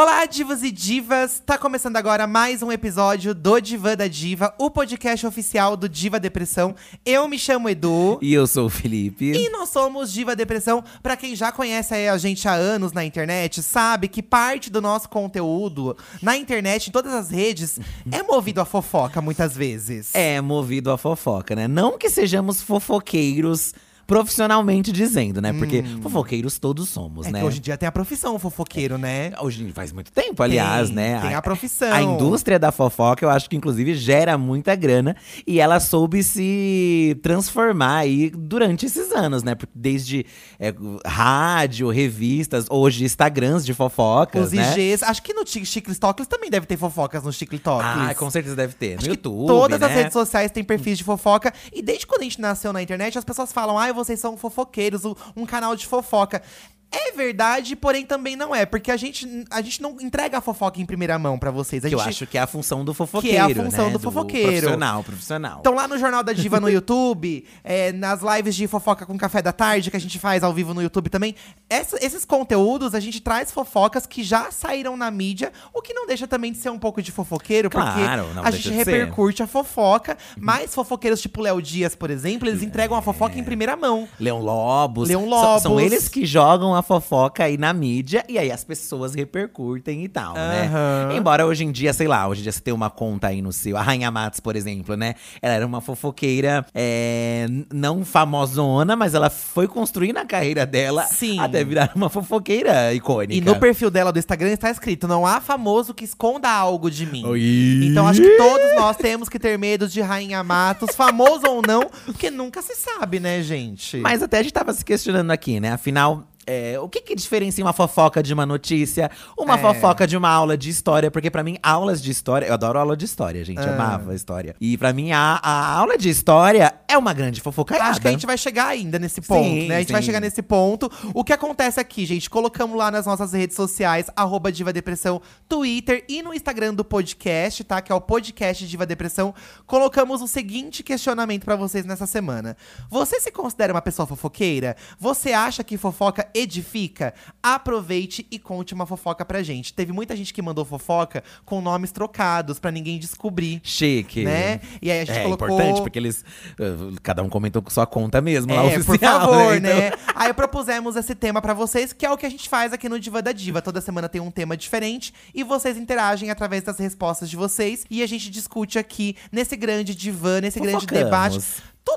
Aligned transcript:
Olá, 0.00 0.24
divas 0.26 0.62
e 0.62 0.70
divas! 0.70 1.42
Tá 1.44 1.58
começando 1.58 1.96
agora 1.96 2.24
mais 2.24 2.62
um 2.62 2.70
episódio 2.70 3.34
do 3.34 3.58
Diva 3.58 3.96
da 3.96 4.06
Diva, 4.06 4.54
o 4.56 4.70
podcast 4.70 5.26
oficial 5.26 5.76
do 5.76 5.88
Diva 5.88 6.20
Depressão. 6.20 6.76
Eu 7.04 7.26
me 7.26 7.36
chamo 7.36 7.68
Edu. 7.68 8.16
E 8.22 8.32
eu 8.32 8.46
sou 8.46 8.66
o 8.66 8.70
Felipe. 8.70 9.32
E 9.32 9.50
nós 9.50 9.70
somos 9.70 10.12
Diva 10.12 10.36
Depressão. 10.36 10.84
Pra 11.02 11.16
quem 11.16 11.34
já 11.34 11.50
conhece 11.50 11.94
a 11.94 12.16
gente 12.16 12.46
há 12.46 12.52
anos 12.52 12.92
na 12.92 13.04
internet, 13.04 13.60
sabe 13.60 14.06
que 14.06 14.22
parte 14.22 14.70
do 14.70 14.80
nosso 14.80 15.08
conteúdo 15.08 15.96
na 16.22 16.36
internet, 16.36 16.86
em 16.86 16.92
todas 16.92 17.12
as 17.12 17.30
redes, 17.30 17.80
é 18.12 18.22
movido 18.22 18.60
a 18.60 18.64
fofoca 18.64 19.20
muitas 19.20 19.56
vezes. 19.56 20.14
É 20.14 20.40
movido 20.40 20.92
a 20.92 20.96
fofoca, 20.96 21.56
né? 21.56 21.66
Não 21.66 21.98
que 21.98 22.08
sejamos 22.08 22.62
fofoqueiros 22.62 23.74
profissionalmente 24.08 24.90
dizendo, 24.90 25.38
né? 25.42 25.52
Porque 25.52 25.84
fofoqueiros 26.02 26.58
todos 26.58 26.88
somos, 26.88 27.26
É 27.26 27.30
né? 27.30 27.40
que 27.40 27.44
hoje 27.46 27.58
em 27.58 27.60
dia 27.60 27.76
tem 27.76 27.86
a 27.86 27.92
profissão 27.92 28.38
fofoqueiro, 28.38 28.96
né? 28.96 29.32
Hoje 29.38 29.70
faz 29.72 29.92
muito 29.92 30.10
tempo, 30.10 30.42
aliás, 30.42 30.86
Tem, 30.88 30.96
né? 30.96 31.20
tem 31.20 31.34
a 31.34 31.42
profissão. 31.42 31.92
A 31.92 32.00
indústria 32.00 32.58
da 32.58 32.72
fofoca, 32.72 33.22
eu 33.22 33.28
acho 33.28 33.50
que 33.50 33.54
inclusive 33.54 33.94
gera 33.94 34.38
muita 34.38 34.74
grana 34.74 35.14
e 35.46 35.60
ela 35.60 35.78
soube 35.78 36.22
se 36.22 37.18
transformar 37.22 37.98
aí 37.98 38.30
durante 38.30 38.86
esses 38.86 39.12
anos, 39.12 39.42
né? 39.42 39.54
Porque 39.54 39.68
Desde 39.74 40.24
é, 40.58 40.74
rádio, 41.06 41.90
revistas, 41.90 42.64
hoje 42.70 43.04
Instagrams 43.04 43.64
de 43.64 43.74
fofocas, 43.74 44.46
Os 44.46 44.52
né? 44.52 44.72
IGs. 44.72 45.02
Acho 45.02 45.22
que 45.22 45.34
no 45.34 45.44
TikTok 45.44 46.26
também 46.26 46.48
deve 46.48 46.64
ter 46.64 46.78
fofocas 46.78 47.22
no 47.24 47.30
TikTok. 47.30 47.84
Ah, 47.84 48.14
com 48.14 48.30
certeza 48.30 48.56
deve 48.56 48.72
ter. 48.72 48.92
No 48.92 48.96
Acho 48.96 49.04
que 49.04 49.10
YouTube, 49.10 49.46
todas 49.46 49.80
né? 49.80 49.86
as 49.86 49.92
redes 49.92 50.12
sociais 50.14 50.50
têm 50.50 50.64
perfis 50.64 50.96
de 50.96 51.04
fofoca. 51.04 51.52
E 51.72 51.82
desde 51.82 52.06
quando 52.06 52.22
a 52.22 52.24
gente 52.24 52.40
nasceu 52.40 52.72
na 52.72 52.82
internet, 52.82 53.18
as 53.18 53.24
pessoas 53.24 53.52
falam: 53.52 53.76
ai, 53.76 53.92
vocês 53.98 54.18
são 54.20 54.36
fofoqueiros, 54.36 55.04
um- 55.04 55.14
um 55.36 55.44
canal 55.46 55.74
de 55.76 55.86
fofoca. 55.86 56.42
É 56.90 57.12
verdade, 57.12 57.76
porém 57.76 58.06
também 58.06 58.34
não 58.34 58.54
é, 58.54 58.64
porque 58.64 58.90
a 58.90 58.96
gente, 58.96 59.44
a 59.50 59.60
gente 59.60 59.82
não 59.82 59.96
entrega 60.00 60.38
a 60.38 60.40
fofoca 60.40 60.80
em 60.80 60.86
primeira 60.86 61.18
mão 61.18 61.38
pra 61.38 61.50
vocês. 61.50 61.84
A 61.84 61.88
Que 61.88 61.94
eu 61.94 61.98
gente, 61.98 62.08
acho 62.08 62.26
que 62.26 62.38
é 62.38 62.40
a 62.40 62.46
função 62.46 62.82
do 62.84 62.94
fofoqueiro, 62.94 63.36
Que 63.36 63.36
é 63.36 63.40
a 63.60 63.64
função 63.64 63.86
né? 63.86 63.92
do 63.92 63.98
fofoqueiro. 64.00 64.48
Profissional, 64.52 65.04
profissional. 65.04 65.58
Então 65.60 65.74
lá 65.74 65.86
no 65.86 65.98
Jornal 65.98 66.22
da 66.22 66.32
Diva 66.32 66.58
no 66.58 66.68
YouTube, 66.70 67.44
é, 67.62 67.92
nas 67.92 68.20
lives 68.22 68.54
de 68.54 68.66
fofoca 68.66 69.04
com 69.04 69.18
café 69.18 69.42
da 69.42 69.52
tarde, 69.52 69.90
que 69.90 69.96
a 69.98 70.00
gente 70.00 70.18
faz 70.18 70.42
ao 70.42 70.52
vivo 70.54 70.72
no 70.72 70.80
YouTube 70.80 71.10
também, 71.10 71.34
essa- 71.68 71.98
esses 72.02 72.24
conteúdos 72.24 72.94
a 72.94 73.00
gente 73.00 73.20
traz 73.20 73.50
fofocas 73.50 74.06
que 74.06 74.22
já 74.22 74.50
saíram 74.50 74.96
na 74.96 75.10
mídia, 75.10 75.52
o 75.74 75.82
que 75.82 75.92
não 75.92 76.06
deixa 76.06 76.26
também 76.26 76.52
de 76.52 76.58
ser 76.58 76.70
um 76.70 76.78
pouco 76.78 77.02
de 77.02 77.12
fofoqueiro, 77.12 77.68
Claro, 77.68 78.24
porque 78.32 78.38
a 78.46 78.50
gente 78.50 78.62
de 78.62 78.68
ser. 78.68 78.74
repercute 78.76 79.42
a 79.42 79.46
fofoca. 79.46 80.16
Mas 80.38 80.74
fofoqueiros 80.74 81.20
tipo 81.20 81.42
Léo 81.42 81.60
Dias, 81.60 81.94
por 81.94 82.08
exemplo, 82.10 82.48
eles 82.48 82.62
entregam 82.62 82.96
a 82.96 83.02
fofoca 83.02 83.38
em 83.38 83.44
primeira 83.44 83.76
mão. 83.76 84.08
Leão 84.18 84.40
Lobos. 84.40 85.08
Leão 85.08 85.20
São- 85.22 85.28
Lobos. 85.30 85.62
São, 85.62 85.80
eles 85.80 86.08
que 86.08 86.24
jogam 86.24 86.77
a 86.78 86.82
fofoca 86.82 87.44
aí 87.44 87.56
na 87.58 87.72
mídia 87.72 88.24
e 88.28 88.38
aí 88.38 88.50
as 88.50 88.64
pessoas 88.64 89.14
repercutem 89.14 90.04
e 90.04 90.08
tal, 90.08 90.36
Aham. 90.36 91.08
né? 91.08 91.16
Embora 91.16 91.46
hoje 91.46 91.64
em 91.64 91.72
dia, 91.72 91.92
sei 91.92 92.08
lá, 92.08 92.26
hoje 92.28 92.40
em 92.40 92.42
dia 92.44 92.52
você 92.52 92.60
tem 92.60 92.72
uma 92.72 92.90
conta 92.90 93.28
aí 93.28 93.42
no 93.42 93.52
seu. 93.52 93.76
A 93.76 93.82
Rainha 93.82 94.10
Matos, 94.10 94.40
por 94.40 94.56
exemplo, 94.56 94.96
né? 94.96 95.14
Ela 95.42 95.54
era 95.54 95.66
uma 95.66 95.80
fofoqueira 95.80 96.64
é, 96.74 97.46
não 97.72 98.04
famosona, 98.04 98.96
mas 98.96 99.14
ela 99.14 99.30
foi 99.30 99.66
construindo 99.66 100.18
a 100.18 100.24
carreira 100.24 100.64
dela 100.64 101.04
Sim. 101.04 101.38
até 101.38 101.64
virar 101.64 101.92
uma 101.94 102.08
fofoqueira 102.08 102.94
icônica. 102.94 103.34
E 103.34 103.40
no 103.40 103.58
perfil 103.58 103.90
dela 103.90 104.12
do 104.12 104.18
Instagram 104.18 104.50
está 104.50 104.70
escrito: 104.70 105.08
não 105.08 105.26
há 105.26 105.40
famoso 105.40 105.92
que 105.92 106.04
esconda 106.04 106.50
algo 106.50 106.90
de 106.90 107.06
mim. 107.06 107.24
Oi. 107.26 107.80
Então 107.84 108.06
acho 108.06 108.20
que 108.20 108.36
todos 108.36 108.74
nós 108.76 108.96
temos 108.96 109.28
que 109.28 109.38
ter 109.38 109.58
medo 109.58 109.88
de 109.88 110.00
Rainha 110.00 110.42
Matos, 110.42 110.94
famoso 110.94 111.46
ou 111.46 111.62
não, 111.66 111.82
porque 112.06 112.30
nunca 112.30 112.62
se 112.62 112.74
sabe, 112.74 113.20
né, 113.20 113.42
gente? 113.42 113.96
Mas 113.98 114.22
até 114.22 114.38
a 114.38 114.42
gente 114.42 114.52
tava 114.52 114.72
se 114.72 114.84
questionando 114.84 115.30
aqui, 115.30 115.60
né? 115.60 115.72
Afinal, 115.72 116.26
é, 116.48 116.80
o 116.80 116.88
que 116.88 117.00
que 117.02 117.14
diferencia 117.14 117.62
uma 117.62 117.72
fofoca 117.74 118.22
de 118.22 118.32
uma 118.32 118.46
notícia? 118.46 119.10
Uma 119.38 119.54
É. 119.56 119.58
fofoca 119.58 120.06
de 120.06 120.16
uma 120.16 120.28
aula 120.30 120.56
de 120.56 120.70
história? 120.70 121.10
Porque 121.10 121.30
pra 121.30 121.44
mim, 121.44 121.58
aulas 121.62 122.02
de 122.02 122.10
história… 122.10 122.46
Eu 122.46 122.54
adoro 122.54 122.78
aula 122.78 122.96
de 122.96 123.04
história, 123.04 123.44
gente. 123.44 123.60
Ah. 123.60 123.74
Amava 123.74 124.14
história. 124.14 124.56
E 124.60 124.78
pra 124.78 124.92
mim, 124.92 125.12
a, 125.12 125.38
a 125.42 125.72
aula 125.74 125.98
de 125.98 126.08
história 126.08 126.74
é 126.88 126.96
uma 126.96 127.12
grande 127.12 127.40
fofocaiada. 127.40 127.90
Acho 127.90 128.00
que 128.00 128.08
a 128.08 128.10
gente 128.10 128.24
vai 128.26 128.38
chegar 128.38 128.66
ainda 128.68 128.98
nesse 128.98 129.20
ponto, 129.20 129.44
Sim, 129.44 129.68
né? 129.68 129.76
A 129.76 129.78
gente 129.80 129.92
vai 129.92 130.00
sim. 130.00 130.06
chegar 130.06 130.20
nesse 130.20 130.40
ponto. 130.42 130.90
O 131.12 131.22
que 131.22 131.32
acontece 131.32 131.78
aqui, 131.78 132.06
gente? 132.06 132.30
Colocamos 132.30 132.76
lá 132.76 132.90
nas 132.90 133.04
nossas 133.04 133.32
redes 133.34 133.54
sociais, 133.54 134.06
arroba 134.16 134.50
Diva 134.50 134.72
Depressão, 134.72 135.20
Twitter 135.48 136.04
e 136.08 136.22
no 136.22 136.32
Instagram 136.32 136.72
do 136.74 136.84
podcast, 136.84 137.62
tá? 137.64 137.82
Que 137.82 137.92
é 137.92 137.94
o 137.94 138.00
podcast 138.00 138.66
Diva 138.66 138.86
Depressão. 138.86 139.34
Colocamos 139.66 140.22
o 140.22 140.26
seguinte 140.26 140.82
questionamento 140.82 141.44
pra 141.44 141.56
vocês 141.56 141.84
nessa 141.84 142.06
semana. 142.06 142.56
Você 142.88 143.20
se 143.20 143.30
considera 143.30 143.72
uma 143.74 143.82
pessoa 143.82 144.06
fofoqueira? 144.06 144.76
Você 144.98 145.32
acha 145.32 145.62
que 145.62 145.76
fofoca 145.76 146.26
edifica? 146.38 147.14
Aproveite 147.42 148.26
e 148.30 148.38
conte 148.38 148.74
uma 148.74 148.86
fofoca 148.86 149.24
pra 149.24 149.42
gente. 149.42 149.72
Teve 149.72 149.92
muita 149.92 150.14
gente 150.16 150.32
que 150.32 150.40
mandou 150.42 150.64
fofoca 150.64 151.22
com 151.44 151.60
nomes 151.60 151.90
trocados 151.92 152.58
pra 152.58 152.70
ninguém 152.70 152.98
descobrir. 152.98 153.60
Chique. 153.62 154.24
Né? 154.24 154.60
E 154.80 154.90
aí 154.90 155.00
a 155.00 155.04
gente 155.04 155.16
é 155.18 155.22
colocou. 155.22 155.48
importante, 155.48 155.80
porque 155.82 155.98
eles… 155.98 156.24
uh, 156.58 156.98
Cada 157.02 157.22
um 157.22 157.28
comentou 157.28 157.62
com 157.62 157.70
sua 157.70 157.86
conta 157.86 158.20
mesmo, 158.20 158.54
lá 158.54 158.64
É, 158.64 158.78
oficial, 158.78 159.20
por 159.20 159.34
favor, 159.34 159.60
né? 159.60 159.90
né? 159.90 159.92
Aí 160.14 160.32
propusemos 160.32 160.96
esse 160.96 161.14
tema 161.14 161.40
pra 161.40 161.54
vocês, 161.54 161.92
que 161.92 162.04
é 162.04 162.10
o 162.10 162.16
que 162.16 162.26
a 162.26 162.30
gente 162.30 162.48
faz 162.48 162.72
aqui 162.72 162.88
no 162.88 162.98
Diva 163.00 163.22
da 163.22 163.32
Diva. 163.32 163.62
Toda 163.62 163.80
semana 163.80 164.08
tem 164.08 164.20
um 164.20 164.30
tema 164.30 164.56
diferente 164.56 165.12
e 165.34 165.42
vocês 165.42 165.76
interagem 165.76 166.30
através 166.30 166.62
das 166.62 166.78
respostas 166.78 167.30
de 167.30 167.36
vocês 167.36 167.84
e 167.90 168.02
a 168.02 168.06
gente 168.06 168.30
discute 168.30 168.78
aqui 168.78 169.16
nesse 169.32 169.56
grande 169.56 169.94
divã, 169.94 170.40
nesse 170.40 170.58
grande 170.60 170.86
Fofocamos. 170.86 171.04
debate. 171.04 171.38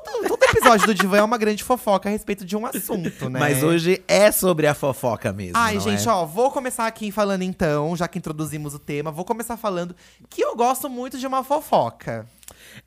Todo, 0.00 0.26
todo 0.26 0.42
episódio 0.44 0.86
do 0.86 0.94
divã 0.94 1.18
é 1.18 1.22
uma 1.22 1.36
grande 1.36 1.62
fofoca 1.62 2.08
a 2.08 2.12
respeito 2.12 2.46
de 2.46 2.56
um 2.56 2.64
assunto, 2.64 3.28
né? 3.28 3.38
Mas 3.38 3.62
hoje 3.62 4.02
é 4.08 4.32
sobre 4.32 4.66
a 4.66 4.74
fofoca 4.74 5.32
mesmo, 5.34 5.52
Ai, 5.56 5.78
gente, 5.78 6.08
é? 6.08 6.10
ó, 6.10 6.24
vou 6.24 6.50
começar 6.50 6.86
aqui 6.86 7.12
falando 7.12 7.42
então, 7.42 7.94
já 7.94 8.08
que 8.08 8.18
introduzimos 8.18 8.74
o 8.74 8.78
tema, 8.78 9.10
vou 9.10 9.24
começar 9.24 9.58
falando 9.58 9.94
que 10.30 10.42
eu 10.42 10.56
gosto 10.56 10.88
muito 10.88 11.18
de 11.18 11.26
uma 11.26 11.44
fofoca. 11.44 12.26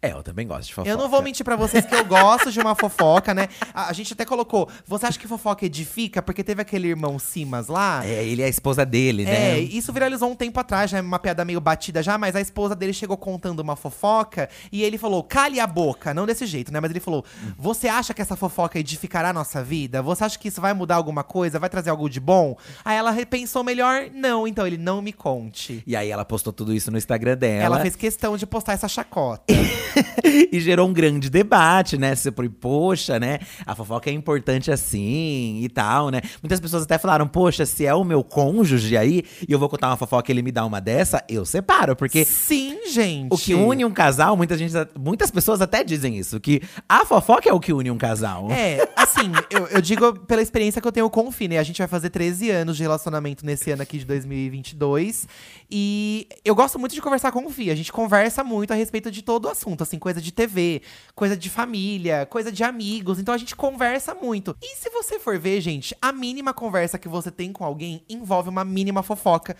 É, 0.02 0.12
eu 0.12 0.24
também 0.24 0.48
gosto 0.48 0.68
de 0.68 0.74
fofoca. 0.74 0.90
Eu 0.90 0.98
não 0.98 1.10
vou 1.10 1.22
mentir 1.22 1.44
pra 1.44 1.56
vocês 1.56 1.86
que 1.86 1.94
eu 1.96 2.06
gosto 2.06 2.52
de 2.52 2.60
uma 2.60 2.76
fofoca, 2.76 3.34
né? 3.34 3.48
A, 3.74 3.90
a 3.90 3.94
gente 3.94 4.14
até 4.14 4.26
colocou. 4.26 4.70
Você 4.86 5.06
acha 5.06 5.18
que 5.20 5.28
fofoca 5.28 5.66
edifica? 5.66 6.22
Porque 6.22 6.44
teve 6.44 6.62
aquele 6.62 6.88
irmão 6.88 7.18
Simas 7.20 7.68
lá. 7.68 8.06
É, 8.06 8.24
ele 8.24 8.42
é 8.42 8.46
a 8.46 8.50
esposa 8.50 8.86
dele, 8.86 9.24
É, 9.24 9.26
né? 9.26 9.60
isso 9.60 9.92
viralizou 9.94 10.30
um 10.30 10.36
tempo 10.36 10.60
atrás, 10.60 10.92
já 10.92 10.98
é 10.98 11.02
uma 11.02 11.20
piada 11.20 11.44
meio 11.46 11.60
batida 11.62 12.02
já, 12.04 12.18
mas 12.18 12.36
a 12.36 12.42
esposa 12.42 12.76
dele 12.76 12.94
chegou 12.94 13.18
contando 13.18 13.60
uma 13.60 13.76
fofoca 13.76 14.50
e 14.72 14.84
ele 14.84 14.98
falou: 14.98 15.24
cale 15.24 15.60
a 15.60 15.68
boca, 15.68 16.14
não 16.14 16.26
desse 16.26 16.46
jeito, 16.46 16.72
né? 16.72 16.80
Mas 16.80 16.92
ele 16.92 17.00
falou: 17.00 17.24
Você 17.58 17.88
acha 17.88 18.14
que 18.14 18.22
essa 18.22 18.36
fofoca 18.36 18.80
edificará 18.80 19.30
a 19.30 19.34
nossa 19.34 19.64
vida? 19.64 20.02
Você 20.02 20.24
acha 20.24 20.38
que 20.38 20.48
isso 20.48 20.62
vai 20.62 20.74
mudar 20.74 20.96
alguma 20.96 21.24
coisa? 21.24 21.60
Vai 21.60 21.70
trazer 21.70 21.90
algo 21.90 22.10
de 22.10 22.20
bom? 22.20 22.58
Aí 22.84 22.98
ela 22.98 23.12
repensou 23.12 23.64
melhor: 23.64 24.08
Não, 24.14 24.48
então 24.48 24.66
ele 24.66 24.78
não 24.78 25.02
me 25.02 25.14
conte. 25.14 25.84
E 25.86 25.96
aí 25.96 26.10
ela 26.10 26.26
postou 26.26 26.52
tudo 26.52 26.74
isso 26.74 26.92
no 26.92 26.98
Instagram 26.98 27.38
dela. 27.38 27.64
Ela 27.64 27.82
fez 27.82 27.96
questão 27.96 28.36
de 28.38 28.46
postar 28.46 28.74
essa 28.74 28.88
chacota. 28.88 29.44
e 30.52 30.60
gerou 30.60 30.88
um 30.88 30.94
grande 30.94 31.30
debate, 31.30 31.98
né? 31.98 32.16
Você 32.16 32.32
falou, 32.32 32.52
poxa, 32.60 33.20
né? 33.20 33.40
A 33.66 33.76
fofoca 33.76 34.10
é 34.10 34.14
importante 34.14 34.72
assim 34.72 35.62
e 35.62 35.70
tal, 35.70 36.10
né? 36.10 36.22
Muitas 36.42 36.60
pessoas 36.60 36.84
até 36.84 36.98
falaram, 36.98 37.28
poxa, 37.28 37.66
se 37.66 37.86
é 37.86 37.94
o 37.94 38.04
meu 38.04 38.24
cônjuge 38.24 38.98
aí 38.98 39.24
e 39.48 39.52
eu 39.52 39.60
vou 39.60 39.70
contar 39.70 39.88
uma 39.88 39.98
fofoca 39.98 40.32
e 40.32 40.34
ele 40.34 40.42
me 40.42 40.52
dá 40.52 40.66
uma 40.66 40.80
dessa, 40.80 41.24
eu 41.30 41.46
separo, 41.46 41.96
porque 41.96 42.26
Sim, 42.26 42.90
gente? 42.90 43.34
O 43.34 43.38
que 43.38 43.54
une 43.54 43.86
um 43.86 43.92
casal, 43.92 44.36
muita 44.36 44.58
gente, 44.58 44.74
muitas 44.98 45.32
pessoas 45.32 45.62
até 45.62 45.84
dizem 45.84 46.18
isso, 46.18 46.40
que 46.40 46.62
a 46.88 47.06
fofoca 47.06 47.50
é 47.50 47.54
o 47.54 47.60
que 47.60 47.74
une 47.74 47.92
um 47.92 47.98
casal. 47.98 48.52
É, 48.52 48.88
assim, 48.96 49.32
eu, 49.50 49.68
eu 49.68 49.82
digo 49.82 50.20
pela 50.22 50.42
experiência 50.42 50.82
que 50.82 50.88
eu 50.88 50.92
tenho 50.92 51.10
com 51.10 51.28
o 51.28 51.32
Fih, 51.32 51.48
né? 51.48 51.60
A 51.60 51.64
gente 51.64 51.78
vai 51.78 51.88
fazer 51.88 52.10
13 52.10 52.50
anos 52.52 52.78
de 52.78 52.84
relacionamento 52.84 53.46
nesse 53.46 53.72
ano 53.72 53.82
aqui 53.82 54.00
de 54.00 54.06
2022. 54.06 55.28
E 55.70 56.28
eu 56.44 56.56
gosto 56.56 56.80
muito 56.80 56.94
de 56.94 57.02
conversar 57.02 57.32
com 57.32 57.46
o 57.46 57.50
Fih. 57.50 57.70
A 57.70 57.76
gente 57.76 57.92
conversa 57.92 58.44
muito 58.44 58.72
a 58.72 58.76
respeito 58.76 59.12
de 59.12 59.22
todo 59.22 59.35
o 59.44 59.50
assunto, 59.50 59.84
assim, 59.84 60.00
coisa 60.00 60.22
de 60.22 60.32
TV, 60.32 60.82
coisa 61.14 61.36
de 61.36 61.50
família, 61.50 62.26
coisa 62.26 62.50
de 62.52 62.64
amigos. 62.64 63.20
Então 63.20 63.34
a 63.34 63.38
gente 63.38 63.54
conversa 63.56 64.16
muito. 64.16 64.56
E 64.62 64.76
se 64.78 64.90
você 64.90 65.20
for 65.20 65.38
ver, 65.38 65.60
gente, 65.60 65.94
a 66.02 66.14
mínima 66.14 66.54
conversa 66.54 66.98
que 66.98 67.10
você 67.10 67.30
tem 67.30 67.52
com 67.52 67.66
alguém 67.66 68.04
envolve 68.10 68.50
uma 68.50 68.64
mínima 68.64 69.04
fofoca. 69.04 69.56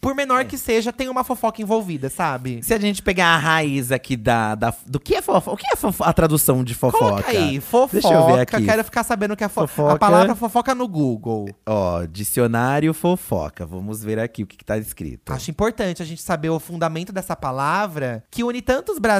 Por 0.00 0.14
menor 0.14 0.44
que 0.44 0.56
seja, 0.56 0.92
tem 0.92 1.08
uma 1.08 1.24
fofoca 1.24 1.60
envolvida, 1.60 2.08
sabe? 2.08 2.62
Se 2.62 2.72
a 2.72 2.78
gente 2.78 3.02
pegar 3.02 3.26
a 3.34 3.38
raiz 3.38 3.90
aqui 3.90 4.16
da, 4.16 4.54
da- 4.54 4.72
do 4.86 5.00
que 5.00 5.16
é 5.16 5.22
fofoca, 5.22 5.50
o 5.52 5.56
que 5.56 5.66
é 5.72 5.76
fofo- 5.76 6.04
a 6.04 6.12
tradução 6.12 6.62
de 6.62 6.74
fofoca? 6.74 7.04
Coloca 7.04 7.28
aí, 7.30 7.60
fofoca. 7.60 8.00
Deixa 8.00 8.12
eu 8.14 8.26
ver 8.26 8.40
aqui. 8.40 8.64
Quero 8.64 8.84
ficar 8.84 9.02
sabendo 9.02 9.36
que 9.36 9.42
é 9.42 9.48
fo 9.48 9.60
Fofoca. 9.66 9.94
a 9.94 9.98
palavra 9.98 10.34
fofoca 10.36 10.74
no 10.76 10.86
Google. 10.86 11.48
Ó, 11.66 12.04
dicionário 12.06 12.94
fofoca. 12.94 13.66
Vamos 13.66 14.02
ver 14.04 14.20
aqui 14.20 14.44
o 14.44 14.46
que, 14.46 14.56
que 14.56 14.64
tá 14.64 14.78
escrito. 14.78 15.32
Acho 15.32 15.50
importante 15.50 16.00
a 16.00 16.06
gente 16.06 16.22
saber 16.22 16.50
o 16.50 16.60
fundamento 16.60 17.12
dessa 17.12 17.34
palavra 17.34 18.22
que 18.30 18.44
une 18.44 18.62
tantos 18.62 18.98
brasileiros, 18.98 19.19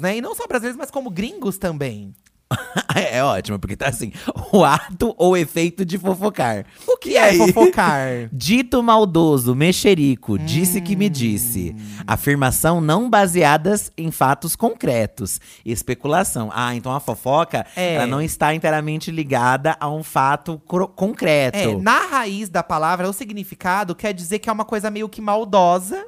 né? 0.00 0.16
E 0.16 0.20
não 0.20 0.34
só 0.34 0.46
brasileiros, 0.46 0.78
mas 0.78 0.90
como 0.90 1.10
gringos 1.10 1.58
também. 1.58 2.14
é 2.94 3.22
ótimo, 3.22 3.58
porque 3.58 3.76
tá 3.76 3.88
assim: 3.88 4.12
o 4.52 4.64
ato 4.64 5.14
ou 5.18 5.36
efeito 5.36 5.84
de 5.84 5.98
fofocar. 5.98 6.64
O 6.86 6.96
que 6.96 7.16
é 7.16 7.34
fofocar? 7.34 8.28
Dito 8.32 8.82
maldoso, 8.82 9.54
mexerico, 9.54 10.38
disse 10.38 10.80
que 10.80 10.96
me 10.96 11.08
disse. 11.08 11.74
Afirmação 12.06 12.80
não 12.80 13.10
baseadas 13.10 13.92
em 13.96 14.10
fatos 14.10 14.56
concretos. 14.56 15.40
Especulação. 15.64 16.50
Ah, 16.52 16.74
então 16.74 16.92
a 16.92 17.00
fofoca, 17.00 17.66
É. 17.76 17.94
ela 17.94 18.06
não 18.06 18.20
está 18.20 18.54
inteiramente 18.54 19.10
ligada 19.10 19.76
a 19.78 19.88
um 19.90 20.02
fato 20.02 20.60
concreto. 20.96 21.58
É, 21.58 21.76
na 21.76 22.06
raiz 22.06 22.48
da 22.48 22.62
palavra, 22.62 23.08
o 23.08 23.12
significado 23.12 23.94
quer 23.94 24.12
dizer 24.14 24.38
que 24.38 24.48
é 24.48 24.52
uma 24.52 24.64
coisa 24.64 24.90
meio 24.90 25.08
que 25.08 25.20
maldosa 25.20 26.06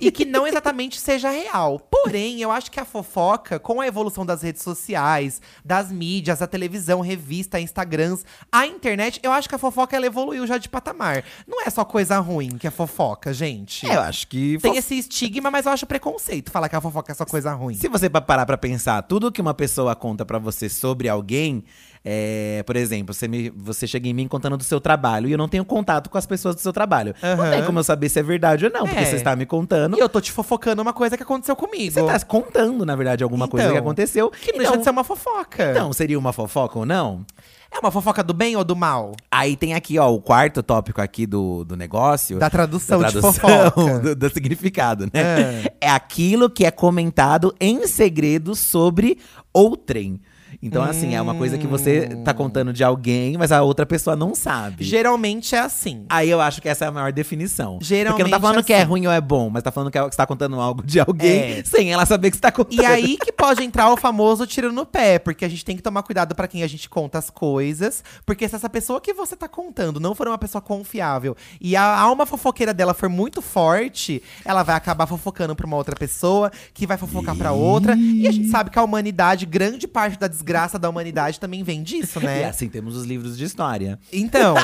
e 0.00 0.10
que 0.10 0.24
não 0.24 0.46
exatamente 0.46 1.00
seja 1.00 1.30
real. 1.30 1.78
Porém, 1.78 2.40
eu 2.40 2.50
acho 2.50 2.70
que 2.70 2.78
a 2.78 2.84
fofoca, 2.84 3.58
com 3.58 3.80
a 3.80 3.86
evolução 3.86 4.24
das 4.24 4.42
redes 4.42 4.62
sociais, 4.62 5.40
das 5.72 5.90
mídias, 5.90 6.42
a 6.42 6.46
televisão, 6.46 7.00
revista, 7.00 7.58
Instagrams, 7.58 8.26
a 8.52 8.66
internet, 8.66 9.18
eu 9.22 9.32
acho 9.32 9.48
que 9.48 9.54
a 9.54 9.58
fofoca 9.58 9.96
ela 9.96 10.04
evoluiu 10.04 10.46
já 10.46 10.58
de 10.58 10.68
patamar. 10.68 11.24
Não 11.48 11.62
é 11.64 11.70
só 11.70 11.82
coisa 11.82 12.18
ruim 12.18 12.58
que 12.58 12.66
é 12.66 12.70
fofoca, 12.70 13.32
gente. 13.32 13.88
É, 13.88 13.96
eu 13.96 14.00
acho 14.02 14.28
que. 14.28 14.58
Tem 14.58 14.76
esse 14.76 14.98
estigma, 14.98 15.50
mas 15.50 15.64
eu 15.64 15.72
acho 15.72 15.86
preconceito 15.86 16.50
falar 16.50 16.68
que 16.68 16.76
a 16.76 16.80
fofoca 16.80 17.10
é 17.10 17.14
só 17.14 17.24
coisa 17.24 17.54
ruim. 17.54 17.74
Se 17.74 17.88
você 17.88 18.10
pa- 18.10 18.20
parar 18.20 18.44
pra 18.44 18.58
pensar, 18.58 19.00
tudo 19.02 19.32
que 19.32 19.40
uma 19.40 19.54
pessoa 19.54 19.96
conta 19.96 20.26
pra 20.26 20.38
você 20.38 20.68
sobre 20.68 21.08
alguém, 21.08 21.64
é, 22.04 22.62
por 22.66 22.74
exemplo, 22.76 23.14
você, 23.14 23.28
me- 23.28 23.50
você 23.50 23.86
chega 23.86 24.08
em 24.08 24.14
mim 24.14 24.26
contando 24.26 24.56
do 24.56 24.64
seu 24.64 24.80
trabalho 24.80 25.28
e 25.28 25.32
eu 25.32 25.38
não 25.38 25.48
tenho 25.48 25.64
contato 25.64 26.10
com 26.10 26.18
as 26.18 26.26
pessoas 26.26 26.54
do 26.54 26.60
seu 26.60 26.72
trabalho. 26.72 27.14
Não 27.22 27.30
Aham. 27.44 27.50
tem 27.50 27.64
como 27.64 27.78
eu 27.78 27.84
saber 27.84 28.08
se 28.08 28.18
é 28.18 28.22
verdade 28.22 28.64
ou 28.64 28.72
não, 28.72 28.86
porque 28.86 29.00
É. 29.00 29.04
você 29.04 29.16
está 29.16 29.36
me 29.36 29.46
contando. 29.46 29.96
E 29.96 30.00
eu 30.00 30.08
tô 30.08 30.20
te 30.20 30.32
fofocando 30.32 30.82
uma 30.82 30.92
coisa 30.92 31.16
que 31.16 31.22
aconteceu 31.22 31.54
comigo. 31.54 31.92
Você 31.92 32.02
tá 32.02 32.18
contando, 32.20 32.84
na 32.84 32.96
verdade, 32.96 33.22
alguma 33.22 33.46
coisa 33.46 33.66
que 33.66 33.72
Então, 33.72 33.82
aconteceu. 33.84 34.30
Que 34.30 34.52
não 34.52 34.58
então, 34.58 34.58
deixa 34.72 34.78
de 34.78 34.84
ser 34.84 34.90
uma 34.90 35.04
fofoca. 35.04 35.70
então, 35.70 35.92
seria 35.92 36.18
uma 36.18 36.32
fofoca 36.32 36.78
ou 36.78 36.84
não? 36.86 37.24
É 37.74 37.78
uma 37.78 37.90
fofoca 37.90 38.22
do 38.22 38.34
bem 38.34 38.54
ou 38.54 38.62
do 38.64 38.76
mal? 38.76 39.12
Aí 39.30 39.56
tem 39.56 39.72
aqui, 39.72 39.98
ó, 39.98 40.12
o 40.12 40.20
quarto 40.20 40.62
tópico 40.62 41.00
aqui 41.00 41.24
do, 41.24 41.64
do 41.64 41.74
negócio. 41.74 42.38
Da 42.38 42.50
tradução, 42.50 43.00
da 43.00 43.06
de 43.08 43.12
tradução, 43.18 43.32
fofoca. 43.70 43.98
do, 44.00 44.14
do 44.14 44.28
significado, 44.30 45.06
né? 45.06 45.64
É. 45.80 45.88
aquilo 45.88 46.50
que 46.50 46.66
é 46.66 46.70
comentado 46.70 47.54
em 47.58 47.86
segredo 47.86 48.54
sobre 48.54 49.18
outrem. 49.54 50.20
Então, 50.62 50.82
assim, 50.84 51.14
é 51.16 51.20
uma 51.20 51.34
coisa 51.34 51.58
que 51.58 51.66
você 51.66 52.08
tá 52.24 52.32
contando 52.32 52.72
de 52.72 52.84
alguém, 52.84 53.36
mas 53.36 53.50
a 53.50 53.62
outra 53.62 53.84
pessoa 53.84 54.14
não 54.14 54.32
sabe. 54.32 54.84
Geralmente 54.84 55.56
é 55.56 55.58
assim. 55.58 56.04
Aí 56.08 56.30
eu 56.30 56.40
acho 56.40 56.62
que 56.62 56.68
essa 56.68 56.84
é 56.84 56.88
a 56.88 56.92
maior 56.92 57.10
definição. 57.12 57.78
Porque 57.78 57.84
não 57.94 57.98
Geralmente 57.98 58.30
tá 58.30 58.40
falando 58.40 58.58
é 58.60 58.62
que 58.62 58.72
é 58.72 58.76
assim. 58.82 58.86
ruim 58.88 59.06
ou 59.08 59.12
é 59.12 59.20
bom, 59.20 59.50
mas 59.50 59.62
tá 59.64 59.72
falando 59.72 59.90
que, 59.90 59.98
é- 59.98 60.04
que 60.04 60.10
você 60.12 60.16
tá 60.16 60.24
contando 60.26 60.60
algo 60.60 60.80
de 60.86 61.00
alguém 61.00 61.58
É. 61.58 61.64
sem 61.64 61.92
ela 61.92 62.06
saber 62.06 62.30
que 62.30 62.36
você 62.36 62.40
tá 62.42 62.52
contando. 62.52 62.80
E 62.80 62.86
aí 62.86 63.16
que 63.16 63.32
pode 63.32 63.64
entrar 63.64 63.90
o 63.92 63.96
famoso 63.96 64.46
tiro 64.46 64.70
no 64.72 64.86
pé, 64.86 65.18
porque 65.18 65.44
a 65.44 65.48
gente 65.48 65.64
tem 65.64 65.74
que 65.76 65.82
tomar 65.82 66.04
cuidado 66.04 66.32
pra 66.32 66.46
quem 66.46 66.62
a 66.62 66.68
gente 66.68 66.88
conta 66.88 67.18
as 67.18 67.28
coisas, 67.28 68.04
porque 68.24 68.48
se 68.48 68.54
essa 68.54 68.68
pessoa 68.70 69.00
que 69.00 69.12
você 69.12 69.34
tá 69.34 69.48
contando 69.48 69.98
não 69.98 70.14
for 70.14 70.28
uma 70.28 70.38
pessoa 70.38 70.62
confiável 70.62 71.36
e 71.60 71.74
a 71.74 71.82
alma 71.98 72.24
fofoqueira 72.24 72.72
dela 72.72 72.94
for 72.94 73.08
muito 73.08 73.42
forte, 73.42 74.22
ela 74.44 74.62
vai 74.62 74.76
acabar 74.76 75.08
fofocando 75.08 75.56
pra 75.56 75.66
uma 75.66 75.76
outra 75.76 75.96
pessoa, 75.96 76.52
que 76.72 76.86
vai 76.86 76.96
fofocar 76.96 77.34
pra 77.34 77.50
outra, 77.50 77.96
e 77.96 78.28
a 78.28 78.32
gente 78.32 78.48
sabe 78.48 78.70
que 78.70 78.78
a 78.78 78.82
humanidade, 78.84 79.44
grande 79.44 79.88
parte 79.88 80.16
da 80.16 80.28
desgraça 80.28 80.51
da 80.78 80.88
humanidade 80.90 81.38
também 81.40 81.62
vem 81.62 81.82
disso, 81.82 82.18
E 82.22 82.24
né? 82.24 82.44
assim 82.44 82.68
temos 82.68 82.96
os 82.96 83.04
livros 83.04 83.36
de 83.36 83.44
história. 83.44 83.98
Então, 84.12 84.54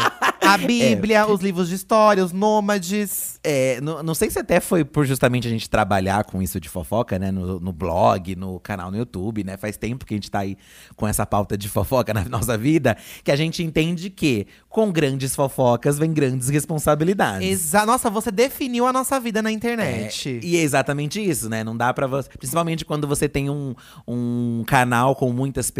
a 0.40 0.56
Bíblia, 0.58 1.26
os 1.26 1.40
livros 1.40 1.68
de 1.68 1.74
história, 1.74 2.24
os 2.24 2.32
nômades. 2.32 3.38
É, 3.42 3.80
não, 3.80 4.02
não 4.02 4.14
sei 4.14 4.30
se 4.30 4.38
até 4.38 4.60
foi 4.60 4.84
por 4.84 5.06
justamente 5.06 5.46
a 5.46 5.50
gente 5.50 5.68
trabalhar 5.68 6.24
com 6.24 6.42
isso 6.42 6.60
de 6.60 6.68
fofoca, 6.68 7.18
né? 7.18 7.30
No, 7.30 7.58
no 7.60 7.72
blog, 7.72 8.34
no 8.36 8.60
canal 8.60 8.90
no 8.90 8.96
YouTube, 8.96 9.44
né? 9.44 9.56
Faz 9.56 9.76
tempo 9.76 10.04
que 10.04 10.14
a 10.14 10.16
gente 10.16 10.30
tá 10.30 10.40
aí 10.40 10.56
com 10.96 11.06
essa 11.06 11.24
pauta 11.26 11.56
de 11.56 11.68
fofoca 11.68 12.12
na 12.14 12.24
nossa 12.24 12.56
vida, 12.58 12.96
que 13.24 13.30
a 13.30 13.36
gente 13.36 13.62
entende 13.62 14.10
que 14.10 14.46
com 14.68 14.90
grandes 14.92 15.34
fofocas 15.34 15.98
vem 15.98 16.12
grandes 16.12 16.48
responsabilidades. 16.48 17.48
Exa 17.48 17.86
Nossa, 17.86 18.10
você 18.10 18.30
definiu 18.30 18.86
a 18.86 18.92
nossa 18.92 19.18
vida 19.18 19.40
na 19.42 19.50
É, 19.50 19.52
internet. 19.52 20.40
e 20.42 20.56
é 20.56 20.60
exatamente 20.60 21.20
isso, 21.20 21.48
né? 21.48 21.64
Não 21.64 21.76
dá 21.76 21.92
pra 21.94 22.06
você. 22.06 22.28
Principalmente 22.36 22.84
quando 22.84 23.06
você 23.06 23.28
tem 23.28 23.48
um, 23.50 23.74
um 24.06 24.64
canal 24.66 25.14
com 25.14 25.32
muitas 25.32 25.70
pessoas, 25.70 25.77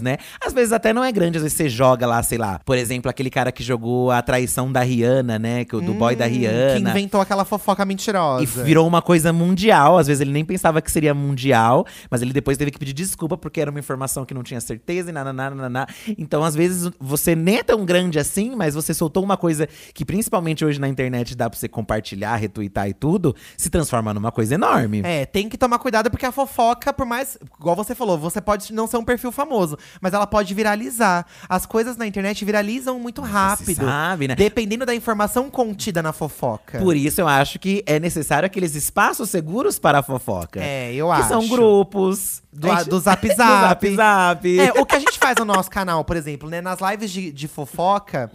né? 0.00 0.16
Às 0.44 0.52
vezes 0.52 0.72
até 0.72 0.92
não 0.92 1.02
é 1.04 1.10
grande, 1.12 1.36
às 1.38 1.42
vezes 1.42 1.56
você 1.56 1.68
joga 1.68 2.06
lá, 2.06 2.22
sei 2.22 2.38
lá. 2.38 2.58
Por 2.64 2.76
exemplo, 2.76 3.10
aquele 3.10 3.30
cara 3.30 3.50
que 3.52 3.62
jogou 3.62 4.10
a 4.10 4.22
traição 4.22 4.70
da 4.70 4.80
Rihanna, 4.80 5.38
né? 5.38 5.64
Que, 5.64 5.76
o- 5.76 5.80
do 5.80 5.94
boy 5.94 6.14
da 6.16 6.26
Hum, 6.26 6.28
Que 6.30 6.34
Rihanna. 6.38 6.90
inventou 6.90 7.20
aquela 7.20 7.44
fofoca 7.44 7.84
mentirosa. 7.84 8.42
E 8.42 8.46
virou 8.46 8.86
uma 8.86 9.02
coisa 9.02 9.32
mundial. 9.32 9.98
Às 9.98 10.06
vezes 10.06 10.20
ele 10.20 10.32
nem 10.32 10.44
pensava 10.44 10.80
que 10.80 10.90
seria 10.90 11.14
mundial, 11.14 11.86
mas 12.10 12.22
ele 12.22 12.32
depois 12.32 12.56
teve 12.58 12.70
que 12.70 12.78
pedir 12.78 12.92
desculpa 12.92 13.36
porque 13.36 13.60
era 13.60 13.70
uma 13.70 13.80
informação 13.80 14.24
que 14.24 14.34
não 14.34 14.42
tinha 14.42 14.60
certeza 14.60 15.10
e 15.10 15.12
nananá. 15.12 15.86
Então, 16.18 16.42
às 16.44 16.54
vezes, 16.54 16.90
você 17.00 17.34
nem 17.34 17.58
é 17.58 17.62
tão 17.62 17.84
grande 17.84 18.18
assim, 18.18 18.54
mas 18.56 18.74
você 18.74 18.92
soltou 18.94 19.22
uma 19.24 19.36
coisa 19.36 19.68
que, 19.94 20.04
principalmente 20.04 20.64
hoje 20.64 20.80
na 20.80 20.88
internet, 20.88 21.34
dá 21.36 21.48
pra 21.48 21.58
você 21.58 21.68
compartilhar, 21.68 22.36
retweetar 22.36 22.88
e 22.88 22.94
tudo, 22.94 23.34
se 23.56 23.70
transforma 23.70 24.12
numa 24.14 24.30
coisa 24.32 24.54
enorme. 24.54 25.02
É, 25.04 25.24
tem 25.26 25.48
que 25.48 25.56
tomar 25.58 25.78
cuidado 25.78 26.10
porque 26.10 26.26
a 26.26 26.32
fofoca, 26.32 26.92
por 26.92 27.06
mais. 27.06 27.38
Igual 27.58 27.76
você 27.76 27.94
falou, 27.94 28.18
você 28.18 28.40
pode 28.40 28.72
não 28.72 28.86
ser 28.86 28.96
um 28.96 29.04
perfil 29.04 29.29
famoso, 29.32 29.76
mas 30.00 30.12
ela 30.14 30.26
pode 30.26 30.52
viralizar. 30.54 31.26
As 31.48 31.66
coisas 31.66 31.96
na 31.96 32.06
internet 32.06 32.44
viralizam 32.44 32.98
muito 32.98 33.20
rápido. 33.22 33.84
sabe, 33.84 34.28
né? 34.28 34.34
Dependendo 34.34 34.84
da 34.86 34.94
informação 34.94 35.50
contida 35.50 36.02
na 36.02 36.12
fofoca. 36.12 36.78
Por 36.78 36.96
isso 36.96 37.20
eu 37.20 37.28
acho 37.28 37.58
que 37.58 37.82
é 37.86 37.98
necessário 38.00 38.46
aqueles 38.46 38.74
espaços 38.74 39.30
seguros 39.30 39.78
para 39.78 39.98
a 39.98 40.02
fofoca. 40.02 40.60
É, 40.62 40.92
eu 40.94 41.06
que 41.06 41.12
acho. 41.12 41.28
são 41.28 41.46
grupos. 41.48 42.42
Do, 42.52 42.68
gente- 42.68 42.88
do 42.90 42.98
Zap 42.98 43.22
do 43.28 43.34
Zap. 43.34 43.86
Zap 43.86 43.94
Zap. 43.96 44.58
É, 44.60 44.72
o 44.80 44.84
que 44.84 44.96
a 44.96 44.98
gente 44.98 45.18
faz 45.18 45.36
no 45.38 45.44
nosso 45.44 45.70
canal, 45.70 46.04
por 46.04 46.16
exemplo, 46.16 46.48
né? 46.50 46.60
Nas 46.60 46.80
lives 46.80 47.10
de, 47.12 47.30
de 47.30 47.46
fofoca, 47.46 48.30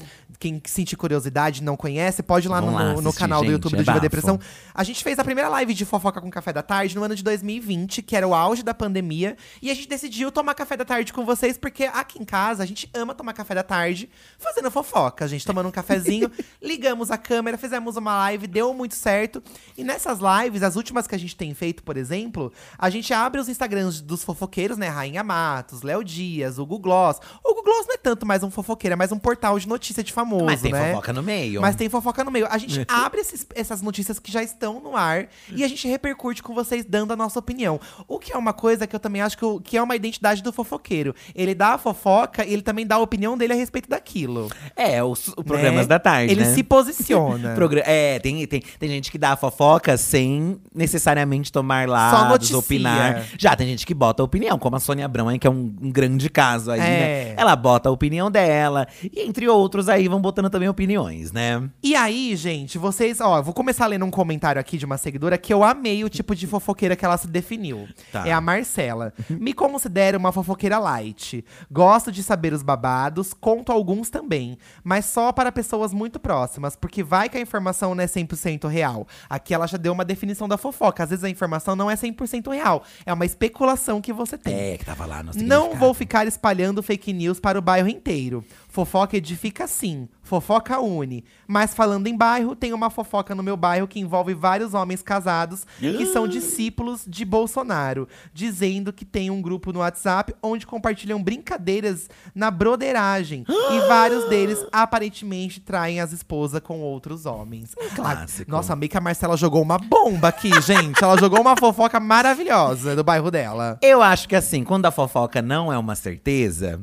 quem 0.46 0.62
sentir 0.66 0.96
curiosidade 0.96 1.64
não 1.64 1.76
conhece, 1.76 2.22
pode 2.22 2.48
ir 2.48 2.50
lá 2.52 2.62
no, 2.62 2.72
lá 2.72 2.84
no- 2.94 3.02
no 3.02 3.10
assistir, 3.10 3.20
canal 3.20 3.40
do 3.42 3.46
gente, 3.46 3.54
YouTube 3.54 3.74
é 3.74 3.78
do 3.78 3.80
Diva 3.80 3.92
bafo. 3.94 4.02
Depressão. 4.02 4.40
A 4.76 4.84
gente 4.84 5.04
fez 5.04 5.18
a 5.18 5.24
primeira 5.24 5.50
live 5.50 5.74
de 5.74 5.86
fofoca 5.86 6.22
com 6.22 6.30
café 6.30 6.54
da 6.54 6.62
tarde 6.62 6.96
no 6.96 7.04
ano 7.04 7.16
de 7.16 7.24
2020, 7.24 8.04
que 8.04 8.16
era 8.16 8.28
o 8.28 8.36
auge 8.36 8.62
da 8.62 8.72
pandemia. 8.74 9.36
E 9.60 9.72
a 9.72 9.74
gente 9.74 9.88
decidiu 9.88 10.32
tomar 10.32 10.54
café 10.54 10.78
da 10.78 10.86
tarde 10.86 11.12
com 11.12 11.26
vocês, 11.26 11.58
porque 11.58 11.86
aqui 11.86 12.22
em 12.22 12.26
casa 12.26 12.62
a 12.62 12.66
gente 12.68 12.88
ama 12.94 13.16
tomar 13.16 13.34
café 13.34 13.56
da 13.56 13.64
tarde 13.64 14.08
fazendo 14.38 14.70
fofoca. 14.70 15.26
A 15.26 15.28
gente 15.28 15.44
tomando 15.48 15.68
um 15.68 15.72
cafezinho, 15.72 16.30
ligamos 16.62 17.10
a 17.10 17.18
câmera, 17.18 17.58
fizemos 17.58 17.96
uma 17.98 18.16
live, 18.18 18.46
deu 18.46 18.72
muito 18.72 18.94
certo. 18.94 19.42
E 19.76 19.84
nessas 19.84 20.20
lives, 20.20 20.62
as 20.62 20.76
últimas 20.76 21.08
que 21.08 21.16
a 21.16 21.20
gente 21.20 21.36
tem 21.36 21.56
feito, 21.56 21.82
por 21.82 21.98
exemplo, 21.98 22.54
a 22.78 22.88
gente 22.92 23.12
abre 23.14 23.42
os 23.42 23.50
Instagrams 23.50 24.00
dos 24.00 24.24
fofoqueiros, 24.24 24.78
né? 24.78 24.90
Rainha 24.90 25.24
Matos, 25.24 25.82
Léo 25.82 26.04
Dias, 26.04 26.60
o 26.60 26.66
Google 26.68 26.82
Gloss. 26.86 27.20
O 27.44 27.48
Google 27.56 27.64
Gloss 27.64 27.88
não 27.88 27.96
é 27.96 27.98
tanto 27.98 28.28
mais 28.28 28.44
um 28.44 28.52
fofoqueiro, 28.52 28.94
é 28.94 28.96
mais 28.96 29.12
um 29.12 29.18
portal 29.18 29.58
de 29.58 29.68
notícia 29.68 30.04
de 30.04 30.14
famoso, 30.14 30.35
Mas 30.44 30.62
tem 30.62 30.72
né? 30.72 30.90
fofoca 30.90 31.14
no 31.14 31.24
meio. 31.24 31.62
Mas 31.62 31.76
tem 31.76 31.88
fofoca 31.90 32.24
no 32.24 32.32
meio. 32.32 32.48
A 32.50 32.58
gente 32.58 32.84
abre 32.90 33.22
esses- 33.22 33.46
essas 33.56 33.82
notícias 33.82 34.20
que 34.20 34.32
já 34.32 34.42
estão 34.44 34.80
no 34.80 34.96
ar 34.96 35.28
e 35.52 35.64
a 35.64 35.68
gente 35.68 35.88
repercute 35.88 36.42
com 36.44 36.54
vocês 36.54 36.84
dando 36.84 37.14
a 37.14 37.16
nossa 37.16 37.40
opinião. 37.40 37.80
O 38.08 38.20
que 38.20 38.34
é 38.34 38.38
uma 38.38 38.54
coisa 38.54 38.88
que 38.88 38.96
eu 38.96 39.00
também 39.00 39.22
acho 39.22 39.38
que, 39.38 39.46
o- 39.46 39.60
que 39.60 39.78
é 39.78 39.82
uma 39.82 39.96
identidade 39.96 40.42
do 40.44 40.52
fofoqueiro. 40.52 41.14
Ele 41.34 41.54
dá 41.56 41.70
a 41.76 41.78
fofoca 41.78 42.46
e 42.46 42.52
ele 42.54 42.62
também 42.62 42.86
dá 42.86 42.96
a 42.96 43.00
opinião 43.00 43.38
dele 43.38 43.54
a 43.54 43.56
respeito 43.56 43.90
daquilo. 43.90 44.50
É, 44.76 45.04
os, 45.04 45.28
os 45.30 45.44
programas 45.44 45.82
né? 45.82 45.88
da 45.88 46.00
tarde, 46.00 46.32
Ele 46.34 46.44
né? 46.44 46.54
se 46.54 46.64
posiciona. 46.64 47.54
Progra- 47.56 47.84
é, 47.86 48.20
tem, 48.20 48.46
tem, 48.48 48.62
tem 48.80 48.90
gente 48.90 49.12
que 49.12 49.18
dá 49.18 49.34
a 49.34 49.36
fofoca 49.38 49.98
sem 49.98 50.58
necessariamente 50.74 51.52
tomar 51.52 51.88
lados, 51.88 52.30
noticia. 52.30 52.58
opinar. 52.58 53.24
Já 53.38 53.56
tem 53.56 53.68
gente 53.68 53.86
que 53.86 53.94
bota 53.94 54.22
a 54.22 54.26
opinião, 54.26 54.58
como 54.58 54.76
a 54.76 54.80
Sônia 54.80 55.06
Abrão, 55.06 55.28
aí, 55.28 55.38
que 55.40 55.48
é 55.48 55.50
um, 55.50 55.74
um 55.82 55.92
grande 55.92 56.30
caso 56.30 56.72
aí, 56.72 56.80
É. 56.80 56.84
né? 56.84 57.34
Ela 57.38 57.56
bota 57.56 57.90
a 57.90 57.92
opinião 57.92 58.30
dela, 58.32 58.88
e 59.04 59.22
entre 59.22 59.48
outros 59.48 59.90
aí 59.90 60.08
vão 60.16 60.22
botando 60.22 60.50
também 60.50 60.70
opiniões, 60.70 61.32
né? 61.32 61.70
E 61.84 61.96
aí, 61.96 62.36
gente, 62.36 62.78
vocês, 62.78 63.20
ó, 63.20 63.42
vou 63.42 63.54
começar 63.54 63.86
lendo 63.88 64.06
um 64.06 64.12
comentário 64.12 64.60
aqui 64.60 64.78
de 64.78 64.86
uma 64.86 64.98
seguidora 64.98 65.38
que 65.38 65.54
eu 65.54 65.64
amei 65.64 66.04
o 66.04 66.10
tipo 66.10 66.34
de 66.34 66.48
fofoqueira 66.48 66.96
que 66.96 67.04
ela 67.04 67.18
se 67.18 67.28
definiu. 67.28 67.88
Tá. 68.12 68.26
É 68.26 68.32
a 68.32 68.40
Marcela. 68.40 69.14
Me 69.30 69.54
considero 69.54 70.18
uma 70.18 70.32
fofoqueira 70.32 70.80
light. 70.80 71.44
Gosto 71.70 72.12
de 72.12 72.24
saber 72.24 72.54
os 72.54 72.64
babados, 72.64 73.34
conto 73.34 73.72
alguns 73.72 74.10
também, 74.10 74.58
mas 74.84 75.06
só 75.06 75.32
para 75.32 75.52
pessoas 75.52 75.94
muito 75.94 76.20
próximas, 76.20 76.76
porque 76.76 77.04
vai 77.04 77.28
que 77.28 77.38
a 77.38 77.42
informação 77.42 77.94
não 77.94 78.04
é 78.04 78.08
100% 78.08 78.68
real. 78.70 79.06
Aqui 79.30 79.54
ela 79.54 79.68
já 79.68 79.78
deu 79.78 79.92
uma 79.92 80.06
definição 80.06 80.48
da 80.48 80.58
fofoca. 80.58 81.04
Às 81.04 81.10
vezes 81.10 81.26
a 81.26 81.30
informação 81.30 81.76
não 81.76 81.92
é 81.92 81.96
100% 81.96 82.52
real, 82.54 82.84
é 83.06 83.14
uma 83.14 83.26
especulação 83.26 84.00
que 84.00 84.14
você 84.14 84.38
tem. 84.38 84.54
É, 84.54 84.78
que 84.78 84.86
tava 84.86 85.06
lá 85.06 85.22
no 85.22 85.32
Não 85.36 85.76
vou 85.76 85.94
ficar 85.94 86.26
espalhando 86.26 86.82
fake 86.82 87.12
news 87.12 87.40
para 87.40 87.60
o 87.60 87.62
bairro 87.62 87.90
inteiro. 87.90 88.46
Fofoca 88.70 89.18
edifica 89.18 89.68
sim, 89.68 90.05
fofoca 90.22 90.80
une. 90.80 91.24
Mas 91.48 91.74
falando 91.74 92.08
em 92.08 92.16
bairro, 92.18 92.56
tem 92.56 92.74
uma 92.74 92.90
fofoca 92.90 93.36
no 93.36 93.44
meu 93.44 93.56
bairro 93.56 93.88
que 93.88 94.00
envolve 94.00 94.34
vários 94.34 94.74
homens 94.74 95.02
casados 95.02 95.66
que 95.80 96.06
são 96.08 96.28
discípulos 96.28 97.04
de 97.08 97.24
Bolsonaro, 97.24 98.08
dizendo 98.34 98.92
que 98.92 99.06
tem 99.06 99.30
um 99.30 99.42
grupo 99.42 99.72
no 99.72 99.80
WhatsApp 99.80 100.34
onde 100.42 100.66
compartilham 100.66 101.22
brincadeiras 101.22 102.10
na 102.34 102.50
broderagem. 102.52 103.46
e 103.48 103.88
vários 103.88 104.28
deles 104.30 104.66
aparentemente 104.72 105.60
traem 105.60 106.00
as 106.00 106.12
esposas 106.12 106.62
com 106.62 106.80
outros 106.80 107.26
homens. 107.26 107.76
clássico. 107.96 108.50
Ah, 108.52 108.56
Nossa, 108.56 108.76
meio 108.76 108.90
que 108.90 108.98
a 108.98 109.02
Marcela 109.02 109.38
jogou 109.38 109.62
uma 109.62 109.78
bomba 109.78 110.30
aqui, 110.30 110.50
gente. 110.62 111.04
Ela 111.04 111.18
jogou 111.18 111.40
uma 111.42 111.56
fofoca 111.58 112.00
maravilhosa 112.00 112.96
do 112.96 113.04
bairro 113.04 113.30
dela. 113.30 113.78
Eu 113.82 114.02
acho 114.02 114.28
que 114.28 114.36
assim, 114.36 114.64
quando 114.64 114.86
a 114.86 114.92
fofoca 114.92 115.42
não 115.42 115.72
é 115.72 115.78
uma 115.78 115.96
certeza, 115.96 116.82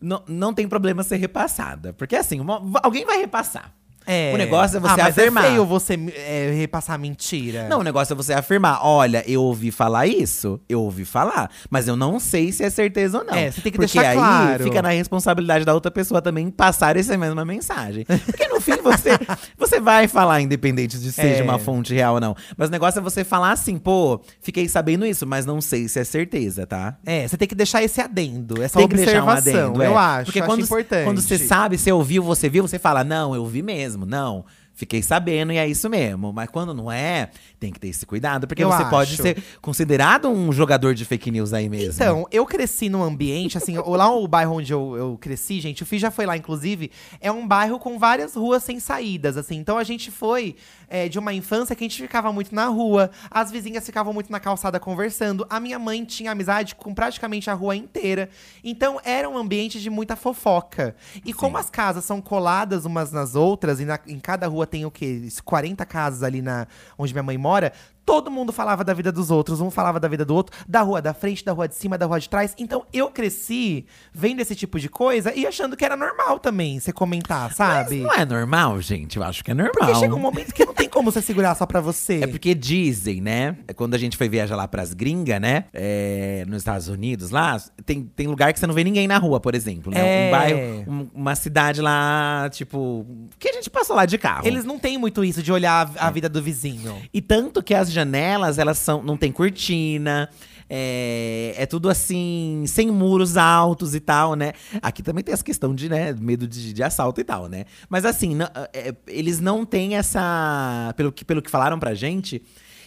não, 0.00 0.22
não 0.26 0.52
tem 0.54 0.68
problema 0.68 1.02
ser 1.02 1.16
repassada. 1.16 1.92
Porque 1.92 2.16
assim, 2.16 2.40
uma- 2.40 2.62
alguém 2.82 3.04
vai 3.04 3.18
repassar. 3.18 3.72
É. 4.06 4.32
O 4.34 4.36
negócio 4.36 4.76
é 4.76 4.80
você 4.80 5.00
ah, 5.00 5.04
mas 5.04 5.18
afirmar. 5.18 5.44
É 5.44 5.48
feio 5.48 5.66
você 5.66 5.94
é, 6.14 6.52
repassar 6.56 6.98
mentira. 6.98 7.66
Não, 7.68 7.80
o 7.80 7.82
negócio 7.82 8.12
é 8.12 8.16
você 8.16 8.32
afirmar: 8.32 8.80
olha, 8.84 9.24
eu 9.26 9.42
ouvi 9.42 9.70
falar 9.70 10.06
isso, 10.06 10.60
eu 10.68 10.80
ouvi 10.82 11.04
falar, 11.04 11.50
mas 11.70 11.88
eu 11.88 11.96
não 11.96 12.20
sei 12.20 12.52
se 12.52 12.62
é 12.62 12.70
certeza 12.70 13.18
ou 13.18 13.24
não. 13.24 13.34
É, 13.34 13.50
você 13.50 13.60
tem 13.60 13.72
que 13.72 13.78
Porque 13.78 13.92
deixar 13.98 14.10
aí 14.10 14.16
claro. 14.16 14.64
fica 14.64 14.82
na 14.82 14.90
responsabilidade 14.90 15.64
da 15.64 15.74
outra 15.74 15.90
pessoa 15.90 16.22
também 16.22 16.50
passar 16.50 16.96
essa 16.96 17.16
mesma 17.16 17.44
mensagem. 17.44 18.04
Porque 18.04 18.46
no 18.48 18.60
fim 18.60 18.76
você, 18.82 19.10
você 19.58 19.80
vai 19.80 20.06
falar, 20.08 20.40
independente 20.40 20.98
de 20.98 21.10
seja 21.12 21.40
É. 21.40 21.42
uma 21.42 21.58
fonte 21.58 21.94
real 21.94 22.14
ou 22.14 22.20
não. 22.20 22.36
Mas 22.56 22.68
o 22.68 22.72
negócio 22.72 22.98
é 22.98 23.02
você 23.02 23.24
falar 23.24 23.52
assim, 23.52 23.78
pô, 23.78 24.20
fiquei 24.40 24.68
sabendo 24.68 25.04
isso, 25.06 25.26
mas 25.26 25.44
não 25.46 25.60
sei 25.60 25.88
se 25.88 25.98
é 25.98 26.04
certeza, 26.04 26.66
tá? 26.66 26.96
É, 27.04 27.26
você 27.26 27.36
tem 27.36 27.48
que 27.48 27.54
deixar 27.54 27.82
esse 27.82 28.00
adendo, 28.00 28.62
essa 28.62 28.78
Tem 28.78 28.88
deixar 28.88 29.22
um 29.24 29.28
observação. 29.28 29.64
adendo, 29.70 29.82
é. 29.82 29.86
eu 29.86 29.96
acho, 29.98 30.24
Porque 30.26 30.40
acho 30.40 30.48
quando, 30.48 30.60
importante. 30.62 31.04
quando 31.04 31.20
você 31.20 31.38
sabe, 31.38 31.78
você 31.78 31.90
ouviu, 31.92 32.22
você 32.22 32.48
viu, 32.48 32.66
você 32.66 32.78
fala, 32.78 33.02
não, 33.04 33.34
eu 33.34 33.46
vi 33.46 33.62
mesmo, 33.62 33.95
não. 34.04 34.44
Fiquei 34.74 35.02
sabendo 35.02 35.52
e 35.52 35.56
é 35.56 35.66
isso 35.66 35.88
mesmo. 35.88 36.34
Mas 36.34 36.50
quando 36.50 36.74
não 36.74 36.92
é, 36.92 37.30
tem 37.58 37.72
que 37.72 37.80
ter 37.80 37.88
esse 37.88 38.04
cuidado, 38.04 38.46
porque 38.46 38.62
Eu 38.62 38.70
você 38.70 38.84
pode 38.84 39.14
acho. 39.14 39.22
ser 39.22 39.42
considerado 39.62 40.28
um 40.28 40.52
jogador 40.52 40.94
de 40.94 41.04
fake 41.04 41.30
news 41.30 41.52
aí 41.52 41.68
mesmo. 41.68 41.94
Então, 41.94 42.26
eu 42.30 42.44
cresci 42.44 42.88
num 42.88 43.02
ambiente, 43.02 43.56
assim, 43.56 43.76
lá 43.78 44.10
o 44.14 44.28
bairro 44.28 44.56
onde 44.56 44.72
eu, 44.72 44.94
eu 44.96 45.18
cresci, 45.20 45.60
gente, 45.60 45.82
o 45.82 45.86
Fih 45.86 45.98
já 45.98 46.10
foi 46.10 46.26
lá, 46.26 46.36
inclusive, 46.36 46.90
é 47.20 47.32
um 47.32 47.46
bairro 47.46 47.78
com 47.78 47.98
várias 47.98 48.34
ruas 48.34 48.62
sem 48.62 48.78
saídas, 48.78 49.36
assim. 49.36 49.56
Então 49.56 49.78
a 49.78 49.84
gente 49.84 50.10
foi 50.10 50.54
é, 50.88 51.08
de 51.08 51.18
uma 51.18 51.32
infância 51.32 51.74
que 51.74 51.82
a 51.82 51.88
gente 51.88 52.00
ficava 52.00 52.32
muito 52.32 52.54
na 52.54 52.66
rua, 52.66 53.10
as 53.30 53.50
vizinhas 53.50 53.84
ficavam 53.84 54.12
muito 54.12 54.30
na 54.30 54.38
calçada 54.38 54.78
conversando. 54.78 55.46
A 55.50 55.58
minha 55.58 55.78
mãe 55.78 56.04
tinha 56.04 56.30
amizade 56.32 56.74
com 56.74 56.94
praticamente 56.94 57.50
a 57.50 57.54
rua 57.54 57.74
inteira. 57.74 58.28
Então 58.62 59.00
era 59.04 59.28
um 59.28 59.36
ambiente 59.36 59.80
de 59.80 59.90
muita 59.90 60.14
fofoca. 60.14 60.94
E 61.24 61.32
como 61.32 61.56
as 61.58 61.70
casas 61.70 62.04
são 62.04 62.20
coladas 62.20 62.84
umas 62.84 63.10
nas 63.12 63.34
outras, 63.34 63.80
e 63.80 63.84
na- 63.84 63.98
em 64.06 64.20
cada 64.20 64.46
rua 64.46 64.66
tem 64.66 64.84
o 64.84 64.90
quê? 64.90 65.26
40 65.44 65.84
casas 65.84 66.22
ali 66.22 66.40
na 66.42 66.66
onde 66.98 67.12
minha 67.12 67.22
mãe 67.22 67.36
mora. 67.46 67.72
Todo 68.06 68.30
mundo 68.30 68.52
falava 68.52 68.82
da 68.84 68.94
vida 68.94 69.10
dos 69.12 69.30
outros, 69.30 69.60
um 69.60 69.70
falava 69.70 69.98
da 70.00 70.06
vida 70.08 70.24
do 70.24 70.34
outro, 70.34 70.56
da 70.66 70.80
rua 70.80 71.02
da 71.02 71.12
frente, 71.12 71.44
da 71.44 71.52
rua 71.52 71.66
de 71.68 71.74
cima, 71.74 71.98
da 71.98 72.06
rua 72.06 72.20
de 72.20 72.28
trás. 72.28 72.54
Então 72.56 72.86
eu 72.92 73.10
cresci 73.10 73.84
vendo 74.14 74.40
esse 74.40 74.54
tipo 74.54 74.78
de 74.78 74.88
coisa 74.88 75.34
e 75.34 75.44
achando 75.46 75.76
que 75.76 75.84
era 75.84 75.96
normal 75.96 76.38
também 76.38 76.78
você 76.78 76.92
comentar, 76.92 77.48
Mas 77.48 77.56
sabe? 77.56 77.96
não 78.00 78.12
é 78.14 78.24
normal, 78.24 78.80
gente. 78.80 79.16
Eu 79.16 79.24
acho 79.24 79.42
que 79.44 79.50
é 79.50 79.54
normal. 79.54 79.72
Porque 79.74 79.94
chega 79.96 80.14
um 80.14 80.20
momento 80.20 80.54
que 80.54 80.64
não 80.64 80.72
tem 80.72 80.88
como 80.88 81.10
você 81.10 81.20
segurar 81.20 81.54
só 81.56 81.66
pra 81.66 81.80
você. 81.80 82.20
É 82.22 82.26
porque 82.28 82.54
dizem, 82.54 83.20
né? 83.20 83.56
Quando 83.74 83.94
a 83.94 83.98
gente 83.98 84.16
foi 84.16 84.28
viajar 84.28 84.54
lá 84.56 84.68
pras 84.68 84.94
gringas, 84.94 85.40
né? 85.40 85.64
é, 85.74 86.44
nos 86.46 86.58
Estados 86.58 86.86
Unidos, 86.88 87.30
lá, 87.30 87.60
tem, 87.84 88.04
tem 88.14 88.26
lugar 88.28 88.52
que 88.52 88.60
você 88.60 88.66
não 88.68 88.74
vê 88.74 88.84
ninguém 88.84 89.08
na 89.08 89.18
rua, 89.18 89.40
por 89.40 89.54
exemplo. 89.54 89.92
Né? 89.92 89.98
É. 90.00 90.28
Um 90.28 90.30
bairro, 90.30 90.84
um- 90.90 91.08
uma 91.12 91.34
cidade 91.34 91.80
lá, 91.80 92.48
tipo. 92.52 93.04
Que 93.38 93.48
a 93.48 93.52
gente 93.52 93.68
passou 93.68 93.96
lá 93.96 94.06
de 94.06 94.16
carro. 94.16 94.46
Eles 94.46 94.64
não 94.64 94.78
têm 94.78 94.96
muito 94.96 95.24
isso 95.24 95.42
de 95.42 95.50
olhar 95.52 95.90
a, 95.98 96.06
a 96.06 96.10
vida 96.10 96.28
do 96.28 96.40
vizinho. 96.40 96.96
E 97.12 97.20
tanto 97.20 97.62
que 97.62 97.74
as 97.74 97.90
janelas, 97.96 98.58
elas 98.58 98.78
são. 98.78 99.02
não 99.02 99.16
tem 99.16 99.32
cortina. 99.32 100.28
É, 100.68 101.54
é 101.56 101.64
tudo 101.66 101.88
assim, 101.88 102.64
sem 102.66 102.90
muros 102.90 103.36
altos 103.36 103.94
e 103.94 104.00
tal, 104.00 104.34
né? 104.34 104.52
Aqui 104.82 105.00
também 105.00 105.22
tem 105.22 105.32
essa 105.32 105.44
questão 105.44 105.72
de, 105.72 105.88
né, 105.88 106.12
medo 106.18 106.46
de, 106.48 106.72
de 106.72 106.82
assalto 106.82 107.20
e 107.20 107.24
tal, 107.24 107.48
né? 107.48 107.66
Mas 107.88 108.04
assim, 108.04 108.34
não- 108.34 108.48
é, 108.72 108.92
eles 109.06 109.38
não 109.38 109.64
têm 109.64 109.94
essa. 109.96 110.92
Pelo 110.96 111.12
que, 111.12 111.24
pelo 111.24 111.40
que 111.40 111.50
falaram 111.50 111.78
pra 111.78 111.94
gente, 111.94 112.42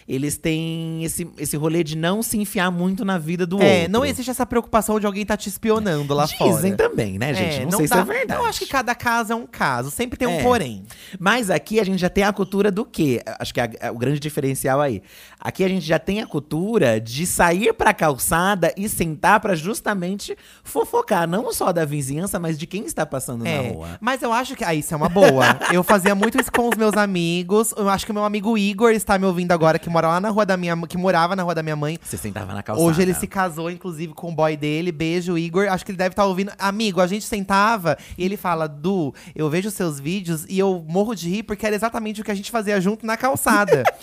eles 0.09 0.35
têm 0.37 1.03
esse, 1.03 1.29
esse 1.37 1.55
rolê 1.55 1.83
de 1.83 1.95
não 1.95 2.23
se 2.23 2.35
enfiar 2.37 2.71
muito 2.71 3.05
na 3.05 3.17
vida 3.19 3.45
do 3.45 3.61
É, 3.61 3.75
outro. 3.81 3.91
não 3.91 4.03
existe 4.03 4.31
essa 4.31 4.45
preocupação 4.45 4.99
de 4.99 5.05
alguém 5.05 5.23
tá 5.25 5.37
te 5.37 5.47
espionando 5.49 6.13
lá 6.15 6.25
Dizem 6.25 6.37
fora. 6.37 6.75
também, 6.75 7.19
né, 7.19 7.31
gente? 7.33 7.65
não, 7.65 7.77
sei 7.77 7.87
se 7.87 7.93
dá- 7.93 7.99
é 8.01 8.03
verdade. 8.03 8.41
Eu 8.41 8.45
acho 8.47 8.59
que 8.59 8.65
cada 8.65 8.95
caso 8.95 9.31
é 9.33 9.35
um 9.35 9.45
caso. 9.45 9.91
Sempre 9.91 10.17
tem 10.17 10.27
um 10.27 10.39
É. 10.39 10.43
porém. 10.43 10.83
Mas 11.19 11.49
aqui 11.51 11.79
a 11.79 11.83
gente 11.83 11.99
já 11.99 12.09
tem 12.09 12.23
a 12.23 12.33
cultura 12.33 12.71
do 12.71 12.83
quê? 12.83 13.21
Acho 13.39 13.53
que 13.53 13.61
é 13.61 13.69
a- 13.81 13.91
o 13.91 13.97
grande 13.99 14.19
diferencial 14.19 14.81
aí. 14.81 15.01
Aqui 15.39 15.63
a 15.63 15.69
gente 15.69 15.85
já 15.85 15.99
tem 15.99 16.21
a 16.21 16.25
cultura 16.27 16.99
de 16.99 17.25
sair 17.27 17.71
pra 17.73 17.93
calçada 17.93 18.73
e 18.75 18.89
sentar 18.89 19.39
pra 19.39 19.53
justamente 19.55 20.35
fofocar, 20.63 21.27
não 21.27 21.51
só 21.53 21.71
da 21.71 21.85
vizinhança, 21.85 22.39
mas 22.39 22.57
de 22.57 22.65
quem 22.65 22.85
está 22.85 23.05
passando 23.05 23.43
na 23.43 23.49
É, 23.49 23.69
rua. 23.71 23.97
mas 24.01 24.21
eu 24.21 24.33
acho 24.33 24.55
que. 24.55 24.63
Ah, 24.63 24.73
isso 24.73 24.93
é 24.93 24.97
uma 24.97 25.09
boa. 25.09 25.45
eu 25.71 25.83
fazia 25.83 26.15
muito 26.15 26.39
isso 26.39 26.51
com 26.51 26.67
os 26.67 26.75
meus 26.75 26.95
amigos. 26.95 27.73
Eu 27.77 27.89
acho 27.89 28.05
que 28.05 28.11
o 28.11 28.13
meu 28.15 28.23
amigo 28.23 28.57
Igor 28.57 28.91
está 28.91 29.17
me 29.19 29.25
ouvindo 29.25 29.51
agora, 29.51 29.77
que 29.77 29.89
mora 29.89 29.98
lá 30.07 30.19
na 30.21 30.29
rua 30.29 30.45
da 30.45 30.55
minha 30.57 30.75
que 30.87 30.97
morava 30.97 31.35
na 31.35 31.43
rua 31.43 31.53
da 31.53 31.61
minha 31.61 31.75
mãe. 31.75 31.99
Você 32.01 32.17
sentava 32.17 32.53
na 32.53 32.63
calçada. 32.63 32.87
Hoje 32.87 33.01
ele 33.01 33.13
se 33.13 33.27
casou, 33.27 33.69
inclusive, 33.69 34.13
com 34.13 34.29
o 34.29 34.35
boy 34.35 34.55
dele. 34.55 34.91
Beijo, 34.91 35.37
Igor. 35.37 35.67
Acho 35.69 35.85
que 35.85 35.91
ele 35.91 35.97
deve 35.97 36.13
estar 36.13 36.25
ouvindo. 36.25 36.51
Amigo, 36.57 37.01
a 37.01 37.07
gente 37.07 37.25
sentava 37.25 37.97
e 38.17 38.23
ele 38.23 38.37
fala: 38.37 38.67
Du, 38.67 39.13
eu 39.35 39.49
vejo 39.49 39.69
seus 39.69 39.99
vídeos 39.99 40.45
e 40.47 40.57
eu 40.57 40.83
morro 40.87 41.13
de 41.15 41.29
rir 41.29 41.43
porque 41.43 41.65
era 41.65 41.75
exatamente 41.75 42.21
o 42.21 42.23
que 42.23 42.31
a 42.31 42.35
gente 42.35 42.51
fazia 42.51 42.79
junto 42.79 43.05
na 43.05 43.17
calçada. 43.17 43.83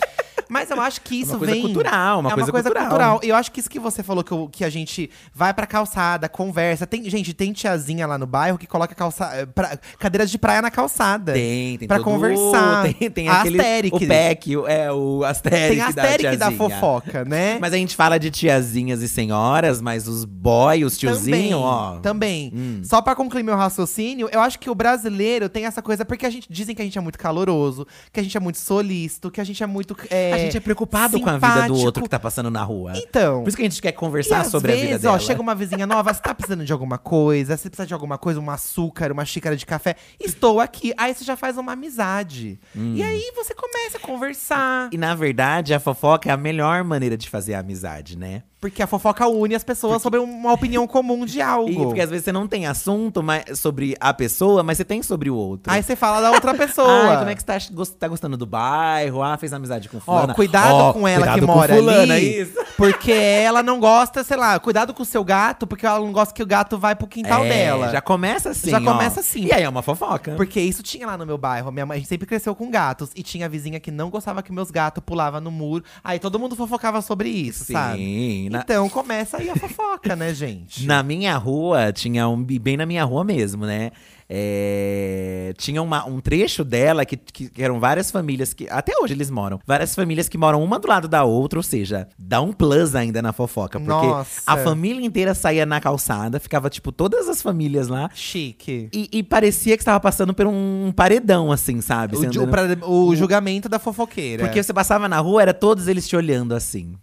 Mas 0.49 0.71
eu 0.71 0.79
acho 0.79 1.01
que 1.01 1.19
isso 1.19 1.37
coisa 1.37 1.51
vem. 1.51 1.61
cultural, 1.61 2.21
uma 2.21 2.29
é 2.29 2.33
coisa 2.33 2.45
uma 2.45 2.51
coisa 2.53 2.69
cultural. 2.69 2.87
cultural. 2.89 3.19
Eu 3.21 3.35
acho 3.35 3.51
que 3.51 3.59
isso 3.59 3.69
que 3.69 3.79
você 3.79 4.01
falou, 4.01 4.23
que, 4.23 4.31
eu- 4.31 4.47
que 4.49 4.63
a 4.63 4.69
gente 4.69 5.09
vai 5.33 5.53
pra 5.53 5.67
calçada, 5.67 6.29
conversa. 6.29 6.87
Tem, 6.87 7.03
gente, 7.09 7.33
tem 7.33 7.51
tiazinha 7.51 8.07
lá 8.07 8.17
no 8.17 8.25
bairro 8.25 8.57
que 8.57 8.65
coloca 8.65 8.95
calça, 8.95 9.25
eh, 9.33 9.45
pra- 9.45 9.77
cadeiras 9.99 10.31
de 10.31 10.37
praia 10.37 10.61
na 10.61 10.71
calçada. 10.71 11.33
Tem, 11.33 11.77
tem 11.77 11.85
Pra 11.85 11.97
todo- 11.97 12.05
conversar. 12.05 12.83
Tem, 12.97 13.11
tem 13.11 13.27
aquele. 13.27 13.89
O 13.91 13.99
PEC, 13.99 14.55
o- 14.55 14.65
é, 14.67 14.89
o 14.89 15.25
Asteric. 15.25 15.67
Tem 15.75 15.81
a 15.81 15.86
Asteric 15.87 16.37
da, 16.37 16.49
tiazinha. 16.49 16.57
fofoca, 16.57 17.25
né? 17.25 17.57
Mas 17.59 17.73
a 17.73 17.77
gente 17.77 17.95
fala 17.95 18.17
de 18.17 18.29
tiazinhas 18.31 19.01
e 19.01 19.07
senhoras, 19.07 19.81
mas 19.81 20.07
os 20.07 20.25
boy, 20.25 20.83
os 20.85 20.97
tiozinhos, 20.97 21.61
ó. 21.61 21.99
Também. 22.01 22.51
Hum. 22.55 22.81
Só 22.83 23.01
pra 23.01 23.15
concluir 23.15 23.43
meu 23.43 23.55
raciocínio, 23.55 24.29
eu 24.31 24.39
acho 24.39 24.59
que 24.59 24.69
o 24.69 24.75
brasileiro 24.75 25.49
tem 25.49 25.65
essa 25.65 25.81
coisa, 25.81 26.05
porque 26.05 26.25
a 26.25 26.29
gente 26.29 26.47
dizem 26.51 26.75
que 26.75 26.81
a 26.81 26.85
gente 26.85 26.97
é 26.97 27.01
muito 27.01 27.17
caloroso, 27.17 27.85
que 28.11 28.19
a 28.19 28.23
gente 28.23 28.35
é 28.35 28.39
muito 28.39 28.59
solícito, 28.59 29.29
que 29.31 29.41
a 29.41 29.43
gente 29.43 29.61
é 29.63 29.67
muito. 29.67 29.95
é, 30.09 30.33
a 30.33 30.37
gente 30.37 30.57
é 30.57 30.59
preocupado 30.59 31.19
com 31.19 31.29
a 31.29 31.33
vida 31.33 31.47
do 31.47 31.53
simpático. 31.53 31.79
outro 31.85 32.03
que 32.03 32.09
tá 32.09 32.19
passando 32.19 32.49
na 32.49 32.63
rua. 32.63 32.93
Então. 32.95 33.41
Por 33.41 33.49
isso 33.49 33.57
que 33.57 33.63
a 33.63 33.69
gente 33.69 33.81
quer 33.81 33.91
conversar 33.91 34.45
sobre 34.45 34.71
a 34.71 34.75
vezes, 34.75 34.89
vida 34.89 34.99
dela. 34.99 35.15
ó, 35.15 35.19
chega 35.19 35.41
uma 35.41 35.55
vizinha 35.55 35.87
nova, 35.87 36.13
você 36.13 36.21
tá 36.21 36.33
precisando 36.33 36.65
de 36.65 36.71
alguma 36.71 36.97
coisa, 36.97 37.55
você 37.57 37.69
precisa 37.69 37.87
de 37.87 37.93
alguma 37.93 38.17
coisa, 38.17 38.39
um 38.39 38.49
açúcar, 38.49 39.11
uma 39.11 39.25
xícara 39.25 39.55
de 39.55 39.65
café. 39.65 39.95
Estou 40.19 40.59
aqui. 40.59 40.93
Aí 40.97 41.13
você 41.13 41.23
já 41.23 41.35
faz 41.35 41.57
uma 41.57 41.73
amizade. 41.73 42.59
E 42.75 43.03
aí 43.03 43.31
você 43.35 43.53
começa 43.53 43.97
a 43.97 43.99
conversar. 43.99 44.87
Hum. 44.87 44.89
E 44.91 44.97
na 44.97 45.15
verdade, 45.15 45.66
a 45.73 45.79
fofoca 45.79 46.29
é 46.29 46.31
a 46.31 46.37
melhor 46.37 46.83
maneira 46.83 47.17
de 47.17 47.29
fazer 47.29 47.53
a 47.53 47.59
amizade, 47.59 48.17
né? 48.17 48.43
Porque 48.59 48.81
a 48.81 48.87
fofoca 48.87 49.27
une 49.27 49.53
as 49.53 49.63
pessoas 49.63 50.01
sobre 50.01 50.19
uma 50.19 50.51
opinião 50.51 50.87
comum 50.87 51.25
de 51.25 51.39
algo. 51.41 51.69
E 51.69 51.75
porque 51.75 52.01
às 52.01 52.09
vezes 52.09 52.25
você 52.25 52.31
não 52.31 52.47
tem 52.47 52.65
assunto 52.65 53.21
mas, 53.21 53.59
sobre 53.59 53.95
a 53.99 54.11
pessoa, 54.13 54.63
mas 54.63 54.77
você 54.77 54.85
tem 54.85 55.03
sobre 55.03 55.29
o 55.29 55.35
outro. 55.35 55.71
Aí 55.71 55.83
você 55.83 55.95
fala 55.95 56.21
da 56.21 56.31
outra 56.31 56.53
pessoa. 56.57 57.11
Ai, 57.11 57.17
como 57.17 57.29
é 57.29 57.35
que 57.35 57.41
você 57.41 57.45
tá, 57.45 57.99
tá 57.99 58.07
gostando 58.07 58.35
do 58.35 58.47
bairro? 58.47 59.21
Ah, 59.21 59.37
fez 59.37 59.53
amizade 59.53 59.87
com 59.89 59.99
fulana. 59.99 60.33
cuidado 60.33 60.73
Ó, 60.73 60.93
com 60.93 61.07
ela 61.07 61.27
cuidado 61.27 61.39
que 61.39 61.45
com 61.45 61.53
mora 61.53 61.75
fulana, 61.75 62.13
ali. 62.13 62.41
Isso. 62.41 62.66
Porque 62.77 63.11
ela 63.11 63.63
não 63.63 63.79
gosta, 63.79 64.23
sei 64.23 64.37
lá, 64.37 64.59
cuidado 64.59 64.93
com 64.93 65.01
o 65.01 65.05
seu 65.05 65.23
gato, 65.23 65.65
porque 65.65 65.85
ela 65.85 65.99
não 65.99 66.11
gosta 66.11 66.33
que 66.33 66.43
o 66.43 66.45
gato 66.45 66.77
vai 66.77 66.95
pro 66.95 67.07
quintal 67.07 67.43
É, 67.43 67.49
dela. 67.49 67.89
Já 67.91 68.01
começa 68.01 68.51
assim. 68.51 68.69
Já 68.69 68.77
ó. 68.77 68.83
começa 68.83 69.19
assim. 69.19 69.45
E 69.45 69.51
aí 69.51 69.63
é 69.63 69.69
uma 69.69 69.81
fofoca. 69.81 70.35
Porque 70.35 70.61
isso 70.61 70.83
tinha 70.83 71.07
lá 71.07 71.17
no 71.17 71.25
meu 71.25 71.37
bairro. 71.37 71.71
Minha 71.71 71.85
mãe, 71.85 72.03
sempre 72.03 72.27
cresceu 72.27 72.53
com 72.55 72.69
gatos. 72.69 73.09
E 73.15 73.23
tinha 73.23 73.47
a 73.47 73.49
vizinha 73.49 73.79
que 73.79 73.89
não 73.89 74.09
gostava 74.09 74.43
que 74.43 74.51
meus 74.51 74.69
gatos 74.69 75.03
pulavam 75.03 75.41
no 75.41 75.49
muro. 75.51 75.83
Aí 76.03 76.19
todo 76.19 76.37
mundo 76.37 76.55
fofocava 76.55 77.01
sobre 77.01 77.29
isso, 77.29 77.65
sabe? 77.71 77.97
Sim. 77.97 78.49
Na, 78.49 78.59
Então 78.59 78.87
começa 78.89 79.37
aí 79.37 79.49
a 79.49 79.55
fofoca, 79.55 80.15
né, 80.15 80.33
gente? 80.33 80.85
na 80.87 81.01
minha 81.01 81.35
rua, 81.35 81.91
tinha 81.91 82.27
um. 82.29 82.43
Bem 82.43 82.77
na 82.77 82.85
minha 82.85 83.03
rua 83.03 83.23
mesmo, 83.23 83.65
né? 83.65 83.91
É, 84.29 85.53
tinha 85.57 85.81
uma- 85.81 86.05
um 86.05 86.19
trecho 86.19 86.63
dela 86.63 87.05
que, 87.05 87.15
que 87.17 87.49
eram 87.61 87.79
várias 87.79 88.11
famílias 88.11 88.53
que. 88.53 88.67
Até 88.69 88.93
hoje 89.01 89.13
eles 89.13 89.29
moram. 89.29 89.59
Várias 89.65 89.95
famílias 89.95 90.27
que 90.27 90.37
moram 90.37 90.63
uma 90.63 90.79
do 90.79 90.87
lado 90.87 91.07
da 91.07 91.23
outra, 91.23 91.59
ou 91.59 91.63
seja, 91.63 92.07
dá 92.17 92.41
um 92.41 92.51
plus 92.53 92.95
ainda 92.95 93.21
na 93.21 93.31
fofoca. 93.33 93.79
Porque 93.79 93.91
Nossa. 94.07 94.41
a 94.45 94.57
família 94.57 95.05
inteira 95.05 95.33
saía 95.33 95.65
na 95.65 95.79
calçada, 95.79 96.39
ficava, 96.39 96.69
tipo, 96.69 96.91
todas 96.91 97.27
as 97.29 97.41
famílias 97.41 97.87
lá. 97.87 98.09
Chique. 98.13 98.89
E, 98.93 99.09
e 99.11 99.23
parecia 99.23 99.75
que 99.77 99.81
estava 99.81 99.99
passando 99.99 100.33
por 100.33 100.45
um 100.47 100.91
paredão, 100.95 101.51
assim, 101.51 101.81
sabe? 101.81 102.15
O, 102.17 102.47
pra- 102.47 102.87
o 102.87 103.15
julgamento 103.15 103.69
da 103.69 103.79
fofoqueira. 103.79 104.43
Porque 104.45 104.61
você 104.61 104.73
passava 104.73 105.07
na 105.07 105.19
rua, 105.19 105.41
era 105.41 105.53
todos 105.53 105.87
eles 105.87 106.07
te 106.07 106.15
olhando 106.15 106.53
assim. 106.53 106.95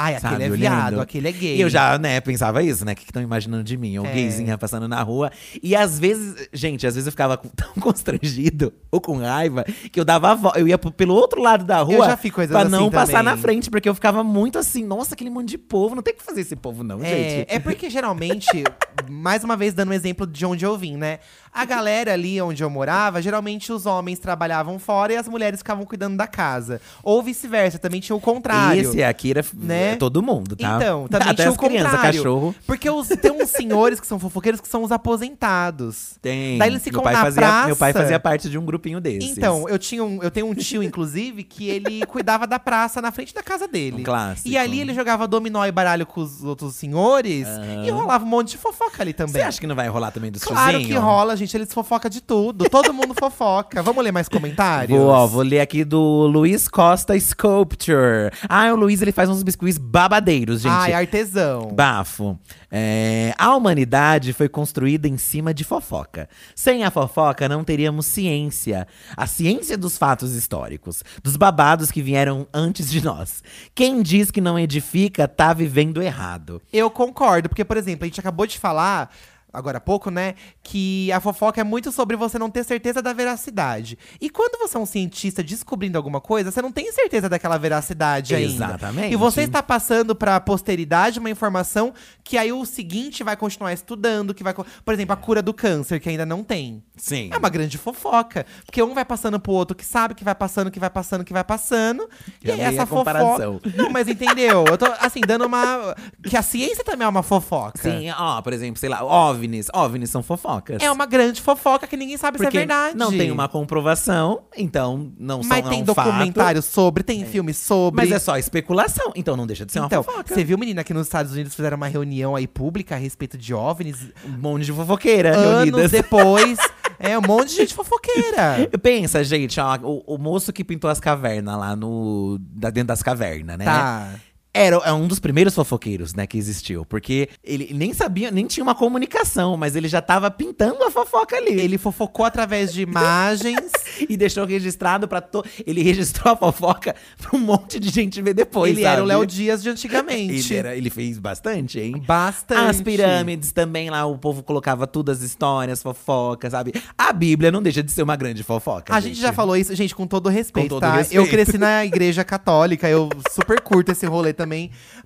Ai, 0.00 0.14
aquele 0.14 0.30
sabe, 0.30 0.44
é 0.44 0.48
viado, 0.50 0.86
olhando. 0.92 1.00
aquele 1.00 1.28
é 1.28 1.32
gay. 1.32 1.56
E 1.56 1.60
eu 1.60 1.68
já, 1.68 1.98
né, 1.98 2.20
pensava 2.20 2.62
isso, 2.62 2.84
né? 2.84 2.92
O 2.92 2.94
que 2.96 3.02
estão 3.02 3.20
imaginando 3.20 3.64
de 3.64 3.76
mim? 3.76 3.98
Ou 3.98 4.06
É. 4.06 4.12
gayzinha 4.14 4.56
passando 4.56 4.86
na 4.86 5.02
rua. 5.02 5.32
E 5.60 5.74
às 5.74 5.98
vezes, 5.98 6.48
gente, 6.52 6.86
às 6.86 6.94
vezes 6.94 7.06
eu 7.06 7.10
ficava 7.10 7.36
tão 7.56 7.72
constrangido 7.80 8.72
ou 8.92 9.00
com 9.00 9.18
raiva 9.18 9.64
que 9.90 9.98
eu 9.98 10.04
dava 10.04 10.30
a 10.30 10.34
volta. 10.36 10.60
Eu 10.60 10.68
ia 10.68 10.78
pelo 10.78 11.14
outro 11.14 11.42
lado 11.42 11.64
da 11.64 11.80
rua 11.80 12.06
já 12.06 12.16
fiz 12.16 12.30
coisas 12.30 12.52
pra 12.52 12.62
assim 12.62 12.70
não 12.70 12.90
passar 12.92 13.18
também. 13.18 13.24
na 13.24 13.36
frente, 13.36 13.68
porque 13.70 13.88
eu 13.88 13.94
ficava 13.94 14.22
muito 14.22 14.56
assim, 14.56 14.84
nossa, 14.84 15.14
aquele 15.14 15.30
monte 15.30 15.48
de 15.48 15.58
povo. 15.58 15.96
Não 15.96 16.02
tem 16.02 16.14
que 16.14 16.22
fazer 16.22 16.42
esse 16.42 16.54
povo, 16.54 16.84
não, 16.84 17.02
É, 17.02 17.06
gente. 17.40 17.46
é 17.54 17.58
porque 17.58 17.90
geralmente, 17.90 18.46
mais 19.10 19.42
uma 19.42 19.56
vez 19.56 19.74
dando 19.74 19.88
um 19.90 19.94
exemplo 19.94 20.26
de 20.28 20.46
onde 20.46 20.64
eu 20.64 20.78
vim, 20.78 20.96
né? 20.96 21.18
A 21.60 21.64
galera 21.64 22.12
ali 22.12 22.40
onde 22.40 22.62
eu 22.62 22.70
morava, 22.70 23.20
geralmente 23.20 23.72
os 23.72 23.84
homens 23.86 24.18
trabalhavam 24.18 24.78
fora 24.78 25.12
e 25.12 25.16
as 25.16 25.26
mulheres 25.28 25.58
ficavam 25.60 25.84
cuidando 25.84 26.16
da 26.16 26.26
casa. 26.26 26.80
Ou 27.02 27.22
vice-versa, 27.22 27.78
também 27.78 28.00
tinha 28.00 28.14
o 28.14 28.20
contrário. 28.20 28.80
Esse 28.80 29.02
aqui 29.02 29.30
era 29.32 29.44
né? 29.54 29.92
é 29.92 29.96
todo 29.96 30.22
mundo, 30.22 30.54
tá? 30.56 30.76
Então, 30.76 31.08
também 31.08 31.28
Até 31.30 31.42
tinha 31.42 31.48
as 31.48 31.54
o 31.54 31.58
crianças, 31.58 31.90
contrário. 31.92 32.18
cachorro. 32.22 32.54
Porque 32.66 32.88
os- 32.88 33.08
tem 33.08 33.32
uns 33.32 33.50
senhores 33.50 33.98
que 34.00 34.06
são 34.06 34.18
fofoqueiros 34.18 34.60
que 34.60 34.68
são 34.68 34.82
os 34.82 34.92
aposentados. 34.92 36.16
Tem. 36.20 36.58
Daí 36.58 36.68
eles 36.70 36.82
ficam 36.82 36.98
meu 36.98 37.04
pai 37.04 37.14
na 37.14 37.20
fazia, 37.22 37.42
praça. 37.42 37.66
Meu 37.66 37.76
pai 37.76 37.92
fazia 37.92 38.20
parte 38.20 38.48
de 38.50 38.58
um 38.58 38.64
grupinho 38.64 39.00
desses. 39.00 39.36
Então, 39.36 39.68
eu, 39.68 39.78
tinha 39.78 40.04
um, 40.04 40.22
eu 40.22 40.30
tenho 40.30 40.46
um 40.46 40.54
tio, 40.54 40.82
inclusive, 40.82 41.42
que 41.44 41.68
ele 41.68 42.04
cuidava 42.06 42.46
da 42.46 42.58
praça 42.58 43.00
na 43.02 43.10
frente 43.10 43.34
da 43.34 43.42
casa 43.42 43.66
dele. 43.66 44.00
Um 44.02 44.04
clássico. 44.04 44.48
E 44.48 44.56
ali 44.56 44.80
ele 44.80 44.94
jogava 44.94 45.26
dominó 45.26 45.64
e 45.66 45.72
baralho 45.72 46.06
com 46.06 46.20
os 46.20 46.42
outros 46.44 46.74
senhores. 46.76 47.46
E 47.84 47.90
rolava 47.90 48.24
um 48.24 48.28
monte 48.28 48.50
de 48.52 48.58
fofoca 48.58 49.02
ali 49.02 49.12
também. 49.12 49.32
Você 49.34 49.40
acha 49.42 49.60
que 49.60 49.66
não 49.66 49.74
vai 49.76 49.88
rolar 49.88 50.10
também 50.10 50.30
dos 50.30 50.42
Claro 50.44 50.78
que 50.78 50.84
tiozinho? 50.86 51.00
rola, 51.00 51.36
gente. 51.48 51.56
Eles 51.56 51.72
fofocam 51.72 52.10
de 52.10 52.20
tudo. 52.20 52.68
Todo 52.68 52.92
mundo 52.92 53.14
fofoca. 53.18 53.82
Vamos 53.82 54.04
ler 54.04 54.12
mais 54.12 54.28
comentários? 54.28 54.96
Vou, 54.96 55.08
ó, 55.08 55.26
vou 55.26 55.42
ler 55.42 55.60
aqui 55.60 55.84
do 55.84 56.26
Luiz 56.26 56.68
Costa 56.68 57.18
Sculpture. 57.18 58.30
Ah, 58.48 58.72
o 58.72 58.76
Luiz 58.76 59.00
ele 59.00 59.12
faz 59.12 59.28
uns 59.28 59.42
biscuits 59.42 59.78
babadeiros, 59.78 60.60
gente. 60.60 60.72
Ai, 60.72 60.92
artesão. 60.92 61.72
Bafo. 61.72 62.38
É, 62.70 63.34
a 63.38 63.56
humanidade 63.56 64.32
foi 64.32 64.48
construída 64.48 65.08
em 65.08 65.16
cima 65.16 65.54
de 65.54 65.64
fofoca. 65.64 66.28
Sem 66.54 66.84
a 66.84 66.90
fofoca, 66.90 67.48
não 67.48 67.64
teríamos 67.64 68.06
ciência. 68.06 68.86
A 69.16 69.26
ciência 69.26 69.76
dos 69.76 69.96
fatos 69.96 70.34
históricos, 70.34 71.02
dos 71.22 71.36
babados 71.36 71.90
que 71.90 72.02
vieram 72.02 72.46
antes 72.52 72.90
de 72.90 73.02
nós. 73.02 73.42
Quem 73.74 74.02
diz 74.02 74.30
que 74.30 74.40
não 74.40 74.58
edifica, 74.58 75.26
tá 75.26 75.52
vivendo 75.54 76.02
errado. 76.02 76.60
Eu 76.72 76.90
concordo, 76.90 77.48
porque, 77.48 77.64
por 77.64 77.76
exemplo, 77.76 78.04
a 78.04 78.08
gente 78.08 78.20
acabou 78.20 78.46
de 78.46 78.58
falar. 78.58 79.10
Agora 79.52 79.78
há 79.78 79.80
pouco, 79.80 80.10
né? 80.10 80.34
Que 80.62 81.10
a 81.10 81.20
fofoca 81.20 81.60
é 81.60 81.64
muito 81.64 81.90
sobre 81.90 82.16
você 82.16 82.38
não 82.38 82.50
ter 82.50 82.64
certeza 82.64 83.00
da 83.00 83.12
veracidade. 83.12 83.98
E 84.20 84.28
quando 84.28 84.58
você 84.58 84.76
é 84.76 84.80
um 84.80 84.86
cientista 84.86 85.42
descobrindo 85.42 85.96
alguma 85.96 86.20
coisa, 86.20 86.50
você 86.50 86.60
não 86.60 86.70
tem 86.70 86.92
certeza 86.92 87.28
daquela 87.28 87.56
veracidade 87.56 88.34
ainda. 88.34 88.66
Exatamente. 88.66 89.12
E 89.12 89.16
você 89.16 89.42
está 89.42 89.62
passando 89.62 90.14
para 90.14 90.36
a 90.36 90.40
posteridade 90.40 91.18
uma 91.18 91.30
informação 91.30 91.94
que 92.22 92.36
aí 92.36 92.52
o 92.52 92.64
seguinte 92.66 93.24
vai 93.24 93.36
continuar 93.36 93.72
estudando, 93.72 94.34
que 94.34 94.44
vai. 94.44 94.52
Por 94.52 94.92
exemplo, 94.92 95.14
a 95.14 95.16
cura 95.16 95.40
do 95.40 95.54
câncer, 95.54 95.98
que 95.98 96.10
ainda 96.10 96.26
não 96.26 96.44
tem. 96.44 96.82
Sim. 96.96 97.30
É 97.32 97.38
uma 97.38 97.48
grande 97.48 97.78
fofoca. 97.78 98.44
Porque 98.66 98.82
um 98.82 98.92
vai 98.92 99.04
passando 99.04 99.40
pro 99.40 99.52
outro 99.52 99.74
que 99.74 99.84
sabe 99.84 100.14
que 100.14 100.24
vai 100.24 100.34
passando, 100.34 100.70
que 100.70 100.78
vai 100.78 100.90
passando, 100.90 101.24
que 101.24 101.32
vai 101.32 101.44
passando. 101.44 102.08
Já 102.44 102.54
e 102.54 102.60
essa 102.60 102.86
comparação. 102.86 103.58
fofoca. 103.60 103.72
Não, 103.74 103.90
mas 103.90 104.08
entendeu? 104.08 104.66
Eu 104.68 104.76
tô, 104.76 104.86
assim, 105.00 105.20
dando 105.20 105.46
uma. 105.46 105.96
Que 106.22 106.36
a 106.36 106.42
ciência 106.42 106.84
também 106.84 107.06
é 107.06 107.08
uma 107.08 107.22
fofoca. 107.22 107.80
Sim, 107.80 108.10
ó, 108.10 108.42
por 108.42 108.52
exemplo, 108.52 108.78
sei 108.78 108.88
lá, 108.88 109.02
OVNIs. 109.38 109.66
OVNIs 109.72 110.10
são 110.10 110.22
fofocas. 110.22 110.82
É 110.82 110.90
uma 110.90 111.06
grande 111.06 111.40
fofoca 111.40 111.86
que 111.86 111.96
ninguém 111.96 112.16
sabe 112.16 112.38
Porque 112.38 112.50
se 112.50 112.56
é 112.56 112.60
verdade. 112.60 112.96
não 112.96 113.10
tem 113.10 113.30
uma 113.30 113.48
comprovação, 113.48 114.42
então 114.56 115.12
não 115.18 115.42
são 115.42 115.48
Mas 115.48 115.66
é 115.66 115.68
tem 115.68 115.82
um 115.82 115.84
documentário 115.84 116.62
fato, 116.62 116.72
sobre, 116.72 117.02
tem 117.02 117.24
filme 117.24 117.54
sobre. 117.54 118.02
Mas 118.02 118.12
é 118.12 118.18
só 118.18 118.36
especulação, 118.36 119.12
então 119.14 119.36
não 119.36 119.46
deixa 119.46 119.64
de 119.64 119.72
ser 119.72 119.78
Então, 119.80 120.00
uma 120.00 120.04
fofoca. 120.04 120.34
você 120.34 120.44
viu, 120.44 120.58
menina, 120.58 120.82
que 120.82 120.92
nos 120.92 121.06
Estados 121.06 121.32
Unidos 121.32 121.54
fizeram 121.54 121.76
uma 121.76 121.88
reunião 121.88 122.34
aí 122.34 122.46
pública 122.46 122.94
a 122.94 122.98
respeito 122.98 123.38
de 123.38 123.54
OVNIs? 123.54 124.08
Um 124.24 124.38
monte 124.38 124.64
de 124.64 124.72
fofoqueira 124.72 125.36
Anos 125.36 125.54
reunidas. 125.64 125.90
depois. 125.90 126.58
é 126.98 127.16
um 127.18 127.22
monte 127.22 127.50
de 127.50 127.56
gente 127.56 127.74
fofoqueira. 127.74 128.68
Pensa, 128.82 129.22
gente, 129.22 129.60
ó, 129.60 129.76
o, 129.82 130.14
o 130.14 130.18
moço 130.18 130.52
que 130.52 130.64
pintou 130.64 130.90
as 130.90 130.98
cavernas 131.00 131.56
lá 131.56 131.76
no. 131.76 132.38
Da, 132.40 132.70
dentro 132.70 132.88
das 132.88 133.02
cavernas, 133.02 133.56
né? 133.58 133.64
Tá. 133.64 134.10
Era 134.58 134.76
é 134.84 134.92
um 134.92 135.06
dos 135.06 135.20
primeiros 135.20 135.54
fofoqueiros, 135.54 136.14
né, 136.14 136.26
que 136.26 136.36
existiu. 136.36 136.84
Porque 136.84 137.28
ele 137.44 137.70
nem 137.72 137.94
sabia, 137.94 138.30
nem 138.30 138.44
tinha 138.46 138.64
uma 138.64 138.74
comunicação, 138.74 139.56
mas 139.56 139.76
ele 139.76 139.86
já 139.86 140.02
tava 140.02 140.28
pintando 140.32 140.82
a 140.82 140.90
fofoca 140.90 141.36
ali. 141.36 141.60
Ele 141.60 141.78
fofocou 141.78 142.24
através 142.24 142.72
de 142.72 142.82
imagens. 142.82 143.58
E 144.08 144.16
deixou 144.16 144.44
registrado 144.44 145.08
pra. 145.08 145.20
To... 145.20 145.44
Ele 145.66 145.82
registrou 145.82 146.32
a 146.32 146.36
fofoca 146.36 146.94
pra 147.20 147.36
um 147.36 147.40
monte 147.40 147.80
de 147.80 147.88
gente 147.88 148.22
ver 148.22 148.32
depois. 148.32 148.70
ele 148.70 148.84
era 148.84 149.02
o 149.02 149.06
sabe? 149.06 149.08
Léo 149.08 149.26
Dias 149.26 149.60
de 149.60 149.70
antigamente. 149.70 150.52
Ele, 150.52 150.56
era, 150.56 150.76
ele 150.76 150.88
fez 150.88 151.18
bastante, 151.18 151.80
hein? 151.80 152.00
Bastante. 152.06 152.70
As 152.70 152.80
pirâmides 152.80 153.50
também 153.50 153.90
lá, 153.90 154.06
o 154.06 154.16
povo 154.16 154.44
colocava 154.44 154.86
tudo 154.86 155.10
as 155.10 155.20
histórias, 155.20 155.82
fofocas, 155.82 156.52
sabe? 156.52 156.72
A 156.96 157.12
Bíblia 157.12 157.50
não 157.50 157.60
deixa 157.60 157.82
de 157.82 157.90
ser 157.90 158.02
uma 158.02 158.14
grande 158.14 158.44
fofoca. 158.44 158.94
A 158.94 159.00
gente 159.00 159.20
já 159.20 159.32
falou 159.32 159.56
isso, 159.56 159.74
gente, 159.74 159.96
com 159.96 160.06
todo 160.06 160.28
respeito, 160.28 160.68
todo 160.68 160.80
tá? 160.80 160.94
respeito. 160.94 161.20
Eu 161.20 161.28
cresci 161.28 161.58
na 161.58 161.84
igreja 161.84 162.22
católica, 162.22 162.88
eu 162.88 163.08
super 163.32 163.60
curto 163.60 163.90
esse 163.90 164.06
rolê 164.06 164.32
também. 164.32 164.47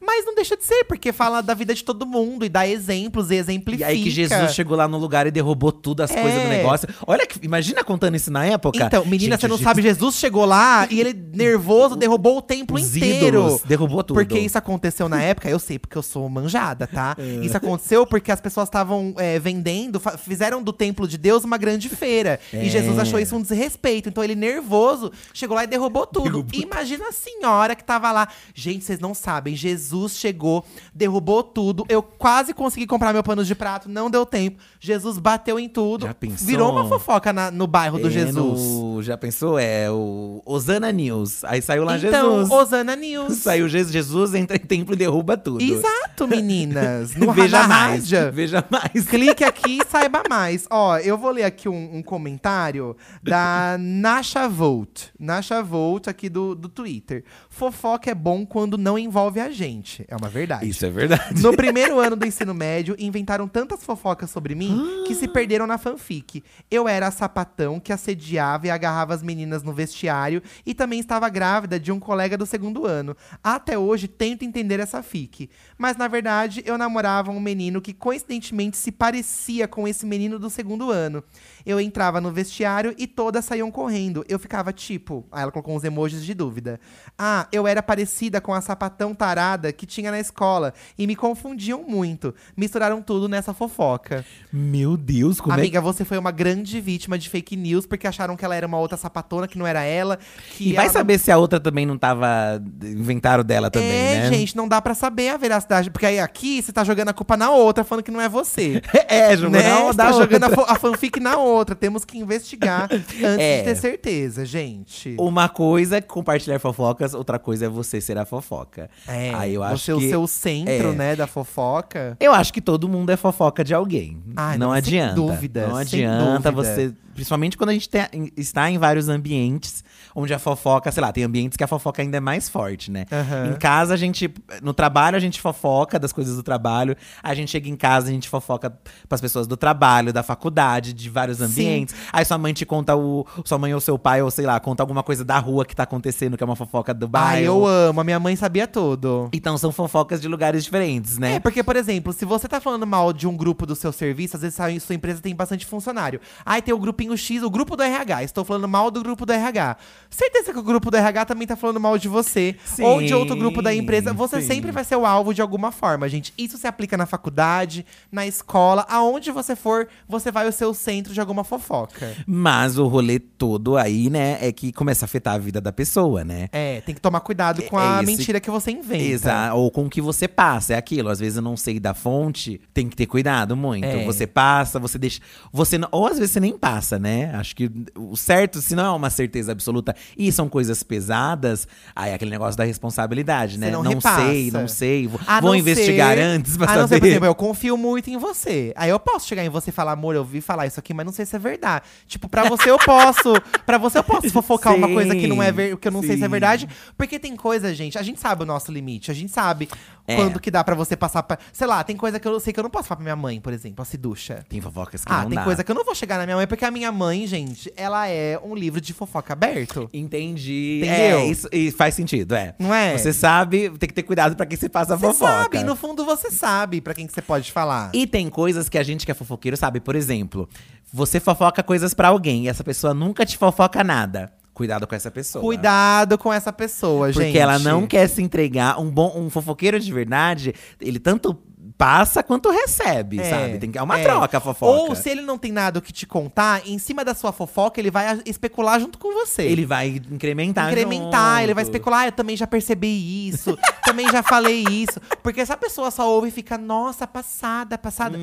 Mas 0.00 0.24
não 0.24 0.34
deixa 0.34 0.56
de 0.56 0.64
ser, 0.64 0.84
porque 0.84 1.12
fala 1.12 1.40
da 1.42 1.54
vida 1.54 1.74
de 1.74 1.82
todo 1.84 2.04
mundo 2.06 2.44
e 2.44 2.48
dá 2.48 2.66
exemplos 2.66 3.30
e 3.30 3.34
E 3.34 3.38
exemplifica. 3.38 3.86
aí 3.86 4.02
que 4.02 4.10
Jesus 4.10 4.54
chegou 4.54 4.76
lá 4.76 4.86
no 4.88 4.98
lugar 4.98 5.26
e 5.26 5.30
derrubou 5.30 5.72
tudo, 5.72 6.02
as 6.02 6.10
É. 6.10 6.20
coisas 6.20 6.42
do 6.42 6.48
negócio. 6.48 6.88
Olha, 7.06 7.26
que, 7.26 7.38
imagina 7.44 7.82
contando 7.84 8.14
isso 8.16 8.30
na 8.30 8.44
época. 8.44 8.84
Então, 8.84 9.04
menina, 9.04 9.32
Gente, 9.36 9.40
você 9.42 9.48
não 9.48 9.56
Jesus- 9.56 9.68
sabe, 9.68 9.82
Jesus 9.82 10.16
chegou 10.16 10.44
lá 10.44 10.86
e 10.90 11.00
ele, 11.00 11.12
nervoso, 11.34 11.96
derrubou 11.96 12.38
o 12.38 12.42
templo 12.42 12.76
Os 12.76 12.96
inteiro. 12.96 13.26
ídolos, 13.42 13.62
derrubou 13.62 14.02
tudo. 14.02 14.16
Porque 14.16 14.38
isso 14.38 14.56
aconteceu 14.58 15.08
na 15.08 15.20
época, 15.22 15.48
eu 15.48 15.58
sei, 15.58 15.78
porque 15.78 15.96
eu 15.96 16.02
sou 16.02 16.28
manjada, 16.28 16.86
tá? 16.86 17.16
É. 17.22 17.44
Isso 17.44 17.56
aconteceu 17.56 18.06
porque 18.06 18.30
as 18.32 18.40
pessoas 18.40 18.68
estavam 18.68 19.14
é, 19.16 19.38
vendendo, 19.38 20.00
fizeram 20.18 20.62
do 20.62 20.72
templo 20.72 21.06
de 21.06 21.16
Deus 21.18 21.44
uma 21.44 21.56
grande 21.56 21.88
feira. 21.88 22.38
É. 22.52 22.64
E 22.64 22.68
Jesus 22.70 22.98
achou 22.98 23.18
isso 23.18 23.36
um 23.36 23.42
desrespeito. 23.42 24.08
Então 24.08 24.22
ele, 24.24 24.34
nervoso, 24.34 25.10
chegou 25.32 25.54
lá 25.56 25.64
e 25.64 25.66
derrubou 25.66 26.06
tudo. 26.06 26.44
Imagina 26.52 27.08
a 27.08 27.12
senhora 27.12 27.74
que 27.74 27.84
tava 27.84 28.10
lá. 28.12 28.28
Gente, 28.54 28.84
vocês 28.84 28.98
não 28.98 29.14
sabem, 29.22 29.54
Jesus 29.56 30.16
chegou, 30.16 30.64
derrubou 30.94 31.42
tudo. 31.42 31.84
Eu 31.88 32.02
quase 32.02 32.52
consegui 32.52 32.86
comprar 32.86 33.12
meu 33.12 33.22
pano 33.22 33.44
de 33.44 33.54
prato, 33.54 33.88
não 33.88 34.10
deu 34.10 34.26
tempo. 34.26 34.58
Jesus 34.80 35.18
bateu 35.18 35.58
em 35.58 35.68
tudo. 35.68 36.06
Já 36.06 36.14
pensou? 36.14 36.46
Virou 36.46 36.72
uma 36.72 36.86
fofoca 36.88 37.32
na- 37.32 37.50
no 37.50 37.66
bairro 37.66 37.98
do 37.98 38.08
É, 38.08 38.10
Jesus. 38.10 38.34
no- 38.60 39.02
já 39.02 39.16
pensou? 39.16 39.58
É 39.58 39.90
o 39.90 40.42
Osana 40.44 40.90
News. 40.92 41.44
Aí 41.44 41.62
saiu 41.62 41.84
lá 41.84 41.96
Então, 41.96 42.38
Jesus. 42.40 42.50
Osana 42.50 42.96
News. 42.96 43.38
Saiu 43.42 43.68
Jesus, 43.68 43.92
Jesus 43.92 44.34
entra 44.34 44.56
em 44.56 44.60
templo 44.60 44.94
e 44.94 44.96
derruba 44.98 45.36
tudo. 45.36 45.62
Exato, 45.62 46.26
meninas. 46.28 47.14
No 47.22 47.32
Veja 47.32 47.66
mais. 47.68 48.10
rádio. 48.10 48.32
Veja 48.32 48.64
mais. 48.68 49.06
Clique 49.08 49.44
aqui 49.44 49.78
e 49.80 49.84
saiba 49.88 50.22
mais. 50.28 50.66
Ó, 50.70 50.96
eu 50.98 51.16
vou 51.16 51.30
ler 51.30 51.44
aqui 51.44 51.68
um, 51.68 51.96
um 51.96 52.02
comentário 52.02 52.96
da 53.22 53.76
Nasha 53.78 54.48
Volt. 54.48 55.04
Nasha 55.18 55.62
Volt 55.62 56.08
aqui 56.08 56.28
do, 56.28 56.54
do 56.54 56.68
Twitter. 56.68 57.24
Fofoca 57.48 58.10
é 58.10 58.14
bom 58.14 58.44
quando 58.44 58.76
não 58.76 58.98
envolve 58.98 59.11
a 59.40 59.50
gente. 59.50 60.04
É 60.08 60.16
uma 60.16 60.28
verdade. 60.28 60.68
Isso 60.68 60.84
é 60.84 60.90
verdade. 60.90 61.40
No 61.42 61.54
primeiro 61.54 61.98
ano 61.98 62.16
do 62.16 62.26
ensino 62.26 62.54
médio, 62.54 62.96
inventaram 62.98 63.46
tantas 63.48 63.84
fofocas 63.84 64.30
sobre 64.30 64.54
mim 64.54 65.04
que 65.06 65.14
se 65.14 65.28
perderam 65.28 65.66
na 65.66 65.78
fanfic. 65.78 66.42
Eu 66.70 66.88
era 66.88 67.06
a 67.08 67.10
sapatão 67.10 67.78
que 67.78 67.92
assediava 67.92 68.66
e 68.66 68.70
agarrava 68.70 69.14
as 69.14 69.22
meninas 69.22 69.62
no 69.62 69.72
vestiário 69.72 70.42
e 70.64 70.74
também 70.74 71.00
estava 71.00 71.28
grávida 71.28 71.78
de 71.78 71.92
um 71.92 72.00
colega 72.00 72.36
do 72.36 72.46
segundo 72.46 72.86
ano. 72.86 73.16
Até 73.42 73.78
hoje 73.78 74.08
tento 74.08 74.44
entender 74.44 74.80
essa 74.80 75.02
fic. 75.02 75.48
Mas 75.76 75.96
na 75.96 76.08
verdade, 76.08 76.62
eu 76.66 76.78
namorava 76.78 77.30
um 77.30 77.40
menino 77.40 77.80
que 77.80 77.92
coincidentemente 77.92 78.76
se 78.76 78.92
parecia 78.92 79.66
com 79.68 79.86
esse 79.86 80.06
menino 80.06 80.38
do 80.38 80.50
segundo 80.50 80.90
ano. 80.90 81.22
Eu 81.64 81.80
entrava 81.80 82.20
no 82.20 82.30
vestiário 82.30 82.94
e 82.98 83.06
todas 83.06 83.44
saíam 83.44 83.70
correndo. 83.70 84.24
Eu 84.28 84.38
ficava 84.38 84.72
tipo. 84.72 85.26
Aí 85.30 85.42
ela 85.42 85.52
colocou 85.52 85.74
uns 85.74 85.84
emojis 85.84 86.24
de 86.24 86.34
dúvida. 86.34 86.80
Ah, 87.18 87.46
eu 87.52 87.66
era 87.66 87.82
parecida 87.82 88.40
com 88.40 88.52
a 88.52 88.60
sapatão 88.60 89.14
tarada 89.14 89.72
que 89.72 89.86
tinha 89.86 90.10
na 90.10 90.20
escola. 90.20 90.74
E 90.98 91.06
me 91.06 91.14
confundiam 91.16 91.82
muito. 91.86 92.34
Misturaram 92.56 93.00
tudo 93.02 93.28
nessa 93.28 93.54
fofoca. 93.54 94.24
Meu 94.52 94.96
Deus, 94.96 95.40
como 95.40 95.54
Amiga, 95.54 95.78
é 95.78 95.80
você 95.80 96.04
foi 96.04 96.18
uma 96.18 96.30
grande 96.30 96.80
vítima 96.80 97.18
de 97.18 97.28
fake 97.28 97.56
news 97.56 97.86
porque 97.86 98.06
acharam 98.06 98.36
que 98.36 98.44
ela 98.44 98.54
era 98.54 98.66
uma 98.66 98.78
outra 98.78 98.96
sapatona 98.96 99.46
que 99.46 99.58
não 99.58 99.66
era 99.66 99.82
ela. 99.82 100.18
E 100.58 100.72
vai 100.72 100.88
saber 100.88 101.18
se 101.18 101.30
a 101.30 101.38
outra 101.38 101.60
também 101.60 101.86
não 101.86 101.96
tava. 101.98 102.62
Inventaram 102.82 103.44
dela 103.44 103.70
também, 103.70 103.90
é, 103.90 104.20
né? 104.20 104.28
gente, 104.32 104.56
não 104.56 104.68
dá 104.68 104.80
pra 104.80 104.94
saber 104.94 105.30
a 105.30 105.36
veracidade. 105.36 105.90
Porque 105.90 106.06
aí 106.06 106.18
aqui 106.18 106.62
você 106.62 106.72
tá 106.72 106.84
jogando 106.84 107.08
a 107.08 107.12
culpa 107.12 107.36
na 107.36 107.50
outra, 107.50 107.84
falando 107.84 108.04
que 108.04 108.10
não 108.10 108.20
é 108.20 108.28
você. 108.28 108.80
É, 109.12 109.36
né? 109.36 109.92
tá 109.94 110.12
jogando 110.12 110.44
a, 110.44 110.48
outra. 110.48 110.64
fo- 110.64 110.70
a 110.72 110.74
fanfic 110.76 111.20
na 111.20 111.36
outra. 111.36 111.51
Temos 111.78 112.04
que 112.04 112.18
investigar 112.18 112.88
antes 112.92 113.22
É. 113.22 113.58
de 113.58 113.64
ter 113.64 113.76
certeza, 113.76 114.44
gente. 114.44 115.14
Uma 115.18 115.48
coisa 115.48 115.96
é 115.96 116.00
compartilhar 116.00 116.58
fofocas, 116.58 117.14
outra 117.14 117.38
coisa 117.38 117.66
é 117.66 117.68
você 117.68 118.00
ser 118.00 118.16
a 118.18 118.24
fofoca. 118.24 118.88
É, 119.06 119.32
Aí 119.34 119.54
eu 119.54 119.62
acho 119.62 119.84
você 119.84 119.92
que 120.00 120.06
o 120.06 120.08
seu 120.08 120.26
centro, 120.26 120.92
é. 120.92 120.94
né, 120.94 121.16
da 121.16 121.26
fofoca. 121.26 122.16
Eu 122.20 122.32
acho 122.32 122.52
que 122.52 122.60
todo 122.60 122.88
mundo 122.88 123.10
é 123.10 123.16
fofoca 123.16 123.62
de 123.62 123.74
alguém. 123.74 124.22
Não 124.26 124.58
não, 124.58 124.68
sem 124.70 124.78
adianta. 124.78 125.14
dúvida, 125.14 125.66
não 125.68 125.84
sem 125.84 126.04
adianta 126.06 126.50
dúvida. 126.50 126.74
você. 126.74 126.92
Principalmente 127.14 127.58
quando 127.58 127.70
a 127.70 127.72
gente 127.74 127.90
tem- 127.90 128.32
está 128.38 128.70
em 128.70 128.78
vários 128.78 129.08
ambientes 129.10 129.84
onde 130.14 130.32
a 130.32 130.38
fofoca, 130.38 130.90
sei 130.90 131.00
lá, 131.00 131.12
tem 131.12 131.24
ambientes 131.24 131.56
que 131.56 131.64
a 131.64 131.66
fofoca 131.66 132.02
ainda 132.02 132.16
é 132.16 132.20
mais 132.20 132.48
forte, 132.48 132.90
né? 132.90 133.06
Aham. 133.10 133.52
Em 133.52 133.56
casa, 133.56 133.94
a 133.94 133.96
gente. 133.96 134.32
No 134.62 134.72
trabalho, 134.72 135.16
a 135.16 135.20
gente 135.20 135.40
fofoca 135.40 135.98
das 135.98 136.12
coisas 136.12 136.36
do 136.36 136.42
trabalho. 136.42 136.96
A 137.22 137.34
gente 137.34 137.50
chega 137.50 137.68
em 137.68 137.76
casa, 137.76 138.08
a 138.08 138.12
gente 138.12 138.28
fofoca 138.28 138.72
pras 139.08 139.20
pessoas 139.20 139.46
do 139.46 139.56
trabalho, 139.56 140.12
da 140.12 140.22
faculdade, 140.22 140.92
de 140.92 141.08
vários 141.08 141.40
ambientes. 141.40 141.94
Aí 142.12 142.24
sua 142.24 142.38
mãe 142.38 142.52
te 142.52 142.64
conta 142.64 142.96
o. 142.96 143.26
Sua 143.44 143.58
mãe 143.58 143.72
ou 143.74 143.80
seu 143.80 143.98
pai, 143.98 144.22
ou 144.22 144.30
sei 144.30 144.46
lá, 144.46 144.58
conta 144.60 144.82
alguma 144.82 145.02
coisa 145.02 145.24
da 145.24 145.38
rua 145.38 145.64
que 145.64 145.74
tá 145.74 145.82
acontecendo, 145.82 146.36
que 146.36 146.42
é 146.42 146.46
uma 146.46 146.56
fofoca 146.56 146.94
do 146.94 147.08
bairro. 147.08 147.28
Ai, 147.28 147.46
eu 147.46 147.66
amo. 147.66 148.00
A 148.00 148.04
minha 148.04 148.20
mãe 148.20 148.36
sabia 148.36 148.66
tudo. 148.66 149.28
Então 149.32 149.56
são 149.58 149.72
fofocas 149.72 150.20
de 150.20 150.28
lugares 150.28 150.64
diferentes, 150.64 151.18
né? 151.18 151.34
É, 151.34 151.40
porque, 151.40 151.62
por 151.62 151.76
exemplo, 151.76 152.12
se 152.12 152.24
você 152.24 152.48
tá 152.48 152.60
falando 152.60 152.86
mal 152.86 153.12
de 153.12 153.26
um 153.26 153.36
grupo 153.36 153.66
do 153.66 153.74
seu 153.74 153.92
serviço, 153.92 154.36
às 154.36 154.42
vezes 154.42 154.58
a 154.58 154.80
sua 154.80 154.94
empresa 154.94 155.20
tem 155.20 155.34
bastante 155.34 155.66
funcionário. 155.66 156.20
Aí 156.44 156.60
tem 156.62 156.74
o 156.74 156.78
grupinho 156.78 157.16
X, 157.16 157.42
o 157.42 157.50
grupo 157.50 157.76
do 157.76 157.82
RH. 157.82 158.24
Estou 158.24 158.44
falando 158.44 158.68
mal 158.68 158.90
do 158.90 159.02
grupo 159.02 159.26
do 159.26 159.32
RH. 159.32 159.76
Certeza 160.12 160.52
que 160.52 160.58
o 160.58 160.62
grupo 160.62 160.90
do 160.90 160.96
RH 160.96 161.24
também 161.24 161.46
tá 161.46 161.56
falando 161.56 161.80
mal 161.80 161.96
de 161.96 162.06
você. 162.06 162.54
Sim, 162.64 162.82
ou 162.84 163.02
de 163.02 163.14
outro 163.14 163.34
grupo 163.34 163.62
da 163.62 163.74
empresa. 163.74 164.12
Você 164.12 164.40
sim. 164.42 164.46
sempre 164.46 164.70
vai 164.70 164.84
ser 164.84 164.96
o 164.96 165.06
alvo 165.06 165.32
de 165.32 165.40
alguma 165.40 165.72
forma, 165.72 166.06
gente. 166.08 166.32
Isso 166.36 166.58
se 166.58 166.66
aplica 166.66 166.96
na 166.96 167.06
faculdade, 167.06 167.84
na 168.10 168.26
escola, 168.26 168.86
aonde 168.90 169.30
você 169.30 169.56
for, 169.56 169.88
você 170.06 170.30
vai 170.30 170.46
o 170.46 170.52
seu 170.52 170.74
centro 170.74 171.14
de 171.14 171.20
alguma 171.20 171.42
fofoca. 171.44 172.14
Mas 172.26 172.78
o 172.78 172.86
rolê 172.86 173.18
todo 173.18 173.76
aí, 173.76 174.10
né, 174.10 174.36
é 174.40 174.52
que 174.52 174.70
começa 174.72 175.04
a 175.04 175.06
afetar 175.06 175.34
a 175.34 175.38
vida 175.38 175.60
da 175.60 175.72
pessoa, 175.72 176.22
né? 176.24 176.48
É, 176.52 176.80
tem 176.82 176.94
que 176.94 177.00
tomar 177.00 177.20
cuidado 177.20 177.62
com 177.62 177.80
É 177.80 177.82
a 177.82 178.02
esse- 178.02 178.12
mentira 178.12 178.38
que 178.38 178.50
você 178.50 178.70
inventa. 178.70 179.02
Exa 179.02 179.54
ou 179.54 179.70
com 179.70 179.86
o 179.86 179.90
que 179.90 180.00
você 180.02 180.28
passa, 180.28 180.74
é 180.74 180.76
aquilo. 180.76 181.08
Às 181.08 181.20
vezes 181.20 181.36
eu 181.36 181.42
não 181.42 181.56
sei 181.56 181.80
da 181.80 181.94
fonte, 181.94 182.60
tem 182.74 182.86
que 182.88 182.94
ter 182.96 183.06
cuidado 183.06 183.56
muito. 183.56 183.84
É. 183.86 184.04
Você 184.04 184.26
passa, 184.26 184.78
você 184.78 184.98
deixa. 184.98 185.20
Você 185.52 185.78
não- 185.78 185.88
ou 185.90 186.06
às 186.06 186.18
vezes 186.18 186.32
você 186.32 186.40
nem 186.40 186.56
passa, 186.58 186.98
né? 186.98 187.34
Acho 187.34 187.56
que 187.56 187.70
o 187.96 188.14
certo, 188.16 188.60
se 188.60 188.74
não 188.74 188.84
é 188.84 188.90
uma 188.90 189.08
certeza 189.10 189.52
absoluta 189.52 189.94
e 190.16 190.30
são 190.32 190.48
coisas 190.48 190.82
pesadas, 190.82 191.66
aí 191.94 192.10
é 192.10 192.14
aquele 192.14 192.30
negócio 192.30 192.56
da 192.56 192.64
responsabilidade, 192.64 193.58
né? 193.58 193.66
Você 193.66 193.72
não 193.72 193.82
repassa. 193.82 194.26
sei, 194.26 194.50
não 194.50 194.68
sei. 194.68 195.06
Vou, 195.06 195.20
A 195.26 195.40
vou 195.40 195.50
não 195.50 195.56
investigar 195.56 196.14
ser- 196.16 196.22
antes 196.22 196.56
pra 196.56 196.66
não 196.66 196.74
saber. 196.74 196.88
ser, 196.88 197.00
por 197.00 197.06
exemplo, 197.06 197.26
eu 197.26 197.34
confio 197.34 197.76
muito 197.76 198.10
em 198.10 198.16
você. 198.16 198.72
Aí 198.76 198.90
eu 198.90 198.98
posso 199.00 199.26
chegar 199.26 199.44
em 199.44 199.48
você 199.48 199.70
e 199.70 199.72
falar, 199.72 199.92
amor, 199.92 200.14
eu 200.14 200.24
vi 200.24 200.40
falar 200.40 200.66
isso 200.66 200.78
aqui, 200.80 200.92
mas 200.94 201.04
não 201.06 201.12
sei 201.12 201.24
se 201.26 201.36
é 201.36 201.38
verdade. 201.38 201.84
Tipo, 202.06 202.28
pra 202.28 202.48
você 202.48 202.70
eu 202.70 202.78
posso. 202.78 203.32
pra 203.66 203.78
você 203.78 203.98
eu 203.98 204.04
posso 204.04 204.28
fofocar 204.30 204.74
uma 204.74 204.86
Sim, 204.88 204.94
coisa 204.94 205.14
que 205.14 205.26
não 205.26 205.42
é 205.42 205.50
ver, 205.52 205.76
que 205.76 205.88
eu 205.88 205.92
não 205.92 206.00
sei 206.00 206.16
se 206.16 206.22
é 206.22 206.26
sim. 206.26 206.30
verdade. 206.30 206.68
Porque 206.96 207.18
tem 207.18 207.34
coisa, 207.36 207.74
gente, 207.74 207.98
a 207.98 208.02
gente 208.02 208.20
sabe 208.20 208.42
o 208.42 208.46
nosso 208.46 208.70
limite. 208.72 209.10
A 209.10 209.14
gente 209.14 209.32
sabe 209.32 209.68
É. 210.06 210.16
quando 210.16 210.40
que 210.40 210.50
dá 210.50 210.62
pra 210.64 210.74
você 210.74 210.96
passar 210.96 211.22
pra. 211.22 211.38
Sei 211.52 211.66
lá, 211.66 211.82
tem 211.84 211.96
coisa 211.96 212.18
que 212.18 212.26
eu 212.28 212.38
sei 212.40 212.52
que 212.52 212.58
eu 212.60 212.64
não 212.64 212.70
posso 212.70 212.88
falar 212.88 212.96
pra 212.96 213.04
minha 213.04 213.16
mãe, 213.16 213.40
por 213.40 213.52
exemplo, 213.52 213.82
a 213.82 213.84
Siducha. 213.84 214.44
Tem 214.48 214.60
fofocas 214.60 215.04
que 215.04 215.12
Ah, 215.12 215.22
não 215.22 215.28
tem 215.28 215.36
dá. 215.38 215.44
coisa 215.44 215.62
que 215.64 215.70
eu 215.70 215.74
não 215.74 215.84
vou 215.84 215.94
chegar 215.94 216.18
na 216.18 216.24
minha 216.24 216.36
mãe, 216.36 216.46
porque 216.46 216.64
a 216.64 216.70
minha 216.70 216.90
mãe, 216.92 217.26
gente, 217.26 217.72
ela 217.76 218.08
é 218.08 218.38
um 218.42 218.54
livro 218.54 218.80
de 218.80 218.92
fofoca 218.92 219.32
aberto. 219.32 219.88
Entendi. 219.92 220.80
Entendeu? 220.84 221.18
É, 221.18 221.26
isso, 221.26 221.48
e 221.52 221.70
faz 221.70 221.94
sentido, 221.94 222.34
é. 222.34 222.54
Não 222.58 222.72
é? 222.72 222.96
Você 222.96 223.12
sabe, 223.12 223.70
tem 223.78 223.88
que 223.88 223.94
ter 223.94 224.02
cuidado 224.02 224.34
pra 224.36 224.46
quem 224.46 224.56
você 224.56 224.68
passa 224.68 224.94
a 224.94 224.96
Você 224.96 225.06
fofoca. 225.08 225.32
sabe, 225.42 225.64
no 225.64 225.76
fundo 225.76 226.04
você 226.04 226.30
sabe 226.30 226.80
pra 226.80 226.94
quem 226.94 227.06
que 227.06 227.12
você 227.12 227.22
pode 227.22 227.52
falar. 227.52 227.90
E 227.92 228.06
tem 228.06 228.28
coisas 228.30 228.68
que 228.68 228.78
a 228.78 228.82
gente 228.82 229.04
que 229.04 229.10
é 229.10 229.14
fofoqueiro 229.14 229.56
sabe. 229.56 229.80
Por 229.80 229.94
exemplo, 229.94 230.48
você 230.92 231.20
fofoca 231.20 231.62
coisas 231.62 231.92
pra 231.94 232.08
alguém 232.08 232.44
e 232.44 232.48
essa 232.48 232.64
pessoa 232.64 232.94
nunca 232.94 233.26
te 233.26 233.36
fofoca 233.36 233.84
nada. 233.84 234.32
Cuidado 234.54 234.86
com 234.86 234.94
essa 234.94 235.10
pessoa. 235.10 235.42
Cuidado 235.42 236.18
com 236.18 236.30
essa 236.32 236.52
pessoa, 236.52 237.10
gente. 237.10 237.24
Porque 237.24 237.38
ela 237.38 237.58
não 237.58 237.86
quer 237.86 238.06
se 238.06 238.22
entregar. 238.22 238.78
Um 238.78 238.90
bom 238.90 239.12
um 239.18 239.30
fofoqueiro 239.30 239.80
de 239.80 239.92
verdade, 239.92 240.54
ele 240.80 240.98
tanto 240.98 241.38
passa 241.76 242.22
quanto 242.22 242.50
recebe, 242.50 243.20
É, 243.20 243.24
sabe? 243.24 243.58
Tem 243.58 243.70
que, 243.70 243.78
é 243.78 243.82
uma 243.82 243.98
é. 243.98 244.02
troca 244.02 244.38
a 244.38 244.40
fofoca. 244.40 244.72
Ou 244.90 244.94
se 244.94 245.08
ele 245.10 245.22
não 245.22 245.36
tem 245.38 245.52
nada 245.52 245.78
o 245.78 245.82
que 245.82 245.92
te 245.92 246.06
contar, 246.06 246.62
em 246.66 246.78
cima 246.78 247.04
da 247.04 247.14
sua 247.14 247.32
fofoca, 247.32 247.80
ele 247.80 247.90
vai 247.90 248.20
especular 248.26 248.78
junto 248.80 248.98
com 248.98 249.12
você. 249.12 249.42
ele 249.42 249.64
vai 249.66 249.88
incrementar 250.10 250.70
incrementar, 250.70 251.36
junto. 251.36 251.42
ele 251.44 251.54
vai 251.54 251.64
especular, 251.64 252.00
ah, 252.02 252.06
eu 252.08 252.12
também 252.12 252.36
já 252.36 252.46
percebi 252.46 253.28
isso, 253.28 253.56
também 253.84 254.08
já 254.10 254.22
falei 254.22 254.64
isso. 254.68 255.00
Porque 255.22 255.40
essa 255.40 255.56
pessoa 255.56 255.90
só 255.90 256.08
ouve 256.10 256.28
e 256.28 256.30
fica, 256.30 256.56
nossa, 256.58 257.06
passada, 257.06 257.76
passada. 257.78 258.18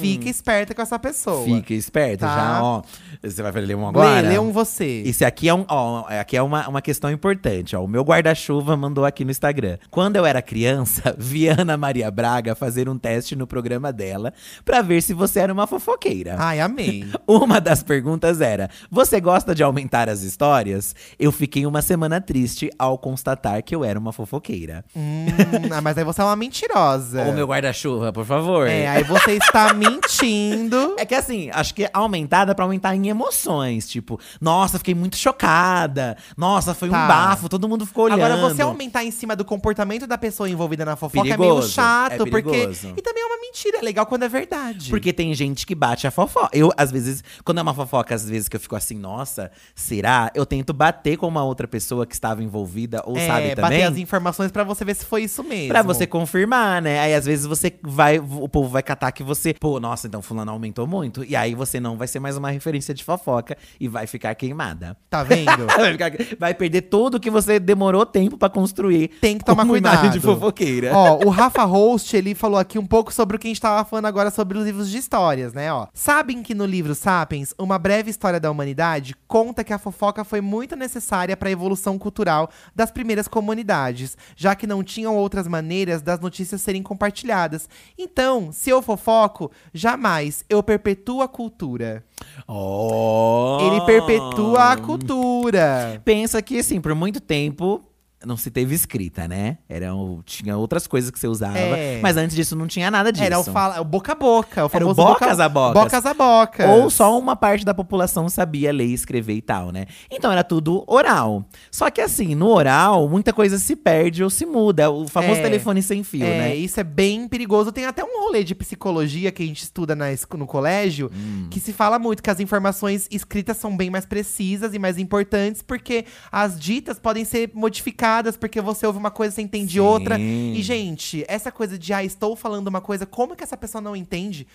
Fica 0.00 0.28
esperta 0.28 0.74
com 0.74 0.82
essa 0.82 0.98
pessoa. 0.98 1.40
Hum. 1.40 1.56
Fica 1.56 1.74
esperta 1.74 2.26
Tá. 2.26 2.34
já, 2.36 2.62
ó. 2.62 2.82
Você 3.22 3.42
vai 3.42 3.52
ler 3.52 3.74
um 3.76 3.86
agora? 3.88 4.20
Lê, 4.20 4.28
lê 4.30 4.38
um 4.38 4.52
você. 4.52 5.02
Esse 5.04 5.24
aqui 5.24 5.48
é, 5.48 5.54
um, 5.54 5.64
ó, 5.68 6.04
aqui 6.08 6.36
é 6.36 6.42
uma, 6.42 6.68
uma 6.68 6.80
questão 6.82 7.10
importante. 7.10 7.74
Ó. 7.76 7.82
O 7.84 7.88
meu 7.88 8.02
guarda-chuva 8.02 8.76
mandou 8.76 9.04
aqui 9.04 9.24
no 9.24 9.30
Instagram. 9.30 9.78
Quando 9.90 10.16
eu 10.16 10.24
era 10.26 10.40
criança, 10.40 11.14
vi 11.18 11.48
Ana 11.48 11.76
Maria 11.76 12.10
Braga 12.10 12.54
fazer 12.54 12.88
um 12.88 12.93
teste 12.98 13.34
no 13.36 13.46
programa 13.46 13.92
dela 13.92 14.32
pra 14.64 14.82
ver 14.82 15.02
se 15.02 15.12
você 15.14 15.40
era 15.40 15.52
uma 15.52 15.66
fofoqueira. 15.66 16.36
Ai, 16.38 16.60
amei. 16.60 17.04
Uma 17.26 17.60
das 17.60 17.82
perguntas 17.82 18.40
era: 18.40 18.68
Você 18.90 19.20
gosta 19.20 19.54
de 19.54 19.62
aumentar 19.62 20.08
as 20.08 20.22
histórias? 20.22 20.94
Eu 21.18 21.32
fiquei 21.32 21.66
uma 21.66 21.82
semana 21.82 22.20
triste 22.20 22.70
ao 22.78 22.96
constatar 22.98 23.62
que 23.62 23.74
eu 23.74 23.84
era 23.84 23.98
uma 23.98 24.12
fofoqueira. 24.12 24.84
hum, 24.94 25.26
ah, 25.72 25.80
mas 25.80 25.96
aí 25.98 26.04
você 26.04 26.20
é 26.20 26.24
uma 26.24 26.36
mentirosa. 26.36 27.22
Ô, 27.24 27.32
meu 27.32 27.46
guarda-chuva, 27.46 28.12
por 28.12 28.24
favor. 28.24 28.66
É, 28.68 28.86
aí 28.88 29.02
você 29.04 29.32
está 29.32 29.72
mentindo. 29.74 30.94
É 30.98 31.04
que 31.04 31.14
assim, 31.14 31.50
acho 31.52 31.74
que 31.74 31.88
aumentada 31.92 32.54
pra 32.54 32.64
aumentar 32.64 32.94
em 32.94 33.08
emoções. 33.08 33.88
Tipo, 33.88 34.18
nossa, 34.40 34.78
fiquei 34.78 34.94
muito 34.94 35.16
chocada. 35.16 36.16
Nossa, 36.36 36.74
foi 36.74 36.88
Tá. 36.88 37.04
um 37.04 37.08
bafo, 37.08 37.48
todo 37.48 37.68
mundo 37.68 37.84
ficou 37.86 38.04
olhando. 38.04 38.22
Agora, 38.22 38.36
você 38.36 38.62
aumentar 38.62 39.04
em 39.04 39.10
cima 39.10 39.34
do 39.34 39.44
comportamento 39.44 40.06
da 40.06 40.16
pessoa 40.18 40.48
envolvida 40.48 40.84
na 40.84 40.96
fofoca 40.96 41.26
é 41.28 41.36
Perigoso, 41.36 41.60
meio 41.60 41.70
chato, 41.70 42.22
é 42.26 42.30
porque. 42.30 42.66
E 42.96 43.02
também 43.02 43.22
é 43.22 43.26
uma 43.26 43.38
mentira, 43.40 43.78
é 43.78 43.82
legal 43.82 44.06
quando 44.06 44.24
é 44.24 44.28
verdade. 44.28 44.90
Porque 44.90 45.12
tem 45.12 45.32
gente 45.34 45.66
que 45.66 45.74
bate 45.74 46.06
a 46.06 46.10
fofoca. 46.10 46.50
Eu, 46.52 46.70
às 46.76 46.90
vezes, 46.90 47.22
quando 47.44 47.58
é 47.58 47.62
uma 47.62 47.74
fofoca, 47.74 48.14
às 48.14 48.28
vezes 48.28 48.48
que 48.48 48.56
eu 48.56 48.60
fico 48.60 48.76
assim, 48.76 48.98
nossa, 48.98 49.50
será? 49.74 50.30
Eu 50.34 50.44
tento 50.46 50.72
bater 50.72 51.16
com 51.16 51.26
uma 51.28 51.44
outra 51.44 51.66
pessoa 51.66 52.06
que 52.06 52.14
estava 52.14 52.42
envolvida 52.42 53.02
ou 53.06 53.16
é, 53.16 53.26
sabe 53.26 53.48
bater 53.50 53.56
também. 53.62 53.84
as 53.84 53.96
informações 53.96 54.50
pra 54.50 54.64
você 54.64 54.84
ver 54.84 54.94
se 54.96 55.04
foi 55.04 55.24
isso 55.24 55.42
mesmo. 55.42 55.68
Pra 55.68 55.82
você 55.82 56.06
confirmar, 56.06 56.80
né? 56.82 57.00
Aí 57.00 57.14
às 57.14 57.24
vezes 57.24 57.46
você 57.46 57.72
vai, 57.82 58.18
o 58.18 58.48
povo 58.48 58.68
vai 58.68 58.82
catar 58.82 59.12
que 59.12 59.22
você, 59.22 59.54
pô, 59.54 59.78
nossa, 59.80 60.06
então 60.06 60.20
fulano 60.22 60.50
aumentou 60.52 60.86
muito. 60.86 61.24
E 61.24 61.34
aí 61.36 61.54
você 61.54 61.78
não 61.80 61.96
vai 61.96 62.06
ser 62.08 62.20
mais 62.20 62.36
uma 62.36 62.50
referência 62.50 62.92
de 62.94 63.04
fofoca 63.04 63.56
e 63.78 63.88
vai 63.88 64.06
ficar 64.06 64.34
queimada. 64.34 64.96
Tá 65.10 65.22
vendo? 65.22 65.66
vai, 65.76 65.92
ficar- 65.92 66.12
vai 66.38 66.54
perder 66.54 66.82
tudo 66.82 67.18
que 67.20 67.30
você 67.30 67.58
demorou 67.58 68.04
tempo 68.06 68.36
pra 68.36 68.48
construir. 68.48 69.08
Tem 69.20 69.38
que 69.38 69.44
tomar 69.44 69.66
cuidado. 69.66 70.10
de 70.10 70.20
fofoqueira. 70.20 70.92
Ó, 70.94 71.24
o 71.24 71.28
Rafa 71.30 71.64
Host, 71.64 72.16
ele 72.16 72.34
falou 72.34 72.58
aqui 72.58 72.73
um 72.78 72.86
pouco 72.86 73.12
sobre 73.12 73.36
o 73.36 73.38
que 73.38 73.46
a 73.46 73.50
gente 73.50 73.60
tava 73.60 73.84
falando 73.84 74.06
agora 74.06 74.30
sobre 74.30 74.58
os 74.58 74.64
livros 74.64 74.90
de 74.90 74.98
histórias, 74.98 75.52
né? 75.52 75.72
Ó, 75.72 75.86
sabem 75.92 76.42
que 76.42 76.54
no 76.54 76.66
livro 76.66 76.94
Sapiens, 76.94 77.54
uma 77.58 77.78
breve 77.78 78.10
história 78.10 78.40
da 78.40 78.50
humanidade 78.50 79.14
conta 79.26 79.64
que 79.64 79.72
a 79.72 79.78
fofoca 79.78 80.24
foi 80.24 80.40
muito 80.40 80.76
necessária 80.76 81.36
para 81.36 81.48
a 81.48 81.52
evolução 81.52 81.98
cultural 81.98 82.50
das 82.74 82.90
primeiras 82.90 83.28
comunidades, 83.28 84.16
já 84.36 84.54
que 84.54 84.66
não 84.66 84.82
tinham 84.82 85.16
outras 85.16 85.46
maneiras 85.46 86.02
das 86.02 86.20
notícias 86.20 86.60
serem 86.60 86.82
compartilhadas. 86.82 87.68
Então, 87.98 88.50
se 88.52 88.70
eu 88.70 88.82
fofoco, 88.82 89.50
jamais 89.72 90.44
eu 90.48 90.62
perpetuo 90.62 91.22
a 91.22 91.28
cultura. 91.28 92.04
Oh. 92.46 93.58
Ele 93.60 93.80
perpetua 93.82 94.72
a 94.72 94.76
cultura. 94.76 96.00
Pensa 96.04 96.40
que, 96.42 96.58
assim, 96.58 96.80
por 96.80 96.94
muito 96.94 97.20
tempo. 97.20 97.82
Não 98.26 98.36
se 98.36 98.50
teve 98.50 98.74
escrita, 98.74 99.26
né? 99.28 99.58
Era 99.68 99.94
o- 99.94 100.22
tinha 100.24 100.56
outras 100.56 100.86
coisas 100.86 101.10
que 101.10 101.18
você 101.18 101.26
usava. 101.28 101.58
É. 101.58 102.00
Mas 102.02 102.16
antes 102.16 102.34
disso 102.34 102.54
não 102.56 102.66
tinha 102.66 102.90
nada 102.90 103.12
disso. 103.12 103.24
Era 103.24 103.38
o, 103.38 103.44
fala, 103.44 103.80
o 103.80 103.84
boca 103.84 104.12
a 104.12 104.14
boca. 104.14 104.64
O 104.64 104.70
Era 104.72 104.86
o 104.86 104.94
famoso 104.94 104.94
bocas 104.94 105.30
boca, 105.38 105.44
a 105.44 105.48
bocas. 105.48 105.82
Bocas 105.82 106.06
a 106.06 106.14
bocas. 106.14 106.68
Ou 106.70 106.90
só 106.90 107.18
uma 107.18 107.36
parte 107.36 107.64
da 107.64 107.74
população 107.74 108.28
sabia 108.28 108.72
ler, 108.72 108.86
escrever 108.86 109.34
e 109.34 109.42
tal, 109.42 109.70
né? 109.70 109.86
Então 110.10 110.30
era 110.30 110.44
tudo 110.44 110.84
oral. 110.86 111.44
Só 111.70 111.90
que 111.90 112.00
assim, 112.00 112.34
no 112.34 112.48
oral, 112.48 113.08
muita 113.08 113.32
coisa 113.32 113.58
se 113.58 113.76
perde 113.76 114.22
ou 114.22 114.30
se 114.30 114.46
muda. 114.46 114.90
O 114.90 115.06
famoso 115.08 115.40
É. 115.40 115.42
telefone 115.42 115.82
sem 115.82 116.02
fio, 116.02 116.24
É, 116.26 116.38
né? 116.38 116.56
isso 116.56 116.78
é 116.80 116.84
bem 116.84 117.26
perigoso. 117.28 117.72
Tem 117.72 117.84
até 117.86 118.02
um 118.04 118.22
rolê 118.24 118.44
de 118.44 118.54
psicologia 118.54 119.30
que 119.32 119.42
a 119.42 119.46
gente 119.46 119.62
estuda 119.62 119.94
na, 119.94 120.06
no 120.36 120.46
colégio, 120.46 121.10
Hum. 121.14 121.48
que 121.50 121.60
se 121.60 121.72
fala 121.72 121.98
muito 121.98 122.22
que 122.22 122.30
as 122.30 122.40
informações 122.40 123.06
escritas 123.10 123.56
são 123.56 123.76
bem 123.76 123.90
mais 123.90 124.06
precisas 124.06 124.74
e 124.74 124.78
mais 124.78 124.98
importantes, 124.98 125.62
porque 125.62 126.04
as 126.30 126.58
ditas 126.58 126.98
podem 126.98 127.24
ser 127.24 127.50
modificadas, 127.54 128.04
porque 128.38 128.60
você 128.60 128.86
ouve 128.86 128.98
uma 128.98 129.10
coisa 129.10 129.32
e 129.32 129.36
você 129.36 129.42
entende 129.42 129.74
Sim. 129.74 129.80
outra. 129.80 130.18
E, 130.18 130.62
gente, 130.62 131.24
essa 131.28 131.50
coisa 131.50 131.78
de, 131.78 131.92
ah, 131.92 132.04
estou 132.04 132.36
falando 132.36 132.68
uma 132.68 132.80
coisa, 132.80 133.06
como 133.06 133.34
que 133.34 133.44
essa 133.44 133.56
pessoa 133.56 133.80
não 133.80 133.96
entende? 133.96 134.46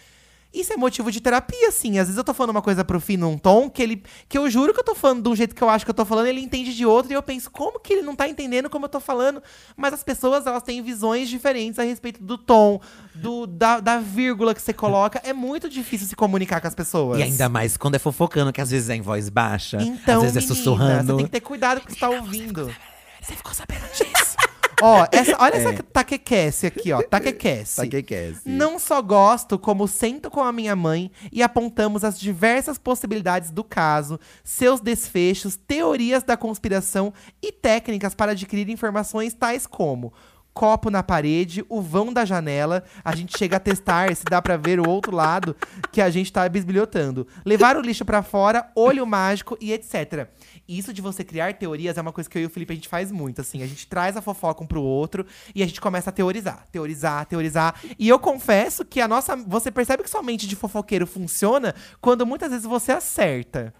Isso 0.51 0.73
é 0.73 0.77
motivo 0.77 1.11
de 1.11 1.21
terapia, 1.21 1.67
assim. 1.67 1.99
Às 1.99 2.07
vezes 2.07 2.17
eu 2.17 2.23
tô 2.23 2.33
falando 2.33 2.49
uma 2.49 2.61
coisa 2.61 2.83
pro 2.83 2.99
fim 2.99 3.17
num 3.17 3.37
tom 3.37 3.69
que 3.69 3.83
ele. 3.83 4.01
Que 4.27 4.35
eu 4.35 4.49
juro 4.49 4.73
que 4.73 4.79
eu 4.79 4.83
tô 4.83 4.95
falando 4.95 5.21
de 5.21 5.29
um 5.29 5.35
jeito 5.35 5.53
que 5.53 5.61
eu 5.61 5.69
acho 5.69 5.85
que 5.85 5.91
eu 5.91 5.95
tô 5.95 6.03
falando, 6.03 6.25
ele 6.25 6.41
entende 6.41 6.75
de 6.75 6.85
outro, 6.87 7.11
e 7.11 7.15
eu 7.15 7.21
penso, 7.21 7.51
como 7.51 7.79
que 7.79 7.93
ele 7.93 8.01
não 8.01 8.15
tá 8.15 8.27
entendendo 8.27 8.67
como 8.67 8.85
eu 8.85 8.89
tô 8.89 8.99
falando? 8.99 9.43
Mas 9.77 9.93
as 9.93 10.03
pessoas, 10.03 10.47
elas 10.47 10.63
têm 10.63 10.81
visões 10.81 11.29
diferentes 11.29 11.77
a 11.77 11.83
respeito 11.83 12.23
do 12.23 12.35
tom, 12.35 12.81
do, 13.13 13.45
da, 13.45 13.79
da 13.79 13.99
vírgula 13.99 14.55
que 14.55 14.61
você 14.61 14.73
coloca. 14.73 15.21
É 15.23 15.33
muito 15.33 15.69
difícil 15.69 16.07
se 16.07 16.15
comunicar 16.15 16.59
com 16.59 16.67
as 16.67 16.75
pessoas. 16.75 17.19
E 17.19 17.23
ainda 17.23 17.47
mais 17.47 17.77
quando 17.77 17.95
é 17.95 17.99
fofocando, 17.99 18.51
que 18.51 18.59
às 18.59 18.71
vezes 18.71 18.89
é 18.89 18.95
em 18.95 19.01
voz 19.01 19.29
baixa, 19.29 19.77
Então, 19.79 20.15
às 20.15 20.33
vezes 20.33 20.37
é 20.37 20.39
menina, 20.39 20.55
sussurrando. 20.55 21.13
Você 21.13 21.17
tem 21.17 21.25
que 21.25 21.31
ter 21.31 21.41
cuidado 21.41 21.79
com 21.79 21.83
o 21.83 21.87
que 21.87 21.93
você 21.93 21.99
tá 21.99 22.09
ouvindo. 22.09 22.73
Você 23.21 23.35
ficou 23.35 23.53
sabendo 23.53 23.85
disso? 23.91 24.37
Ó, 24.81 25.05
essa, 25.11 25.35
olha 25.41 25.55
essa 25.55 25.83
taquequece 25.83 26.67
aqui, 26.67 26.93
ó. 26.93 27.01
Taquequece. 27.01 27.73
Sabe 27.73 27.87
o 27.89 27.91
que 27.91 28.03
que 28.03 28.15
é? 28.15 28.29
esse? 28.29 28.47
Não 28.47 28.79
só 28.79 29.01
gosto, 29.01 29.59
como 29.59 29.89
sento 29.89 30.31
com 30.31 30.41
a 30.41 30.53
minha 30.53 30.73
mãe 30.73 31.11
e 31.33 31.43
apontamos 31.43 32.05
as 32.05 32.17
diversas 32.17 32.77
possibilidades 32.77 33.51
do 33.51 33.61
caso, 33.61 34.17
seus 34.41 34.79
desfechos, 34.79 35.57
teorias 35.57 36.23
da 36.23 36.37
conspiração 36.37 37.13
e 37.41 37.51
técnicas 37.51 38.15
para 38.15 38.31
adquirir 38.31 38.69
informações 38.69 39.33
tais 39.33 39.67
como 39.67 40.13
copo 40.59 40.89
na 40.89 41.01
parede, 41.01 41.63
o 41.69 41.81
vão 41.81 42.11
da 42.11 42.25
janela, 42.25 42.83
a 43.01 43.15
gente 43.15 43.37
chega 43.37 43.55
a 43.55 43.59
testar 43.61 44.13
se 44.13 44.25
dá 44.25 44.41
pra 44.41 44.57
ver 44.57 44.77
o 44.77 44.89
outro 44.89 45.15
lado 45.15 45.55
que 45.89 46.01
a 46.01 46.09
gente 46.09 46.33
tá 46.33 46.49
bisbilhotando. 46.49 47.25
Levar 47.45 47.77
o 47.77 47.81
lixo 47.81 48.03
pra 48.03 48.21
fora, 48.21 48.69
olho 48.75 49.05
mágico 49.05 49.57
e 49.61 49.71
etc. 49.71 50.27
Isso 50.69 50.93
de 50.93 51.01
você 51.01 51.23
criar 51.23 51.55
teorias 51.55 51.97
é 51.97 52.01
uma 52.01 52.13
coisa 52.13 52.29
que 52.29 52.37
eu 52.37 52.43
e 52.43 52.45
o 52.45 52.49
Felipe 52.49 52.73
a 52.73 52.75
gente 52.75 52.87
faz 52.87 53.11
muito, 53.11 53.41
assim. 53.41 53.63
A 53.63 53.67
gente 53.67 53.87
traz 53.87 54.15
a 54.15 54.21
fofoca 54.21 54.63
um 54.63 54.67
pro 54.67 54.83
outro 54.83 55.25
e 55.55 55.63
a 55.63 55.65
gente 55.65 55.81
começa 55.81 56.11
a 56.11 56.13
teorizar, 56.13 56.67
teorizar, 56.71 57.25
teorizar. 57.25 57.81
E 57.97 58.07
eu 58.07 58.19
confesso 58.19 58.85
que 58.85 59.01
a 59.01 59.07
nossa. 59.07 59.35
Você 59.35 59.71
percebe 59.71 60.03
que 60.03 60.09
sua 60.09 60.21
mente 60.21 60.47
de 60.47 60.55
fofoqueiro 60.55 61.07
funciona 61.07 61.73
quando 61.99 62.23
muitas 62.23 62.51
vezes 62.51 62.67
você 62.67 62.91
acerta. 62.91 63.73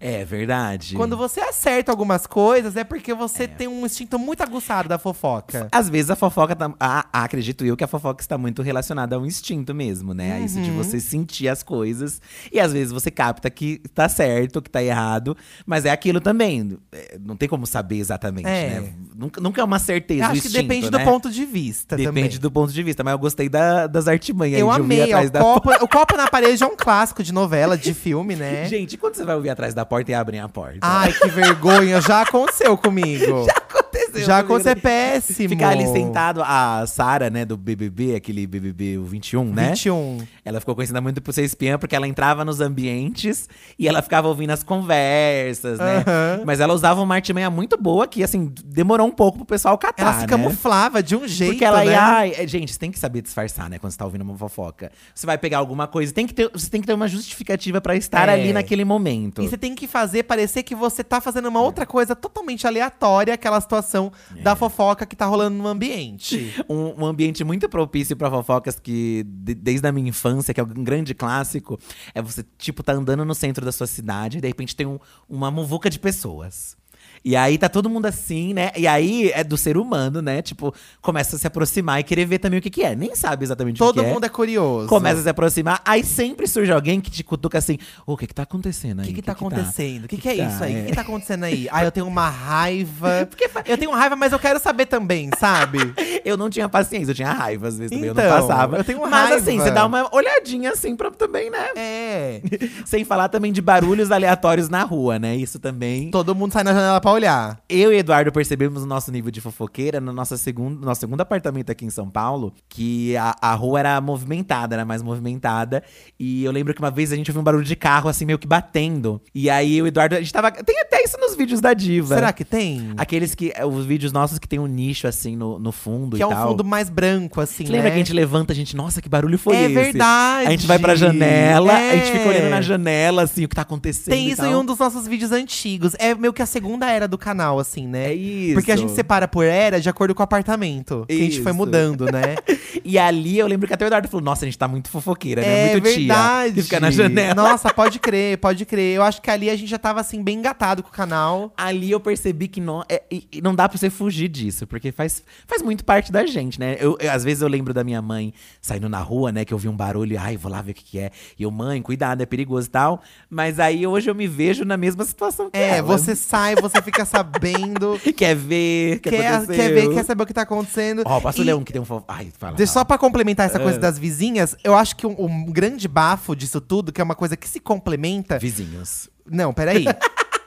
É 0.00 0.24
verdade. 0.24 0.94
Quando 0.94 1.16
você 1.16 1.40
acerta 1.40 1.90
algumas 1.92 2.26
coisas, 2.26 2.76
é 2.76 2.84
porque 2.84 3.14
você 3.14 3.46
tem 3.48 3.66
um 3.68 3.84
instinto 3.86 4.18
muito 4.18 4.42
aguçado 4.42 4.88
da 4.88 4.98
fofoca. 4.98 5.68
Às 5.72 5.88
vezes 5.88 6.10
a 6.10 6.16
fofoca 6.16 6.54
tá. 6.54 6.72
ah, 6.78 7.06
acredito 7.12 7.64
eu 7.64 7.76
que 7.76 7.84
a 7.84 7.88
fofoca 7.88 8.22
está 8.22 8.36
muito 8.38 8.62
relacionada 8.62 9.16
ao 9.16 9.24
instinto 9.26 9.74
mesmo, 9.74 10.12
né? 10.14 10.34
A 10.34 10.40
isso 10.40 10.60
de 10.60 10.70
Uhum. 10.70 10.76
você 10.76 11.00
sentir 11.00 11.48
as 11.48 11.62
coisas. 11.62 12.20
E 12.52 12.60
às 12.60 12.72
vezes 12.72 12.92
você 12.92 13.10
capta 13.10 13.48
que 13.50 13.78
tá 13.94 14.08
certo, 14.08 14.60
que 14.62 14.70
tá 14.70 14.82
errado. 14.82 15.36
Mas 15.66 15.84
é 15.84 15.90
aquilo 15.90 16.20
também. 16.20 16.78
é, 16.92 17.18
Não 17.20 17.36
tem 17.36 17.48
como 17.48 17.66
saber 17.66 17.98
exatamente, 17.98 18.48
É. 18.48 18.80
né? 18.80 18.92
Nunca, 19.16 19.40
nunca 19.40 19.60
é 19.60 19.64
uma 19.64 19.78
certeza. 19.78 20.20
Eu 20.22 20.26
acho 20.26 20.40
que 20.42 20.48
instinto, 20.48 20.62
depende 20.62 20.90
né? 20.90 20.98
do 20.98 21.04
ponto 21.04 21.30
de 21.30 21.44
vista 21.44 21.96
Depende 21.96 22.14
também. 22.36 22.38
do 22.40 22.50
ponto 22.50 22.72
de 22.72 22.82
vista, 22.82 23.02
mas 23.04 23.12
eu 23.12 23.18
gostei 23.18 23.48
da- 23.48 23.86
das 23.86 24.06
artimanhas 24.08 24.60
Eu 24.60 24.66
de 24.70 24.80
ouvir 24.80 24.82
amei, 24.82 25.00
ó, 25.00 25.04
atrás 25.16 25.28
o 25.28 25.32
da 25.32 25.40
copo, 25.40 25.70
o 25.84 25.88
copo 25.88 26.16
na 26.16 26.28
parede 26.28 26.62
é 26.62 26.66
um 26.66 26.76
clássico 26.76 27.22
de 27.22 27.32
novela, 27.32 27.76
de 27.76 27.92
filme, 27.94 28.36
né? 28.36 28.66
Gente, 28.68 28.96
quando 28.96 29.14
você 29.14 29.24
vai 29.24 29.34
ouvir 29.36 29.50
atrás 29.50 29.67
da 29.74 29.84
porta 29.84 30.10
e 30.10 30.14
abrem 30.14 30.40
a 30.40 30.48
porta? 30.48 30.78
Ai, 30.82 31.12
que 31.12 31.28
vergonha, 31.28 32.00
já 32.00 32.22
aconteceu 32.22 32.76
comigo. 32.76 33.46
Já 33.48 33.52
aconteceu. 33.52 33.77
Já 34.24 34.42
comigo. 34.42 34.54
aconteceu, 34.54 34.72
é 34.72 34.74
péssimo. 34.74 35.48
Ficar 35.48 35.68
ali 35.70 35.86
sentado, 35.88 36.42
a 36.44 36.84
Sara, 36.86 37.30
né, 37.30 37.44
do 37.44 37.56
BBB, 37.56 38.14
aquele 38.14 38.46
BBB 38.46 38.98
o 38.98 39.04
21, 39.04 39.44
né? 39.52 39.68
21. 39.70 40.18
Ela 40.44 40.60
ficou 40.60 40.74
conhecida 40.74 41.00
muito 41.00 41.20
por 41.20 41.32
ser 41.32 41.42
espiã, 41.44 41.78
porque 41.78 41.94
ela 41.96 42.06
entrava 42.06 42.44
nos 42.44 42.60
ambientes 42.60 43.48
e 43.78 43.86
ela 43.88 44.02
ficava 44.02 44.28
ouvindo 44.28 44.50
as 44.50 44.62
conversas, 44.62 45.78
né? 45.78 46.04
Aham. 46.06 46.42
Mas 46.44 46.60
ela 46.60 46.72
usava 46.74 47.00
uma 47.00 47.14
artimanha 47.14 47.50
muito 47.50 47.76
boa 47.76 48.06
que, 48.06 48.22
assim, 48.22 48.52
demorou 48.64 49.06
um 49.06 49.10
pouco 49.10 49.38
pro 49.38 49.46
pessoal 49.46 49.76
catar, 49.78 50.02
Ela 50.02 50.12
se 50.14 50.20
né? 50.22 50.26
camuflava 50.26 51.02
de 51.02 51.16
um 51.16 51.26
jeito, 51.26 51.52
Porque 51.52 51.64
ela 51.64 51.84
né? 51.84 51.92
ia. 51.92 52.02
ai, 52.02 52.32
é, 52.36 52.46
gente, 52.46 52.72
você 52.72 52.78
tem 52.78 52.90
que 52.90 52.98
saber 52.98 53.22
disfarçar, 53.22 53.68
né? 53.68 53.78
Quando 53.78 53.92
você 53.92 53.98
tá 53.98 54.04
ouvindo 54.04 54.22
uma 54.22 54.36
fofoca. 54.36 54.90
Você 55.14 55.26
vai 55.26 55.38
pegar 55.38 55.58
alguma 55.58 55.86
coisa, 55.86 56.12
tem 56.12 56.26
que 56.26 56.34
ter, 56.34 56.50
você 56.52 56.68
tem 56.70 56.80
que 56.80 56.86
ter 56.86 56.92
uma 56.94 57.08
justificativa 57.08 57.80
pra 57.80 57.96
estar 57.96 58.28
É. 58.28 58.32
ali 58.32 58.52
naquele 58.52 58.84
momento. 58.84 59.42
E 59.42 59.48
você 59.48 59.56
tem 59.58 59.74
que 59.74 59.86
fazer 59.86 60.24
parecer 60.24 60.62
que 60.62 60.74
você 60.74 61.02
tá 61.04 61.20
fazendo 61.20 61.48
uma 61.48 61.60
outra 61.60 61.86
coisa 61.86 62.14
totalmente 62.16 62.66
aleatória, 62.66 63.34
aquela 63.34 63.60
situação 63.60 64.07
É. 64.36 64.42
da 64.42 64.54
fofoca 64.56 65.04
que 65.04 65.14
tá 65.16 65.26
rolando 65.26 65.56
no 65.58 65.66
ambiente. 65.68 66.54
um, 66.70 67.02
um 67.02 67.06
ambiente 67.06 67.42
muito 67.44 67.68
propício 67.68 68.16
pra 68.16 68.30
fofocas 68.30 68.78
que, 68.80 69.24
de- 69.26 69.54
desde 69.54 69.86
a 69.86 69.92
minha 69.92 70.08
infância, 70.08 70.54
que 70.54 70.60
é 70.60 70.62
um 70.62 70.84
grande 70.84 71.14
clássico, 71.14 71.78
é 72.14 72.22
você, 72.22 72.44
tipo, 72.56 72.82
tá 72.82 72.92
andando 72.92 73.24
no 73.24 73.34
centro 73.34 73.64
da 73.64 73.72
sua 73.72 73.86
cidade 73.86 74.38
e 74.38 74.40
de 74.40 74.46
repente 74.46 74.74
tem 74.74 74.86
um- 74.86 74.98
uma 75.28 75.50
muvuca 75.50 75.90
de 75.90 75.98
pessoas. 75.98 76.77
E 77.24 77.34
aí 77.36 77.58
tá 77.58 77.68
todo 77.68 77.88
mundo 77.90 78.06
assim, 78.06 78.54
né? 78.54 78.70
E 78.76 78.86
aí 78.86 79.30
é 79.34 79.42
do 79.44 79.56
ser 79.56 79.76
humano, 79.76 80.22
né? 80.22 80.40
Tipo, 80.42 80.74
começa 81.02 81.36
a 81.36 81.38
se 81.38 81.46
aproximar 81.46 82.00
e 82.00 82.02
querer 82.04 82.24
ver 82.24 82.38
também 82.38 82.58
o 82.58 82.62
que, 82.62 82.70
que 82.70 82.82
é. 82.82 82.94
Nem 82.94 83.14
sabe 83.14 83.44
exatamente 83.44 83.76
o 83.76 83.78
Todo 83.86 84.00
que 84.00 84.06
que 84.06 84.12
mundo 84.14 84.24
é 84.24 84.28
curioso. 84.28 84.88
Começa 84.88 85.20
a 85.20 85.22
se 85.22 85.28
aproximar, 85.28 85.80
aí 85.84 86.02
sempre 86.04 86.46
surge 86.46 86.70
alguém 86.72 87.00
que 87.00 87.10
te 87.10 87.22
cutuca 87.24 87.58
assim: 87.58 87.78
Ô, 88.06 88.12
o 88.12 88.16
que 88.16 88.26
que 88.26 88.34
tá 88.34 88.42
acontecendo 88.44 88.98
O 88.98 89.02
aí? 89.02 89.08
que, 89.08 89.14
que 89.14 89.22
tá 89.22 89.32
acontecendo? 89.32 90.04
O 90.04 90.08
que, 90.08 90.16
que, 90.16 90.22
que 90.22 90.28
é 90.28 90.46
isso 90.46 90.62
aí? 90.64 90.74
O 90.74 90.78
É. 90.78 90.82
que, 90.82 90.88
que 90.90 90.94
tá 90.94 91.02
acontecendo 91.02 91.44
aí? 91.44 91.68
Ah, 91.70 91.84
eu 91.84 91.90
tenho 91.90 92.06
uma 92.06 92.28
raiva. 92.28 93.28
Eu 93.66 93.76
tenho 93.76 93.90
raiva, 93.90 94.14
mas 94.16 94.32
eu 94.32 94.38
quero 94.38 94.58
saber 94.60 94.86
também, 94.86 95.30
sabe? 95.38 95.78
Eu 96.24 96.36
não 96.36 96.48
tinha 96.50 96.68
paciência, 96.68 97.10
eu 97.10 97.14
tinha 97.14 97.32
raiva 97.32 97.68
às 97.68 97.78
vezes 97.78 97.90
também, 97.90 98.08
eu 98.08 98.14
não 98.14 98.22
Então, 98.22 98.46
passava. 98.46 98.76
eu 98.78 98.84
tenho 98.84 99.00
Mas 99.08 99.32
assim, 99.32 99.50
raiva. 99.56 99.64
você 99.64 99.70
dá 99.70 99.86
uma 99.86 100.14
olhadinha 100.14 100.70
assim 100.72 100.94
pra 100.96 101.10
também, 101.10 101.50
né? 101.50 101.68
É. 101.76 102.40
Sem 102.84 103.04
falar 103.04 103.28
também 103.28 103.52
de 103.52 103.60
barulhos 103.62 104.10
aleatórios 104.10 104.68
na 104.68 104.82
rua, 104.84 105.18
né? 105.18 105.36
Isso 105.36 105.58
também. 105.58 106.10
Todo 106.10 106.34
mundo 106.34 106.52
sai 106.52 106.64
na 106.64 106.72
janela 106.72 107.00
pra 107.00 107.07
olhar. 107.12 107.60
Eu 107.68 107.92
e 107.92 107.96
Eduardo 107.98 108.30
percebemos 108.32 108.82
o 108.82 108.86
nosso 108.86 109.10
nível 109.12 109.30
de 109.30 109.40
fofoqueira 109.40 110.00
no 110.00 110.12
nosso 110.12 110.36
segundo, 110.38 110.84
nosso 110.84 111.00
segundo 111.00 111.20
apartamento 111.20 111.70
aqui 111.70 111.84
em 111.84 111.90
São 111.90 112.08
Paulo, 112.08 112.52
que 112.68 113.16
a, 113.16 113.34
a 113.40 113.54
rua 113.54 113.80
era 113.80 114.00
movimentada, 114.00 114.74
era 114.74 114.84
mais 114.84 115.02
movimentada. 115.02 115.82
E 116.18 116.44
eu 116.44 116.52
lembro 116.52 116.72
que 116.74 116.80
uma 116.80 116.90
vez 116.90 117.12
a 117.12 117.16
gente 117.16 117.30
ouviu 117.30 117.40
um 117.40 117.44
barulho 117.44 117.64
de 117.64 117.76
carro, 117.76 118.08
assim, 118.08 118.24
meio 118.24 118.38
que 118.38 118.46
batendo. 118.46 119.20
E 119.34 119.48
aí 119.50 119.80
o 119.82 119.86
Eduardo, 119.86 120.14
a 120.16 120.18
gente 120.20 120.32
tava. 120.32 120.50
Tem 120.50 120.80
até 120.80 121.02
isso 121.04 121.16
nos 121.18 121.36
vídeos 121.36 121.60
da 121.60 121.74
Diva. 121.74 122.14
Será 122.14 122.32
que 122.32 122.44
tem? 122.44 122.92
Aqueles 122.96 123.34
que. 123.34 123.52
Os 123.70 123.84
vídeos 123.86 124.12
nossos 124.12 124.38
que 124.38 124.48
tem 124.48 124.58
um 124.58 124.66
nicho, 124.66 125.06
assim, 125.06 125.36
no, 125.36 125.58
no 125.58 125.72
fundo 125.72 126.16
Que 126.16 126.22
e 126.22 126.24
é 126.24 126.26
um 126.26 126.30
tal. 126.30 126.48
fundo 126.50 126.64
mais 126.64 126.88
branco, 126.90 127.40
assim, 127.40 127.64
Você 127.66 127.72
lembra 127.72 127.84
né? 127.88 127.90
que 127.90 127.96
a 127.96 128.04
gente 128.04 128.12
levanta, 128.12 128.52
a 128.52 128.56
gente, 128.56 128.74
nossa, 128.76 129.00
que 129.02 129.08
barulho 129.08 129.38
foi 129.38 129.56
É 129.56 129.64
esse? 129.64 129.74
verdade. 129.74 130.46
A 130.48 130.50
gente 130.50 130.66
vai 130.66 130.78
pra 130.78 130.94
janela, 130.94 131.72
a 131.74 131.96
gente 131.96 132.06
fica 132.12 132.24
É. 132.24 132.28
olhando 132.28 132.50
na 132.50 132.60
janela, 132.60 133.22
assim, 133.22 133.44
o 133.44 133.48
que 133.48 133.54
tá 133.54 133.62
acontecendo. 133.62 134.12
Tem 134.14 134.26
isso 134.28 134.42
tal. 134.42 134.50
em 134.50 134.54
um 134.54 134.64
dos 134.64 134.78
nossos 134.78 135.06
vídeos 135.06 135.30
antigos. 135.32 135.92
É 135.98 136.14
meio 136.14 136.32
que 136.32 136.42
a 136.42 136.46
segunda 136.46 136.90
era 136.90 136.97
do 137.06 137.18
canal, 137.18 137.58
assim, 137.60 137.86
né? 137.86 138.06
É 138.10 138.14
isso. 138.14 138.54
Porque 138.54 138.72
a 138.72 138.76
gente 138.76 138.92
separa 138.92 139.28
por 139.28 139.44
era 139.44 139.80
de 139.80 139.88
acordo 139.88 140.14
com 140.14 140.22
o 140.22 140.24
apartamento. 140.24 141.04
Que 141.06 141.12
a 141.14 141.18
gente 141.18 141.42
foi 141.42 141.52
mudando, 141.52 142.06
né? 142.06 142.36
E 142.84 142.98
ali 142.98 143.38
eu 143.38 143.46
lembro 143.46 143.66
que 143.66 143.74
até 143.74 143.84
o 143.84 143.88
Eduardo 143.88 144.08
falou: 144.08 144.24
Nossa, 144.24 144.44
a 144.44 144.46
gente 144.48 144.56
tá 144.56 144.66
muito 144.68 144.88
fofoqueira, 144.88 145.42
né? 145.42 145.68
é 145.68 145.72
Muito 145.72 145.84
verdade. 145.84 146.44
tia. 146.46 146.54
Que 146.54 146.62
fica 146.62 146.80
na 146.80 146.90
janela. 146.90 147.34
Nossa, 147.34 147.72
pode 147.74 147.98
crer, 147.98 148.38
pode 148.38 148.64
crer. 148.64 148.96
Eu 148.96 149.02
acho 149.02 149.20
que 149.20 149.30
ali 149.30 149.50
a 149.50 149.56
gente 149.56 149.68
já 149.68 149.78
tava, 149.78 150.00
assim, 150.00 150.22
bem 150.22 150.38
engatado 150.38 150.82
com 150.82 150.88
o 150.88 150.92
canal. 150.92 151.52
Ali 151.56 151.90
eu 151.90 152.00
percebi 152.00 152.46
que 152.48 152.60
não, 152.60 152.82
é, 152.88 153.02
e- 153.10 153.40
não 153.42 153.54
dá 153.54 153.68
pra 153.68 153.76
você 153.76 153.90
fugir 153.90 154.28
disso, 154.28 154.66
porque 154.66 154.92
faz, 154.92 155.22
faz 155.46 155.60
muito 155.60 155.84
parte 155.84 156.10
da 156.12 156.24
gente, 156.26 156.58
né? 156.58 156.76
Eu, 156.78 156.96
eu- 157.00 157.10
às 157.10 157.24
vezes 157.24 157.42
eu 157.42 157.48
lembro 157.48 157.74
da 157.74 157.82
minha 157.84 158.00
mãe 158.00 158.32
saindo 158.60 158.88
na 158.88 159.00
rua, 159.00 159.32
né? 159.32 159.44
Que 159.44 159.52
eu 159.52 159.58
vi 159.58 159.68
um 159.68 159.76
barulho, 159.76 160.18
ai, 160.18 160.36
vou 160.36 160.50
lá 160.50 160.62
ver 160.62 160.72
o 160.72 160.74
que, 160.74 160.84
que 160.84 160.98
é. 160.98 161.10
E 161.38 161.42
eu, 161.42 161.50
mãe, 161.50 161.82
cuidado, 161.82 162.22
é 162.22 162.26
perigoso 162.26 162.68
e 162.68 162.70
tal. 162.70 163.02
Mas 163.28 163.58
aí 163.58 163.86
hoje 163.86 164.08
eu 164.08 164.14
me 164.14 164.26
vejo 164.26 164.64
na 164.64 164.76
mesma 164.76 165.04
situação 165.04 165.50
que 165.50 165.58
É, 165.58 165.78
ela. 165.78 165.82
você 165.82 166.14
sai, 166.14 166.54
você 166.54 166.80
fica 166.88 167.04
sabendo. 167.04 167.98
quer 168.16 168.34
ver, 168.34 168.98
que 169.00 169.10
quer, 169.10 169.26
aconteceu. 169.34 169.54
quer 169.54 169.72
ver, 169.72 169.94
quer 169.94 170.04
saber 170.04 170.22
o 170.22 170.26
que 170.26 170.32
tá 170.32 170.42
acontecendo. 170.42 171.02
Ó, 171.04 171.20
posso 171.20 171.40
E- 171.40 171.44
ler 171.44 171.54
um 171.54 171.62
que 171.62 171.72
tem 171.72 171.80
um 171.80 171.84
fofo. 171.84 172.04
Ai, 172.08 172.28
fala. 172.36 172.56
Deixa 172.56 172.72
só 172.72 172.84
pra 172.84 172.96
complementar 172.96 173.46
essa 173.46 173.60
coisa 173.60 173.78
das 173.78 173.98
vizinhas, 173.98 174.56
eu 174.64 174.74
acho 174.74 174.96
que 174.96 175.06
um, 175.06 175.14
um 175.18 175.44
grande 175.46 175.86
bafo 175.86 176.34
disso 176.34 176.60
tudo, 176.60 176.92
que 176.92 177.00
é 177.00 177.04
uma 177.04 177.14
coisa 177.14 177.36
que 177.36 177.48
se 177.48 177.60
complementa. 177.60 178.38
Vizinhos. 178.38 179.08
Não, 179.30 179.52
peraí. 179.52 179.84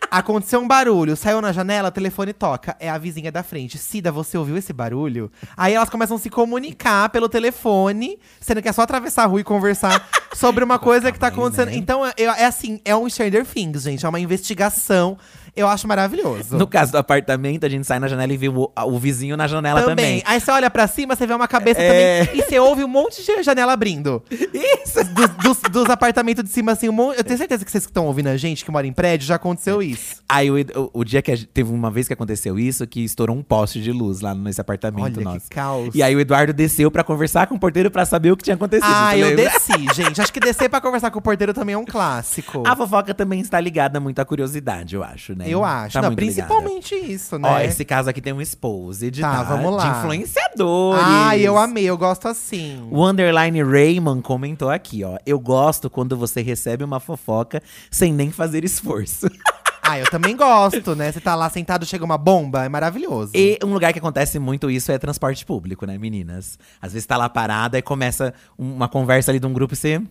Aconteceu 0.10 0.60
um 0.60 0.68
barulho, 0.68 1.16
saiu 1.16 1.40
na 1.40 1.54
janela, 1.54 1.88
o 1.88 1.92
telefone 1.92 2.34
toca. 2.34 2.76
É 2.82 2.90
a 2.90 2.98
vizinha 2.98 3.32
da 3.32 3.44
frente. 3.44 3.78
Cida, 3.78 4.12
você 4.12 4.38
ouviu 4.38 4.58
esse 4.58 4.74
barulho? 4.74 5.32
Aí 5.56 5.74
elas 5.74 5.90
começam 5.90 6.18
a 6.18 6.20
se 6.20 6.30
comunicar 6.30 7.08
pelo 7.12 7.30
telefone, 7.30 8.20
sendo 8.42 8.62
que 8.62 8.68
é 8.68 8.74
só 8.74 8.82
atravessar 8.82 9.24
a 9.24 9.28
rua 9.28 9.40
e 9.40 9.44
conversar 9.46 10.06
sobre 10.36 10.66
uma 10.66 10.78
coisa 10.78 11.14
que 11.14 11.18
tá 11.20 11.28
acontecendo. 11.28 11.68
né? 11.70 11.78
Então, 11.78 12.06
é, 12.06 12.12
é 12.18 12.46
assim, 12.46 12.82
é 12.84 12.94
um 12.94 13.10
Stranger 13.10 13.46
Things, 13.46 13.84
gente. 13.84 14.06
É 14.06 14.10
uma 14.10 14.20
investigação 14.20 15.18
Eu 15.56 15.68
acho 15.68 15.88
maravilhoso. 15.88 16.58
No 16.58 16.66
caso 16.68 16.92
do 16.94 16.98
apartamento, 16.98 17.66
a 17.66 17.70
gente 17.70 17.86
sai 17.86 18.00
na 18.00 18.08
janela 18.08 18.32
e 18.34 18.38
vê 18.38 18.48
o, 18.50 18.72
o 18.76 19.00
vizinho 19.00 19.36
na 19.36 19.48
janela 19.48 19.82
também. 19.84 20.22
Aí 20.26 20.40
você 20.40 20.50
olha 20.52 20.70
pra 20.70 20.88
cima, 20.88 21.16
você 21.16 21.28
vê 21.28 21.34
uma 21.34 21.48
cabeça 21.48 21.82
É. 21.82 22.26
também. 22.26 22.40
E 22.40 22.44
você 22.48 22.58
ouve 22.60 22.84
um 22.84 22.88
monte 22.88 23.24
de 23.24 23.44
janela 23.44 23.74
abrindo. 23.74 24.24
Isso! 24.32 25.04
Dos, 25.14 25.30
dos- 25.44 25.72
dos 25.72 25.90
apartamentos 25.90 26.44
de 26.44 26.50
cima, 26.50 26.72
assim, 26.72 26.88
um 26.90 26.94
monte. 26.94 27.18
Eu 27.18 27.24
tenho 27.24 27.38
certeza 27.38 27.64
que 27.66 27.72
vocês 27.72 27.86
que 27.86 27.90
estão 27.92 28.06
ouvindo 28.08 28.28
a 28.28 28.38
gente, 28.38 28.64
que 28.64 28.72
mora 28.72 28.86
em 28.88 28.94
prédio, 28.94 29.28
já 29.28 29.36
aconteceu 29.36 29.82
isso. 29.82 30.22
Aí 30.28 30.50
o, 30.50 30.56
o- 30.56 30.90
o 30.94 31.04
dia 31.04 31.22
que 31.22 31.36
gente, 31.36 31.48
teve 31.48 31.72
uma 31.72 31.92
vez 31.92 32.08
que 32.08 32.14
aconteceu 32.14 32.58
isso, 32.58 32.86
que 32.88 33.04
estourou 33.04 33.36
um 33.36 33.44
poste 33.44 33.82
de 33.82 33.92
luz 33.92 34.22
lá 34.22 34.34
nesse 34.34 34.62
apartamento 34.62 35.04
Olha 35.04 35.14
que 35.18 35.24
nosso. 35.24 35.50
caos. 35.50 35.94
E 35.94 36.02
aí 36.02 36.16
o 36.16 36.20
Eduardo 36.20 36.54
desceu 36.54 36.90
pra 36.90 37.04
conversar 37.04 37.48
com 37.48 37.56
o 37.56 37.60
porteiro 37.60 37.92
pra 37.92 38.06
saber 38.06 38.32
o 38.32 38.38
que 38.38 38.44
tinha 38.44 38.56
acontecido. 38.56 38.90
Ah, 38.94 39.18
eu 39.18 39.28
lembra? 39.30 39.46
desci, 39.46 39.86
gente. 39.94 40.22
Acho 40.22 40.32
que 40.32 40.40
descer 40.40 40.70
pra 40.70 40.80
conversar 40.82 41.12
com 41.12 41.20
o 41.20 41.22
porteiro 41.22 41.54
também 41.54 41.76
é 41.76 41.78
um 41.78 41.86
clássico. 41.86 42.64
A 42.66 42.76
fofoca 42.76 43.14
também 43.14 43.40
está 43.42 43.60
ligada 43.60 44.00
muito 44.00 44.20
à 44.20 44.26
curiosidade, 44.26 44.96
eu 44.96 45.04
acho, 45.04 45.36
né? 45.36 45.41
Eu 45.50 45.64
acho. 45.64 45.94
Tá 45.94 46.02
Não, 46.02 46.10
muito 46.10 46.20
ligada. 46.20 46.48
principalmente 46.48 46.96
isso, 46.96 47.38
né? 47.40 47.50
Ó, 47.50 47.60
esse 47.60 47.84
caso 47.86 48.10
aqui 48.10 48.22
tem 48.22 48.34
um 48.34 48.42
exposed, 48.42 49.20
Tá, 49.22 49.38
tá? 49.38 49.44
vamos 49.44 49.74
lá. 49.76 49.90
De 49.92 49.98
influenciadores. 50.00 51.04
Ai, 51.06 51.42
eu 51.42 51.58
amei, 51.58 51.86
eu 51.86 51.98
gosto 51.98 52.28
assim. 52.28 52.88
O 52.92 53.06
underline 53.06 53.62
Raymond 53.64 54.22
comentou 54.22 54.70
aqui, 54.70 55.04
ó. 55.04 55.18
Eu 55.26 55.40
gosto 55.40 55.90
quando 55.90 56.16
você 56.18 56.42
recebe 56.42 56.84
uma 56.84 57.00
fofoca 57.00 57.62
sem 57.90 58.14
nem 58.14 58.32
fazer 58.32 58.64
esforço. 58.64 59.28
Ah, 59.84 59.98
eu 60.00 60.06
também 60.10 60.38
gosto, 60.38 60.96
né? 60.96 61.12
Você 61.12 61.20
tá 61.20 61.34
lá 61.36 61.50
sentado, 61.50 61.86
chega 61.88 62.06
uma 62.06 62.18
bomba, 62.18 62.64
é 62.64 62.70
maravilhoso. 62.70 63.32
E 63.36 63.58
um 63.64 63.74
lugar 63.74 63.92
que 63.92 63.98
acontece 64.00 64.38
muito 64.40 64.70
isso 64.70 64.90
é 64.92 64.98
transporte 64.98 65.44
público, 65.44 65.86
né, 65.88 65.98
meninas? 65.98 66.58
Às 66.80 66.94
vezes 66.94 67.06
tá 67.06 67.18
lá 67.18 67.28
parada 67.28 67.78
e 67.80 67.82
começa 67.82 68.32
uma 68.58 68.88
conversa 68.88 69.32
ali 69.32 69.40
de 69.40 69.46
um 69.48 69.52
grupo 69.52 69.74
e 69.74 69.76
você. 69.78 70.02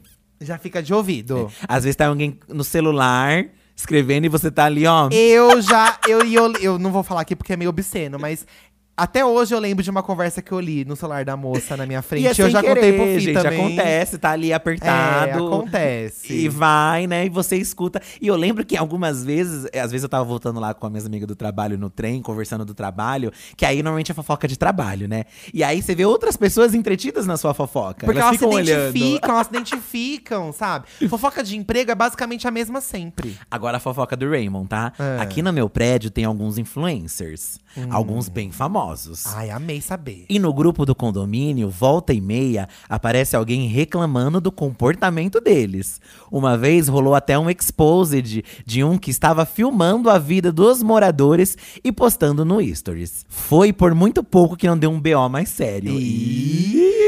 Já 0.41 0.59
fica 0.59 0.83
de 0.83 0.93
ouvido. 0.93 1.51
Às 1.69 1.85
vezes 1.85 1.97
tá 1.97 2.09
alguém 2.09 2.39
no 2.49 2.65
celular 2.65 3.45
escrevendo 3.77 4.27
e 4.27 4.29
você 4.29 4.51
tá 4.51 4.65
ali, 4.65 4.87
ó. 4.87 5.09
Eu 5.11 5.61
já. 5.63 5.99
Eu, 6.07 6.21
eu, 6.27 6.53
eu 6.61 6.79
não 6.79 6.91
vou 6.91 7.03
falar 7.03 7.23
aqui 7.23 7.35
porque 7.35 7.53
é 7.53 7.57
meio 7.57 7.71
obsceno, 7.71 8.19
mas. 8.19 8.47
Até 9.01 9.25
hoje 9.25 9.55
eu 9.55 9.59
lembro 9.59 9.83
de 9.83 9.89
uma 9.89 10.03
conversa 10.03 10.43
que 10.43 10.53
eu 10.53 10.61
li 10.61 10.85
no 10.85 10.95
celular 10.95 11.25
da 11.25 11.35
moça 11.35 11.75
na 11.75 11.87
minha 11.87 12.03
frente. 12.05 12.25
E 12.25 12.27
é 12.27 12.31
eu 12.33 12.51
já 12.51 12.61
querer, 12.61 12.75
contei 12.75 12.93
pro 12.93 13.05
Fih 13.07 13.21
gente, 13.21 13.43
também. 13.43 13.65
acontece, 13.65 14.19
tá 14.19 14.31
ali 14.33 14.53
apertado. 14.53 15.31
É, 15.31 15.33
acontece. 15.33 16.35
E 16.35 16.49
vai, 16.51 17.07
né? 17.07 17.25
E 17.25 17.31
você 17.31 17.57
escuta. 17.57 18.03
E 18.21 18.27
eu 18.27 18.37
lembro 18.37 18.63
que 18.63 18.77
algumas 18.77 19.25
vezes, 19.25 19.67
eh, 19.73 19.81
às 19.81 19.91
vezes 19.91 20.03
eu 20.03 20.09
tava 20.11 20.25
voltando 20.25 20.61
lá 20.61 20.75
com 20.75 20.85
as 20.85 20.93
minhas 20.93 21.07
amigas 21.07 21.27
do 21.27 21.35
trabalho 21.35 21.79
no 21.79 21.89
trem, 21.89 22.21
conversando 22.21 22.63
do 22.63 22.75
trabalho, 22.75 23.33
que 23.57 23.65
aí 23.65 23.83
normalmente 23.83 24.13
é 24.13 24.15
fofoca 24.15 24.47
de 24.47 24.59
trabalho, 24.59 25.09
né? 25.09 25.25
E 25.55 25.65
aí 25.65 25.81
você 25.81 25.95
vê 25.95 26.05
outras 26.05 26.37
pessoas 26.37 26.75
entretidas 26.75 27.25
na 27.25 27.39
sua 27.39 27.55
fofoca. 27.55 28.05
Porque 28.05 28.21
elas 28.21 28.43
elas, 28.43 28.55
se 28.55 28.71
identificam, 28.71 29.35
elas 29.35 29.47
se 29.47 29.53
identificam, 29.57 30.53
sabe? 30.53 30.87
Fofoca 31.09 31.43
de 31.43 31.57
emprego 31.57 31.91
é 31.91 31.95
basicamente 31.95 32.47
a 32.47 32.51
mesma 32.51 32.83
sempre. 32.83 33.35
Agora 33.51 33.79
a 33.79 33.81
fofoca 33.81 34.15
do 34.15 34.29
Raymond, 34.29 34.69
tá? 34.69 34.93
É. 34.99 35.03
Hum. 35.03 35.23
Aqui 35.23 35.41
no 35.41 35.55
meu 35.55 35.71
prédio 35.71 36.11
tem 36.11 36.27
alguns 36.27 36.59
influencers. 36.59 37.59
Alguns 37.89 38.29
bem 38.29 38.51
famosos. 38.51 38.90
Ai, 39.35 39.51
amei 39.51 39.81
saber. 39.81 40.27
E 40.29 40.39
no 40.39 40.53
grupo 40.53 40.85
do 40.85 40.95
condomínio, 40.95 41.69
volta 41.69 42.13
e 42.13 42.21
meia, 42.21 42.69
aparece 42.89 43.37
alguém 43.37 43.67
reclamando 43.69 44.41
do 44.41 44.53
comportamento 44.53 45.41
deles. 45.41 46.01
Uma 46.31 46.57
vez 46.57 46.89
rolou 46.89 47.15
até 47.15 47.39
um 47.39 47.51
exposed 47.51 48.45
de 48.65 48.85
um 48.85 48.99
que 48.99 49.11
estava 49.11 49.45
filmando 49.45 50.11
a 50.11 50.19
vida 50.19 50.53
dos 50.53 50.83
moradores 50.83 51.57
e 51.83 51.91
postando 51.91 52.45
no 52.45 52.61
Stories. 52.75 53.25
Foi 53.29 53.73
por 53.73 53.95
muito 53.95 54.23
pouco 54.23 54.57
que 54.57 54.67
não 54.67 54.79
deu 54.79 54.91
um 54.91 55.01
BO 55.01 55.29
mais 55.29 55.49
sério. 55.49 55.93
E 55.93 57.00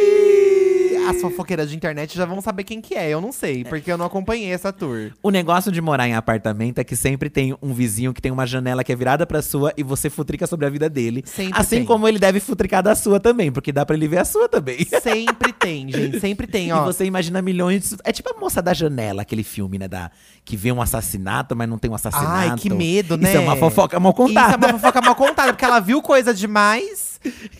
as 1.08 1.20
fofoqueiras 1.20 1.70
de 1.70 1.76
internet 1.76 2.16
já 2.16 2.24
vão 2.24 2.40
saber 2.40 2.64
quem 2.64 2.80
que 2.80 2.94
é. 2.94 3.08
Eu 3.10 3.20
não 3.20 3.32
sei, 3.32 3.64
porque 3.64 3.90
eu 3.90 3.98
não 3.98 4.06
acompanhei 4.06 4.52
essa 4.52 4.72
tour. 4.72 5.10
O 5.22 5.30
negócio 5.30 5.70
de 5.72 5.80
morar 5.80 6.08
em 6.08 6.14
apartamento 6.14 6.78
é 6.78 6.84
que 6.84 6.96
sempre 6.96 7.28
tem 7.30 7.56
um 7.62 7.72
vizinho 7.74 8.12
que 8.12 8.20
tem 8.22 8.32
uma 8.32 8.46
janela 8.46 8.82
que 8.84 8.92
é 8.92 8.96
virada 8.96 9.26
pra 9.26 9.42
sua 9.42 9.72
e 9.76 9.82
você 9.82 10.08
futrica 10.10 10.46
sobre 10.46 10.66
a 10.66 10.70
vida 10.70 10.88
dele. 10.88 11.22
Sempre 11.26 11.58
assim 11.60 11.76
tem. 11.76 11.84
como 11.84 12.06
ele 12.08 12.18
deve 12.18 12.40
futricar 12.40 12.82
da 12.82 12.94
sua 12.94 13.18
também, 13.20 13.50
porque 13.52 13.72
dá 13.72 13.84
pra 13.84 13.96
ele 13.96 14.08
ver 14.08 14.18
a 14.18 14.24
sua 14.24 14.48
também. 14.48 14.86
Sempre 15.02 15.52
tem, 15.52 15.90
gente. 15.90 16.20
Sempre 16.20 16.46
tem, 16.46 16.68
E 16.68 16.72
ó. 16.72 16.84
você 16.84 17.04
imagina 17.04 17.40
milhões 17.42 17.90
de... 17.90 17.96
É 18.04 18.12
tipo 18.12 18.30
a 18.34 18.38
moça 18.40 18.60
da 18.62 18.72
janela, 18.72 19.22
aquele 19.22 19.42
filme, 19.42 19.78
né? 19.78 19.88
Da... 19.88 20.10
Que 20.44 20.56
vê 20.56 20.72
um 20.72 20.80
assassinato, 20.82 21.54
mas 21.56 21.68
não 21.68 21.78
tem 21.78 21.90
um 21.90 21.94
assassinato. 21.94 22.28
Ai, 22.28 22.56
que 22.56 22.70
medo, 22.70 23.16
né? 23.16 23.28
Isso 23.28 23.38
é 23.38 23.40
uma 23.40 23.56
fofoca 23.56 23.98
mal 24.00 24.12
Isso 24.12 24.22
é 24.22 24.26
contada. 24.26 24.66
uma 24.66 24.78
fofoca 24.78 25.00
mal 25.02 25.14
contada, 25.14 25.52
porque 25.52 25.64
ela 25.64 25.80
viu 25.80 26.02
coisa 26.02 26.34
demais, 26.34 27.11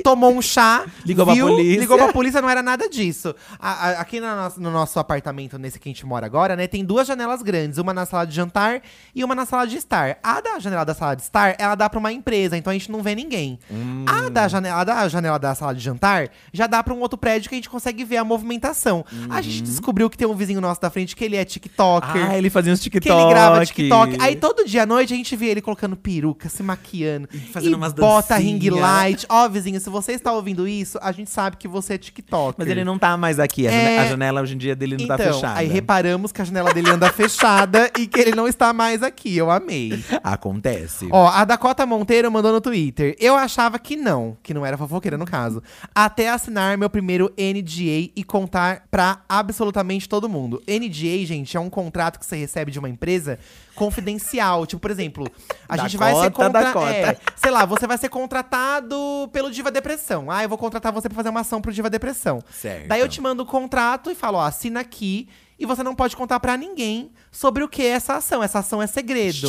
tomou 0.03 0.33
um 0.33 0.43
chá, 0.43 0.85
Ligou 1.05 1.25
pra 1.25 1.35
viu, 1.35 1.47
polícia. 1.49 1.81
Ligou 1.81 1.97
pra 1.99 2.13
polícia, 2.13 2.41
não 2.43 2.49
era 2.51 2.63
nada 2.63 2.89
disso. 2.89 3.35
A- 3.59 3.89
a- 3.89 3.91
aqui 4.01 4.21
no 4.21 4.27
nosso, 4.27 4.61
no 4.61 4.71
nosso 4.71 4.99
apartamento, 4.99 5.59
nesse 5.59 5.79
que 5.79 5.89
a 5.89 5.93
gente 5.93 6.05
mora 6.07 6.27
agora, 6.27 6.57
né, 6.57 6.67
tem 6.67 6.85
duas 6.85 7.07
janelas 7.07 7.43
grandes, 7.43 7.79
uma 7.79 7.93
na 7.95 8.07
sala 8.07 8.27
de 8.27 8.35
jantar 8.35 8.83
e 9.15 9.23
uma 9.25 9.35
na 9.35 9.47
sala 9.47 9.67
de 9.67 9.77
estar. 9.77 10.19
A 10.23 10.41
da 10.41 10.59
janela 10.59 10.85
da 10.85 10.95
sala 10.95 11.15
de 11.17 11.23
estar, 11.23 11.55
ela 11.59 11.75
dá 11.75 11.89
pra 11.89 11.99
uma 11.99 12.13
empresa, 12.13 12.57
então 12.57 12.71
a 12.71 12.75
gente 12.75 12.91
não 12.91 13.03
vê 13.03 13.15
ninguém. 13.15 13.59
Hum. 13.71 14.05
A 14.07 14.29
da 14.29 14.49
janela, 14.49 14.81
a 14.81 14.85
da 14.85 15.09
janela 15.09 15.39
da 15.39 15.55
sala 15.55 15.75
de 15.75 15.81
jantar 15.81 16.29
já 16.53 16.67
dá 16.67 16.83
pra 16.83 16.95
um 16.95 17.01
outro 17.01 17.19
prédio 17.19 17.49
que 17.49 17.55
a 17.55 17.59
gente 17.59 17.71
consegue 17.71 18.05
ver 18.05 18.17
a 18.19 18.25
movimentação. 18.25 19.05
A 19.31 19.41
gente 19.41 19.63
descobriu 19.63 20.09
que 20.11 20.17
tem 20.17 20.27
um 20.27 20.35
vizinho 20.35 20.61
nosso 20.61 20.81
da 20.81 20.91
frente 20.91 21.15
que 21.17 21.25
ele 21.25 21.37
é 21.37 21.45
TikToker. 21.45 22.31
Ah, 22.31 22.37
ele 22.39 22.51
fazia 22.51 22.73
uns 22.73 22.81
TikTok. 22.81 23.07
Que 23.07 23.13
ele 23.13 23.29
grava 23.29 23.65
TikTok. 23.65 24.17
Aí 24.21 24.37
todo 24.37 24.65
dia 24.65 24.83
à 24.83 24.87
noite 24.87 25.13
a 25.13 25.17
gente 25.17 25.35
vê 25.37 25.47
ele 25.47 25.61
colocando 25.61 25.97
peruca, 25.97 26.49
se 26.49 26.63
maquiando. 26.63 27.29
fazendo 27.53 27.73
e 27.73 27.75
umas 27.75 27.93
bota 27.93 28.35
dancinhas. 28.35 28.63
ring 28.63 28.71
light. 28.71 29.27
Ó, 29.29 29.49
vizinho, 29.53 29.79
se 29.81 29.89
você 29.91 30.13
está 30.13 30.33
ouvindo 30.33 30.67
isso, 30.67 30.99
a 31.03 31.13
gente 31.13 31.31
sabe 31.31 31.57
que 31.57 31.69
você 31.69 31.95
é 31.95 31.99
TikTok. 31.99 32.57
Mas 32.59 32.69
ele 32.69 32.83
não 32.85 32.99
tá 32.99 33.17
mais 33.17 33.39
aqui. 33.39 33.69
A, 33.69 33.71
É. 33.73 33.85
jane- 33.85 33.99
a 33.99 34.07
janela 34.11 34.41
hoje 34.43 34.55
em 34.55 34.59
dia 34.59 34.75
dele 34.75 34.97
não 34.97 35.05
então, 35.05 35.17
tá 35.17 35.25
fechada. 35.25 35.59
aí 35.61 35.69
reparamos 35.69 36.33
que 36.33 36.41
a 36.43 36.45
janela 36.45 36.73
dele 36.75 36.91
anda 36.91 37.13
fechada 37.13 37.91
e 37.99 38.07
que 38.07 38.19
ele 38.19 38.35
não 38.35 38.49
está 38.49 38.73
mais 38.73 39.03
aqui. 39.03 39.37
Eu 39.37 39.51
amei. 39.51 40.03
Acontece. 40.23 41.09
Ó, 41.11 41.29
a 41.29 41.45
Dakota 41.45 41.85
Monteiro 41.87 42.31
mandou 42.33 42.53
no 42.53 42.61
Twitter. 42.61 43.15
Eu 43.21 43.37
achava 43.37 43.79
que 43.79 43.97
não, 43.97 44.37
que 44.43 44.55
não 44.55 44.65
era 44.65 44.77
fofoqueira 44.79 45.19
no 45.19 45.25
caso. 45.27 45.63
Até 45.95 46.29
assinar 46.31 46.77
meu 46.79 46.89
primeiro 46.91 47.33
NDA 47.39 48.11
e 48.17 48.25
contar 48.25 48.85
pra 48.91 49.21
absolutamente 49.29 50.09
todo 50.09 50.29
mundo. 50.29 50.63
NDA, 50.67 51.25
gente, 51.27 51.57
é 51.57 51.61
um 51.61 51.71
contrato 51.71 52.19
que 52.19 52.27
você 52.27 52.37
recebe 52.37 52.71
de 52.71 52.79
uma 52.79 52.89
empresa 52.89 53.39
confidencial. 53.75 54.67
Tipo, 54.67 54.81
por 54.81 54.91
exemplo, 54.91 55.31
a 55.69 55.77
gente 55.77 55.97
vai 55.97 56.15
ser 56.15 56.31
Dakota, 56.31 56.45
contra... 56.45 56.65
Dakota. 56.65 56.91
é, 56.91 57.17
sei 57.37 57.51
lá, 57.51 57.65
você 57.65 57.87
vai 57.87 57.99
ser 57.99 58.09
contratado 58.09 59.31
pelo 59.33 59.51
Diva 59.51 59.71
Depressão. 59.71 60.31
Ah, 60.31 60.43
eu 60.43 60.49
vou 60.49 60.59
contratar 60.59 60.93
você 60.93 61.09
pra 61.09 61.17
fazer 61.17 61.29
uma 61.29 61.41
ação 61.41 61.61
pro 61.61 61.73
Diva 61.73 61.91
Depressão. 61.91 62.43
Certo. 62.51 62.89
Daí 62.89 63.01
eu 63.01 63.09
te 63.09 63.21
mando 63.21 63.43
o 63.43 63.47
contrato 63.47 64.11
e 64.11 64.15
falo, 64.15 64.39
ó, 64.39 64.43
assina 64.43 64.81
aqui. 64.81 65.29
E 65.59 65.67
você 65.67 65.83
não 65.83 65.95
pode 65.95 66.17
contar 66.17 66.41
pra 66.41 66.57
ninguém 66.57 67.13
sobre 67.31 67.63
o 67.63 67.69
que 67.69 67.83
é 67.83 67.91
essa 67.91 68.15
ação. 68.15 68.43
Essa 68.43 68.59
ação 68.59 68.83
é 68.83 68.87
segredo. 68.89 69.49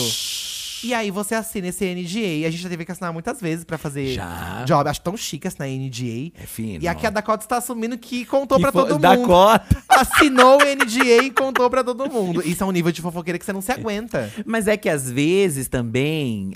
E 0.83 0.93
aí 0.93 1.09
você 1.11 1.35
assina 1.35 1.67
esse 1.67 1.85
NDA. 1.85 2.47
A 2.47 2.51
gente 2.51 2.57
já 2.57 2.69
teve 2.69 2.83
que 2.85 2.91
assinar 2.91 3.13
muitas 3.13 3.39
vezes 3.39 3.63
pra 3.63 3.77
fazer 3.77 4.13
Já. 4.13 4.63
job. 4.65 4.89
Acho 4.89 5.01
tão 5.01 5.15
chique 5.15 5.47
assinar 5.47 5.69
NDA. 5.69 6.31
É 6.41 6.45
fino. 6.45 6.83
E 6.83 6.87
aqui 6.87 7.07
a 7.07 7.09
Dakota 7.09 7.45
está 7.45 7.57
assumindo 7.57 7.97
que 7.97 8.25
contou 8.25 8.57
Que 8.57 8.63
pra 8.63 8.71
todo 8.71 8.91
mundo. 8.91 9.01
Dakota. 9.01 9.83
Assinou 9.87 10.57
o 10.61 10.65
NDA 10.65 11.23
e 11.23 11.31
contou 11.31 11.69
pra 11.69 11.83
todo 11.83 12.09
mundo. 12.09 12.41
Isso 12.45 12.63
é 12.63 12.67
um 12.67 12.71
nível 12.71 12.91
de 12.91 13.01
fofoqueira 13.01 13.39
que 13.39 13.45
você 13.45 13.53
não 13.53 13.61
se 13.61 13.71
aguenta. 13.71 14.31
Mas 14.45 14.67
é 14.67 14.75
que 14.75 14.89
às 14.89 15.09
vezes 15.09 15.67
também 15.67 16.53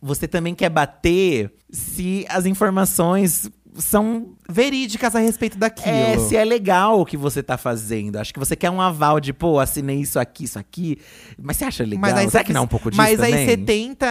você 0.00 0.26
também 0.26 0.54
quer 0.54 0.70
bater 0.70 1.52
se 1.70 2.24
as 2.28 2.46
informações 2.46 3.50
são 3.76 4.34
Verídicas 4.50 5.14
a 5.14 5.18
respeito 5.20 5.56
daquilo. 5.58 5.88
É, 5.96 6.18
se 6.18 6.36
é 6.36 6.44
legal 6.44 7.00
o 7.00 7.06
que 7.06 7.16
você 7.16 7.42
tá 7.42 7.56
fazendo. 7.56 8.16
Acho 8.16 8.32
que 8.32 8.38
você 8.38 8.54
quer 8.56 8.70
um 8.70 8.80
aval 8.80 9.20
de, 9.20 9.32
pô, 9.32 9.58
assinei 9.58 10.00
isso 10.00 10.18
aqui, 10.18 10.44
isso 10.44 10.58
aqui. 10.58 10.98
Mas 11.40 11.56
você 11.56 11.64
acha 11.64 11.84
legal? 11.84 12.14
aí 12.16 12.30
Será 12.30 12.44
que 12.44 12.52
não 12.52 12.62
é 12.62 12.64
um 12.64 12.68
pouco 12.68 12.90
disso 12.90 13.00
Mas 13.00 13.16
também? 13.16 13.34
aí 13.34 13.46
você 13.46 13.56
tenta 13.56 14.06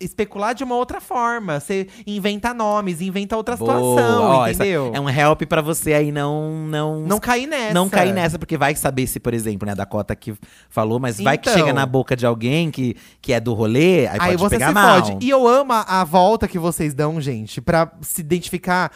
especular 0.00 0.54
de 0.54 0.62
uma 0.64 0.74
outra 0.76 1.00
forma. 1.00 1.58
Você 1.60 1.86
inventa 2.06 2.52
nomes, 2.52 3.00
inventa 3.00 3.36
outra 3.36 3.56
Boa, 3.56 3.72
situação, 3.78 4.22
ó, 4.22 4.48
entendeu? 4.48 4.90
É 4.94 5.00
um 5.00 5.08
help 5.08 5.42
pra 5.42 5.62
você 5.62 5.94
aí 5.94 6.12
não 6.12 6.66
não 6.66 7.00
Não 7.00 7.18
cair 7.18 7.46
nessa. 7.46 7.74
não 7.74 7.88
cair 7.88 8.12
nessa, 8.12 8.38
porque 8.38 8.56
vai 8.58 8.74
saber 8.76 9.06
se, 9.06 9.18
por 9.18 9.32
exemplo, 9.34 9.64
né, 9.66 9.72
a 9.72 9.76
Dakota 9.76 10.14
que 10.14 10.34
falou, 10.68 10.98
mas 11.00 11.20
vai 11.20 11.38
que 11.38 11.48
Então. 11.48 11.58
chega 11.60 11.72
na 11.72 11.86
boca 11.86 12.14
de 12.16 12.26
alguém 12.26 12.70
que, 12.70 12.96
que 13.20 13.32
é 13.32 13.40
do 13.40 13.54
rolê, 13.54 14.06
aí, 14.06 14.18
Aí 14.20 14.30
pode 14.36 14.36
você 14.38 14.56
pegar 14.56 14.68
se 14.68 14.74
mal. 14.74 15.04
fode. 15.04 15.24
E 15.24 15.30
eu 15.30 15.46
amo 15.46 15.72
a, 15.72 16.00
a 16.00 16.04
volta 16.04 16.46
que 16.48 16.58
vocês 16.58 16.92
dão, 16.94 17.20
gente, 17.20 17.60
pra 17.60 17.90
se 18.02 18.20
identificar. 18.20 18.90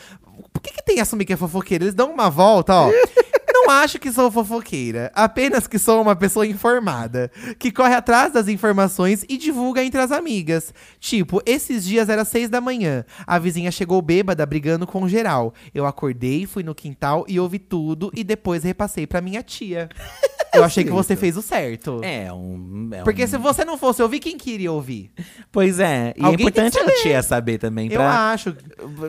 Por 0.58 0.62
que, 0.62 0.72
que 0.72 0.84
tem 0.84 1.00
assumir 1.00 1.24
que 1.24 1.32
é 1.32 1.36
fofoqueira? 1.36 1.84
Eles 1.84 1.94
dão 1.94 2.12
uma 2.12 2.28
volta, 2.28 2.74
ó. 2.74 2.90
Não 3.50 3.70
acho 3.70 3.98
que 3.98 4.12
sou 4.12 4.30
fofoqueira, 4.30 5.10
apenas 5.14 5.66
que 5.66 5.78
sou 5.78 6.00
uma 6.02 6.14
pessoa 6.14 6.46
informada, 6.46 7.30
que 7.58 7.72
corre 7.72 7.94
atrás 7.94 8.32
das 8.32 8.46
informações 8.46 9.24
e 9.28 9.36
divulga 9.36 9.82
entre 9.82 10.00
as 10.00 10.12
amigas. 10.12 10.72
Tipo, 11.00 11.40
esses 11.46 11.84
dias 11.84 12.08
era 12.08 12.24
seis 12.24 12.48
da 12.48 12.60
manhã, 12.60 13.04
a 13.26 13.38
vizinha 13.38 13.70
chegou 13.70 14.02
bêbada 14.02 14.44
brigando 14.44 14.86
com 14.86 15.08
geral. 15.08 15.54
Eu 15.74 15.86
acordei, 15.86 16.46
fui 16.46 16.62
no 16.62 16.74
quintal 16.74 17.24
e 17.26 17.40
ouvi 17.40 17.58
tudo 17.58 18.10
e 18.14 18.22
depois 18.22 18.64
repassei 18.64 19.06
pra 19.06 19.20
minha 19.20 19.42
tia. 19.42 19.88
Eu 20.54 20.64
achei 20.64 20.84
que 20.84 20.90
você 20.90 21.14
fez 21.16 21.36
o 21.36 21.42
certo. 21.42 22.00
É 22.02 22.32
um. 22.32 22.90
é 22.92 23.02
Porque 23.02 23.24
um- 23.24 23.26
se 23.26 23.36
você 23.36 23.64
não 23.64 23.76
fosse 23.76 24.02
ouvir, 24.02 24.18
quem 24.20 24.36
queria 24.36 24.72
ouvir? 24.72 25.10
Pois 25.52 25.78
é. 25.78 26.14
E 26.16 26.24
Alguém 26.24 26.46
é 26.46 26.50
tem 26.50 26.62
que 26.62 26.68
importante 26.68 26.78
a 26.78 26.80
saber. 26.80 27.02
tia 27.02 27.22
saber 27.22 27.58
também, 27.58 27.86
Eu 27.86 27.98
pra 28.00 28.30
acho. 28.32 28.56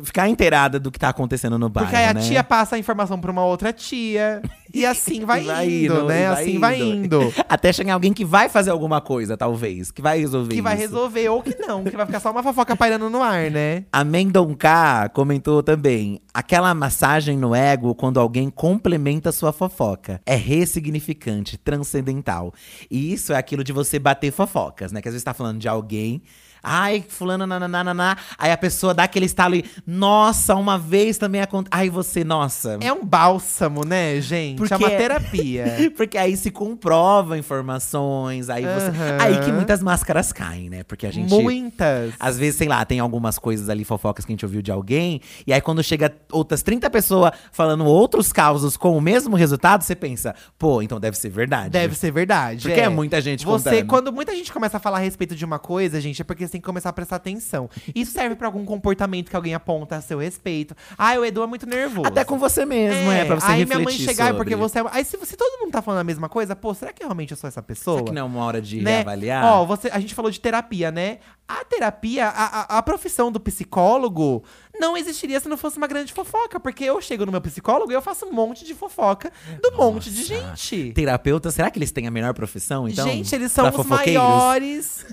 ficar 0.03 0.27
inteirada 0.27 0.79
do 0.79 0.91
que 0.91 0.99
tá 0.99 1.09
acontecendo 1.09 1.57
no 1.57 1.69
bairro. 1.69 1.89
Porque 1.89 2.01
aí 2.01 2.09
a 2.09 2.13
né? 2.13 2.21
tia 2.21 2.43
passa 2.43 2.75
a 2.75 2.79
informação 2.79 3.19
pra 3.19 3.31
uma 3.31 3.45
outra 3.45 3.71
tia. 3.73 4.41
E 4.73 4.85
assim 4.85 5.25
vai, 5.25 5.43
Vai 5.43 5.65
indo, 5.67 5.93
indo, 5.95 6.05
né? 6.05 6.29
vai 6.29 6.43
assim 6.43 6.59
vai 6.59 6.81
indo. 6.81 7.21
indo. 7.23 7.33
Até 7.49 7.73
chegar 7.73 7.93
alguém 7.95 8.13
que 8.13 8.23
vai 8.23 8.49
fazer 8.49 8.69
alguma 8.69 9.01
coisa, 9.01 9.35
talvez. 9.35 9.91
Que 9.91 10.01
vai 10.01 10.19
resolver 10.19 10.53
Que 10.53 10.61
vai 10.61 10.75
isso. 10.75 10.83
resolver, 10.83 11.29
ou 11.29 11.41
que 11.41 11.55
não, 11.59 11.83
que 11.83 11.95
vai 11.97 12.05
ficar 12.05 12.19
só 12.19 12.31
uma 12.31 12.43
fofoca 12.43 12.75
pairando 12.75 13.09
no 13.09 13.21
ar, 13.21 13.49
né? 13.49 13.85
A 13.91 14.03
Mendon 14.03 14.53
K 14.55 15.09
comentou 15.09 15.63
também: 15.63 16.21
aquela 16.33 16.73
massagem 16.73 17.37
no 17.37 17.55
ego 17.55 17.95
quando 17.95 18.19
alguém 18.19 18.49
complementa 18.49 19.31
sua 19.31 19.51
fofoca. 19.51 20.21
É 20.25 20.35
ressignificante, 20.35 21.57
transcendental. 21.57 22.53
E 22.89 23.11
isso 23.13 23.33
é 23.33 23.37
aquilo 23.37 23.63
de 23.63 23.71
você 23.73 23.97
bater 23.99 24.31
fofocas, 24.31 24.91
né? 24.91 25.01
Que 25.01 25.07
às 25.07 25.13
vezes 25.13 25.23
tá 25.23 25.33
falando 25.33 25.59
de 25.59 25.67
alguém. 25.67 26.21
Ai, 26.63 27.03
fulano, 27.07 27.45
nananana. 27.45 28.17
Aí 28.37 28.51
a 28.51 28.57
pessoa 28.57 28.93
dá 28.93 29.03
aquele 29.03 29.25
estalo 29.25 29.55
e. 29.55 29.65
Nossa, 29.85 30.55
uma 30.55 30.77
vez 30.77 31.17
também 31.17 31.41
aconteceu. 31.41 31.69
Ai, 31.71 31.89
você, 31.89 32.23
nossa. 32.23 32.77
É 32.81 32.91
um 32.91 33.05
bálsamo, 33.05 33.85
né, 33.85 34.19
gente? 34.21 34.57
Porque 34.57 34.73
é 34.73 34.77
uma 34.77 34.91
é- 34.91 34.97
terapia. 34.97 35.65
Porque 35.95 36.17
aí 36.17 36.35
se 36.35 36.51
comprova 36.51 37.37
informações, 37.37 38.49
aí 38.49 38.63
você. 38.63 38.87
Aham. 38.87 39.17
Aí 39.19 39.39
que 39.39 39.51
muitas 39.51 39.81
máscaras 39.81 40.31
caem, 40.31 40.69
né? 40.69 40.83
Porque 40.83 41.05
a 41.07 41.11
gente. 41.11 41.29
Muitas. 41.29 42.13
Às 42.19 42.37
vezes, 42.37 42.55
sei 42.55 42.67
lá, 42.67 42.83
tem 42.85 42.99
algumas 42.99 43.37
coisas 43.39 43.69
ali, 43.69 43.83
fofocas 43.83 44.25
que 44.25 44.31
a 44.31 44.33
gente 44.33 44.45
ouviu 44.45 44.61
de 44.61 44.71
alguém. 44.71 45.21
E 45.45 45.53
aí, 45.53 45.61
quando 45.61 45.83
chega 45.83 46.13
outras 46.31 46.61
30 46.61 46.89
pessoas 46.89 47.31
falando 47.51 47.85
outros 47.85 48.31
causos 48.33 48.75
com 48.77 48.97
o 48.97 49.01
mesmo 49.01 49.35
resultado, 49.35 49.83
você 49.83 49.95
pensa, 49.95 50.35
pô, 50.57 50.81
então 50.81 50.99
deve 50.99 51.17
ser 51.17 51.29
verdade. 51.29 51.69
Deve 51.69 51.95
ser 51.95 52.11
verdade. 52.11 52.67
Porque 52.67 52.79
é 52.79 52.89
muita 52.89 53.21
gente 53.21 53.45
Você, 53.45 53.69
contando. 53.69 53.87
quando 53.87 54.13
muita 54.13 54.35
gente 54.35 54.51
começa 54.51 54.77
a 54.77 54.79
falar 54.79 54.97
a 54.97 55.01
respeito 55.01 55.35
de 55.35 55.45
uma 55.45 55.59
coisa, 55.59 55.99
gente, 56.01 56.21
é 56.21 56.25
porque 56.25 56.48
você 56.49 56.53
tem 56.53 56.61
que 56.61 56.65
começar 56.65 56.89
a 56.89 56.93
prestar 56.93 57.15
atenção. 57.17 57.69
Isso 57.95 58.11
serve 58.11 58.35
pra 58.35 58.47
algum 58.47 58.65
comportamento 58.65 59.29
que 59.29 59.35
alguém 59.35 59.53
aponta 59.53 59.95
a 59.95 60.01
seu 60.01 60.19
respeito. 60.19 60.75
Ah, 60.97 61.13
o 61.13 61.23
Edu 61.23 61.43
é 61.43 61.47
muito 61.47 61.65
nervoso. 61.65 62.07
Até 62.07 62.25
com 62.25 62.37
você 62.37 62.65
mesmo, 62.65 63.11
é, 63.11 63.23
pra 63.23 63.35
você 63.35 63.45
Aí 63.47 63.59
refletir 63.59 63.77
minha 63.77 63.85
mãe 63.85 63.97
chegar, 63.97 64.27
sobre. 64.27 64.37
porque 64.37 64.55
você 64.55 64.79
é. 64.79 64.85
Aí 64.91 65.05
se, 65.05 65.15
você 65.15 65.37
todo 65.37 65.59
mundo 65.59 65.71
tá 65.71 65.81
falando 65.81 66.01
a 66.01 66.03
mesma 66.03 66.27
coisa, 66.27 66.55
pô, 66.55 66.73
será 66.73 66.91
que 66.91 67.03
realmente 67.03 67.31
eu 67.31 67.37
sou 67.37 67.47
essa 67.47 67.61
pessoa? 67.61 67.97
Será 67.97 68.07
que 68.07 68.13
não 68.13 68.21
é 68.21 68.25
uma 68.25 68.43
hora 68.43 68.61
de 68.61 68.81
né? 68.81 68.97
reavaliar? 68.97 69.45
Ó, 69.45 69.65
você, 69.65 69.89
a 69.89 69.99
gente 69.99 70.15
falou 70.15 70.31
de 70.31 70.39
terapia, 70.39 70.91
né? 70.91 71.19
A 71.47 71.63
terapia, 71.65 72.27
a, 72.27 72.45
a, 72.45 72.77
a 72.77 72.83
profissão 72.83 73.31
do 73.31 73.39
psicólogo 73.39 74.43
não 74.79 74.95
existiria 74.95 75.39
se 75.39 75.49
não 75.49 75.57
fosse 75.57 75.77
uma 75.77 75.87
grande 75.87 76.13
fofoca. 76.13 76.59
Porque 76.59 76.83
eu 76.83 77.01
chego 77.01 77.25
no 77.25 77.31
meu 77.31 77.41
psicólogo 77.41 77.91
e 77.91 77.95
eu 77.95 78.01
faço 78.01 78.25
um 78.25 78.31
monte 78.31 78.65
de 78.65 78.73
fofoca 78.73 79.31
do 79.61 79.75
monte 79.75 80.11
de 80.11 80.23
gente. 80.23 80.93
Terapeuta, 80.93 81.49
será 81.51 81.71
que 81.71 81.79
eles 81.79 81.91
têm 81.91 82.07
a 82.07 82.11
melhor 82.11 82.33
profissão, 82.33 82.87
então? 82.87 83.07
gente, 83.07 83.33
eles 83.33 83.51
são 83.51 83.67
os 83.67 83.85
maiores 83.85 85.05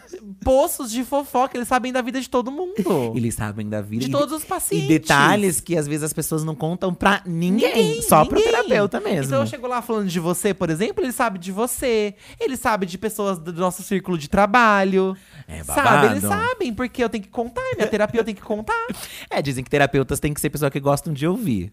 poços 0.44 0.90
de 0.90 1.02
fofoca. 1.04 1.25
Eles 1.56 1.68
sabem 1.68 1.92
da 1.92 2.00
vida 2.02 2.20
de 2.20 2.28
todo 2.30 2.50
mundo. 2.50 2.74
Eles 3.14 3.34
sabem 3.34 3.68
da 3.68 3.80
vida. 3.82 4.04
De 4.04 4.10
E- 4.10 4.12
todos 4.12 4.32
os 4.34 4.44
pacientes. 4.44 4.86
E 4.86 4.88
detalhes 4.88 5.60
que 5.60 5.76
às 5.76 5.86
vezes 5.86 6.02
as 6.04 6.12
pessoas 6.12 6.44
não 6.44 6.54
contam 6.54 6.94
pra 6.94 7.22
ninguém. 7.26 7.74
Ninguém, 7.74 8.02
só 8.02 8.24
pro 8.24 8.38
ninguém. 8.38 8.52
terapeuta 8.52 9.00
mesmo. 9.00 9.24
Então 9.26 9.40
eu 9.40 9.46
chego 9.46 9.66
lá 9.66 9.82
falando 9.82 10.08
de 10.08 10.20
você, 10.20 10.54
por 10.54 10.70
exemplo, 10.70 11.04
ele 11.04 11.12
sabe 11.12 11.38
de 11.38 11.52
você. 11.52 12.14
Ele 12.40 12.56
sabe 12.56 12.86
de 12.86 12.96
pessoas 12.96 13.38
do 13.38 13.52
nosso 13.52 13.82
círculo 13.82 14.16
de 14.16 14.28
trabalho. 14.28 15.16
É 15.48 15.62
sabe? 15.62 15.82
babado. 15.82 16.06
Eles 16.06 16.22
sabem, 16.22 16.72
porque 16.74 17.02
eu 17.02 17.08
tenho 17.08 17.22
que 17.24 17.30
contar. 17.30 17.62
Minha 17.76 17.86
terapia 17.88 18.20
eu 18.20 18.24
tenho 18.24 18.36
que 18.36 18.42
contar. 18.42 18.74
É, 19.28 19.42
dizem 19.42 19.62
que 19.64 19.70
terapeutas 19.70 20.20
têm 20.20 20.32
que 20.32 20.40
ser 20.40 20.50
pessoas 20.50 20.70
que 20.70 20.78
gostam 20.80 21.12
de 21.12 21.26
ouvir. 21.26 21.72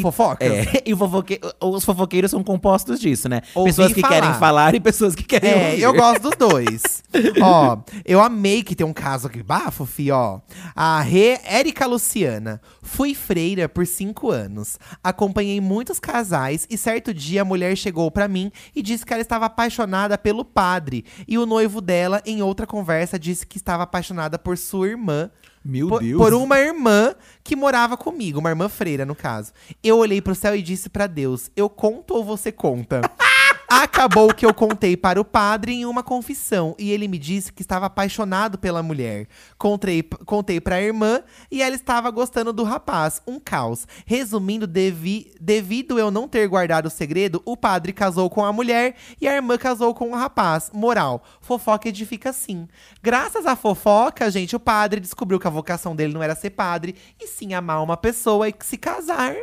Fofocas? 0.00 0.48
É, 0.48 0.82
e 0.86 0.96
fofoque... 0.96 1.38
os 1.60 1.84
fofoqueiros 1.84 2.30
são 2.30 2.42
compostos 2.42 2.98
disso, 2.98 3.28
né? 3.28 3.42
Pessoas 3.64 3.90
e 3.90 3.94
que 3.94 4.00
falar. 4.00 4.14
querem 4.14 4.34
falar 4.34 4.74
e 4.74 4.80
pessoas 4.80 5.14
que 5.14 5.22
querem 5.22 5.50
É, 5.50 5.70
ouvir. 5.70 5.82
eu 5.82 5.92
gosto 5.94 6.22
dos 6.22 6.36
dois. 6.36 6.82
ó, 7.42 7.78
eu 8.04 8.20
amei 8.20 8.62
que 8.62 8.74
tem 8.74 8.86
um 8.86 8.92
caso 8.92 9.26
aqui, 9.26 9.42
bafo, 9.42 9.84
fi, 9.84 10.10
ó. 10.10 10.40
A 10.74 11.00
Rê 11.02 11.38
Érica 11.44 11.86
Luciana. 11.86 12.60
Fui 12.80 13.14
freira 13.14 13.68
por 13.68 13.86
cinco 13.86 14.30
anos. 14.30 14.78
Acompanhei 15.04 15.60
muitos 15.60 16.00
casais 16.00 16.66
e 16.70 16.78
certo 16.78 17.12
dia 17.12 17.42
a 17.42 17.44
mulher 17.44 17.76
chegou 17.76 18.10
pra 18.10 18.28
mim 18.28 18.50
e 18.74 18.82
disse 18.82 19.04
que 19.04 19.12
ela 19.12 19.22
estava 19.22 19.46
apaixonada 19.46 20.16
pelo 20.16 20.44
padre. 20.44 21.04
E 21.28 21.36
o 21.36 21.44
noivo 21.46 21.80
dela, 21.80 22.22
em 22.24 22.40
outra 22.42 22.66
conversa, 22.66 23.18
disse 23.18 23.46
que 23.46 23.56
estava 23.58 23.82
apaixonada 23.82 24.38
por 24.38 24.56
sua 24.56 24.88
irmã. 24.88 25.30
Meu 25.64 25.88
por, 25.88 26.02
Deus. 26.02 26.18
por 26.18 26.34
uma 26.34 26.58
irmã 26.58 27.14
que 27.44 27.54
morava 27.54 27.96
comigo, 27.96 28.40
uma 28.40 28.50
irmã 28.50 28.68
freira, 28.68 29.06
no 29.06 29.14
caso. 29.14 29.52
Eu 29.82 29.98
olhei 29.98 30.20
pro 30.20 30.34
céu 30.34 30.56
e 30.56 30.62
disse 30.62 30.88
pra 30.88 31.06
Deus: 31.06 31.50
Eu 31.56 31.68
conto 31.68 32.14
ou 32.14 32.24
você 32.24 32.50
conta? 32.50 33.00
Acabou 33.74 34.34
que 34.34 34.44
eu 34.44 34.52
contei 34.52 34.98
para 34.98 35.18
o 35.18 35.24
padre 35.24 35.72
em 35.72 35.86
uma 35.86 36.02
confissão 36.02 36.76
e 36.78 36.90
ele 36.90 37.08
me 37.08 37.16
disse 37.16 37.50
que 37.50 37.62
estava 37.62 37.86
apaixonado 37.86 38.58
pela 38.58 38.82
mulher. 38.82 39.26
Contei, 39.56 40.02
contei 40.02 40.60
para 40.60 40.76
a 40.76 40.82
irmã 40.82 41.22
e 41.50 41.62
ela 41.62 41.74
estava 41.74 42.10
gostando 42.10 42.52
do 42.52 42.64
rapaz. 42.64 43.22
Um 43.26 43.40
caos. 43.40 43.88
Resumindo, 44.04 44.66
devi, 44.66 45.32
devido 45.40 45.98
eu 45.98 46.10
não 46.10 46.28
ter 46.28 46.46
guardado 46.48 46.84
o 46.84 46.90
segredo, 46.90 47.40
o 47.46 47.56
padre 47.56 47.94
casou 47.94 48.28
com 48.28 48.44
a 48.44 48.52
mulher 48.52 48.94
e 49.18 49.26
a 49.26 49.34
irmã 49.34 49.56
casou 49.56 49.94
com 49.94 50.10
o 50.10 50.14
rapaz. 50.14 50.70
Moral: 50.74 51.24
fofoca 51.40 51.88
edifica 51.88 52.30
sim. 52.30 52.68
Graças 53.02 53.46
à 53.46 53.56
fofoca, 53.56 54.30
gente, 54.30 54.54
o 54.54 54.60
padre 54.60 55.00
descobriu 55.00 55.40
que 55.40 55.46
a 55.46 55.50
vocação 55.50 55.96
dele 55.96 56.12
não 56.12 56.22
era 56.22 56.34
ser 56.34 56.50
padre 56.50 56.94
e 57.18 57.26
sim 57.26 57.54
amar 57.54 57.82
uma 57.82 57.96
pessoa 57.96 58.50
e 58.50 58.54
se 58.60 58.76
casar. 58.76 59.34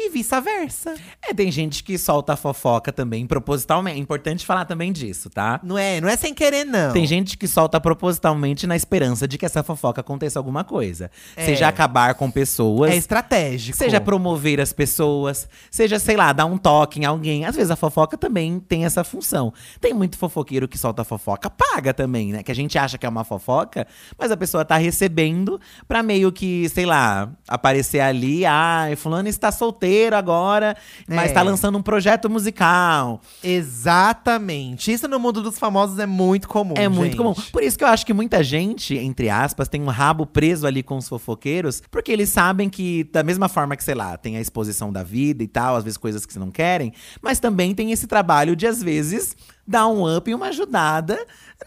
E 0.00 0.10
vice-versa. 0.10 0.94
É, 1.20 1.34
tem 1.34 1.50
gente 1.50 1.82
que 1.82 1.98
solta 1.98 2.36
fofoca 2.36 2.92
também 2.92 3.26
propositalmente. 3.26 3.96
É 3.96 4.00
importante 4.00 4.46
falar 4.46 4.64
também 4.64 4.92
disso, 4.92 5.28
tá? 5.28 5.58
Não 5.60 5.76
é, 5.76 6.00
não 6.00 6.08
é 6.08 6.16
sem 6.16 6.32
querer, 6.32 6.64
não. 6.64 6.92
Tem 6.92 7.04
gente 7.04 7.36
que 7.36 7.48
solta 7.48 7.80
propositalmente 7.80 8.64
na 8.64 8.76
esperança 8.76 9.26
de 9.26 9.36
que 9.36 9.44
essa 9.44 9.60
fofoca 9.64 10.00
aconteça 10.00 10.38
alguma 10.38 10.62
coisa. 10.62 11.10
É. 11.34 11.46
Seja 11.46 11.66
acabar 11.66 12.14
com 12.14 12.30
pessoas. 12.30 12.92
É 12.92 12.96
estratégico. 12.96 13.76
Seja 13.76 14.00
promover 14.00 14.60
as 14.60 14.72
pessoas, 14.72 15.48
seja, 15.68 15.98
sei 15.98 16.16
lá, 16.16 16.32
dar 16.32 16.46
um 16.46 16.56
toque 16.56 17.00
em 17.00 17.04
alguém. 17.04 17.44
Às 17.44 17.56
vezes 17.56 17.72
a 17.72 17.76
fofoca 17.76 18.16
também 18.16 18.60
tem 18.60 18.84
essa 18.84 19.02
função. 19.02 19.52
Tem 19.80 19.92
muito 19.92 20.16
fofoqueiro 20.16 20.68
que 20.68 20.78
solta 20.78 21.02
fofoca, 21.02 21.50
paga 21.50 21.92
também, 21.92 22.32
né? 22.32 22.44
Que 22.44 22.52
a 22.52 22.54
gente 22.54 22.78
acha 22.78 22.96
que 22.96 23.04
é 23.04 23.08
uma 23.08 23.24
fofoca, 23.24 23.84
mas 24.16 24.30
a 24.30 24.36
pessoa 24.36 24.64
tá 24.64 24.76
recebendo 24.76 25.60
pra 25.88 26.04
meio 26.04 26.30
que, 26.30 26.68
sei 26.68 26.86
lá, 26.86 27.32
aparecer 27.48 27.98
ali. 27.98 28.46
Ah, 28.46 28.86
fulano 28.96 29.28
está 29.28 29.50
solteiro 29.50 29.87
agora, 30.12 30.76
mas 31.08 31.30
É. 31.30 31.34
tá 31.34 31.42
lançando 31.42 31.78
um 31.78 31.82
projeto 31.82 32.28
musical. 32.30 33.20
Exatamente. 33.42 34.92
Isso 34.92 35.08
no 35.08 35.18
mundo 35.18 35.42
dos 35.42 35.58
famosos 35.58 35.98
é 35.98 36.06
muito 36.06 36.48
comum. 36.48 36.74
É 36.76 36.88
muito 36.88 37.12
gente. 37.12 37.16
comum. 37.16 37.34
Por 37.52 37.62
isso 37.62 37.76
que 37.78 37.84
eu 37.84 37.88
acho 37.88 38.04
que 38.04 38.12
muita 38.12 38.42
gente, 38.42 38.96
entre 38.96 39.28
aspas, 39.30 39.68
tem 39.68 39.82
um 39.82 39.86
rabo 39.88 40.26
preso 40.26 40.66
ali 40.66 40.82
com 40.82 40.96
os 40.96 41.08
fofoqueiros, 41.08 41.82
porque 41.90 42.12
eles 42.12 42.28
sabem 42.28 42.68
que, 42.68 43.04
da 43.12 43.22
mesma 43.22 43.48
forma 43.48 43.76
que, 43.76 43.84
sei 43.84 43.94
lá, 43.94 44.16
tem 44.16 44.36
a 44.36 44.40
exposição 44.40 44.92
da 44.92 45.02
vida 45.02 45.42
e 45.42 45.48
tal, 45.48 45.76
às 45.76 45.84
vezes 45.84 45.96
coisas 45.96 46.24
que 46.26 46.38
não 46.38 46.50
querem, 46.50 46.92
mas 47.22 47.40
também 47.40 47.74
tem 47.74 47.90
esse 47.92 48.06
trabalho 48.06 48.54
de, 48.54 48.66
às 48.66 48.82
vezes, 48.82 49.36
dar 49.66 49.86
um 49.88 50.16
up 50.16 50.30
e 50.30 50.34
uma 50.34 50.46
ajudada 50.48 51.18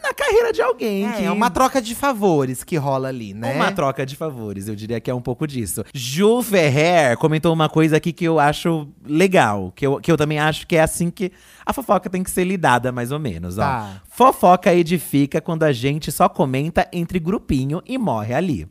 na 0.02 0.14
carreira 0.14 0.54
de 0.54 0.62
alguém. 0.62 1.08
É, 1.08 1.12
que... 1.14 1.24
é 1.26 1.32
uma 1.32 1.50
troca 1.50 1.82
de 1.82 1.94
favores 1.94 2.64
que 2.64 2.78
rola 2.78 3.10
ali, 3.10 3.34
né? 3.34 3.54
Uma 3.54 3.72
troca 3.72 4.06
de 4.06 4.16
favores, 4.16 4.68
eu 4.68 4.76
diria 4.76 5.00
que 5.00 5.12
é 5.12 5.14
um 5.14 5.22
pouco 5.22 5.46
disso. 5.46 5.84
Ju 5.94 6.42
Ferrer 6.42 7.18
comentou 7.18 7.54
uma 7.54 7.68
coisa 7.68 7.98
aqui 7.98 8.14
que 8.14 8.26
eu 8.26 8.40
acho 8.40 8.88
legal, 9.06 9.72
que 9.76 9.86
eu, 9.86 10.00
que 10.00 10.12
eu 10.12 10.18
também 10.18 10.40
acho 10.40 10.66
que 10.66 10.76
é 10.76 10.82
assim 10.82 11.10
que 11.10 11.32
a 11.66 11.74
fofoca 11.74 12.10
tem 12.10 12.24
que 12.24 12.32
ser 12.32 12.44
lidada, 12.44 12.92
mais 12.92 13.12
ou 13.12 13.20
menos. 13.20 13.58
Ó. 13.58 13.62
Tá. 13.62 14.02
Fofoca 14.10 14.74
edifica 14.74 15.40
quando 15.40 15.64
a 15.64 15.72
gente 15.72 16.12
só 16.12 16.28
comenta 16.28 16.88
entre 16.92 17.20
grupinho 17.20 17.82
e 17.86 17.98
morre 17.98 18.34
ali. 18.34 18.68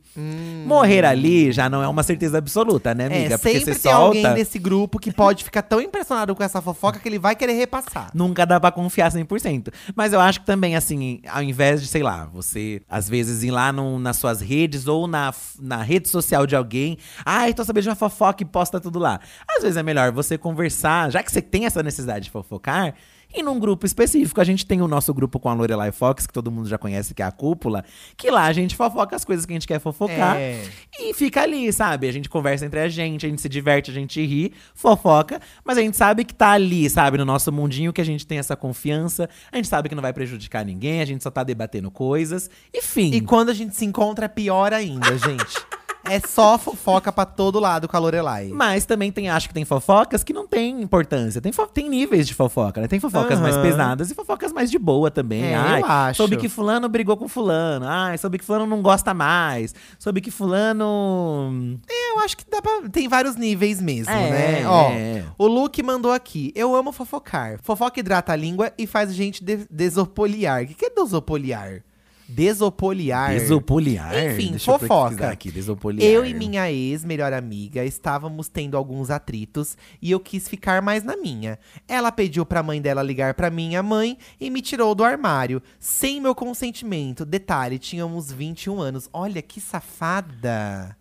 Morrer 0.67 1.05
ali 1.05 1.53
já 1.53 1.69
não 1.69 1.83
é 1.83 1.89
uma 1.89 2.03
certeza 2.03 2.39
absoluta, 2.39 2.95
né, 2.95 3.07
amiga? 3.07 3.21
Hum. 3.21 3.35
É, 3.35 3.39
Porque 3.39 3.61
você 3.61 3.65
tem 3.67 3.75
solta. 3.75 3.97
alguém 3.99 4.35
desse 4.35 4.59
grupo 4.59 4.99
que 4.99 5.13
pode 5.13 5.45
ficar 5.45 5.63
tão 5.63 5.81
impressionado 5.81 6.35
com 6.35 6.43
essa 6.43 6.61
fofoca 6.61 6.99
que 6.99 7.09
ele 7.09 7.19
vai 7.19 7.35
querer 7.35 7.55
repassar. 7.55 8.11
Nunca 8.13 8.45
dá 8.45 8.61
pra 8.61 8.71
confiar 8.71 9.11
100%. 9.11 9.73
Mas 9.95 10.13
eu 10.13 10.21
acho 10.21 10.41
que 10.41 10.47
também, 10.47 10.77
assim, 10.77 11.10
ao 11.29 11.43
invés 11.43 11.81
de, 11.81 11.87
sei 11.89 12.03
lá, 12.03 12.27
você 12.27 12.83
às 12.89 13.09
vezes 13.09 13.43
ir 13.43 13.51
lá 13.51 13.73
num- 13.73 13.99
nas 13.99 14.17
suas 14.17 14.41
redes 14.41 14.87
ou 14.87 15.07
na, 15.07 15.33
na 15.59 15.83
rede 15.83 16.09
social 16.09 16.47
de 16.47 16.55
alguém. 16.57 16.97
Ai, 17.25 17.53
tô 17.55 17.65
sabendo 17.65 17.85
de 17.85 17.89
uma 17.89 17.95
fofoca 17.97 18.43
e 18.43 18.47
posta 18.47 18.79
tudo 18.81 18.99
lá. 18.99 19.21
Às 19.49 19.63
vezes 19.63 19.77
é 19.77 19.83
melhor 19.83 20.13
você 20.13 20.37
conversar, 20.39 21.11
já 21.11 21.23
que 21.23 21.31
você 21.33 21.41
tem 21.43 21.67
essa 21.67 21.83
necessidade 21.83 22.25
de 22.27 22.31
fofocar. 22.31 22.95
E 23.35 23.43
num 23.43 23.59
grupo 23.59 23.87
específico, 23.87 24.41
a 24.41 24.45
gente 24.45 24.67
tem 24.67 24.83
o 24.83 24.89
nosso 24.89 25.15
grupo 25.15 25.39
com 25.39 25.49
a 25.49 25.55
Lorelai 25.55 25.93
Fox, 25.93 26.27
que 26.27 26.33
todo 26.33 26.51
mundo 26.51 26.69
já 26.69 26.77
conhece, 26.77 27.15
que 27.15 27.23
é 27.23 27.25
a 27.25 27.31
cúpula, 27.31 27.85
que 28.17 28.31
lá 28.31 28.47
a 28.47 28.53
gente 28.53 28.75
fofoca 28.75 29.15
as 29.15 29.25
coisas 29.25 29.47
que 29.47 29.53
a 29.53 29.55
gente 29.55 29.67
quer 29.67 29.79
fofocar. 29.79 30.37
É. 30.37 30.61
E 30.99 31.15
fica 31.15 31.43
ali, 31.43 31.73
sabe? 31.73 32.09
A 32.09 32.13
gente 32.13 32.29
conversa 32.29 32.67
entre 32.67 32.81
a 32.81 32.89
gente, 32.89 33.25
a 33.25 33.29
gente 33.29 33.41
se 33.41 33.49
diverte, 33.49 33.91
a 33.91 33.95
gente 33.95 34.25
ri, 34.25 34.53
fofoca, 34.75 35.41
mas 35.65 35.79
a 35.79 35.81
gente 35.81 35.97
sabe 35.97 36.25
que 36.25 36.35
tá 36.35 36.51
ali, 36.51 36.91
sabe? 36.91 37.19
No 37.19 37.25
nosso 37.25 37.53
mundinho 37.53 37.93
que 37.93 38.01
a 38.01 38.05
gente 38.05 38.27
tem 38.27 38.39
essa 38.39 38.57
confiança, 38.57 39.29
a 39.53 39.57
gente 39.57 39.69
sabe 39.69 39.89
que 39.89 39.95
não 39.95 40.03
vai 40.03 40.13
prejudicar 40.13 40.65
ninguém, 40.65 41.01
a 41.01 41.05
gente 41.05 41.23
só 41.23 41.31
tá 41.31 41.45
debatendo 41.45 41.91
coisas, 41.91 42.51
enfim. 42.75 43.13
E 43.15 43.21
quando 43.21 43.51
a 43.51 43.55
gente 43.55 43.77
se 43.77 43.85
encontra, 43.85 44.25
é 44.25 44.29
pior 44.29 44.73
ainda, 44.73 45.17
gente. 45.17 45.80
É 46.11 46.21
só 46.21 46.59
fofoca 46.59 47.13
pra 47.13 47.25
todo 47.25 47.61
lado 47.61 47.87
com 47.87 47.97
a 47.97 48.01
Lorelai. 48.01 48.49
Mas 48.53 48.85
também 48.85 49.13
tem, 49.13 49.31
acho 49.31 49.49
que 49.49 49.55
tem 49.55 49.65
fofocas 49.65 50.25
que 50.25 50.33
não 50.33 50.47
tem 50.47 50.83
importância. 50.83 51.41
Tem, 51.41 51.53
tem 51.73 51.89
níveis 51.89 52.27
de 52.27 52.35
fofoca, 52.35 52.81
né? 52.81 52.89
Tem 52.89 52.99
fofocas 52.99 53.39
mais 53.39 53.57
pesadas 53.57 54.11
e 54.11 54.15
fofocas 54.15 54.53
mais 54.53 54.71
de 54.71 54.79
boa 54.79 55.11
também. 55.11 55.45
É, 55.45 55.55
Ai, 55.55 55.81
eu 55.81 55.87
acho. 55.87 56.17
Soube 56.17 56.37
que 56.37 56.49
fulano 56.49 56.89
brigou 56.89 57.17
com 57.17 57.29
fulano. 57.29 57.87
Ai, 57.89 58.19
soube 58.19 58.39
que 58.39 58.45
fulano 58.45 58.67
não 58.67 58.83
gosta 58.83 59.15
mais. 59.15 59.75
Soube 59.99 60.21
que 60.21 60.31
fulano… 60.31 61.79
Eu 61.89 62.19
acho 62.21 62.37
que 62.37 62.45
dá 62.51 62.61
pra. 62.61 62.89
Tem 62.91 63.09
vários 63.09 63.37
níveis 63.37 63.81
mesmo, 63.81 64.13
É, 64.13 64.31
né? 64.31 64.69
Ó, 64.69 64.91
é. 64.91 65.25
o 65.39 65.47
Luke 65.47 65.81
mandou 65.83 66.13
aqui. 66.13 66.53
Eu 66.57 66.75
amo 66.75 66.91
fofocar. 66.93 67.59
Fofoca 67.63 68.01
hidrata 68.01 68.33
a 68.33 68.37
língua 68.37 68.73
e 68.77 68.87
faz 68.87 69.11
a 69.11 69.13
gente 69.13 69.45
de 69.45 69.67
desopoliar. 69.71 70.65
O 70.65 70.67
que, 70.67 70.75
que 70.75 70.87
é 70.87 70.91
desopoliar? 70.91 71.83
Desopoliar. 72.31 73.33
Desopoliar. 73.35 74.31
Enfim, 74.31 74.51
Deixa 74.51 74.71
eu 74.71 74.79
fofoca. 74.79 75.09
pesquisar 75.11 75.31
aqui, 75.33 75.51
desopoliar. 75.51 76.09
Eu 76.09 76.25
e 76.25 76.33
minha 76.33 76.71
ex, 76.71 77.05
melhor 77.05 77.33
amiga, 77.33 77.85
estávamos 77.85 78.49
tendo 78.49 78.77
alguns 78.77 79.11
atritos 79.11 79.77
e 80.01 80.11
eu 80.11 80.21
quis 80.21 80.49
ficar 80.49 80.81
mais 80.81 81.03
na 81.03 81.17
minha. 81.17 81.59
Ela 81.89 82.13
pediu 82.13 82.47
pra 82.47 82.63
mãe 82.63 82.81
dela 82.81 83.03
ligar 83.03 83.35
pra 83.35 83.51
minha 83.51 83.83
mãe 83.83 84.17
e 84.41 84.49
me 84.51 84.63
tirou 84.63 84.95
do 84.95 85.05
armário, 85.05 85.63
sem 85.79 86.21
meu 86.21 86.35
consentimento. 86.35 87.25
Detalhe, 87.25 87.79
tínhamos 87.79 88.31
21 88.31 88.81
anos. 88.81 89.09
Olha 89.13 89.43
que 89.43 89.61
safada. 89.61 90.97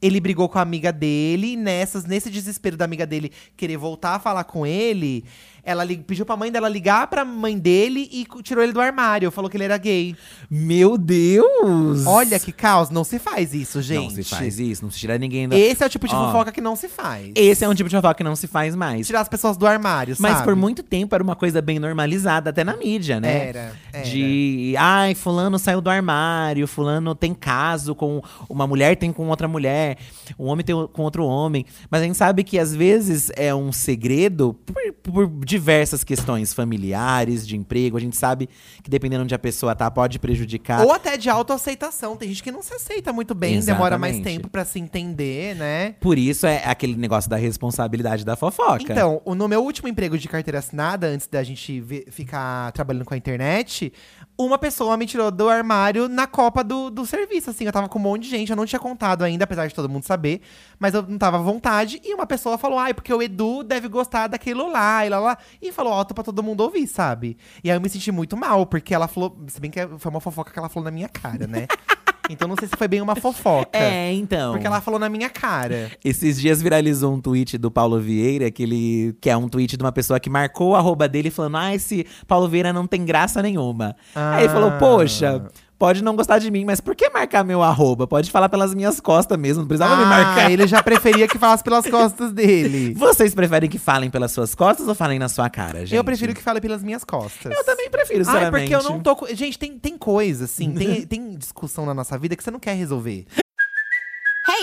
Ele 0.00 0.20
brigou 0.20 0.48
com 0.48 0.60
a 0.60 0.62
amiga 0.62 0.92
dele, 0.92 1.54
e 1.54 1.56
nessas, 1.56 2.04
nesse 2.04 2.30
desespero 2.30 2.76
da 2.76 2.84
amiga 2.84 3.04
dele 3.04 3.32
querer 3.56 3.76
voltar 3.76 4.14
a 4.14 4.18
falar 4.20 4.44
com 4.44 4.64
ele, 4.64 5.24
ela 5.68 5.86
pediu 5.86 6.24
pra 6.24 6.34
mãe 6.34 6.50
dela 6.50 6.66
ligar 6.66 7.06
pra 7.08 7.26
mãe 7.26 7.58
dele 7.58 8.08
e 8.10 8.26
tirou 8.42 8.64
ele 8.64 8.72
do 8.72 8.80
armário. 8.80 9.30
Falou 9.30 9.50
que 9.50 9.56
ele 9.58 9.64
era 9.64 9.76
gay. 9.76 10.16
Meu 10.50 10.96
Deus! 10.96 12.06
Olha 12.06 12.40
que 12.40 12.52
caos, 12.52 12.88
não 12.88 13.04
se 13.04 13.18
faz 13.18 13.52
isso, 13.52 13.82
gente. 13.82 14.16
Não 14.16 14.22
se 14.22 14.24
faz 14.24 14.58
isso, 14.58 14.82
não 14.82 14.90
se 14.90 14.98
tira 14.98 15.18
ninguém 15.18 15.46
da… 15.46 15.58
Esse 15.58 15.82
é 15.82 15.86
o 15.86 15.90
tipo 15.90 16.08
de 16.08 16.14
Ó. 16.14 16.26
fofoca 16.26 16.50
que 16.50 16.62
não 16.62 16.74
se 16.74 16.88
faz. 16.88 17.32
Esse 17.34 17.66
é 17.66 17.68
um 17.68 17.74
tipo 17.74 17.90
de 17.90 17.94
fofoca 17.96 18.14
que 18.14 18.24
não 18.24 18.34
se 18.34 18.46
faz 18.46 18.74
mais. 18.74 19.06
Tirar 19.06 19.20
as 19.20 19.28
pessoas 19.28 19.58
do 19.58 19.66
armário, 19.66 20.16
Mas 20.18 20.32
sabe? 20.32 20.44
por 20.44 20.56
muito 20.56 20.82
tempo 20.82 21.14
era 21.14 21.22
uma 21.22 21.36
coisa 21.36 21.60
bem 21.60 21.78
normalizada, 21.78 22.48
até 22.48 22.64
na 22.64 22.74
mídia, 22.74 23.20
né? 23.20 23.48
Era, 23.48 23.72
era. 23.92 24.04
De, 24.08 24.74
ai, 24.78 25.14
fulano 25.14 25.58
saiu 25.58 25.82
do 25.82 25.90
armário, 25.90 26.66
fulano 26.66 27.14
tem 27.14 27.34
caso 27.34 27.94
com 27.94 28.22
uma 28.48 28.66
mulher, 28.66 28.96
tem 28.96 29.12
com 29.12 29.28
outra 29.28 29.46
mulher, 29.46 29.98
um 30.38 30.46
homem 30.46 30.64
tem 30.64 30.74
com 30.94 31.02
outro 31.02 31.26
homem. 31.26 31.66
Mas 31.90 32.00
a 32.00 32.04
gente 32.04 32.16
sabe 32.16 32.42
que 32.42 32.58
às 32.58 32.74
vezes 32.74 33.30
é 33.36 33.54
um 33.54 33.70
segredo 33.70 34.54
por, 34.64 34.92
por 35.02 35.26
diversas 35.58 36.04
questões 36.04 36.54
familiares, 36.54 37.46
de 37.46 37.56
emprego. 37.56 37.96
A 37.96 38.00
gente 38.00 38.16
sabe 38.16 38.48
que 38.80 38.88
dependendo 38.88 39.24
onde 39.24 39.34
a 39.34 39.38
pessoa 39.38 39.74
tá, 39.74 39.90
pode 39.90 40.18
prejudicar. 40.20 40.84
Ou 40.84 40.92
até 40.92 41.16
de 41.16 41.28
autoaceitação. 41.28 42.16
Tem 42.16 42.28
gente 42.28 42.44
que 42.44 42.52
não 42.52 42.62
se 42.62 42.72
aceita 42.72 43.12
muito 43.12 43.34
bem, 43.34 43.60
demora 43.60 43.98
mais 43.98 44.14
Exatamente. 44.14 44.36
tempo 44.36 44.48
pra 44.48 44.64
se 44.64 44.78
entender, 44.78 45.56
né? 45.56 45.96
Por 46.00 46.16
isso 46.16 46.46
é 46.46 46.62
aquele 46.64 46.94
negócio 46.94 47.28
da 47.28 47.36
responsabilidade 47.36 48.24
da 48.24 48.36
fofoca. 48.36 48.84
Então, 48.84 49.20
no 49.26 49.48
meu 49.48 49.62
último 49.64 49.88
emprego 49.88 50.16
de 50.16 50.28
carteira 50.28 50.60
assinada, 50.60 51.08
antes 51.08 51.26
da 51.26 51.42
gente 51.42 51.84
ficar 52.10 52.70
trabalhando 52.70 53.04
com 53.04 53.14
a 53.14 53.16
internet, 53.16 53.92
uma 54.38 54.56
pessoa 54.56 54.96
me 54.96 55.04
tirou 55.04 55.32
do 55.32 55.48
armário 55.48 56.08
na 56.08 56.24
copa 56.26 56.62
do, 56.62 56.90
do 56.90 57.04
serviço, 57.04 57.50
assim. 57.50 57.64
Eu 57.64 57.72
tava 57.72 57.88
com 57.88 57.98
um 57.98 58.02
monte 58.02 58.22
de 58.22 58.30
gente, 58.30 58.50
eu 58.50 58.56
não 58.56 58.64
tinha 58.64 58.78
contado 58.78 59.24
ainda, 59.24 59.42
apesar 59.42 59.66
de 59.66 59.74
todo 59.74 59.88
mundo 59.88 60.04
saber. 60.04 60.40
Mas 60.78 60.94
eu 60.94 61.02
não 61.02 61.18
tava 61.18 61.38
à 61.38 61.40
vontade. 61.40 62.00
E 62.04 62.14
uma 62.14 62.24
pessoa 62.26 62.56
falou, 62.56 62.78
ai, 62.78 62.94
porque 62.94 63.12
o 63.12 63.20
Edu 63.20 63.64
deve 63.64 63.88
gostar 63.88 64.28
daquilo 64.28 64.70
lá, 64.70 65.04
e 65.04 65.08
lá, 65.08 65.18
lá. 65.18 65.38
E 65.60 65.72
falou 65.72 65.92
alto 65.92 66.14
pra 66.14 66.22
todo 66.22 66.40
mundo 66.40 66.60
ouvir, 66.60 66.86
sabe? 66.86 67.36
E 67.64 67.70
aí 67.70 67.76
eu 67.76 67.80
me 67.80 67.88
senti 67.88 68.12
muito 68.12 68.36
mal, 68.36 68.64
porque 68.64 68.94
ela 68.94 69.08
falou… 69.08 69.36
Se 69.48 69.60
bem 69.60 69.70
que 69.72 69.80
foi 69.98 70.10
uma 70.10 70.20
fofoca 70.20 70.52
que 70.52 70.58
ela 70.58 70.68
falou 70.68 70.84
na 70.84 70.92
minha 70.92 71.08
cara, 71.08 71.48
né? 71.48 71.66
então 72.28 72.48
não 72.48 72.56
sei 72.58 72.68
se 72.68 72.76
foi 72.76 72.88
bem 72.88 73.00
uma 73.00 73.16
fofoca. 73.16 73.78
É, 73.78 74.12
então. 74.12 74.52
Porque 74.52 74.66
ela 74.66 74.80
falou 74.80 74.98
na 75.00 75.08
minha 75.08 75.30
cara. 75.30 75.90
Esses 76.04 76.40
dias 76.40 76.60
viralizou 76.60 77.14
um 77.14 77.20
tweet 77.20 77.56
do 77.58 77.70
Paulo 77.70 77.98
Vieira, 78.00 78.50
que, 78.50 78.62
ele, 78.62 79.16
que 79.20 79.30
é 79.30 79.36
um 79.36 79.48
tweet 79.48 79.76
de 79.76 79.82
uma 79.82 79.92
pessoa 79.92 80.20
que 80.20 80.28
marcou 80.30 80.70
o 80.70 80.76
arroba 80.76 81.08
dele 81.08 81.30
falando: 81.30 81.56
Ah, 81.56 81.74
esse 81.74 82.06
Paulo 82.26 82.48
Vieira 82.48 82.72
não 82.72 82.86
tem 82.86 83.04
graça 83.04 83.42
nenhuma. 83.42 83.96
Aí 84.14 84.44
ele 84.44 84.52
falou: 84.52 84.70
Ah. 84.70 84.78
Poxa, 84.78 85.48
pode 85.78 86.02
não 86.02 86.16
gostar 86.16 86.38
de 86.38 86.50
mim, 86.50 86.64
mas 86.64 86.80
por 86.80 86.94
que 86.94 87.08
marcar 87.08 87.44
meu 87.44 87.62
arroba? 87.62 88.06
Pode 88.06 88.30
falar 88.30 88.48
pelas 88.48 88.74
minhas 88.74 89.00
costas 89.00 89.38
mesmo, 89.38 89.62
não 89.62 89.68
precisava 89.68 89.96
me 89.96 90.04
marcar. 90.04 90.46
Ah, 90.46 90.50
ele 90.50 90.66
já 90.66 90.82
preferia 90.82 91.28
que 91.28 91.38
falasse 91.38 91.62
pelas 91.62 91.86
costas 91.86 92.32
dele. 92.32 92.94
Vocês 92.98 93.34
preferem 93.34 93.70
que 93.70 93.78
falem 93.78 94.10
pelas 94.10 94.32
suas 94.32 94.54
costas 94.54 94.88
ou 94.88 94.94
falem 94.94 95.18
na 95.18 95.28
sua 95.28 95.48
cara, 95.48 95.80
gente? 95.80 95.94
Eu 95.94 96.04
prefiro 96.04 96.34
que 96.34 96.42
fale 96.42 96.60
pelas 96.60 96.82
minhas 96.82 97.04
costas. 97.04 97.56
Eu 97.56 97.64
também 97.64 97.88
prefiro, 97.88 98.24
sinceramente. 98.24 98.70
porque 98.70 98.74
eu 98.74 98.90
não 98.90 99.00
tô. 99.00 99.16
Gente, 99.32 99.58
tem, 99.58 99.78
tem 99.78 99.96
coisa, 99.96 100.44
assim, 100.44 100.72
tem, 100.72 101.02
tem 101.06 101.36
discussão 101.36 101.86
na 101.86 101.94
nossa 101.94 102.18
vida 102.18 102.34
que 102.34 102.42
você 102.42 102.50
não 102.50 102.58
quer 102.60 102.74
resolver. 102.74 103.26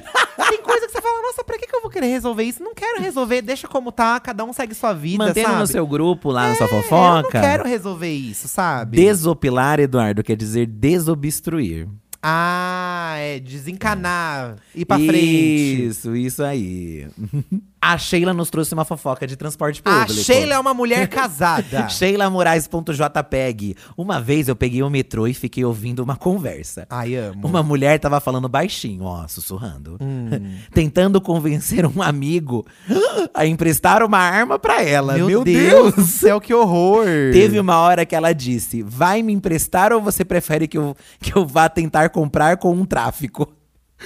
Tem 0.48 0.62
coisa 0.62 0.86
que 0.86 0.92
você 0.92 1.00
fala, 1.00 1.22
nossa, 1.22 1.44
pra 1.44 1.58
que, 1.58 1.66
que 1.66 1.74
eu 1.76 1.80
vou 1.82 1.90
querer 1.90 2.06
resolver 2.06 2.42
isso? 2.42 2.62
Não 2.62 2.74
quero 2.74 3.00
resolver, 3.00 3.42
deixa 3.42 3.66
como 3.68 3.90
tá, 3.92 4.18
cada 4.20 4.44
um 4.44 4.52
segue 4.52 4.74
sua 4.74 4.92
vida, 4.92 5.24
Mantendo 5.24 5.48
sabe? 5.48 5.60
no 5.60 5.66
seu 5.66 5.86
grupo 5.86 6.30
lá 6.30 6.48
na 6.48 6.54
sua 6.56 6.66
É, 6.66 6.70
Eu 6.70 6.74
não 6.76 6.82
fofoca. 6.82 7.40
quero 7.40 7.64
resolver 7.68 8.12
isso, 8.12 8.48
sabe? 8.48 8.96
Desopilar, 8.96 9.80
Eduardo, 9.80 10.22
quer 10.22 10.36
dizer 10.36 10.66
desobstruir. 10.66 11.88
Ah, 12.26 13.16
é, 13.18 13.38
desencanar, 13.38 14.56
ir 14.74 14.86
pra 14.86 14.96
frente. 14.98 15.86
Isso, 15.88 16.16
isso 16.16 16.42
aí. 16.42 17.06
A 17.86 17.98
Sheila 17.98 18.32
nos 18.32 18.48
trouxe 18.48 18.72
uma 18.72 18.86
fofoca 18.86 19.26
de 19.26 19.36
transporte 19.36 19.82
A 19.84 19.90
público. 19.90 20.24
Sheila 20.24 20.54
é 20.54 20.58
uma 20.58 20.72
mulher 20.72 21.06
casada. 21.06 21.86
Sheila 21.90 22.30
Moraes.jpeg. 22.30 23.76
Uma 23.94 24.22
vez 24.22 24.48
eu 24.48 24.56
peguei 24.56 24.82
o 24.82 24.88
metrô 24.88 25.26
e 25.26 25.34
fiquei 25.34 25.66
ouvindo 25.66 26.02
uma 26.02 26.16
conversa. 26.16 26.86
Ai, 26.88 27.14
amo. 27.14 27.46
Uma 27.46 27.62
mulher 27.62 28.00
tava 28.00 28.20
falando 28.20 28.48
baixinho, 28.48 29.04
ó, 29.04 29.28
sussurrando. 29.28 29.98
Hum. 30.00 30.30
Tentando 30.72 31.20
convencer 31.20 31.84
um 31.84 32.00
amigo 32.00 32.64
a 33.34 33.44
emprestar 33.44 34.02
uma 34.02 34.18
arma 34.18 34.58
pra 34.58 34.82
ela. 34.82 35.12
Meu, 35.12 35.26
Meu, 35.26 35.44
Deus, 35.44 35.94
do 35.94 36.06
céu, 36.06 36.40
que 36.40 36.54
horror. 36.54 37.04
Teve 37.34 37.60
uma 37.60 37.78
hora 37.80 38.06
que 38.06 38.16
ela 38.16 38.32
disse: 38.32 38.82
Vai 38.82 39.22
me 39.22 39.34
emprestar 39.34 39.92
ou 39.92 40.00
você 40.00 40.24
prefere 40.24 40.66
que 40.66 40.78
eu, 40.78 40.96
que 41.20 41.36
eu 41.36 41.44
vá 41.44 41.68
tentar 41.68 42.08
comprar 42.08 42.56
com 42.56 42.72
um 42.72 42.86
tráfico? 42.86 43.52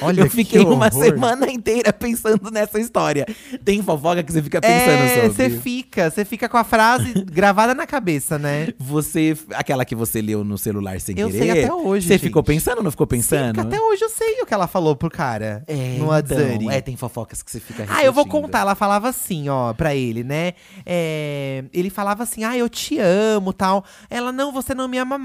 Olha 0.00 0.20
eu 0.22 0.24
que 0.26 0.36
fiquei 0.36 0.60
uma 0.64 0.90
semana 0.90 1.50
inteira 1.50 1.92
pensando 1.92 2.50
nessa 2.50 2.78
história. 2.78 3.26
Tem 3.64 3.82
fofoca 3.82 4.22
que 4.22 4.32
você 4.32 4.42
fica 4.42 4.60
pensando 4.60 4.78
É, 5.02 5.14
sobre. 5.14 5.28
você 5.30 5.50
fica, 5.50 6.10
você 6.10 6.24
fica 6.24 6.48
com 6.48 6.56
a 6.56 6.64
frase 6.64 7.12
gravada 7.30 7.74
na 7.74 7.86
cabeça, 7.86 8.38
né? 8.38 8.68
Você, 8.78 9.36
aquela 9.54 9.84
que 9.84 9.94
você 9.94 10.20
leu 10.20 10.44
no 10.44 10.56
celular 10.58 11.00
sem 11.00 11.18
Eu 11.18 11.28
querer. 11.30 11.38
sei 11.38 11.64
até 11.64 11.72
hoje, 11.72 12.06
Você 12.06 12.14
gente. 12.14 12.22
ficou 12.22 12.42
pensando, 12.42 12.82
não 12.82 12.90
ficou 12.90 13.06
pensando? 13.06 13.60
Sim, 13.60 13.66
até 13.66 13.80
hoje 13.80 14.02
eu 14.04 14.08
sei 14.10 14.40
o 14.42 14.46
que 14.46 14.54
ela 14.54 14.66
falou 14.66 14.94
pro 14.96 15.10
cara 15.10 15.62
É, 15.66 15.96
no 15.98 16.06
WhatsApp. 16.06 16.54
então, 16.54 16.70
é, 16.70 16.80
tem 16.80 16.96
fofocas 16.96 17.42
que 17.42 17.50
você 17.50 17.60
fica 17.60 17.84
Ah, 17.88 18.04
eu 18.04 18.12
vou 18.12 18.26
contar. 18.26 18.60
Ela 18.60 18.74
falava 18.74 19.08
assim, 19.08 19.48
ó, 19.48 19.72
pra 19.72 19.94
ele, 19.94 20.22
né? 20.24 20.52
É, 20.84 21.64
ele 21.72 21.90
falava 21.90 22.22
assim, 22.22 22.44
ah, 22.44 22.56
eu 22.56 22.68
te 22.68 22.98
amo, 22.98 23.52
tal. 23.52 23.84
Ela, 24.10 24.32
não, 24.32 24.52
você 24.52 24.74
não 24.74 24.88
me 24.88 24.98
ama, 24.98 25.18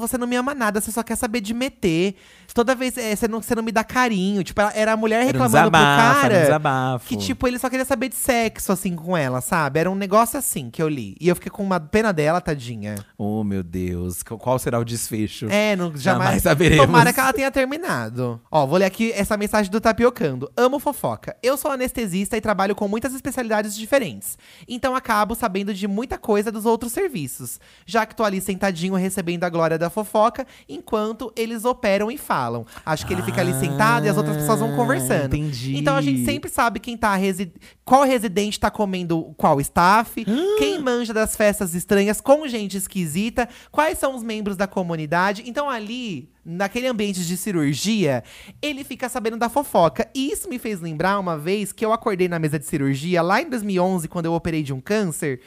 você 0.00 0.16
não 0.18 0.26
me 0.26 0.36
ama 0.36 0.54
nada, 0.54 0.80
você 0.80 0.90
só 0.90 1.02
quer 1.02 1.16
saber 1.16 1.40
de 1.40 1.54
meter. 1.54 2.14
Toda 2.54 2.74
vez 2.74 2.96
é, 2.96 3.14
você, 3.14 3.28
não, 3.28 3.40
você 3.42 3.54
não 3.54 3.62
me 3.62 3.70
dá 3.70 3.84
carinho. 3.84 3.97
Tipo, 4.44 4.60
ela- 4.60 4.72
era 4.74 4.92
a 4.92 4.96
mulher 4.96 5.16
Era 5.16 5.24
um 5.24 5.42
reclamando 5.42 5.70
pro 5.70 5.80
desabafo, 5.80 6.20
cara. 6.20 6.36
um 6.36 6.40
desabafo. 6.42 7.08
Que, 7.08 7.16
tipo, 7.16 7.46
ele 7.48 7.58
só 7.58 7.68
queria 7.68 7.84
saber 7.84 8.08
de 8.08 8.14
sexo, 8.16 8.72
assim, 8.72 8.94
com 8.94 9.16
ela, 9.16 9.40
sabe? 9.40 9.80
Era 9.80 9.90
um 9.90 9.94
negócio 9.94 10.38
assim 10.38 10.70
que 10.70 10.82
eu 10.82 10.88
li. 10.88 11.16
E 11.20 11.28
eu 11.28 11.34
fiquei 11.34 11.50
com 11.50 11.62
uma 11.62 11.80
pena 11.80 12.12
dela, 12.12 12.40
tadinha. 12.40 12.96
Oh, 13.16 13.42
meu 13.44 13.62
Deus. 13.62 14.22
Qu- 14.22 14.38
Qual 14.38 14.58
será 14.58 14.78
o 14.78 14.84
desfecho? 14.84 15.46
É, 15.50 15.74
não, 15.76 15.86
jamais, 15.96 16.02
Jamais 16.02 16.42
saberemos. 16.42 16.86
Tomara 16.86 17.12
que 17.12 17.20
ela 17.20 17.32
tenha 17.32 17.50
terminado. 17.50 18.40
Ó, 18.50 18.66
vou 18.66 18.78
ler 18.78 18.84
aqui 18.86 19.12
essa 19.12 19.36
mensagem 19.36 19.70
do 19.70 19.80
Tapiocando. 19.80 20.50
Amo 20.56 20.78
fofoca. 20.78 21.36
Eu 21.42 21.56
sou 21.56 21.70
anestesista 21.70 22.36
e 22.36 22.40
trabalho 22.40 22.74
com 22.74 22.86
muitas 22.88 23.14
especialidades 23.14 23.76
diferentes. 23.76 24.36
Então 24.68 24.94
acabo 24.94 25.34
sabendo 25.34 25.72
de 25.74 25.86
muita 25.88 26.18
coisa 26.18 26.50
dos 26.52 26.64
outros 26.66 26.92
serviços. 26.92 27.60
Já 27.86 28.04
que 28.06 28.14
tô 28.14 28.24
ali 28.24 28.40
sentadinho 28.40 28.94
recebendo 28.94 29.44
a 29.44 29.48
glória 29.48 29.78
da 29.78 29.90
fofoca, 29.90 30.46
enquanto 30.68 31.32
eles 31.36 31.64
operam 31.64 32.10
e 32.10 32.18
falam. 32.18 32.66
Acho 32.84 33.06
que 33.06 33.12
ele 33.12 33.22
fica 33.22 33.40
ali 33.40 33.52
Ah. 33.52 33.60
Parada 33.88 34.06
e 34.06 34.10
as 34.10 34.16
outras 34.16 34.36
pessoas 34.36 34.60
vão 34.60 34.72
Ah, 34.72 34.76
conversando. 34.76 35.34
entendi. 35.34 35.76
Então 35.76 35.96
a 35.96 36.00
gente 36.02 36.24
sempre 36.24 36.50
sabe 36.50 36.78
quem 36.78 36.96
tá 36.96 37.14
resi 37.16 37.52
qual 37.84 38.04
residente 38.04 38.60
tá 38.60 38.70
comendo 38.70 39.32
qual 39.36 39.60
staff, 39.60 40.24
quem 40.58 40.78
manja 40.80 41.14
das 41.14 41.34
festas 41.34 41.74
estranhas 41.74 42.20
com 42.20 42.46
gente 42.46 42.76
esquisita, 42.76 43.48
quais 43.72 43.98
são 43.98 44.14
os 44.14 44.22
membros 44.22 44.56
da 44.56 44.66
comunidade. 44.66 45.42
Então 45.46 45.70
ali, 45.70 46.30
naquele 46.44 46.86
ambiente 46.86 47.24
de 47.26 47.36
cirurgia, 47.36 48.22
ele 48.60 48.84
fica 48.84 49.08
sabendo 49.08 49.36
da 49.38 49.48
fofoca. 49.48 50.06
E 50.14 50.30
isso 50.30 50.48
me 50.48 50.58
fez 50.58 50.80
lembrar 50.80 51.18
uma 51.18 51.38
vez 51.38 51.72
que 51.72 51.84
eu 51.84 51.92
acordei 51.92 52.28
na 52.28 52.38
mesa 52.38 52.58
de 52.58 52.66
cirurgia 52.66 53.22
lá 53.22 53.40
em 53.40 53.48
2011, 53.48 54.06
quando 54.08 54.26
eu 54.26 54.34
operei 54.34 54.62
de 54.62 54.72
um 54.72 54.80
câncer. 54.80 55.40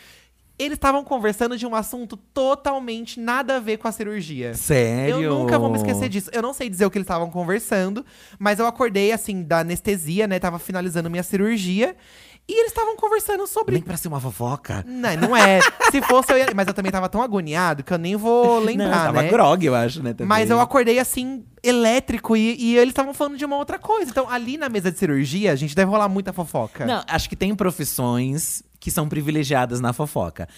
Eles 0.61 0.75
estavam 0.77 1.03
conversando 1.03 1.57
de 1.57 1.65
um 1.65 1.73
assunto 1.73 2.15
totalmente 2.15 3.19
nada 3.19 3.55
a 3.55 3.59
ver 3.59 3.77
com 3.77 3.87
a 3.87 3.91
cirurgia. 3.91 4.53
Sério? 4.53 5.19
Eu 5.19 5.39
nunca 5.39 5.57
vou 5.57 5.71
me 5.71 5.77
esquecer 5.77 6.07
disso. 6.07 6.29
Eu 6.31 6.41
não 6.43 6.53
sei 6.53 6.69
dizer 6.69 6.85
o 6.85 6.91
que 6.91 6.99
eles 6.99 7.05
estavam 7.05 7.31
conversando, 7.31 8.05
mas 8.37 8.59
eu 8.59 8.67
acordei, 8.67 9.11
assim, 9.11 9.41
da 9.41 9.59
anestesia, 9.59 10.27
né? 10.27 10.37
Tava 10.37 10.59
finalizando 10.59 11.09
minha 11.09 11.23
cirurgia. 11.23 11.95
E 12.47 12.53
eles 12.59 12.71
estavam 12.71 12.95
conversando 12.95 13.47
sobre. 13.47 13.73
Nem 13.75 13.81
pra 13.83 13.97
ser 13.97 14.07
uma 14.07 14.19
fofoca. 14.19 14.83
Não, 14.87 15.15
não 15.15 15.37
é. 15.37 15.59
Se 15.89 16.01
fosse, 16.01 16.31
eu 16.33 16.37
ia. 16.37 16.47
Mas 16.55 16.67
eu 16.67 16.73
também 16.73 16.91
tava 16.91 17.07
tão 17.07 17.21
agoniado 17.21 17.83
que 17.83 17.93
eu 17.93 17.97
nem 17.97 18.15
vou 18.15 18.59
Não, 18.59 18.65
lembrar, 18.65 19.05
tava 19.05 19.21
né? 19.23 19.29
grog, 19.29 19.65
eu 19.65 19.73
acho, 19.73 20.03
né? 20.03 20.13
também. 20.13 20.27
Mas 20.27 20.49
eu 20.49 20.59
acordei 20.59 20.99
assim, 20.99 21.45
elétrico, 21.63 22.35
e, 22.35 22.55
e 22.59 22.77
eles 22.77 22.89
estavam 22.89 23.13
falando 23.13 23.37
de 23.37 23.45
uma 23.45 23.57
outra 23.57 23.79
coisa. 23.79 24.11
Então, 24.11 24.29
ali 24.29 24.57
na 24.57 24.69
mesa 24.69 24.91
de 24.91 24.97
cirurgia, 24.99 25.51
a 25.51 25.55
gente 25.55 25.75
deve 25.75 25.89
rolar 25.89 26.09
muita 26.09 26.33
fofoca. 26.33 26.85
Não, 26.85 27.03
acho 27.07 27.29
que 27.29 27.35
tem 27.35 27.55
profissões 27.55 28.63
que 28.81 28.89
são 28.89 29.07
privilegiadas 29.07 29.79
na 29.79 29.93
fofoca. 29.93 30.49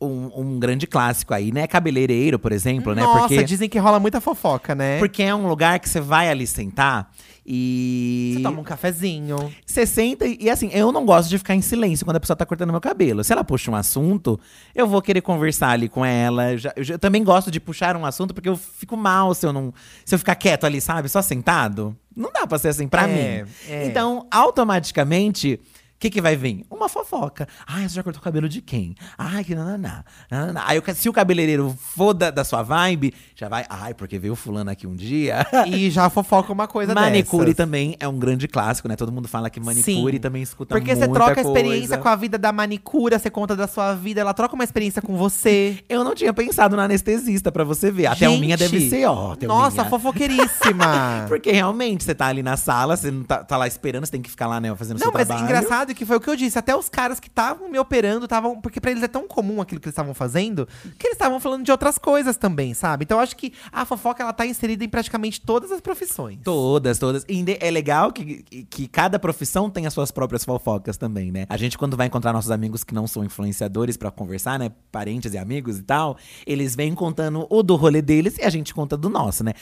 Um, 0.00 0.30
um 0.34 0.58
grande 0.58 0.86
clássico 0.86 1.34
aí, 1.34 1.52
né? 1.52 1.66
Cabeleireiro, 1.66 2.38
por 2.38 2.50
exemplo, 2.50 2.94
né? 2.94 3.02
Nossa, 3.02 3.28
Porque, 3.28 3.44
dizem 3.44 3.68
que 3.68 3.78
rola 3.78 4.00
muita 4.00 4.18
fofoca, 4.18 4.74
né? 4.74 4.98
porque 4.98 5.22
é 5.22 5.34
um 5.34 5.46
lugar 5.46 5.78
que 5.78 5.86
você 5.88 6.00
vai 6.00 6.30
ali 6.30 6.46
sentar 6.46 7.12
e. 7.46 8.32
Você 8.38 8.42
toma 8.42 8.60
um 8.60 8.64
cafezinho. 8.64 9.52
Você 9.64 9.84
senta 9.86 10.26
e, 10.26 10.38
e, 10.40 10.48
assim, 10.50 10.70
eu 10.72 10.90
não 10.90 11.04
gosto 11.04 11.28
de 11.28 11.36
ficar 11.36 11.54
em 11.54 11.60
silêncio 11.60 12.06
quando 12.06 12.16
a 12.16 12.20
pessoa 12.20 12.34
tá 12.34 12.46
cortando 12.46 12.70
meu 12.70 12.80
cabelo. 12.80 13.22
Se 13.22 13.30
ela 13.32 13.44
puxa 13.44 13.70
um 13.70 13.74
assunto, 13.76 14.40
eu 14.74 14.86
vou 14.88 15.02
querer 15.02 15.20
conversar 15.20 15.68
ali 15.70 15.88
com 15.88 16.02
ela. 16.02 16.52
Eu, 16.52 16.58
já- 16.58 16.72
eu 16.76 16.82
já- 16.82 16.94
eu 16.94 16.98
também 16.98 17.22
gosto 17.22 17.50
de 17.50 17.60
puxar 17.60 17.94
um 17.94 18.06
assunto 18.06 18.32
porque 18.32 18.48
eu 18.48 18.56
fico 18.56 18.96
mal 18.96 19.34
se 19.34 19.44
eu 19.46 19.52
não. 19.52 19.72
Se 20.02 20.14
eu 20.14 20.18
ficar 20.18 20.34
quieto 20.34 20.64
ali, 20.64 20.80
sabe? 20.80 21.10
Só 21.10 21.20
sentado. 21.20 21.94
Não 22.16 22.32
dá 22.32 22.46
pra 22.46 22.58
ser 22.58 22.68
assim 22.68 22.88
pra 22.88 23.06
É, 23.06 23.42
mim. 23.44 23.50
é. 23.68 23.86
Então, 23.86 24.26
automaticamente. 24.30 25.60
O 25.96 25.98
que, 25.98 26.10
que 26.10 26.20
vai 26.20 26.36
vir? 26.36 26.62
Uma 26.70 26.90
fofoca. 26.90 27.48
Ai, 27.66 27.88
você 27.88 27.94
já 27.94 28.02
cortou 28.02 28.20
o 28.20 28.22
cabelo 28.22 28.50
de 28.50 28.60
quem? 28.60 28.94
Ai, 29.16 29.42
que 29.42 29.54
nananá. 29.54 30.04
nananá. 30.30 30.62
Aí, 30.66 30.82
se 30.94 31.08
o 31.08 31.12
cabeleireiro 31.12 31.74
for 31.78 32.12
da, 32.12 32.30
da 32.30 32.44
sua 32.44 32.62
vibe, 32.62 33.14
já 33.34 33.48
vai. 33.48 33.64
Ai, 33.66 33.94
porque 33.94 34.18
veio 34.18 34.36
fulano 34.36 34.70
aqui 34.70 34.86
um 34.86 34.94
dia. 34.94 35.46
E 35.66 35.90
já 35.90 36.08
fofoca 36.10 36.52
uma 36.52 36.68
coisa 36.68 36.94
Manicure 36.94 37.46
dessas. 37.46 37.56
também 37.56 37.96
é 37.98 38.06
um 38.06 38.18
grande 38.18 38.46
clássico, 38.46 38.88
né? 38.88 38.94
Todo 38.94 39.10
mundo 39.10 39.26
fala 39.26 39.48
que 39.48 39.58
manicure 39.58 40.16
Sim. 40.16 40.20
também 40.20 40.42
escuta 40.42 40.74
Porque 40.74 40.94
você 40.94 41.06
muita 41.06 41.14
troca 41.24 41.40
a 41.40 41.42
experiência 41.42 41.88
coisa. 41.88 41.98
com 41.98 42.08
a 42.08 42.14
vida 42.16 42.38
da 42.38 42.52
manicura, 42.52 43.18
você 43.18 43.30
conta 43.30 43.56
da 43.56 43.66
sua 43.66 43.94
vida, 43.94 44.20
ela 44.20 44.34
troca 44.34 44.54
uma 44.54 44.64
experiência 44.64 45.00
com 45.02 45.16
você. 45.16 45.82
Eu 45.88 46.04
não 46.04 46.14
tinha 46.14 46.32
pensado 46.32 46.76
na 46.76 46.84
anestesista 46.84 47.50
pra 47.50 47.64
você 47.64 47.90
ver. 47.90 48.06
Até 48.06 48.26
a 48.26 48.28
Gente, 48.28 48.40
minha 48.40 48.56
deve 48.56 48.88
ser, 48.90 49.06
ó. 49.06 49.32
a 49.32 49.46
Nossa, 49.46 49.78
minha. 49.82 49.90
fofoqueiríssima. 49.90 51.24
Porque 51.28 51.50
realmente, 51.50 52.04
você 52.04 52.14
tá 52.14 52.26
ali 52.26 52.42
na 52.42 52.56
sala, 52.56 52.96
você 52.96 53.10
não 53.10 53.24
tá, 53.24 53.42
tá 53.44 53.56
lá 53.56 53.66
esperando, 53.66 54.04
você 54.06 54.12
tem 54.12 54.22
que 54.22 54.30
ficar 54.30 54.46
lá, 54.46 54.60
né, 54.60 54.74
fazendo 54.76 54.98
Não, 54.98 55.04
seu 55.06 55.12
mas 55.12 55.26
trabalho. 55.26 55.46
Que 55.94 56.04
foi 56.04 56.16
o 56.16 56.20
que 56.20 56.28
eu 56.28 56.36
disse. 56.36 56.58
Até 56.58 56.74
os 56.76 56.88
caras 56.88 57.20
que 57.20 57.28
estavam 57.28 57.68
me 57.68 57.78
operando 57.78 58.24
estavam. 58.24 58.60
Porque 58.60 58.80
pra 58.80 58.90
eles 58.90 59.02
é 59.02 59.08
tão 59.08 59.26
comum 59.26 59.60
aquilo 59.60 59.80
que 59.80 59.86
eles 59.86 59.92
estavam 59.92 60.14
fazendo, 60.14 60.66
que 60.98 61.06
eles 61.06 61.14
estavam 61.16 61.40
falando 61.40 61.64
de 61.64 61.70
outras 61.70 61.98
coisas 61.98 62.36
também, 62.36 62.74
sabe? 62.74 63.04
Então 63.04 63.18
eu 63.18 63.22
acho 63.22 63.36
que 63.36 63.52
a 63.72 63.84
fofoca 63.84 64.22
ela 64.22 64.32
tá 64.32 64.46
inserida 64.46 64.84
em 64.84 64.88
praticamente 64.88 65.40
todas 65.40 65.70
as 65.72 65.80
profissões. 65.80 66.38
Todas, 66.42 66.98
todas. 66.98 67.24
E 67.28 67.44
é 67.60 67.70
legal 67.70 68.12
que, 68.12 68.42
que 68.68 68.88
cada 68.88 69.18
profissão 69.18 69.70
tem 69.70 69.86
as 69.86 69.94
suas 69.94 70.10
próprias 70.10 70.44
fofocas 70.44 70.96
também, 70.96 71.30
né? 71.30 71.46
A 71.48 71.56
gente, 71.56 71.76
quando 71.76 71.96
vai 71.96 72.06
encontrar 72.06 72.32
nossos 72.32 72.50
amigos 72.50 72.84
que 72.84 72.94
não 72.94 73.06
são 73.06 73.24
influenciadores 73.24 73.96
pra 73.96 74.10
conversar, 74.10 74.58
né? 74.58 74.70
Parentes 74.90 75.34
e 75.34 75.38
amigos 75.38 75.78
e 75.78 75.82
tal, 75.82 76.16
eles 76.46 76.74
vêm 76.74 76.94
contando 76.94 77.46
o 77.50 77.62
do 77.62 77.76
rolê 77.76 78.02
deles 78.02 78.38
e 78.38 78.42
a 78.42 78.50
gente 78.50 78.74
conta 78.74 78.96
do 78.96 79.08
nosso, 79.08 79.44
né? 79.44 79.52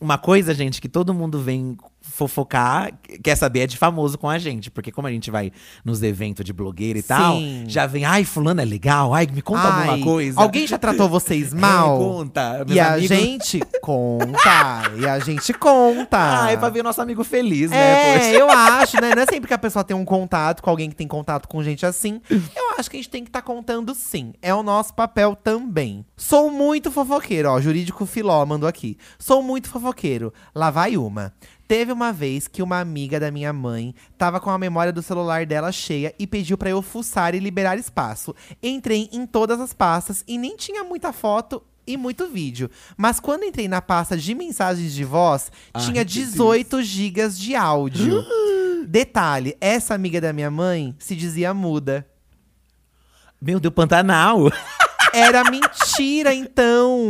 Uma 0.00 0.16
coisa, 0.16 0.54
gente, 0.54 0.80
que 0.80 0.88
todo 0.88 1.12
mundo 1.12 1.40
vem 1.40 1.76
fofocar, 2.10 2.92
quer 3.22 3.34
saber, 3.36 3.60
é 3.60 3.66
de 3.66 3.76
famoso 3.76 4.16
com 4.18 4.28
a 4.28 4.38
gente. 4.38 4.70
Porque 4.70 4.92
como 4.92 5.06
a 5.08 5.10
gente 5.10 5.30
vai 5.30 5.50
nos 5.84 6.02
eventos 6.02 6.44
de 6.44 6.52
blogueira 6.52 6.98
e 6.98 7.02
tal, 7.02 7.36
Sim. 7.36 7.64
já 7.66 7.86
vem, 7.86 8.04
ai, 8.04 8.24
fulano 8.24 8.60
é 8.60 8.64
legal, 8.64 9.12
ai, 9.14 9.26
me 9.32 9.42
conta 9.42 9.62
Ai, 9.68 9.88
alguma 9.88 10.04
coisa. 10.04 10.40
Alguém 10.40 10.66
já 10.66 10.78
tratou 10.78 11.08
vocês 11.08 11.52
É, 11.54 11.56
mal? 11.56 11.98
conta. 11.98 12.64
E 12.68 12.74
Meus 12.74 12.78
a 12.86 12.92
amigos- 12.94 13.08
gente 13.16 13.60
conta. 13.80 14.92
e 14.98 15.06
a 15.06 15.18
gente 15.18 15.52
conta. 15.54 16.44
Ah, 16.44 16.50
é 16.52 16.56
pra 16.56 16.68
ver 16.68 16.82
nosso 16.82 17.00
amigo 17.00 17.24
feliz, 17.24 17.70
né? 17.70 17.76
É, 17.76 18.18
Poxa. 18.18 18.30
eu 18.30 18.50
acho, 18.50 19.00
né? 19.00 19.14
Não 19.14 19.22
é 19.22 19.26
sempre 19.26 19.48
que 19.48 19.54
a 19.54 19.58
pessoa 19.58 19.84
tem 19.84 19.96
um 19.96 20.04
contato 20.04 20.62
com 20.62 20.70
alguém 20.70 20.88
que 20.90 20.96
tem 20.96 21.08
contato 21.08 21.48
com 21.48 21.62
gente 21.62 21.84
assim. 21.86 22.20
Eu 22.30 22.74
acho 22.78 22.90
que 22.90 22.96
a 22.96 23.00
gente 23.00 23.10
tem 23.10 23.22
que 23.24 23.28
estar 23.30 23.42
contando 23.42 23.94
sim. 23.94 24.32
É 24.42 24.54
o 24.54 24.62
nosso 24.62 24.94
papel 24.94 25.34
também. 25.36 26.04
Sou 26.16 26.50
muito 26.50 26.90
fofoqueiro, 26.90 27.48
ó. 27.50 27.60
Jurídico 27.60 28.06
Filó 28.06 28.44
mandou 28.46 28.68
aqui. 28.68 28.96
Sou 29.18 29.42
muito 29.42 29.68
fofoqueiro. 29.68 30.32
Lá 30.54 30.70
vai 30.70 30.96
uma. 30.96 31.32
Teve 31.66 31.92
uma 31.92 32.12
vez 32.12 32.46
que 32.46 32.62
uma 32.62 32.78
amiga 32.78 33.18
da 33.18 33.30
minha 33.30 33.52
mãe 33.52 33.94
tava 34.18 34.38
com 34.38 34.50
a 34.50 34.58
memória 34.58 34.92
do 34.92 35.02
celular 35.02 35.46
dela 35.46 35.72
cheia 35.72 36.14
e 36.18 36.26
pediu 36.26 36.58
pra 36.58 36.70
eu 36.70 36.82
fuçar 36.82 37.34
e 37.34 37.38
liberar 37.38 37.78
espaço. 37.78 38.34
Entrei 38.62 39.08
em 39.12 39.26
todas 39.26 39.60
as 39.60 39.72
pastas 39.72 40.22
e 40.28 40.36
nem 40.36 40.56
tinha 40.56 40.84
muita 40.84 41.12
foto 41.12 41.62
e 41.86 41.96
muito 41.96 42.28
vídeo. 42.28 42.70
Mas 42.96 43.18
quando 43.18 43.44
entrei 43.44 43.68
na 43.68 43.80
pasta 43.80 44.16
de 44.16 44.34
mensagens 44.34 44.92
de 44.92 45.04
voz, 45.04 45.50
Ai, 45.72 45.82
tinha 45.82 45.94
meu 45.94 46.04
Deus. 46.04 46.12
18 46.12 46.82
gigas 46.82 47.38
de 47.38 47.54
áudio. 47.54 48.24
Detalhe, 48.86 49.56
essa 49.60 49.94
amiga 49.94 50.20
da 50.20 50.32
minha 50.32 50.50
mãe 50.50 50.94
se 50.98 51.16
dizia 51.16 51.54
muda. 51.54 52.06
Meu 53.40 53.58
Deus, 53.58 53.74
Pantanal. 53.74 54.50
Era 55.14 55.44
mentira, 55.50 56.34
então. 56.34 57.06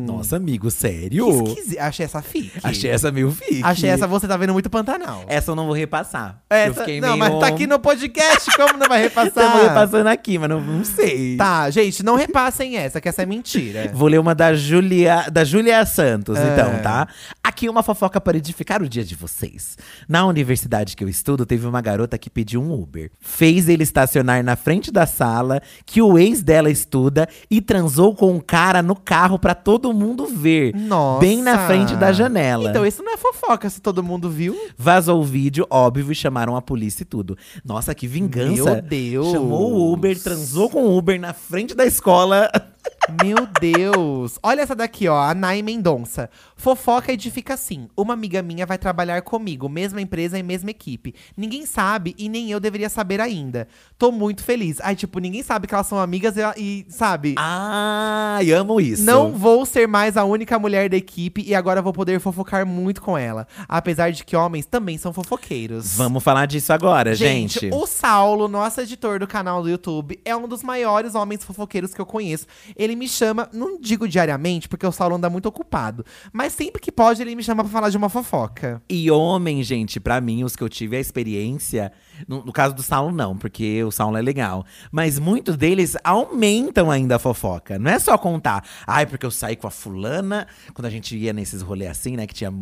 Nossa, 0.00 0.36
amigo, 0.36 0.68
Que 0.68 0.72
sério? 0.72 1.42
esquisito. 1.48 1.80
Achei 1.80 2.04
essa 2.06 2.22
fique. 2.22 2.52
Achei 2.62 2.90
essa 2.90 3.10
meio 3.10 3.30
fique. 3.30 3.60
Achei 3.62 3.90
essa, 3.90 4.06
você 4.06 4.28
tá 4.28 4.36
vendo 4.36 4.52
muito 4.52 4.70
Pantanal. 4.70 5.24
Essa 5.26 5.50
eu 5.50 5.56
não 5.56 5.66
vou 5.66 5.74
repassar. 5.74 6.40
Essa- 6.48 6.68
eu 6.70 6.74
fiquei 6.74 7.00
não, 7.00 7.16
meio... 7.16 7.18
mas 7.18 7.38
tá 7.40 7.46
aqui 7.48 7.66
no 7.66 7.78
podcast, 7.78 8.50
como 8.56 8.78
não 8.78 8.86
vai 8.88 9.02
repassar? 9.02 9.26
Estamos 9.28 9.62
repassando 9.62 10.08
aqui, 10.08 10.38
mas 10.38 10.48
não, 10.48 10.60
não 10.60 10.84
sei. 10.84 11.36
Tá, 11.36 11.68
gente, 11.70 12.02
não 12.02 12.14
repassem 12.14 12.76
essa, 12.76 13.00
que 13.00 13.08
essa 13.08 13.22
é 13.22 13.26
mentira. 13.26 13.90
Vou 13.92 14.08
ler 14.08 14.18
uma 14.18 14.34
da 14.34 14.54
Julia, 14.54 15.28
da 15.30 15.42
Julia 15.44 15.84
Santos, 15.86 16.38
É. 16.38 16.52
então, 16.52 16.78
tá? 16.82 17.08
Aqui 17.42 17.68
uma 17.68 17.82
fofoca 17.82 18.20
para 18.20 18.36
edificar 18.36 18.82
o 18.82 18.88
dia 18.88 19.04
de 19.04 19.14
vocês. 19.14 19.76
Na 20.08 20.24
universidade 20.26 20.94
que 20.96 21.02
eu 21.02 21.08
estudo, 21.08 21.44
teve 21.44 21.66
uma 21.66 21.80
garota 21.80 22.16
que 22.16 22.30
pediu 22.30 22.62
um 22.62 22.72
Uber. 22.72 23.10
Fez 23.20 23.68
ele 23.68 23.82
estacionar 23.82 24.42
na 24.44 24.56
frente 24.56 24.90
da 24.92 25.06
sala, 25.06 25.60
que 25.84 26.00
o 26.00 26.16
ex 26.18 26.42
dela 26.42 26.70
estuda, 26.70 27.28
e 27.50 27.60
transou 27.60 28.14
com 28.14 28.32
um 28.32 28.40
cara 28.40 28.82
no 28.82 28.96
carro 28.96 29.38
pra 29.38 29.54
todo 29.54 29.92
mundo 29.92 30.26
ver. 30.26 30.74
Nossa. 30.74 31.20
Bem 31.20 31.42
na 31.42 31.66
frente 31.66 31.94
da 31.96 32.12
janela. 32.12 32.70
Então 32.70 32.86
isso 32.86 33.02
não 33.02 33.12
é 33.12 33.16
fofoca, 33.16 33.68
se 33.70 33.80
todo 33.80 34.02
mundo 34.02 34.28
viu. 34.28 34.56
Vazou 34.76 35.20
o 35.20 35.24
vídeo, 35.24 35.66
óbvio, 35.70 36.10
e 36.10 36.14
chamaram 36.14 36.56
a 36.56 36.62
polícia 36.62 37.02
e 37.02 37.06
tudo. 37.06 37.36
Nossa, 37.64 37.94
que 37.94 38.06
vingança. 38.06 38.72
Meu 38.72 38.82
Deus. 38.82 39.30
Chamou 39.30 39.72
o 39.72 39.92
Uber, 39.92 40.20
transou 40.20 40.68
com 40.68 40.82
o 40.84 40.96
Uber 40.96 41.20
na 41.20 41.32
frente 41.32 41.74
da 41.74 41.84
escola. 41.84 42.50
Meu 43.22 43.46
Deus! 43.60 44.38
Olha 44.42 44.60
essa 44.60 44.74
daqui, 44.74 45.08
ó, 45.08 45.20
a 45.20 45.34
Nai 45.34 45.62
Mendonça. 45.62 46.30
Fofoca 46.56 47.12
edifica 47.12 47.54
assim. 47.54 47.88
Uma 47.96 48.14
amiga 48.14 48.40
minha 48.42 48.64
vai 48.64 48.78
trabalhar 48.78 49.22
comigo, 49.22 49.68
mesma 49.68 50.00
empresa 50.00 50.38
e 50.38 50.42
mesma 50.42 50.70
equipe. 50.70 51.14
Ninguém 51.36 51.66
sabe 51.66 52.14
e 52.16 52.28
nem 52.28 52.50
eu 52.50 52.60
deveria 52.60 52.88
saber 52.88 53.20
ainda. 53.20 53.66
Tô 53.98 54.12
muito 54.12 54.44
feliz. 54.44 54.78
Ai, 54.80 54.94
tipo, 54.94 55.18
ninguém 55.18 55.42
sabe 55.42 55.66
que 55.66 55.74
elas 55.74 55.86
são 55.86 55.98
amigas 55.98 56.36
e, 56.36 56.40
e 56.56 56.86
sabe? 56.88 57.34
Ai, 57.38 58.52
amo 58.52 58.80
isso. 58.80 59.02
Não 59.02 59.32
vou 59.32 59.66
ser 59.66 59.88
mais 59.88 60.16
a 60.16 60.24
única 60.24 60.58
mulher 60.58 60.88
da 60.88 60.96
equipe 60.96 61.42
e 61.42 61.54
agora 61.54 61.82
vou 61.82 61.92
poder 61.92 62.20
fofocar 62.20 62.64
muito 62.64 63.02
com 63.02 63.18
ela. 63.18 63.46
Apesar 63.68 64.10
de 64.12 64.24
que 64.24 64.36
homens 64.36 64.66
também 64.66 64.98
são 64.98 65.12
fofoqueiros. 65.12 65.96
Vamos 65.96 66.22
falar 66.22 66.46
disso 66.46 66.72
agora, 66.72 67.14
gente. 67.14 67.70
O 67.72 67.86
Saulo, 67.86 68.46
nosso 68.46 68.80
editor 68.80 69.18
do 69.18 69.26
canal 69.26 69.62
do 69.62 69.68
YouTube, 69.68 70.20
é 70.24 70.36
um 70.36 70.46
dos 70.46 70.62
maiores 70.62 71.14
homens 71.14 71.42
fofoqueiros 71.42 71.92
que 71.92 72.00
eu 72.00 72.06
conheço. 72.06 72.46
Ele 72.76 72.96
me 72.96 73.08
chama, 73.08 73.48
não 73.52 73.80
digo 73.80 74.08
diariamente, 74.08 74.68
porque 74.68 74.86
o 74.86 74.92
Saulo 74.92 75.16
anda 75.16 75.30
muito 75.30 75.46
ocupado, 75.46 76.04
mas 76.32 76.52
sempre 76.52 76.80
que 76.80 76.92
pode 76.92 77.22
ele 77.22 77.34
me 77.34 77.42
chama 77.42 77.62
pra 77.62 77.72
falar 77.72 77.90
de 77.90 77.96
uma 77.96 78.08
fofoca. 78.08 78.82
E 78.88 79.10
homem, 79.10 79.62
gente, 79.62 79.98
pra 80.00 80.20
mim, 80.20 80.44
os 80.44 80.56
que 80.56 80.62
eu 80.62 80.68
tive 80.68 80.96
a 80.96 81.00
experiência, 81.00 81.92
No, 82.26 82.44
no 82.44 82.52
caso 82.52 82.74
do 82.74 82.82
Saulo, 82.82 83.14
não, 83.14 83.36
porque 83.36 83.82
o 83.84 83.90
Saulo 83.90 84.16
é 84.16 84.22
legal. 84.22 84.64
Mas 84.90 85.18
muitos 85.18 85.56
deles 85.56 85.96
aumentam 86.04 86.90
ainda 86.90 87.16
a 87.16 87.18
fofoca. 87.18 87.78
Não 87.78 87.90
é 87.90 87.98
só 87.98 88.16
contar. 88.18 88.64
Ai, 88.86 89.06
porque 89.06 89.24
eu 89.26 89.30
saí 89.30 89.56
com 89.56 89.66
a 89.66 89.70
fulana. 89.70 90.46
Quando 90.74 90.86
a 90.86 90.90
gente 90.90 91.16
ia 91.16 91.32
nesses 91.32 91.62
rolês 91.62 91.90
assim, 91.90 92.16
né? 92.16 92.26
Que 92.26 92.34
tinha. 92.34 92.52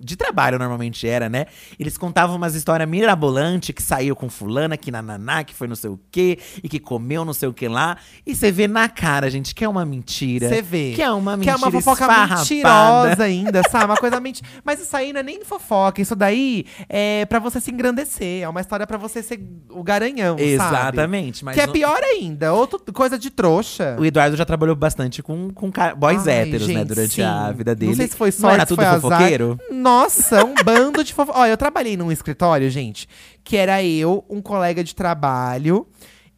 De 0.00 0.16
trabalho 0.16 0.58
normalmente 0.58 1.06
era, 1.06 1.28
né? 1.28 1.46
Eles 1.78 1.96
contavam 1.96 2.36
umas 2.36 2.54
histórias 2.54 2.88
mirabolantes 2.88 3.74
que 3.74 3.82
saiu 3.82 4.14
com 4.14 4.28
fulana, 4.28 4.76
que 4.76 4.90
nananá, 4.90 5.44
que 5.44 5.54
foi 5.54 5.66
não 5.66 5.76
sei 5.76 5.90
o 5.90 6.00
quê, 6.10 6.38
e 6.62 6.68
que 6.68 6.78
comeu 6.78 7.24
não 7.24 7.32
sei 7.32 7.48
o 7.48 7.52
que 7.52 7.68
lá. 7.68 7.96
E 8.26 8.34
você 8.34 8.50
vê 8.52 8.68
na 8.68 8.88
cara, 8.88 9.30
gente, 9.30 9.54
que 9.54 9.64
é 9.64 9.68
uma 9.68 9.84
mentira. 9.84 10.48
Você 10.48 10.62
vê. 10.62 10.92
Que 10.94 11.02
é 11.02 11.10
uma 11.10 11.38
Que 11.38 11.48
é 11.48 11.52
mentira. 11.52 11.56
uma 11.56 11.70
fofoca 11.70 12.08
mentirosa 12.28 13.24
ainda, 13.24 13.62
sabe? 13.70 13.84
Uma 13.86 13.96
coisa 13.96 14.20
mentira. 14.20 14.48
Mas 14.64 14.80
isso 14.80 14.96
aí 14.96 15.12
não 15.12 15.20
é 15.20 15.22
nem 15.22 15.44
fofoca. 15.44 16.00
Isso 16.00 16.14
daí 16.14 16.64
é 16.88 17.24
pra 17.26 17.38
você 17.38 17.60
se 17.60 17.70
engrandecer. 17.70 18.42
É 18.42 18.48
uma 18.48 18.60
história 18.60 18.81
pra 18.86 18.96
você 18.98 19.22
ser 19.22 19.40
o 19.70 19.82
garanhão, 19.82 20.36
sabe? 20.38 20.50
Exatamente. 20.50 21.44
Mas 21.44 21.54
que 21.54 21.60
é 21.60 21.66
não- 21.66 21.72
pior 21.72 22.00
ainda. 22.02 22.52
Outra 22.52 22.78
coisa 22.92 23.18
de 23.18 23.30
trouxa. 23.30 23.96
O 23.98 24.04
Eduardo 24.04 24.36
já 24.36 24.44
trabalhou 24.44 24.74
bastante 24.76 25.22
com, 25.22 25.50
com 25.50 25.70
boys 25.96 26.26
Ai, 26.26 26.40
héteros, 26.42 26.68
né? 26.68 26.74
gente, 26.74 26.88
Durante 26.88 27.14
sim. 27.14 27.22
a 27.22 27.50
vida 27.52 27.74
dele. 27.74 27.90
Não 27.92 27.96
sei 27.96 28.08
se 28.08 28.16
foi 28.16 28.28
Não 28.30 28.38
sorte, 28.38 28.54
era 28.54 28.66
tudo 28.66 28.76
foi 28.76 28.84
azar. 28.86 29.00
fofoqueiro? 29.00 29.58
Nossa, 29.70 30.44
um 30.44 30.54
bando 30.64 31.02
de 31.04 31.12
fofoca. 31.14 31.38
Olha, 31.38 31.50
eu 31.50 31.56
trabalhei 31.56 31.96
num 31.96 32.10
escritório, 32.12 32.70
gente, 32.70 33.08
que 33.44 33.56
era 33.56 33.82
eu, 33.82 34.24
um 34.28 34.40
colega 34.40 34.82
de 34.84 34.94
trabalho 34.94 35.86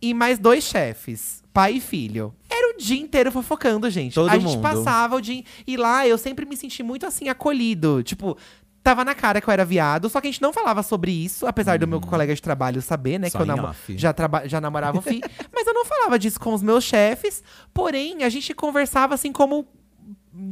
e 0.01 0.13
mais 0.15 0.39
dois 0.39 0.65
chefes, 0.65 1.43
pai 1.53 1.75
e 1.75 1.81
filho. 1.81 2.35
Era 2.51 2.75
o 2.75 2.79
dia 2.79 3.01
inteiro 3.01 3.33
fofocando, 3.33 3.89
gente. 3.91 4.15
Todo 4.15 4.29
a 4.29 4.35
gente 4.39 4.45
mundo. 4.57 4.63
passava 4.63 5.17
o 5.17 5.21
dia. 5.21 5.43
E 5.67 5.77
lá 5.77 6.07
eu 6.07 6.17
sempre 6.19 6.45
me 6.47 6.57
senti 6.57 6.83
muito 6.83 7.05
assim, 7.07 7.29
acolhido. 7.29 8.03
Tipo. 8.03 8.37
Tava 8.85 9.03
na 9.03 9.15
cara 9.15 9.41
que 9.41 9.49
eu 9.49 9.53
era 9.53 9.65
viado, 9.65 10.11
só 10.11 10.21
que 10.21 10.29
a 10.29 10.31
gente 10.31 10.43
não 10.43 10.53
falava 10.53 10.83
sobre 10.83 11.11
isso, 11.11 11.47
apesar 11.47 11.79
do 11.79 11.89
meu 11.89 12.03
colega 12.03 12.35
de 12.35 12.43
trabalho 12.43 12.83
saber, 12.83 13.19
né? 13.19 13.31
Só 13.31 13.39
que 13.39 13.43
eu 13.43 13.47
namo- 13.47 13.69
off. 13.69 13.97
já, 13.97 14.15
já 14.45 14.61
namorava 14.61 14.99
o 14.99 15.01
fi. 15.01 15.23
Mas 15.55 15.67
eu 15.67 15.73
não 15.73 15.87
falava 15.87 16.19
disso 16.19 16.39
com 16.39 16.53
os 16.53 16.63
meus 16.63 16.85
chefes. 16.85 17.43
Porém, 17.73 18.23
a 18.25 18.29
gente 18.29 18.53
conversava 18.53 19.15
assim 19.15 19.33
como 19.33 19.67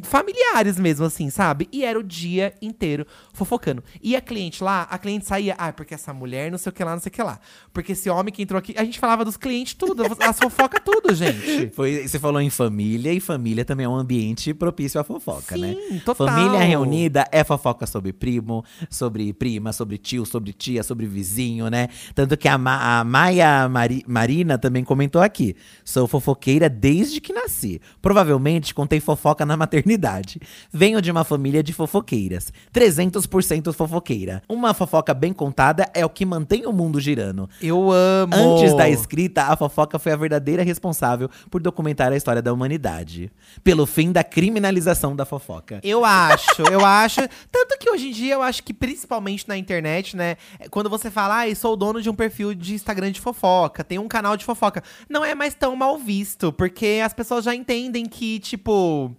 familiares 0.05 0.79
mesmo, 0.79 1.05
assim, 1.07 1.31
sabe? 1.31 1.69
E 1.73 1.85
era 1.85 1.99
o 1.99 2.03
dia 2.03 2.55
inteiro 2.63 3.07
fofocando. 3.33 3.83
E 4.03 4.15
a 4.15 4.21
cliente 4.21 4.63
lá, 4.63 4.83
a 4.91 4.99
cliente 4.99 5.27
saía, 5.27 5.55
ah, 5.59 5.73
porque 5.73 5.95
essa 5.95 6.13
mulher 6.13 6.51
não 6.51 6.59
sei 6.59 6.71
o 6.71 6.73
que 6.73 6.85
lá, 6.85 6.93
não 6.93 7.01
sei 7.01 7.11
o 7.11 7.13
que 7.13 7.23
lá. 7.23 7.39
Porque 7.73 7.93
esse 7.93 8.09
homem 8.11 8.33
que 8.33 8.43
entrou 8.43 8.59
aqui. 8.59 8.75
A 8.77 8.85
gente 8.85 8.99
falava 8.99 9.25
dos 9.25 9.37
clientes 9.37 9.75
tudo, 9.75 10.03
as 10.21 10.39
fofoca 10.39 10.81
tudo, 10.81 11.15
gente. 11.15 11.71
Foi, 11.71 12.07
você 12.07 12.19
falou 12.19 12.41
em 12.41 12.51
família, 12.51 13.13
e 13.13 13.21
família 13.21 13.65
também 13.65 13.85
é 13.85 13.89
um 13.89 13.97
ambiente 13.97 14.53
propício 14.55 15.01
à 15.01 15.05
fofoca, 15.05 15.57
né? 15.57 15.75
Sim, 15.89 15.99
total. 16.01 16.27
Família 16.29 16.61
reunida 16.61 17.27
é 17.33 17.43
fofoca 17.45 17.87
sobre 17.87 18.13
primo, 18.13 18.65
sobre 18.91 19.33
prima, 19.33 19.73
sobre 19.73 19.99
tio, 19.99 20.25
sobre 20.27 20.53
tia, 20.53 20.83
sobre 20.83 21.07
vizinho, 21.07 21.69
né? 21.69 21.89
Tanto 22.15 22.37
que 22.37 22.49
a, 22.49 22.57
Ma- 22.59 23.01
a 23.01 23.05
Maia 23.05 23.69
Mari- 23.69 24.05
Marina 24.07 24.59
também 24.59 24.85
comentou 24.85 25.21
aqui. 25.23 25.57
Sou 25.85 26.07
fofoqueira 26.07 26.69
desde 26.69 27.21
que 27.21 27.33
nasci. 27.33 27.81
Provavelmente 28.01 28.75
contei 28.75 29.01
fofoca 29.01 29.45
na 29.47 29.57
maternidade. 29.73 30.41
Venho 30.71 31.01
de 31.01 31.11
uma 31.11 31.25
família 31.25 31.63
de 31.63 31.73
fofoqueiras. 31.73 32.53
300% 32.75 33.73
fofoqueira. 33.73 34.43
Uma 34.49 34.75
fofoca 34.75 35.15
bem 35.15 35.33
contada 35.33 35.89
é 35.95 36.05
o 36.05 36.11
que 36.11 36.27
mantém 36.27 36.67
o 36.67 36.73
mundo 36.73 37.01
girando. 37.01 37.49
Eu 37.61 37.91
amo. 37.91 38.35
Antes 38.35 38.75
da 38.75 38.89
escrita, 38.89 39.45
a 39.45 39.57
fofoca 39.57 39.99
foi 39.99 40.13
a 40.13 40.17
verdadeira 40.17 40.63
responsável 40.63 41.31
por 41.51 41.63
documentar 41.63 42.13
a 42.13 42.17
história 42.17 42.43
da 42.43 42.53
humanidade. 42.53 43.31
Pelo 43.65 43.87
fim 43.87 44.13
da 44.13 44.23
criminalização 44.23 45.17
da 45.17 45.25
fofoca. 45.25 45.81
Eu 45.83 46.05
acho, 46.05 46.63
eu 46.71 46.85
acho. 46.85 47.21
Tanto 47.51 47.79
que 47.79 47.91
hoje 47.91 48.09
em 48.09 48.13
dia 48.13 48.35
eu 48.35 48.43
acho 48.43 48.63
que, 48.63 48.75
principalmente 48.75 49.49
na 49.49 49.57
internet, 49.57 50.17
né? 50.17 50.37
Quando 50.71 50.91
você 50.91 51.11
fala, 51.11 51.45
ah, 51.45 51.55
sou 51.55 51.77
dono 51.77 52.03
de 52.03 52.11
um 52.11 52.15
perfil 52.15 52.55
de 52.55 52.75
Instagram 52.75 53.11
de 53.11 53.21
fofoca, 53.21 53.83
tem 53.83 53.99
um 53.99 54.09
canal 54.09 54.37
de 54.37 54.45
fofoca, 54.45 54.83
não 55.09 55.25
é 55.25 55.35
mais 55.35 55.55
tão 55.55 55.75
mal 55.77 55.97
visto, 55.97 56.53
porque 56.53 57.01
as 57.05 57.15
pessoas 57.15 57.45
já 57.45 57.55
entendem 57.55 58.07
que, 58.07 58.39
tipo. 58.39 59.15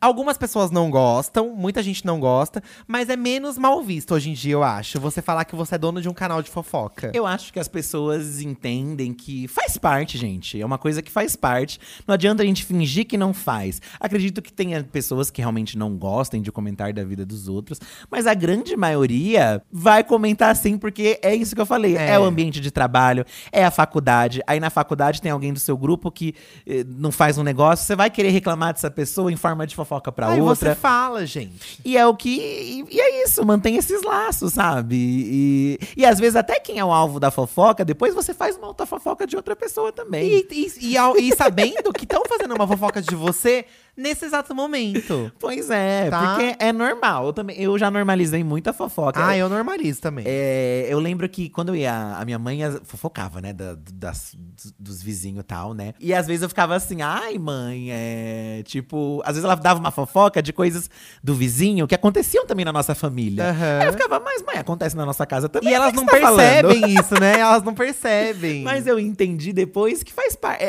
Algumas 0.00 0.38
pessoas 0.38 0.70
não 0.70 0.90
gostam, 0.90 1.52
muita 1.56 1.82
gente 1.82 2.06
não 2.06 2.20
gosta, 2.20 2.62
mas 2.86 3.08
é 3.08 3.16
menos 3.16 3.58
mal 3.58 3.82
visto 3.82 4.14
hoje 4.14 4.30
em 4.30 4.32
dia, 4.32 4.52
eu 4.52 4.62
acho. 4.62 5.00
Você 5.00 5.20
falar 5.20 5.44
que 5.44 5.56
você 5.56 5.74
é 5.74 5.78
dono 5.78 6.00
de 6.00 6.08
um 6.08 6.14
canal 6.14 6.40
de 6.40 6.48
fofoca. 6.48 7.10
Eu 7.12 7.26
acho 7.26 7.52
que 7.52 7.58
as 7.58 7.66
pessoas 7.66 8.40
entendem 8.40 9.12
que 9.12 9.48
faz 9.48 9.76
parte, 9.76 10.16
gente. 10.16 10.60
É 10.60 10.64
uma 10.64 10.78
coisa 10.78 11.02
que 11.02 11.10
faz 11.10 11.34
parte. 11.34 11.80
Não 12.06 12.14
adianta 12.14 12.44
a 12.44 12.46
gente 12.46 12.64
fingir 12.64 13.06
que 13.08 13.16
não 13.16 13.34
faz. 13.34 13.82
Acredito 13.98 14.40
que 14.40 14.52
tenha 14.52 14.84
pessoas 14.84 15.32
que 15.32 15.40
realmente 15.40 15.76
não 15.76 15.96
gostem 15.96 16.40
de 16.40 16.52
comentar 16.52 16.92
da 16.92 17.02
vida 17.02 17.26
dos 17.26 17.48
outros, 17.48 17.80
mas 18.08 18.24
a 18.28 18.34
grande 18.34 18.76
maioria 18.76 19.60
vai 19.72 20.04
comentar 20.04 20.54
sim, 20.54 20.78
porque 20.78 21.18
é 21.22 21.34
isso 21.34 21.56
que 21.56 21.60
eu 21.60 21.66
falei. 21.66 21.96
É, 21.96 22.10
É. 22.10 22.18
o 22.20 22.22
ambiente 22.22 22.60
de 22.60 22.70
trabalho, 22.70 23.24
é 23.50 23.64
a 23.64 23.70
faculdade. 23.70 24.42
Aí 24.46 24.60
na 24.60 24.70
faculdade 24.70 25.20
tem 25.20 25.32
alguém 25.32 25.52
do 25.52 25.58
seu 25.58 25.76
grupo 25.76 26.08
que 26.08 26.36
eh, 26.64 26.84
não 26.86 27.10
faz 27.10 27.36
um 27.36 27.42
negócio, 27.42 27.84
você 27.84 27.96
vai 27.96 28.08
querer 28.10 28.30
reclamar 28.30 28.72
dessa 28.72 28.90
pessoa 28.92 29.32
em 29.32 29.36
forma 29.36 29.66
de 29.66 29.74
fofoca 29.74 29.87
pra 30.12 30.28
Aí 30.28 30.40
outra. 30.40 30.74
você 30.74 30.74
fala, 30.74 31.24
gente. 31.24 31.80
E 31.84 31.96
é 31.96 32.06
o 32.06 32.14
que. 32.14 32.28
E, 32.28 32.84
e 32.96 33.00
é 33.00 33.24
isso, 33.24 33.44
mantém 33.44 33.76
esses 33.76 34.02
laços, 34.02 34.52
sabe? 34.52 34.96
E, 34.96 35.78
e 35.96 36.04
às 36.04 36.18
vezes, 36.18 36.36
até 36.36 36.60
quem 36.60 36.78
é 36.78 36.84
o 36.84 36.92
alvo 36.92 37.18
da 37.18 37.30
fofoca, 37.30 37.84
depois 37.84 38.14
você 38.14 38.34
faz 38.34 38.56
uma 38.56 38.68
outra 38.68 38.86
fofoca 38.86 39.26
de 39.26 39.36
outra 39.36 39.56
pessoa 39.56 39.90
também. 39.92 40.28
E, 40.28 40.46
e, 40.50 40.94
e, 40.96 41.28
e 41.28 41.36
sabendo 41.36 41.92
que 41.92 42.04
estão 42.04 42.22
fazendo 42.28 42.54
uma 42.54 42.66
fofoca 42.66 43.00
de 43.00 43.14
você 43.14 43.64
nesse 43.98 44.24
exato 44.24 44.54
momento. 44.54 45.30
Pois 45.40 45.70
é, 45.70 46.08
Tá. 46.10 46.20
porque 46.36 46.56
é 46.58 46.72
normal. 46.72 47.26
Eu, 47.26 47.32
também, 47.32 47.60
eu 47.60 47.76
já 47.78 47.90
normalizei 47.90 48.42
muita 48.44 48.72
fofoca. 48.72 49.24
Ah, 49.24 49.36
eu 49.36 49.48
normalizo 49.48 50.00
também. 50.00 50.24
É, 50.26 50.86
eu 50.88 50.98
lembro 50.98 51.28
que 51.28 51.48
quando 51.48 51.70
eu 51.70 51.76
ia, 51.76 52.16
a 52.16 52.24
minha 52.24 52.38
mãe 52.38 52.58
fofocava, 52.84 53.40
né, 53.40 53.52
da- 53.52 53.76
das- 53.92 54.34
dos, 54.78 55.02
vizinhos 55.02 55.40
e 55.40 55.42
tal, 55.42 55.74
né? 55.74 55.94
E 56.00 56.12
às 56.14 56.26
vezes 56.26 56.42
eu 56.42 56.48
ficava 56.48 56.74
assim, 56.76 57.02
ai, 57.02 57.38
mãe, 57.38 57.88
é. 57.90 58.62
Tipo, 58.64 59.20
às 59.24 59.30
vezes 59.34 59.44
ela 59.44 59.54
dava 59.54 59.80
uma 59.80 59.90
fofoca 59.90 60.42
de 60.42 60.52
coisas 60.52 60.88
do 61.22 61.34
vizinho 61.34 61.86
que 61.86 61.94
aconteciam 61.94 62.46
também 62.46 62.64
na 62.64 62.72
nossa 62.72 62.94
família. 62.94 63.50
Aham. 63.50 63.78
Aí 63.80 63.86
eu 63.86 63.92
ficava, 63.92 64.20
mas 64.20 64.42
mãe, 64.42 64.56
acontece 64.58 64.96
na 64.96 65.04
nossa 65.06 65.26
casa 65.26 65.48
também. 65.48 65.70
E 65.70 65.74
elas 65.74 65.92
não 65.92 66.04
tá 66.06 66.16
falando?" 66.18 66.36
percebem 66.38 66.94
isso, 66.94 67.14
né? 67.20 67.38
Elas 67.40 67.62
não 67.62 67.74
percebem. 67.74 68.62
Mas 68.68 68.86
eu 68.86 68.98
entendi 68.98 69.52
depois 69.52 70.02
que 70.02 70.12
faz 70.12 70.36
parte. 70.36 70.64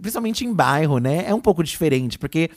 principalmente 0.00 0.44
em 0.44 0.52
bairro, 0.52 0.98
né? 0.98 1.24
É 1.26 1.34
um 1.34 1.40
pouco 1.40 1.62
diferente, 1.62 2.18
porque. 2.18 2.50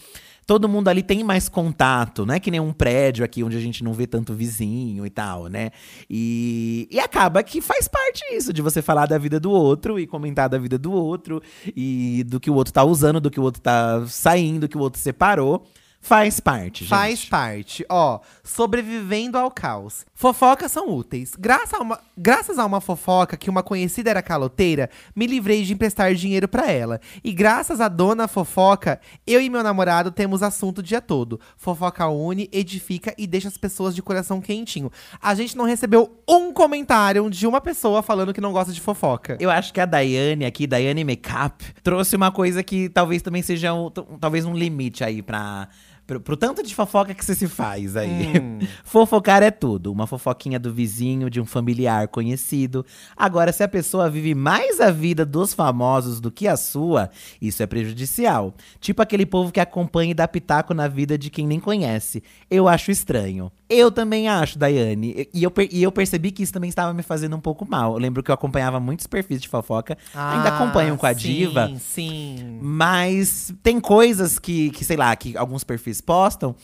Todo 0.47 0.69
mundo 0.69 0.87
ali 0.87 1.03
tem 1.03 1.25
mais 1.25 1.49
contato, 1.49 2.25
não 2.25 2.33
é 2.33 2.39
que 2.39 2.49
nem 2.49 2.61
um 2.61 2.71
prédio 2.71 3.25
aqui 3.25 3.43
onde 3.43 3.57
a 3.57 3.59
gente 3.59 3.83
não 3.83 3.91
vê 3.91 4.07
tanto 4.07 4.33
vizinho 4.33 5.05
e 5.05 5.09
tal, 5.09 5.47
né? 5.47 5.71
E, 6.09 6.87
e 6.89 7.01
acaba 7.01 7.43
que 7.43 7.59
faz 7.59 7.89
parte 7.89 8.23
isso, 8.31 8.53
de 8.53 8.61
você 8.61 8.81
falar 8.81 9.07
da 9.07 9.17
vida 9.17 9.41
do 9.41 9.51
outro 9.51 9.99
e 9.99 10.07
comentar 10.07 10.47
da 10.47 10.57
vida 10.57 10.77
do 10.77 10.93
outro, 10.93 11.43
e 11.75 12.23
do 12.25 12.39
que 12.39 12.49
o 12.49 12.53
outro 12.53 12.71
tá 12.71 12.85
usando, 12.85 13.19
do 13.19 13.29
que 13.29 13.41
o 13.41 13.43
outro 13.43 13.61
tá 13.61 14.05
saindo, 14.07 14.61
do 14.61 14.69
que 14.69 14.77
o 14.77 14.81
outro 14.81 15.01
separou. 15.01 15.67
Faz 15.99 16.39
parte, 16.39 16.79
gente. 16.85 16.89
Faz 16.89 17.25
parte. 17.25 17.85
Ó, 17.89 18.19
sobrevivendo 18.43 19.37
ao 19.37 19.51
caos. 19.51 20.05
Fofocas 20.13 20.71
são 20.71 20.89
úteis. 20.89 21.33
Graças 21.37 21.73
a, 21.73 21.79
uma, 21.79 21.99
graças 22.17 22.57
a 22.57 22.65
uma 22.65 22.79
fofoca 22.79 23.35
que 23.35 23.49
uma 23.49 23.61
conhecida 23.61 24.09
era 24.09 24.21
caloteira, 24.21 24.89
me 25.15 25.27
livrei 25.27 25.63
de 25.63 25.73
emprestar 25.73 26.13
dinheiro 26.13 26.47
pra 26.47 26.71
ela. 26.71 27.01
E 27.23 27.33
graças 27.33 27.81
à 27.81 27.87
dona 27.87 28.27
fofoca, 28.27 29.01
eu 29.25 29.41
e 29.41 29.49
meu 29.49 29.61
namorado 29.61 30.09
temos 30.09 30.41
assunto 30.41 30.79
o 30.79 30.83
dia 30.83 31.01
todo. 31.01 31.39
Fofoca 31.57 32.07
une, 32.07 32.49
edifica 32.53 33.13
e 33.17 33.27
deixa 33.27 33.49
as 33.49 33.57
pessoas 33.57 33.93
de 33.93 34.01
coração 34.01 34.39
quentinho. 34.39 34.91
A 35.21 35.35
gente 35.35 35.57
não 35.57 35.65
recebeu 35.65 36.21
um 36.27 36.53
comentário 36.53 37.29
de 37.29 37.45
uma 37.45 37.59
pessoa 37.59 38.01
falando 38.01 38.33
que 38.33 38.41
não 38.41 38.53
gosta 38.53 38.71
de 38.71 38.79
fofoca. 38.79 39.37
Eu 39.41 39.49
acho 39.49 39.73
que 39.73 39.81
a 39.81 39.85
Daiane 39.85 40.45
aqui, 40.45 40.65
Daiane 40.65 41.03
Makeup, 41.03 41.63
trouxe 41.83 42.15
uma 42.15 42.31
coisa 42.31 42.63
que 42.63 42.87
talvez 42.89 43.21
também 43.21 43.41
seja 43.41 43.73
um, 43.73 43.89
talvez 43.89 44.45
um 44.45 44.53
limite 44.53 45.03
aí 45.03 45.21
pra. 45.21 45.67
Pro, 46.07 46.21
pro 46.21 46.37
tanto 46.37 46.63
de 46.63 46.73
fofoca 46.73 47.13
que 47.13 47.23
você 47.23 47.35
se 47.35 47.49
faz 47.49 47.97
aí. 47.97 48.31
Fofocar 48.85 49.43
é 49.43 49.51
tudo. 49.51 49.91
Uma 49.91 50.07
fofoquinha 50.07 50.57
do 50.57 50.73
vizinho, 50.73 51.29
de 51.29 51.41
um 51.41 51.45
familiar 51.45 52.07
conhecido. 52.07 52.85
Agora, 53.15 53.51
se 53.51 53.61
a 53.61 53.67
pessoa 53.67 54.09
vive 54.09 54.33
mais 54.33 54.79
a 54.79 54.89
vida 54.89 55.25
dos 55.25 55.53
famosos 55.53 56.21
do 56.21 56.31
que 56.31 56.47
a 56.47 56.55
sua, 56.55 57.09
isso 57.41 57.61
é 57.61 57.67
prejudicial. 57.67 58.55
Tipo 58.79 59.01
aquele 59.01 59.25
povo 59.25 59.51
que 59.51 59.59
acompanha 59.59 60.11
e 60.11 60.13
dá 60.13 60.25
pitaco 60.29 60.73
na 60.73 60.87
vida 60.87 61.17
de 61.17 61.29
quem 61.29 61.45
nem 61.45 61.59
conhece. 61.59 62.23
Eu 62.49 62.69
acho 62.69 62.89
estranho. 62.89 63.51
Eu 63.69 63.91
também 63.91 64.29
acho, 64.29 64.57
Daiane. 64.57 65.27
E 65.33 65.43
eu, 65.43 65.51
e 65.71 65.83
eu 65.83 65.91
percebi 65.91 66.31
que 66.31 66.41
isso 66.41 66.53
também 66.53 66.69
estava 66.69 66.93
me 66.93 67.03
fazendo 67.03 67.35
um 67.35 67.39
pouco 67.39 67.69
mal. 67.69 67.93
Eu 67.93 67.99
lembro 67.99 68.23
que 68.23 68.31
eu 68.31 68.33
acompanhava 68.35 68.79
muitos 68.79 69.07
perfis 69.07 69.41
de 69.41 69.49
fofoca. 69.49 69.97
ainda 70.13 70.49
acompanho 70.49 70.95
com 70.97 71.05
a 71.05 71.09
Ah, 71.09 71.13
sim, 71.13 71.19
diva. 71.19 71.71
Sim. 71.79 72.59
Mas 72.61 73.53
tem 73.61 73.79
coisas 73.79 74.39
que, 74.39 74.69
que, 74.71 74.85
sei 74.85 74.95
lá, 74.95 75.13
que 75.15 75.35
alguns 75.35 75.63
perfis 75.63 75.99
postam 75.99 76.55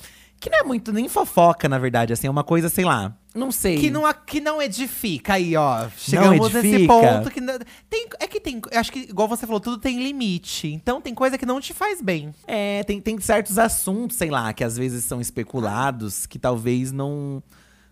que 0.44 0.50
não 0.50 0.60
é 0.60 0.64
muito 0.64 0.92
nem 0.92 1.08
fofoca, 1.08 1.68
na 1.70 1.78
verdade. 1.80 2.14
Assim, 2.14 2.28
é 2.28 2.30
uma 2.30 2.44
coisa, 2.44 2.70
sei 2.70 2.84
lá. 2.86 3.16
Não 3.34 3.52
sei. 3.52 3.80
Que 3.80 3.90
não, 3.90 4.04
que 4.28 4.40
não 4.40 4.62
edifica 4.62 5.34
aí, 5.34 5.56
ó. 5.56 5.88
Chegamos 5.98 6.54
nesse 6.54 6.68
edifica? 6.68 6.94
ponto 6.94 7.32
que. 7.32 7.42
não- 7.42 7.58
Tem, 7.90 8.08
é 8.20 8.28
que 8.28 8.40
tem. 8.40 8.62
Acho 8.74 8.92
que, 8.92 9.00
igual 9.00 9.28
você 9.28 9.46
falou, 9.48 9.60
tudo 9.60 9.78
tem 9.80 10.04
limite. 10.04 10.68
Então 10.68 11.02
tem 11.02 11.16
coisa 11.16 11.38
que 11.38 11.46
não 11.46 11.60
te 11.60 11.74
faz 11.74 12.02
bem. 12.02 12.34
É, 12.46 12.84
tem, 12.84 13.00
tem 13.02 13.20
certos 13.20 13.58
assuntos, 13.58 14.18
sei 14.18 14.30
lá, 14.30 14.54
que 14.54 14.64
às 14.64 14.78
vezes 14.78 15.04
são 15.06 15.20
especulados, 15.20 16.26
que 16.26 16.38
talvez 16.38 16.92
não. 16.92 17.42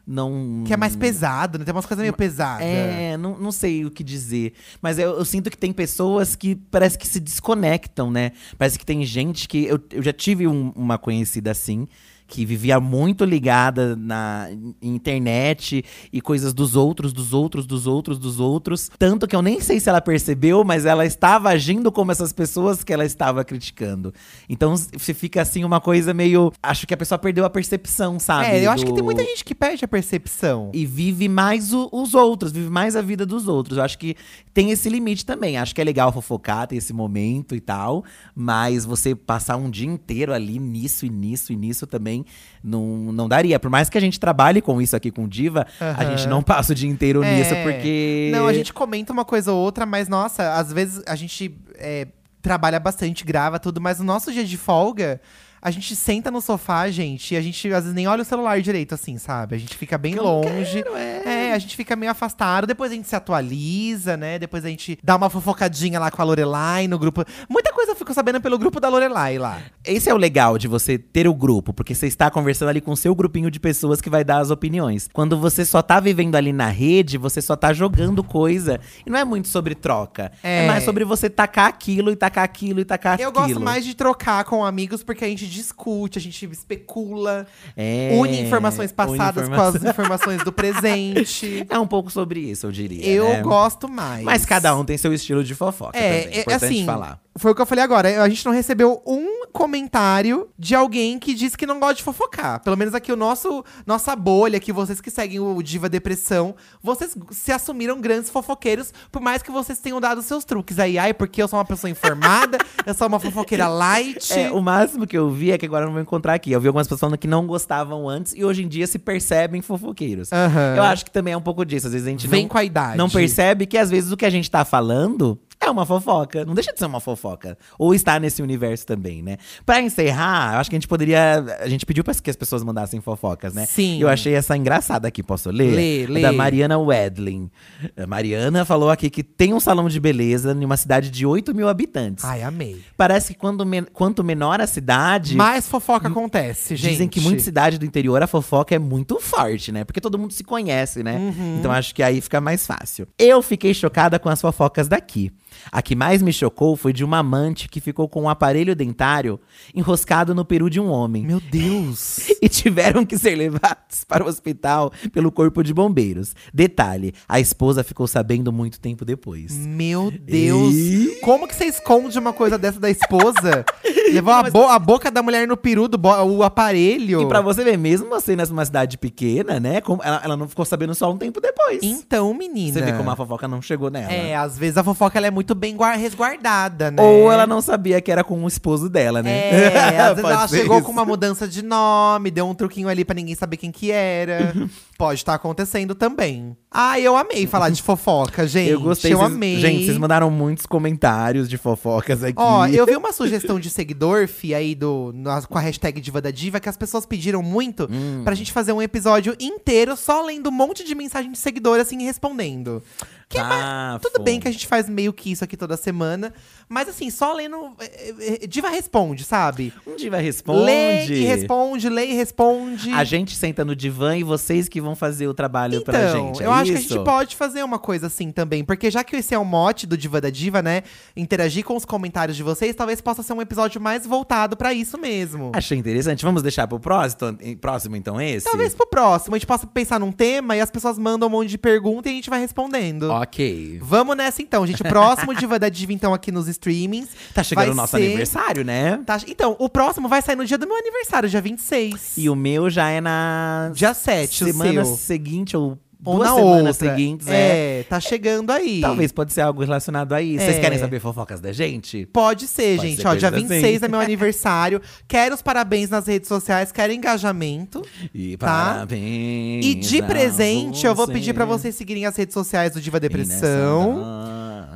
não. 0.06 0.64
Que 0.66 0.74
é 0.74 0.78
mais 0.78 0.96
pesado, 0.96 1.58
né? 1.58 1.66
Tem 1.66 1.74
umas 1.74 1.86
coisas 1.86 2.02
meio 2.04 2.14
pesadas. 2.14 2.66
É, 2.66 3.18
não, 3.18 3.38
não 3.40 3.52
sei 3.52 3.86
o 3.86 3.90
que 3.92 4.04
dizer. 4.04 4.54
Mas 4.82 5.00
eu, 5.00 5.12
eu 5.18 5.26
sinto 5.26 5.50
que 5.50 5.58
tem 5.58 5.72
pessoas 5.74 6.36
que 6.36 6.56
parece 6.56 6.98
que 6.98 7.08
se 7.08 7.20
desconectam, 7.20 8.12
né? 8.12 8.32
Parece 8.58 8.78
que 8.78 8.86
tem 8.86 9.04
gente 9.06 9.48
que. 9.48 9.66
Eu, 9.66 9.80
eu 9.92 10.04
já 10.04 10.14
tive 10.14 10.48
um- 10.48 10.72
uma 10.76 10.98
conhecida 10.98 11.52
assim. 11.52 11.88
Que 12.34 12.46
vivia 12.46 12.80
muito 12.80 13.26
ligada 13.26 13.94
na 13.96 14.48
internet 14.82 15.84
e 16.14 16.22
coisas 16.22 16.54
dos 16.54 16.76
outros, 16.76 17.12
dos 17.12 17.34
outros, 17.34 17.66
dos 17.66 17.88
outros, 17.88 18.18
dos 18.18 18.40
outros. 18.40 18.90
Tanto 18.98 19.28
que 19.28 19.36
eu 19.36 19.42
nem 19.42 19.60
sei 19.60 19.80
se 19.80 19.90
ela 19.90 20.00
percebeu, 20.00 20.64
mas 20.64 20.86
ela 20.86 21.06
estava 21.06 21.50
agindo 21.50 21.92
como 21.92 22.12
essas 22.12 22.32
pessoas 22.32 22.84
que 22.84 22.94
ela 22.94 23.04
estava 23.06 23.44
criticando. 23.44 24.14
Então 24.48 24.76
você 24.78 25.14
fica 25.14 25.42
assim, 25.42 25.64
uma 25.64 25.82
coisa 25.82 26.14
meio. 26.14 26.52
Acho 26.62 26.86
que 26.88 26.94
a 26.94 26.98
pessoa 26.98 27.18
perdeu 27.20 27.44
a 27.44 27.50
percepção, 27.50 28.20
sabe? 28.20 28.46
É, 28.48 28.66
eu 28.66 28.72
acho 28.72 28.86
que 28.86 28.92
tem 28.92 29.00
do- 29.00 29.06
muita 29.06 29.24
gente 29.24 29.44
que 29.44 29.54
perde 29.56 29.84
a 29.84 29.88
percepção. 29.88 30.72
e 30.74 30.86
vive 30.86 31.28
mais 31.28 31.74
o- 31.74 31.90
os 31.92 32.14
outros, 32.14 32.52
vive 32.52 32.70
mais 32.70 32.96
a 32.96 33.02
vida 33.02 33.26
dos 33.26 33.48
outros. 33.48 33.78
Eu 33.78 33.84
acho 33.84 33.98
que 33.98 34.16
tem 34.54 34.72
esse 34.72 34.90
limite 34.90 35.26
também. 35.26 35.58
Acho 35.58 35.74
que 35.76 35.82
é 35.82 35.84
legal 35.84 36.12
fofocar, 36.12 36.68
ter 36.68 36.76
esse 36.78 36.94
momento 36.94 37.56
e 37.56 37.60
tal. 37.60 38.04
Mas 38.36 38.86
você 38.86 39.14
passar 39.16 39.58
um 39.58 39.70
dia 39.70 39.88
inteiro 39.88 40.34
ali 40.34 40.60
nisso 40.60 41.06
e 41.06 41.10
nisso 41.10 41.52
e 41.52 41.56
nisso 41.56 41.86
também 41.86 42.21
não, 42.64 43.12
não 43.12 43.28
daria. 43.28 43.60
Por 43.60 43.70
mais 43.70 43.90
que 43.90 43.98
a 43.98 44.02
gente 44.02 44.20
trabalhe 44.20 44.62
com 44.62 44.82
isso 44.82 44.96
aqui 44.96 45.12
com 45.12 45.28
Diva, 45.28 45.66
a 45.80 45.86
Aham. 45.86 46.10
gente 46.18 46.28
não 46.28 46.42
passa 46.44 46.72
o 46.74 46.76
dia 46.76 46.90
inteiro 46.90 47.22
nisso 47.24 47.54
É. 47.54 47.64
porque. 47.64 48.30
Não, 48.34 48.48
a 48.48 48.54
gente 48.54 48.74
comenta 48.74 49.12
uma 49.14 49.26
coisa 49.26 49.52
ou 49.52 49.60
outra, 49.60 49.86
mas 49.86 50.08
nossa, 50.08 50.54
às 50.56 50.72
vezes 50.72 51.02
a 51.08 51.16
gente 51.16 51.56
é, 51.76 52.08
trabalha 52.42 52.80
bastante, 52.80 53.24
grava 53.24 53.60
tudo, 53.60 53.80
mas 53.82 54.00
no 54.00 54.06
nosso 54.06 54.32
dia 54.32 54.44
de 54.46 54.58
folga. 54.58 55.20
A 55.62 55.70
gente 55.70 55.96
senta 55.96 56.32
no 56.32 56.42
sofá, 56.42 56.90
gente, 56.90 57.34
e 57.34 57.38
a 57.38 57.42
gente 57.42 57.68
às 57.72 57.84
vezes 57.84 57.94
nem 57.94 58.08
olha 58.08 58.24
o 58.24 58.26
celular 58.26 58.60
direito, 58.62 58.96
assim, 58.96 59.18
sabe? 59.20 59.56
A 59.56 59.60
gente 59.60 59.78
fica 59.78 59.96
bem 59.98 60.16
Eu 60.16 60.24
longe. 60.24 60.82
quero, 60.82 60.96
é. 60.98 61.54
a 61.54 61.60
gente 61.60 61.76
fica 61.76 61.96
meio 61.96 62.12
afastado. 62.12 62.66
Depois 62.66 62.92
a 62.92 62.96
gente 62.96 63.08
se 63.08 63.16
atualiza, 63.16 64.18
né? 64.18 64.40
Depois 64.40 64.66
a 64.66 64.70
gente 64.70 64.98
dá 65.04 65.16
uma 65.16 65.30
fofocadinha 65.30 66.00
lá 66.00 66.10
com 66.10 66.22
a 66.22 66.26
Lorelai 66.26 66.88
no 66.88 66.98
grupo. 66.98 67.24
Muita 67.50 67.72
coisa 67.74 67.92
eu 67.92 67.96
fico 67.96 68.14
sabendo 68.14 68.42
pelo 68.42 68.58
grupo 68.58 68.80
da 68.80 68.90
Lorelai 68.90 69.38
lá. 69.38 69.60
Esse 69.86 70.10
é 70.10 70.14
o 70.14 70.18
legal 70.18 70.58
de 70.58 70.68
você 70.68 70.98
ter 70.98 71.28
o 71.28 71.34
grupo, 71.34 71.74
porque 71.74 71.94
você 71.94 72.08
está 72.08 72.32
conversando 72.32 72.70
ali 72.70 72.82
com 72.82 72.92
o 72.92 72.98
seu 72.98 73.14
grupinho 73.14 73.52
de 73.52 73.60
pessoas 73.60 74.02
que 74.02 74.10
vai 74.10 74.24
dar 74.24 74.40
as 74.40 74.50
opiniões. 74.50 75.10
Quando 75.14 75.38
você 75.38 75.64
só 75.64 75.82
tá 75.82 76.00
vivendo 76.00 76.36
ali 76.36 76.52
na 76.54 76.70
rede, 76.70 77.18
você 77.18 77.42
só 77.42 77.56
tá 77.56 77.72
jogando 77.74 78.24
coisa. 78.24 78.80
E 79.06 79.10
não 79.10 79.20
é 79.20 79.24
muito 79.26 79.48
sobre 79.48 79.76
troca. 79.76 80.32
É, 80.42 80.64
É. 80.64 80.68
mais 80.68 80.84
sobre 80.84 81.04
você 81.06 81.30
tacar 81.30 81.68
aquilo 81.68 82.12
e 82.12 82.16
tacar 82.16 82.44
aquilo 82.44 82.80
e 82.80 82.86
tacar 82.86 83.20
Eu 83.20 83.30
aquilo. 83.30 83.46
gosto 83.48 83.60
mais 83.60 83.86
de 83.86 83.94
trocar 83.94 84.44
com 84.46 84.66
amigos 84.66 85.04
porque 85.04 85.24
a 85.26 85.28
gente 85.28 85.51
discute, 85.54 86.18
a 86.18 86.22
gente 86.22 86.46
especula, 86.46 87.46
É, 87.76 88.12
une 88.20 88.42
informações 88.42 88.92
passadas 88.92 89.48
une 89.48 89.56
com 89.56 89.62
as 89.62 89.76
informações 89.84 90.44
do 90.44 90.52
presente. 90.52 91.66
É 91.70 91.78
um 91.80 91.88
pouco 91.88 92.12
sobre 92.12 92.40
isso, 92.40 92.66
eu 92.68 92.72
diria. 92.72 93.06
Eu 93.06 93.28
né? 93.30 93.42
gosto 93.42 93.88
mais. 93.88 94.24
Mas 94.24 94.46
cada 94.46 94.76
um 94.76 94.84
tem 94.86 94.98
seu 94.98 95.14
estilo 95.14 95.44
de 95.44 95.56
fofoca 95.56 95.98
É, 95.98 96.22
também. 96.24 96.38
é, 96.38 96.42
Importante 96.42 96.66
assim, 96.66 96.86
falar. 96.86 97.20
foi 97.38 97.52
o 97.52 97.56
que 97.56 97.62
eu 97.62 97.66
falei 97.66 97.84
agora. 97.84 98.22
A 98.24 98.30
gente 98.30 98.46
não 98.46 98.52
recebeu 98.52 99.02
um 99.06 99.46
comentário 99.52 100.50
de 100.60 100.76
alguém 100.76 101.18
que 101.18 101.34
disse 101.34 101.58
que 101.58 101.66
não 101.66 101.80
gosta 101.80 101.96
de 101.96 102.04
fofocar. 102.04 102.62
Pelo 102.62 102.78
menos 102.78 102.94
aqui 102.94 103.12
o 103.12 103.16
nosso 103.16 103.64
nossa 103.86 104.16
bolha, 104.16 104.60
que 104.60 104.72
vocês 104.72 105.00
que 105.02 105.10
seguem 105.10 105.40
o 105.40 105.62
Diva 105.62 105.88
Depressão, 105.90 106.56
vocês 106.82 107.16
se 107.32 107.52
assumiram 107.52 108.00
grandes 108.00 108.30
fofoqueiros, 108.30 108.94
por 109.12 109.22
mais 109.22 109.42
que 109.42 109.52
vocês 109.52 109.80
tenham 109.80 110.00
dado 110.00 110.22
seus 110.22 110.44
truques 110.46 110.78
aí. 110.80 110.98
Ai, 110.98 111.14
porque 111.14 111.42
eu 111.42 111.48
sou 111.48 111.58
uma 111.58 111.66
pessoa 111.66 111.90
informada, 111.90 112.58
eu 112.86 112.94
sou 112.94 113.08
uma 113.08 113.20
fofoqueira 113.20 113.68
light. 113.68 114.32
É, 114.34 114.52
o 114.52 114.62
máximo 114.62 115.08
que 115.08 115.18
eu 115.18 115.30
vi 115.30 115.41
é 115.50 115.58
que 115.58 115.66
agora 115.66 115.84
eu 115.84 115.88
não 115.88 115.94
vou 115.94 116.02
encontrar 116.02 116.34
aqui. 116.36 116.52
Eu 116.52 116.62
vi 116.62 116.68
algumas 116.68 116.86
pessoas 116.86 117.00
falando 117.00 117.18
que 117.18 117.28
não 117.28 117.48
gostavam 117.48 118.08
antes 118.08 118.34
e 118.36 118.44
hoje 118.44 118.64
em 118.64 118.68
dia 118.68 118.86
se 118.86 119.00
percebem 119.00 119.62
fofoqueiros. 119.62 120.32
Aham. 120.32 120.76
Eu 120.76 120.84
acho 120.84 121.06
que 121.06 121.12
também 121.12 121.34
é 121.34 121.38
um 121.38 121.42
pouco 121.42 121.66
disso. 121.66 121.88
Às 121.88 121.94
vezes 121.94 122.08
a 122.08 122.12
gente 122.12 122.28
Vem 122.28 122.44
não, 122.44 122.50
com 122.50 122.58
a 122.58 122.64
idade. 122.64 122.98
não 122.98 123.10
percebe 123.10 123.66
que 123.66 123.78
às 123.78 123.90
vezes 123.90 124.12
o 124.12 124.18
que 124.18 124.26
a 124.26 124.30
gente 124.30 124.52
tá 124.52 124.64
falando 124.64 125.40
é 125.62 125.70
uma 125.70 125.86
fofoca. 125.86 126.44
Não 126.46 126.54
deixa 126.54 126.74
de 126.74 126.80
ser 126.80 126.86
uma 126.86 127.00
fofoca. 127.00 127.58
Ou 127.78 127.94
está 127.94 128.20
nesse 128.20 128.42
universo 128.42 128.86
também, 128.86 129.22
né? 129.22 129.38
Pra 129.66 129.82
encerrar, 129.82 130.56
eu 130.56 130.60
acho 130.60 130.70
que 130.70 130.76
a 130.76 130.80
gente 130.80 130.88
poderia. 130.88 131.58
A 131.60 131.68
gente 131.70 131.86
pediu 131.86 132.04
pra 132.04 132.14
que 132.16 132.30
as 132.30 132.36
pessoas 132.36 132.64
mandassem 132.64 133.00
fofocas, 133.02 133.54
né? 133.54 133.66
Sim. 133.66 134.02
Eu 134.02 134.10
achei 134.10 134.34
essa 134.34 134.56
engraçada 134.58 135.08
aqui. 135.08 135.22
Posso 135.24 135.50
ler? 135.50 135.72
Lê, 135.74 136.04
É 136.04 136.08
lê. 136.08 136.22
Da 136.22 136.32
Mariana 136.32 136.78
Wedlin. 136.78 137.50
A 137.98 138.06
Mariana 138.08 138.66
falou 138.66 138.90
aqui 138.90 139.10
que 139.10 139.24
tem 139.24 139.54
um 139.54 139.60
salão 139.60 139.88
de 139.88 140.00
beleza 140.00 140.52
em 140.54 140.66
uma 140.66 140.78
cidade 140.78 141.10
de 141.10 141.26
8 141.26 141.54
mil 141.56 141.68
habitantes. 141.70 142.26
Ai, 142.26 142.42
amei. 142.44 142.82
Parece 142.98 143.34
que 143.34 143.40
quando 143.40 143.66
men- 143.66 143.86
quanto 143.94 144.24
menor 144.24 144.60
a 144.62 144.68
cidade. 144.68 145.36
Mais 145.36 145.68
fofoca 145.68 146.08
acontece, 146.08 146.76
gente. 146.76 146.92
Dizem 146.92 147.08
que 147.08 147.20
muita 147.22 147.42
cidade 147.42 147.78
do 147.78 147.86
interior 147.86 148.22
a 148.22 148.28
fofoca 148.28 148.74
é 148.76 148.80
muito 148.80 149.20
forte, 149.20 149.72
né? 149.72 149.84
Porque 149.84 150.02
todo 150.02 150.18
mundo 150.18 150.34
se 150.34 150.44
conhece, 150.44 151.04
né? 151.04 151.16
Uhum. 151.18 151.58
Então 151.60 151.72
acho 151.72 151.94
que 151.96 152.02
aí 152.04 152.20
fica 152.22 152.42
mais 152.42 152.66
fácil. 152.66 153.08
Eu 153.18 153.42
fiquei 153.42 153.74
chocada 153.74 154.18
com 154.20 154.30
as 154.30 154.42
fofocas 154.42 154.88
daqui. 154.88 155.32
A 155.72 155.82
que 155.82 155.96
mais 155.96 156.22
me 156.22 156.32
chocou 156.32 156.76
foi 156.78 156.94
de 156.94 157.04
uma 157.04 157.18
amante 157.20 157.68
que 157.68 157.82
ficou 157.82 158.08
com 158.08 158.24
um 158.24 158.30
aparelho 158.30 158.76
dentário 158.76 159.40
enroscado 159.76 160.34
no 160.36 160.46
peru 160.46 160.70
de 160.70 160.80
um 160.80 160.90
homem. 160.90 161.26
Meu 161.26 161.40
Deus. 161.40 162.20
E 162.42 162.50
tiveram 162.50 163.06
que 163.06 163.20
ser 163.20 163.36
levados 163.36 164.04
para 164.08 164.24
o 164.24 164.28
hospital 164.28 164.92
pelo 165.14 165.32
corpo 165.32 165.64
de 165.64 165.74
bombeiros. 165.76 166.36
Detalhe: 166.52 167.14
a 167.30 167.40
esposa 167.40 167.84
ficou 167.84 168.08
sabendo 168.08 168.52
muito 168.52 168.80
tempo 168.80 169.06
depois. 169.06 169.56
Meu 169.56 170.10
Deus. 170.10 170.74
Ih. 170.74 171.20
Como 171.22 171.48
que 171.48 171.56
você 171.56 171.66
esconde 171.66 172.18
uma 172.18 172.34
coisa 172.34 172.58
dessa 172.58 172.80
da 172.80 172.90
esposa? 172.90 173.64
Levou 174.12 174.34
a, 174.34 174.50
bo- 174.50 174.68
a 174.68 174.80
boca 174.80 175.12
da 175.12 175.22
mulher 175.22 175.48
no 175.48 175.56
peru, 175.56 175.88
do 175.88 176.00
o 176.26 176.42
aparelho. 176.44 177.22
E 177.22 177.28
pra 177.28 177.42
você 177.42 177.64
ver, 177.64 177.78
mesmo 177.78 178.10
você 178.10 178.36
numa 178.36 178.66
cidade 178.66 178.98
pequena, 178.98 179.60
né? 179.60 179.82
como- 179.82 180.02
ela, 180.04 180.22
ela 180.24 180.36
não 180.38 180.48
ficou 180.48 180.66
sabendo 180.66 180.96
só 180.96 181.12
um 181.12 181.18
tempo 181.18 181.40
depois. 181.40 181.80
Então, 181.84 182.34
menina. 182.34 182.74
Você 182.74 182.82
vê 182.84 182.94
como 182.94 183.10
a 183.12 183.16
fofoca 183.16 183.48
não 183.48 183.62
chegou 183.62 183.90
nela. 183.92 184.12
É, 184.12 184.36
às 184.36 184.58
vezes 184.58 184.78
a 184.78 184.84
fofoca 184.84 185.18
ela 185.18 185.28
é 185.28 185.32
muito 185.32 185.51
bem 185.56 185.76
guar- 185.76 185.98
resguardada, 185.98 186.92
né? 186.92 187.02
Ou 187.02 187.32
ela 187.32 187.46
não 187.48 187.62
sabia 187.62 188.02
que 188.02 188.12
era 188.12 188.24
com 188.24 188.44
o 188.44 188.48
esposo 188.48 188.90
dela, 188.90 189.22
né? 189.22 189.50
É, 189.50 190.00
às 190.02 190.16
vezes 190.16 190.30
ela 190.32 190.48
chegou 190.48 190.78
isso. 190.78 190.86
com 190.86 190.92
uma 190.92 191.06
mudança 191.06 191.48
de 191.48 191.62
nome, 191.62 192.32
deu 192.32 192.48
um 192.48 192.54
truquinho 192.54 192.88
ali 192.88 193.04
pra 193.06 193.16
ninguém 193.16 193.36
saber 193.36 193.58
quem 193.58 193.72
que 193.72 193.92
era. 193.92 194.54
Pode 194.98 195.20
estar 195.20 195.34
acontecendo 195.34 195.96
também. 195.96 196.56
Ah, 196.74 196.98
eu 196.98 197.18
amei 197.18 197.46
falar 197.46 197.70
de 197.70 197.82
fofoca, 197.82 198.48
gente. 198.48 198.70
Eu 198.72 198.80
gostei. 198.80 199.12
Eu 199.12 199.18
vocês- 199.18 199.32
amei. 199.34 199.60
Gente, 199.60 199.86
vocês 199.86 199.98
mandaram 199.98 200.32
muitos 200.32 200.66
comentários 200.66 201.50
de 201.50 201.58
fofocas 201.58 202.24
aqui. 202.24 202.36
Ó, 202.38 202.66
eu 202.66 202.86
vi 202.86 202.96
uma 202.96 203.12
sugestão 203.12 203.60
de 203.60 203.70
seguidor, 203.70 204.26
fi, 204.28 204.54
aí 204.56 204.74
do, 204.74 205.12
na- 205.14 205.42
com 205.42 205.58
a 205.58 205.62
hashtag 205.62 206.00
Diva 206.00 206.22
da 206.22 206.32
Diva, 206.32 206.60
que 206.62 206.70
as 206.70 206.78
pessoas 206.78 207.06
pediram 207.06 207.44
muito 207.44 207.90
Hum. 207.92 208.22
pra 208.24 208.34
gente 208.36 208.54
fazer 208.54 208.72
um 208.72 208.82
episódio 208.82 209.36
inteiro 209.40 209.98
só 209.98 210.24
lendo 210.24 210.48
um 210.48 210.52
monte 210.54 210.86
de 210.86 210.96
mensagem 210.96 211.32
de 211.32 211.38
seguidor, 211.38 211.78
assim, 211.80 212.02
respondendo. 212.06 212.82
Que 213.28 213.38
é 213.38 213.44
ma- 213.44 213.94
Bafo. 213.94 214.10
Tudo 214.12 214.22
bem 214.24 214.40
que 214.42 214.48
a 214.48 214.52
gente 214.52 214.68
faz 214.68 214.90
meio 214.90 215.14
que 215.14 215.32
isso 215.32 215.42
aqui 215.42 215.56
toda 215.56 215.78
semana, 215.78 216.34
mas 216.68 216.90
assim, 216.90 217.10
só 217.10 217.34
lendo. 217.34 217.72
é, 217.80 218.44
é, 218.44 218.48
Diva 218.48 218.70
responde, 218.70 219.24
sabe? 219.24 219.74
Um 219.88 219.96
diva 219.96 220.18
responde. 220.18 220.66
Lê 220.66 221.06
e 221.06 221.24
responde, 221.24 221.88
lê 221.90 222.08
e 222.08 222.14
responde. 222.14 222.92
A 222.92 223.06
gente 223.06 223.34
senta 223.38 223.64
no 223.64 223.74
divã 223.74 224.18
e 224.18 224.24
vocês 224.24 224.68
que 224.68 224.82
vão 224.82 224.96
fazer 224.98 225.28
o 225.30 225.34
trabalho 225.34 225.76
Então, 225.76 225.94
pra 225.94 226.12
gente. 226.12 226.44
é 226.44 226.46
eu 226.46 226.52
acho 226.62 226.72
que 226.72 226.78
a 226.78 226.82
gente 226.82 227.04
pode 227.04 227.36
fazer 227.36 227.64
uma 227.64 227.80
coisa 227.80 228.08
assim 228.08 228.32
também. 228.32 228.64
Porque 228.64 228.90
já 228.92 229.04
que 229.04 229.16
esse 229.16 229.34
é 229.34 229.38
o 229.40 229.46
mote 229.46 229.86
do 229.86 229.98
Diva 229.98 230.20
da 230.22 230.30
Diva, 230.30 230.62
né? 230.62 230.84
Interagir 231.16 231.64
com 231.64 231.76
os 231.76 231.86
comentários 231.86 232.36
de 232.38 232.44
vocês, 232.44 232.76
talvez 232.76 233.02
possa 233.02 233.24
ser 233.24 233.34
um 233.34 233.42
episódio 233.42 233.80
mais 233.82 234.06
voltado 234.06 234.56
pra 234.56 234.74
isso 234.74 234.98
mesmo. 234.98 235.52
Achei 235.56 235.78
interessante. 235.78 236.24
Vamos 236.24 236.42
deixar 236.42 236.68
pro 236.68 236.80
próximo, 236.80 237.38
próximo 237.60 237.96
então, 237.96 238.20
esse? 238.22 238.46
Talvez 238.46 238.74
pro 238.74 238.88
próximo 238.88 239.36
a 239.36 239.38
gente 239.38 239.48
possa 239.48 239.66
pensar 239.68 240.00
num 240.00 240.12
tema 240.12 240.56
e 240.56 240.62
as 240.62 240.70
pessoas 240.72 240.98
mandam 240.98 241.28
um 241.28 241.32
monte 241.32 241.50
de 241.50 241.58
pergunta 241.58 242.10
e 242.10 242.12
a 242.12 242.16
gente 242.16 242.30
vai 242.30 242.40
respondendo. 242.40 243.04
Ok. 243.12 243.80
Vamos 243.82 244.16
nessa 244.16 244.42
então, 244.42 244.66
gente. 244.66 244.82
O 244.82 244.86
próximo 244.86 245.34
Diva 245.36 245.58
da 245.60 245.70
Diva, 245.70 245.94
então, 245.94 246.14
aqui 246.14 246.32
nos 246.32 246.48
streamings. 246.48 247.10
Tá 247.34 247.44
chegando 247.44 247.72
o 247.72 247.76
nosso 247.76 247.98
ser- 247.98 248.04
aniversário, 248.04 248.64
né? 248.64 249.00
Tá- 249.06 249.20
então, 249.28 249.56
o 249.60 249.70
próximo 249.70 250.08
vai 250.08 250.22
sair 250.22 250.36
no 250.36 250.46
dia 250.46 250.58
do 250.58 250.68
meu 250.68 250.78
aniversário, 250.78 251.30
dia 251.30 251.42
26. 251.42 252.18
E 252.18 252.30
o 252.30 252.36
meu 252.36 252.70
já 252.70 252.90
é 252.90 253.02
na 253.02 253.72
Dia 253.74 253.94
7, 253.94 254.44
o 254.44 254.48
semana 254.48 254.86
seguinte 254.86 255.56
ou, 255.56 255.78
Ou 256.04 256.16
duas 256.16 256.30
na 256.30 256.36
semanas 256.36 256.76
outra. 256.82 256.90
seguintes, 256.96 257.28
é. 257.28 257.80
É, 257.82 257.84
tá 257.84 258.00
chegando 258.00 258.50
aí. 258.52 258.82
Talvez 258.82 259.12
pode 259.12 259.32
ser 259.34 259.42
algo 259.42 259.62
relacionado 259.62 260.14
a 260.14 260.22
isso. 260.22 260.44
Vocês 260.44 260.58
É. 260.58 260.60
querem 260.60 260.80
saber 260.80 261.00
fofocas 261.00 261.40
da 261.40 261.52
gente? 261.52 262.06
Pode 262.08 262.48
ser, 262.48 262.78
Pode 262.78 262.90
gente. 262.90 263.02
ser 263.02 263.08
Ó, 263.08 263.14
dia 263.16 263.30
coisa 263.32 263.48
26 263.48 263.76
assim. 263.78 263.86
é 263.86 263.88
meu 263.88 264.00
aniversário. 264.00 264.82
Quero 265.08 265.36
os 265.36 265.42
parabéns 265.42 265.90
nas 265.90 266.08
redes 266.08 266.28
sociais, 266.28 266.72
quero 266.72 266.92
engajamento. 266.92 267.82
E 268.14 268.36
Tá. 268.38 268.48
parabéns. 268.48 269.66
E 269.66 269.76
de 269.76 270.02
presente, 270.02 270.86
eu 270.86 270.96
vou 270.96 271.08
pedir 271.08 271.34
pra 271.34 271.46
vocês 271.46 271.76
seguirem 271.76 272.06
as 272.06 272.16
redes 272.16 272.34
sociais 272.34 272.74
do 272.74 272.82
Diva 272.82 273.00
Depressão. 273.00 274.04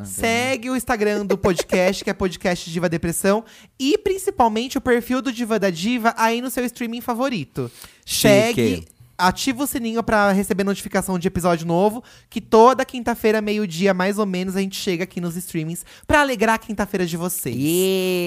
Segue 0.04 0.70
o 0.70 0.76
Instagram 0.76 1.26
do 1.26 1.38
podcast, 1.38 2.04
que 2.04 2.10
é 2.10 2.14
podcast 2.14 2.70
Diva 2.70 2.88
Depressão. 2.88 3.44
E 3.80 3.98
principalmente 3.98 4.78
o 4.78 4.82
perfil 4.82 5.22
do 5.22 5.32
Diva 5.32 5.58
da 5.58 5.70
Diva 5.70 6.14
aí 6.18 6.42
no 6.42 6.50
seu 6.52 6.64
streaming 6.66 7.02
favorito. 7.02 7.72
Chique. 8.06 8.28
Segue 8.28 8.86
ativa 9.18 9.64
o 9.64 9.68
sininho 9.68 10.04
pra 10.04 10.32
receber 10.32 10.64
notificação 10.64 11.18
de 11.18 11.28
episódio 11.28 11.66
novo, 11.66 12.04
que 12.30 12.42
toda 12.42 12.86
quinta-feira, 12.86 13.42
meio-dia, 13.42 13.94
mais 13.94 14.20
ou 14.20 14.26
menos, 14.26 14.56
a 14.56 14.62
gente 14.62 14.76
chega 14.76 15.04
aqui 15.04 15.22
nos 15.22 15.36
streamings 15.36 15.86
pra 16.06 16.22
alegrar 16.22 16.56
a 16.56 16.58
quinta-feira 16.58 17.06
de 17.06 17.18
vocês. 17.18 17.56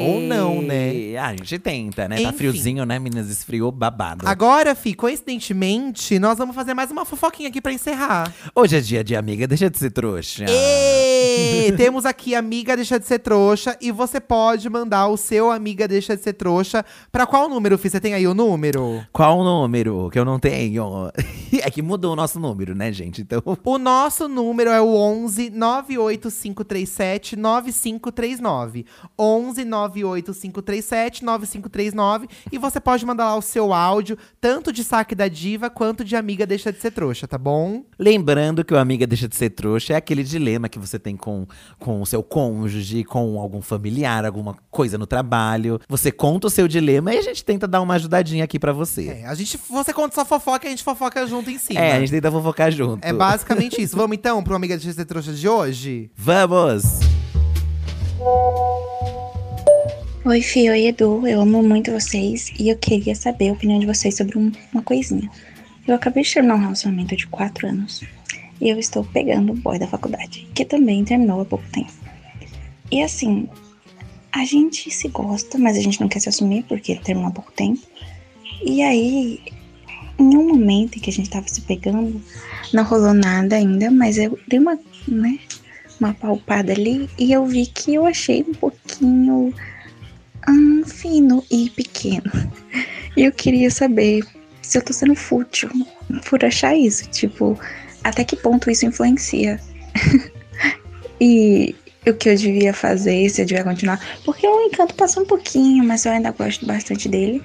Ou 0.06 0.20
não, 0.20 0.62
né? 0.62 1.16
Ah, 1.16 1.28
a 1.28 1.36
gente 1.36 1.58
tenta, 1.58 2.08
né? 2.08 2.16
Tá 2.16 2.22
Enfim. 2.28 2.36
friozinho, 2.36 2.84
né, 2.84 2.98
meninas? 2.98 3.28
Esfriou 3.30 3.70
babado. 3.70 4.26
Agora, 4.26 4.74
Fi, 4.74 4.94
coincidentemente, 4.94 6.18
nós 6.18 6.38
vamos 6.38 6.54
fazer 6.54 6.74
mais 6.74 6.90
uma 6.90 7.04
fofoquinha 7.04 7.48
aqui 7.48 7.60
pra 7.60 7.72
encerrar. 7.72 8.32
Hoje 8.54 8.76
é 8.76 8.80
dia 8.80 9.04
de 9.04 9.14
amiga, 9.14 9.46
deixa 9.46 9.68
de 9.70 9.78
ser 9.78 9.90
trouxa. 9.90 10.44
Temos 11.76 12.04
aqui 12.04 12.34
Amiga 12.34 12.76
Deixa 12.76 12.98
de 12.98 13.06
Ser 13.06 13.18
Trouxa. 13.18 13.76
E 13.80 13.92
você 13.92 14.20
pode 14.20 14.68
mandar 14.68 15.08
o 15.08 15.16
seu 15.16 15.50
Amiga 15.50 15.86
Deixa 15.86 16.16
de 16.16 16.22
Ser 16.22 16.32
Trouxa 16.32 16.84
pra 17.12 17.26
qual 17.26 17.48
número, 17.48 17.78
Fi? 17.78 17.90
Você 17.90 18.00
tem 18.00 18.14
aí 18.14 18.26
o 18.26 18.34
número? 18.34 19.04
Qual 19.12 19.44
número 19.44 20.10
que 20.10 20.18
eu 20.18 20.24
não 20.24 20.38
tenho? 20.38 20.77
é 21.52 21.70
que 21.70 21.82
mudou 21.82 22.12
o 22.12 22.16
nosso 22.16 22.38
número, 22.38 22.74
né, 22.74 22.92
gente? 22.92 23.22
Então, 23.22 23.42
O 23.64 23.78
nosso 23.78 24.28
número 24.28 24.70
é 24.70 24.80
o 24.80 24.94
11 24.94 25.50
98537 25.50 27.36
9539. 27.36 28.86
11 29.18 29.64
98537 29.64 31.24
9539. 31.24 32.28
E 32.52 32.58
você 32.58 32.80
pode 32.80 33.04
mandar 33.04 33.26
lá 33.26 33.36
o 33.36 33.42
seu 33.42 33.72
áudio, 33.72 34.16
tanto 34.40 34.72
de 34.72 34.84
saque 34.84 35.14
da 35.14 35.28
diva 35.28 35.70
quanto 35.70 36.04
de 36.04 36.16
amiga 36.16 36.46
deixa 36.46 36.72
de 36.72 36.80
ser 36.80 36.90
trouxa, 36.90 37.26
tá 37.26 37.38
bom? 37.38 37.84
lembrando 37.98 38.64
que 38.64 38.72
o 38.72 38.78
amiga 38.78 39.06
deixa 39.06 39.28
de 39.28 39.36
ser 39.36 39.50
trouxa 39.50 39.92
é 39.92 39.96
aquele 39.96 40.22
dilema 40.22 40.68
que 40.68 40.78
você 40.78 40.98
tem 40.98 41.16
com, 41.16 41.46
com 41.78 42.00
o 42.00 42.06
seu 42.06 42.22
cônjuge, 42.22 43.04
com 43.04 43.40
algum 43.40 43.60
familiar, 43.60 44.24
alguma 44.24 44.56
coisa 44.70 44.96
no 44.96 45.06
trabalho. 45.06 45.80
Você 45.88 46.12
conta 46.12 46.46
o 46.46 46.50
seu 46.50 46.68
dilema 46.68 47.12
e 47.12 47.18
a 47.18 47.22
gente 47.22 47.44
tenta 47.44 47.66
dar 47.66 47.80
uma 47.80 47.94
ajudadinha 47.94 48.44
aqui 48.44 48.58
pra 48.58 48.72
você. 48.72 49.08
É, 49.08 49.26
a 49.26 49.34
gente, 49.34 49.58
você 49.68 49.92
conta 49.92 50.14
sua 50.14 50.24
fofoca 50.24 50.67
a 50.68 50.70
gente 50.70 50.84
fofoca 50.84 51.26
junto 51.26 51.50
em 51.50 51.58
cima. 51.58 51.80
É, 51.80 51.92
a 51.92 52.00
gente 52.00 52.10
tenta 52.10 52.30
fofocar 52.30 52.70
junto. 52.70 53.04
É 53.04 53.12
basicamente 53.12 53.80
isso. 53.80 53.96
Vamos 53.96 54.16
então 54.16 54.42
pro 54.42 54.54
Amiga 54.54 54.76
de 54.76 55.04
Trouxa 55.04 55.32
de 55.32 55.48
hoje? 55.48 56.10
Vamos! 56.16 57.00
Oi, 60.24 60.42
Fio, 60.42 60.72
oi, 60.72 60.86
Edu. 60.86 61.26
Eu 61.26 61.40
amo 61.40 61.62
muito 61.62 61.90
vocês 61.90 62.52
e 62.58 62.68
eu 62.68 62.76
queria 62.76 63.14
saber 63.14 63.48
a 63.48 63.52
opinião 63.52 63.78
de 63.78 63.86
vocês 63.86 64.16
sobre 64.16 64.36
um- 64.38 64.52
uma 64.72 64.82
coisinha. 64.82 65.30
Eu 65.86 65.94
acabei 65.94 66.22
de 66.22 66.32
terminar 66.32 66.56
um 66.56 66.60
relacionamento 66.60 67.16
de 67.16 67.26
4 67.28 67.66
anos 67.66 68.02
e 68.60 68.68
eu 68.68 68.78
estou 68.78 69.04
pegando 69.04 69.52
o 69.52 69.56
boy 69.56 69.78
da 69.78 69.86
faculdade, 69.86 70.46
que 70.54 70.64
também 70.64 71.02
terminou 71.04 71.40
há 71.40 71.44
pouco 71.46 71.64
tempo. 71.72 71.92
E 72.90 73.02
assim, 73.02 73.48
a 74.30 74.44
gente 74.44 74.90
se 74.90 75.08
gosta, 75.08 75.56
mas 75.56 75.76
a 75.78 75.80
gente 75.80 76.00
não 76.00 76.08
quer 76.08 76.20
se 76.20 76.28
assumir 76.28 76.64
porque 76.68 76.92
ele 76.92 77.00
terminou 77.00 77.30
há 77.30 77.32
pouco 77.32 77.52
tempo. 77.52 77.80
E 78.62 78.82
aí, 78.82 79.40
em 80.18 80.36
um 80.36 80.48
momento 80.48 80.96
em 80.96 81.00
que 81.00 81.10
a 81.10 81.12
gente 81.12 81.30
tava 81.30 81.46
se 81.48 81.60
pegando, 81.60 82.20
não 82.72 82.84
rolou 82.84 83.14
nada 83.14 83.56
ainda, 83.56 83.90
mas 83.90 84.18
eu 84.18 84.38
dei 84.48 84.58
uma, 84.58 84.78
né, 85.06 85.38
uma 86.00 86.12
palpada 86.14 86.72
ali 86.72 87.08
e 87.18 87.32
eu 87.32 87.46
vi 87.46 87.66
que 87.66 87.94
eu 87.94 88.04
achei 88.04 88.44
um 88.48 88.54
pouquinho 88.54 89.54
hum, 90.48 90.82
fino 90.84 91.44
e 91.50 91.70
pequeno. 91.70 92.30
E 93.16 93.24
eu 93.24 93.32
queria 93.32 93.70
saber 93.70 94.24
se 94.62 94.78
eu 94.78 94.82
tô 94.82 94.92
sendo 94.92 95.14
fútil 95.14 95.68
por 96.28 96.44
achar 96.44 96.76
isso. 96.76 97.08
Tipo, 97.10 97.58
até 98.04 98.22
que 98.24 98.36
ponto 98.36 98.70
isso 98.70 98.86
influencia. 98.86 99.60
e 101.20 101.74
o 102.06 102.14
que 102.14 102.28
eu 102.28 102.36
devia 102.36 102.72
fazer, 102.72 103.28
se 103.28 103.42
eu 103.42 103.46
devia 103.46 103.64
continuar. 103.64 104.00
Porque 104.24 104.46
o 104.46 104.66
encanto 104.66 104.94
passou 104.94 105.22
um 105.22 105.26
pouquinho, 105.26 105.84
mas 105.84 106.04
eu 106.04 106.12
ainda 106.12 106.30
gosto 106.30 106.64
bastante 106.66 107.08
dele. 107.08 107.42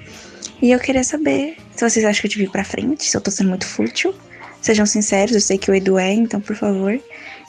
E 0.64 0.72
eu 0.72 0.80
queria 0.80 1.04
saber 1.04 1.58
se 1.76 1.86
vocês 1.86 2.02
acham 2.06 2.22
que 2.22 2.26
eu 2.26 2.30
devia 2.30 2.46
ir 2.46 2.50
pra 2.50 2.64
frente, 2.64 3.04
se 3.04 3.14
eu 3.14 3.20
tô 3.20 3.30
sendo 3.30 3.50
muito 3.50 3.66
fútil. 3.66 4.14
Sejam 4.62 4.86
sinceros, 4.86 5.34
eu 5.34 5.40
sei 5.42 5.58
que 5.58 5.70
o 5.70 5.74
Edu 5.74 5.98
é, 5.98 6.10
então 6.10 6.40
por 6.40 6.56
favor. 6.56 6.98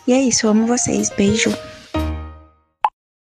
E 0.05 0.11
é 0.11 0.21
isso, 0.21 0.45
eu 0.45 0.49
amo 0.49 0.67
vocês. 0.67 1.09
Beijo. 1.11 1.49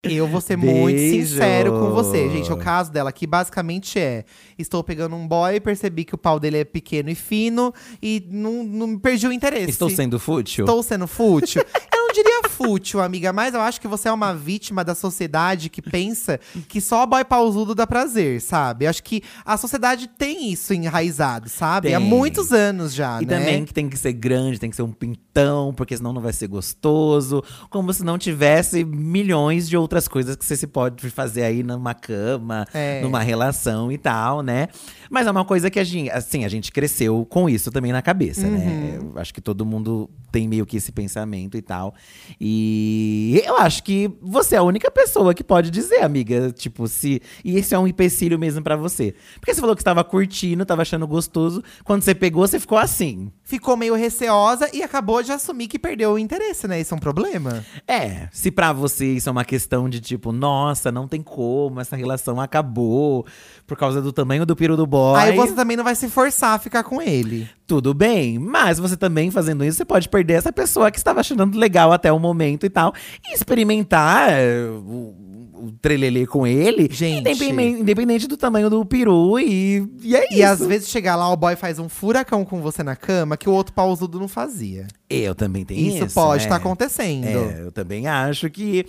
Eu 0.04 0.28
vou 0.28 0.40
ser 0.40 0.56
muito 0.56 0.94
Beijo. 0.94 1.26
sincero 1.26 1.72
com 1.72 1.90
você, 1.90 2.30
gente. 2.30 2.52
O 2.52 2.56
caso 2.56 2.92
dela 2.92 3.10
aqui 3.10 3.26
basicamente 3.26 3.98
é: 3.98 4.24
estou 4.56 4.84
pegando 4.84 5.16
um 5.16 5.26
boy, 5.26 5.58
percebi 5.58 6.04
que 6.04 6.14
o 6.14 6.18
pau 6.18 6.38
dele 6.38 6.58
é 6.58 6.64
pequeno 6.64 7.10
e 7.10 7.16
fino 7.16 7.74
e 8.00 8.24
não, 8.30 8.62
não 8.62 8.96
perdi 8.96 9.26
o 9.26 9.32
interesse. 9.32 9.70
Estou 9.70 9.90
sendo 9.90 10.16
fútil? 10.20 10.64
Estou 10.64 10.80
sendo 10.84 11.08
fútil. 11.08 11.60
Não 12.14 12.22
diria 12.22 12.42
fútil, 12.46 13.00
amiga, 13.00 13.32
mas 13.32 13.54
eu 13.54 13.60
acho 13.62 13.80
que 13.80 13.88
você 13.88 14.06
é 14.06 14.12
uma 14.12 14.34
vítima 14.34 14.84
da 14.84 14.94
sociedade 14.94 15.70
que 15.70 15.80
pensa 15.80 16.38
que 16.68 16.78
só 16.78 17.06
boy 17.06 17.24
pausudo 17.24 17.74
dá 17.74 17.86
prazer, 17.86 18.38
sabe? 18.42 18.84
Eu 18.84 18.90
acho 18.90 19.02
que 19.02 19.22
a 19.46 19.56
sociedade 19.56 20.06
tem 20.06 20.52
isso 20.52 20.74
enraizado, 20.74 21.48
sabe? 21.48 21.94
Há 21.94 21.98
Tem. 21.98 22.06
muitos 22.06 22.52
anos 22.52 22.92
já, 22.92 23.22
E 23.22 23.24
né? 23.24 23.38
também 23.38 23.64
que 23.64 23.72
tem 23.72 23.88
que 23.88 23.96
ser 23.96 24.12
grande, 24.12 24.60
tem 24.60 24.68
que 24.68 24.76
ser 24.76 24.82
um 24.82 24.92
pintão, 24.92 25.72
porque 25.74 25.96
senão 25.96 26.12
não 26.12 26.20
vai 26.20 26.34
ser 26.34 26.48
gostoso. 26.48 27.42
Como 27.70 27.90
se 27.94 28.04
não 28.04 28.18
tivesse 28.18 28.84
milhões 28.84 29.66
de 29.66 29.74
outras 29.78 30.06
coisas 30.06 30.36
que 30.36 30.44
você 30.44 30.54
se 30.54 30.66
pode 30.66 31.08
fazer 31.08 31.44
aí 31.44 31.62
numa 31.62 31.94
cama, 31.94 32.66
É. 32.74 33.00
numa 33.00 33.20
relação 33.22 33.90
e 33.90 33.96
tal, 33.96 34.42
né? 34.42 34.68
Mas 35.10 35.26
é 35.26 35.30
uma 35.30 35.46
coisa 35.46 35.70
que 35.70 35.78
a 35.80 35.84
gente, 35.84 36.10
assim, 36.10 36.44
a 36.44 36.48
gente 36.48 36.70
cresceu 36.72 37.24
com 37.30 37.48
isso 37.48 37.70
também 37.70 37.90
na 37.90 38.02
cabeça, 38.02 38.46
né? 38.46 38.98
Uhum. 39.00 39.12
Eu 39.14 39.18
acho 39.18 39.32
que 39.32 39.40
todo 39.40 39.64
mundo 39.64 40.10
tem 40.30 40.46
meio 40.46 40.66
que 40.66 40.76
esse 40.76 40.92
pensamento 40.92 41.56
e 41.56 41.62
tal. 41.62 41.94
E 42.40 43.40
eu 43.44 43.56
acho 43.56 43.82
que 43.82 44.10
você 44.20 44.54
é 44.54 44.58
a 44.58 44.62
única 44.62 44.90
pessoa 44.90 45.34
que 45.34 45.44
pode 45.44 45.70
dizer, 45.70 46.02
amiga, 46.02 46.50
tipo, 46.52 46.86
se. 46.88 47.20
E 47.44 47.56
esse 47.56 47.74
é 47.74 47.78
um 47.78 47.86
empecilho 47.86 48.38
mesmo 48.38 48.62
pra 48.62 48.76
você. 48.76 49.14
Porque 49.34 49.54
você 49.54 49.60
falou 49.60 49.76
que 49.76 49.82
estava 49.82 50.02
curtindo, 50.04 50.64
tava 50.64 50.82
achando 50.82 51.06
gostoso. 51.06 51.62
Quando 51.84 52.02
você 52.02 52.14
pegou, 52.14 52.46
você 52.46 52.58
ficou 52.58 52.78
assim. 52.78 53.30
Ficou 53.44 53.76
meio 53.76 53.94
receosa 53.94 54.68
e 54.72 54.82
acabou 54.82 55.22
de 55.22 55.32
assumir 55.32 55.68
que 55.68 55.78
perdeu 55.78 56.12
o 56.12 56.18
interesse, 56.18 56.66
né? 56.66 56.80
Isso 56.80 56.94
é 56.94 56.96
um 56.96 57.00
problema. 57.00 57.64
É, 57.86 58.28
se 58.32 58.50
pra 58.50 58.72
você 58.72 59.06
isso 59.14 59.28
é 59.28 59.32
uma 59.32 59.44
questão 59.44 59.88
de 59.88 60.00
tipo, 60.00 60.32
nossa, 60.32 60.90
não 60.90 61.06
tem 61.06 61.22
como, 61.22 61.80
essa 61.80 61.96
relação 61.96 62.40
acabou 62.40 63.26
por 63.66 63.76
causa 63.76 64.00
do 64.00 64.12
tamanho 64.12 64.46
do 64.46 64.56
piro 64.56 64.76
do 64.76 64.86
boy. 64.86 65.20
Aí 65.20 65.36
você 65.36 65.52
também 65.52 65.76
não 65.76 65.84
vai 65.84 65.94
se 65.94 66.08
forçar 66.08 66.54
a 66.54 66.58
ficar 66.58 66.82
com 66.82 67.00
ele. 67.00 67.48
Tudo 67.72 67.94
bem, 67.94 68.38
mas 68.38 68.78
você 68.78 68.98
também 68.98 69.30
fazendo 69.30 69.64
isso, 69.64 69.78
você 69.78 69.84
pode 69.86 70.06
perder 70.06 70.34
essa 70.34 70.52
pessoa 70.52 70.90
que 70.90 70.98
estava 70.98 71.20
achando 71.20 71.56
legal 71.56 71.90
até 71.90 72.12
o 72.12 72.18
momento 72.18 72.66
e 72.66 72.68
tal. 72.68 72.92
E 73.26 73.34
experimentar 73.34 74.28
é, 74.30 74.66
o, 74.68 75.14
o 75.54 75.72
trelelê 75.80 76.26
com 76.26 76.46
ele, 76.46 76.86
Gente. 76.92 77.20
independente, 77.20 77.80
independente 77.80 78.28
do 78.28 78.36
tamanho 78.36 78.68
do 78.68 78.84
peru. 78.84 79.38
E, 79.40 79.90
e 80.02 80.14
é 80.14 80.26
E 80.30 80.40
isso. 80.40 80.44
às 80.44 80.58
vezes 80.60 80.90
chegar 80.90 81.16
lá, 81.16 81.32
o 81.32 81.36
boy 81.36 81.56
faz 81.56 81.78
um 81.78 81.88
furacão 81.88 82.44
com 82.44 82.60
você 82.60 82.82
na 82.82 82.94
cama 82.94 83.38
que 83.38 83.48
o 83.48 83.52
outro 83.52 83.72
pausudo 83.72 84.20
não 84.20 84.28
fazia. 84.28 84.86
Eu 85.08 85.34
também 85.34 85.64
tenho 85.64 85.88
Isso, 85.94 86.04
isso. 86.04 86.14
pode 86.14 86.42
é. 86.42 86.46
estar 86.46 86.56
acontecendo. 86.56 87.24
É, 87.26 87.62
eu 87.62 87.72
também 87.72 88.06
acho 88.06 88.50
que, 88.50 88.84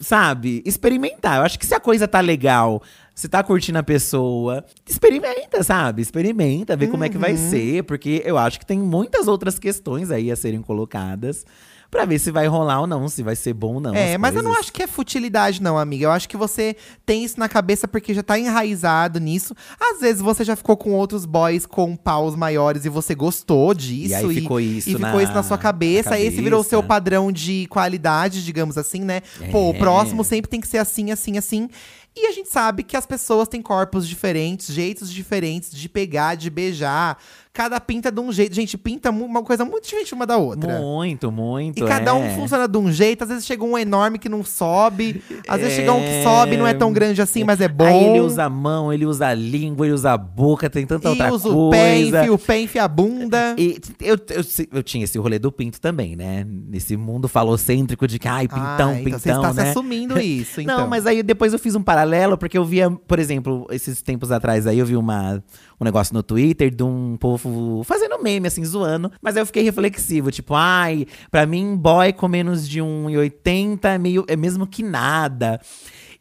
sabe, 0.00 0.60
experimentar. 0.66 1.38
Eu 1.38 1.44
acho 1.44 1.56
que 1.56 1.66
se 1.66 1.74
a 1.74 1.78
coisa 1.78 2.08
tá 2.08 2.18
legal, 2.18 2.82
se 3.14 3.28
tá 3.28 3.42
curtindo 3.42 3.78
a 3.78 3.82
pessoa, 3.82 4.64
experimenta, 4.88 5.62
sabe? 5.62 6.02
Experimenta, 6.02 6.76
vê 6.76 6.86
como 6.88 7.04
é 7.04 7.08
que 7.08 7.14
Uhum. 7.16 7.20
vai 7.20 7.36
ser, 7.36 7.84
porque 7.84 8.22
eu 8.24 8.36
acho 8.36 8.58
que 8.58 8.66
tem 8.66 8.78
muitas 8.78 9.28
outras 9.28 9.58
questões 9.58 10.10
aí 10.10 10.30
a 10.32 10.36
serem 10.36 10.60
colocadas 10.62 11.44
pra 11.90 12.04
ver 12.04 12.18
se 12.18 12.32
vai 12.32 12.48
rolar 12.48 12.80
ou 12.80 12.88
não, 12.88 13.06
se 13.08 13.22
vai 13.22 13.36
ser 13.36 13.52
bom 13.52 13.74
ou 13.74 13.80
não. 13.80 13.94
É, 13.94 14.14
as 14.14 14.20
mas 14.20 14.34
eu 14.34 14.42
não 14.42 14.50
coisas. 14.50 14.64
acho 14.64 14.72
que 14.72 14.82
é 14.82 14.86
futilidade, 14.88 15.62
não, 15.62 15.78
amiga. 15.78 16.06
Eu 16.06 16.10
acho 16.10 16.28
que 16.28 16.36
você 16.36 16.74
tem 17.06 17.22
isso 17.24 17.38
na 17.38 17.48
cabeça 17.48 17.86
porque 17.86 18.12
já 18.12 18.20
tá 18.20 18.36
enraizado 18.36 19.20
nisso. 19.20 19.54
Às 19.80 20.00
vezes 20.00 20.20
você 20.20 20.42
já 20.42 20.56
ficou 20.56 20.76
com 20.76 20.90
outros 20.90 21.24
boys 21.24 21.66
com 21.66 21.94
paus 21.94 22.34
maiores 22.34 22.84
e 22.84 22.88
você 22.88 23.14
gostou 23.14 23.72
disso. 23.72 24.10
E 24.10 24.14
aí 24.16 24.34
ficou 24.34 24.58
isso 24.58 24.88
e 24.90 24.94
ficou 24.94 25.08
na- 25.12 25.22
isso 25.22 25.32
na 25.32 25.44
sua 25.44 25.56
cabeça. 25.56 26.10
na 26.10 26.18
Esse 26.18 26.42
virou 26.42 26.62
o 26.62 26.64
seu 26.64 26.80
cabeça. 26.82 26.88
padrão 26.88 27.30
de 27.30 27.68
qualidade, 27.68 28.44
digamos 28.44 28.76
assim, 28.76 29.02
né? 29.04 29.20
Pô, 29.52 29.70
o 29.70 29.74
É. 29.74 29.78
próximo 29.78 30.24
sempre 30.24 30.50
tem 30.50 30.60
que 30.60 30.66
ser 30.66 30.78
assim, 30.78 31.12
assim, 31.12 31.38
assim. 31.38 31.68
E 32.16 32.26
a 32.26 32.32
gente 32.32 32.48
sabe 32.48 32.84
que 32.84 32.96
as 32.96 33.06
pessoas 33.06 33.48
têm 33.48 33.60
corpos 33.60 34.06
diferentes, 34.06 34.72
jeitos 34.72 35.12
diferentes 35.12 35.72
de 35.72 35.88
pegar, 35.88 36.36
de 36.36 36.48
beijar. 36.48 37.18
Cada 37.54 37.78
pinta 37.78 38.10
de 38.10 38.20
um 38.20 38.32
jeito. 38.32 38.52
Gente, 38.52 38.76
pinta 38.76 39.10
uma 39.12 39.40
coisa 39.44 39.64
muito 39.64 39.84
diferente 39.84 40.12
uma 40.12 40.26
da 40.26 40.36
outra. 40.36 40.76
Muito, 40.76 41.30
muito. 41.30 41.84
E 41.84 41.86
cada 41.86 42.12
um 42.12 42.24
é. 42.24 42.30
funciona 42.30 42.66
de 42.66 42.76
um 42.76 42.90
jeito, 42.90 43.22
às 43.22 43.30
vezes 43.30 43.46
chega 43.46 43.62
um 43.62 43.78
enorme 43.78 44.18
que 44.18 44.28
não 44.28 44.42
sobe, 44.42 45.22
às 45.46 45.60
vezes 45.60 45.74
É. 45.74 45.76
chega 45.76 45.92
um 45.92 46.00
que 46.00 46.24
sobe, 46.24 46.56
não 46.56 46.66
é 46.66 46.74
tão 46.74 46.92
grande 46.92 47.22
assim, 47.22 47.44
mas 47.44 47.60
é 47.60 47.68
bom. 47.68 47.84
Aí 47.84 48.06
ele 48.06 48.20
usa 48.20 48.42
a 48.42 48.50
mão, 48.50 48.92
ele 48.92 49.06
usa 49.06 49.28
a 49.28 49.34
língua, 49.34 49.86
ele 49.86 49.94
usa 49.94 50.10
a 50.14 50.18
boca, 50.18 50.68
tem 50.68 50.84
tanta 50.84 51.06
e 51.06 51.10
outra 51.12 51.32
usa 51.32 51.48
coisa. 51.48 51.56
o 51.56 51.70
pé, 51.70 52.00
enfia 52.00 52.32
o 52.32 52.38
pé, 52.38 52.60
enfia 52.60 52.82
a 52.82 52.88
bunda. 52.88 53.54
E 53.56 53.80
eu, 54.00 54.16
eu, 54.30 54.44
eu 54.72 54.82
tinha 54.82 55.04
esse 55.04 55.16
rolê 55.16 55.38
do 55.38 55.52
pinto 55.52 55.80
também, 55.80 56.16
né? 56.16 56.44
Nesse 56.44 56.96
mundo 56.96 57.28
falocêntrico 57.28 58.08
de 58.08 58.18
que, 58.18 58.26
ai, 58.26 58.48
pintão, 58.48 58.64
ah, 58.64 58.94
pintão, 58.96 59.00
então 59.06 59.18
você 59.20 59.30
está 59.30 59.50
se 59.52 59.56
né? 59.62 59.70
assumindo 59.70 60.18
isso, 60.18 60.58
então. 60.60 60.80
Não, 60.80 60.88
mas 60.88 61.06
aí 61.06 61.22
depois 61.22 61.52
eu 61.52 61.58
fiz 61.60 61.76
um 61.76 61.82
paralelo, 61.84 62.36
porque 62.36 62.58
eu 62.58 62.64
via, 62.64 62.90
por 62.90 63.20
exemplo, 63.20 63.64
esses 63.70 64.02
tempos 64.02 64.32
atrás 64.32 64.66
aí, 64.66 64.80
eu 64.80 64.86
vi 64.86 64.96
uma, 64.96 65.40
um 65.80 65.84
negócio 65.84 66.14
no 66.14 66.22
Twitter 66.22 66.74
de 66.74 66.82
um 66.82 67.16
povo 67.16 67.82
fazendo 67.84 68.22
meme, 68.22 68.46
assim, 68.46 68.64
zoando. 68.64 69.10
Mas 69.20 69.36
aí 69.36 69.42
eu 69.42 69.46
fiquei 69.46 69.62
reflexivo, 69.62 70.30
tipo, 70.30 70.54
ai, 70.54 71.06
pra 71.30 71.46
mim, 71.46 71.76
boy 71.76 72.12
com 72.12 72.28
menos 72.28 72.68
de 72.68 72.80
1,80 72.80 73.84
é, 73.94 73.98
meio, 73.98 74.24
é 74.28 74.36
mesmo 74.36 74.66
que 74.66 74.82
nada. 74.82 75.60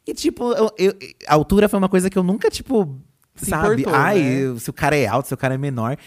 E, 0.06 0.14
tipo, 0.14 0.52
eu- 0.54 0.72
eu- 0.78 0.94
a 1.28 1.34
altura 1.34 1.70
foi 1.70 1.80
uma 1.80 1.88
coisa 1.90 2.10
que 2.10 2.18
eu 2.18 2.24
nunca, 2.24 2.50
tipo, 2.50 3.00
Se 3.36 3.46
sabe? 3.50 3.82
importou, 3.82 3.94
ai, 4.00 4.20
né? 4.22 4.60
se 4.60 4.70
o 4.70 4.74
cara 4.74 4.98
é 4.98 5.08
alto, 5.08 5.28
se 5.28 5.34
o 5.34 5.38
cara 5.38 5.54
é 5.56 5.58
menor. 5.58 5.98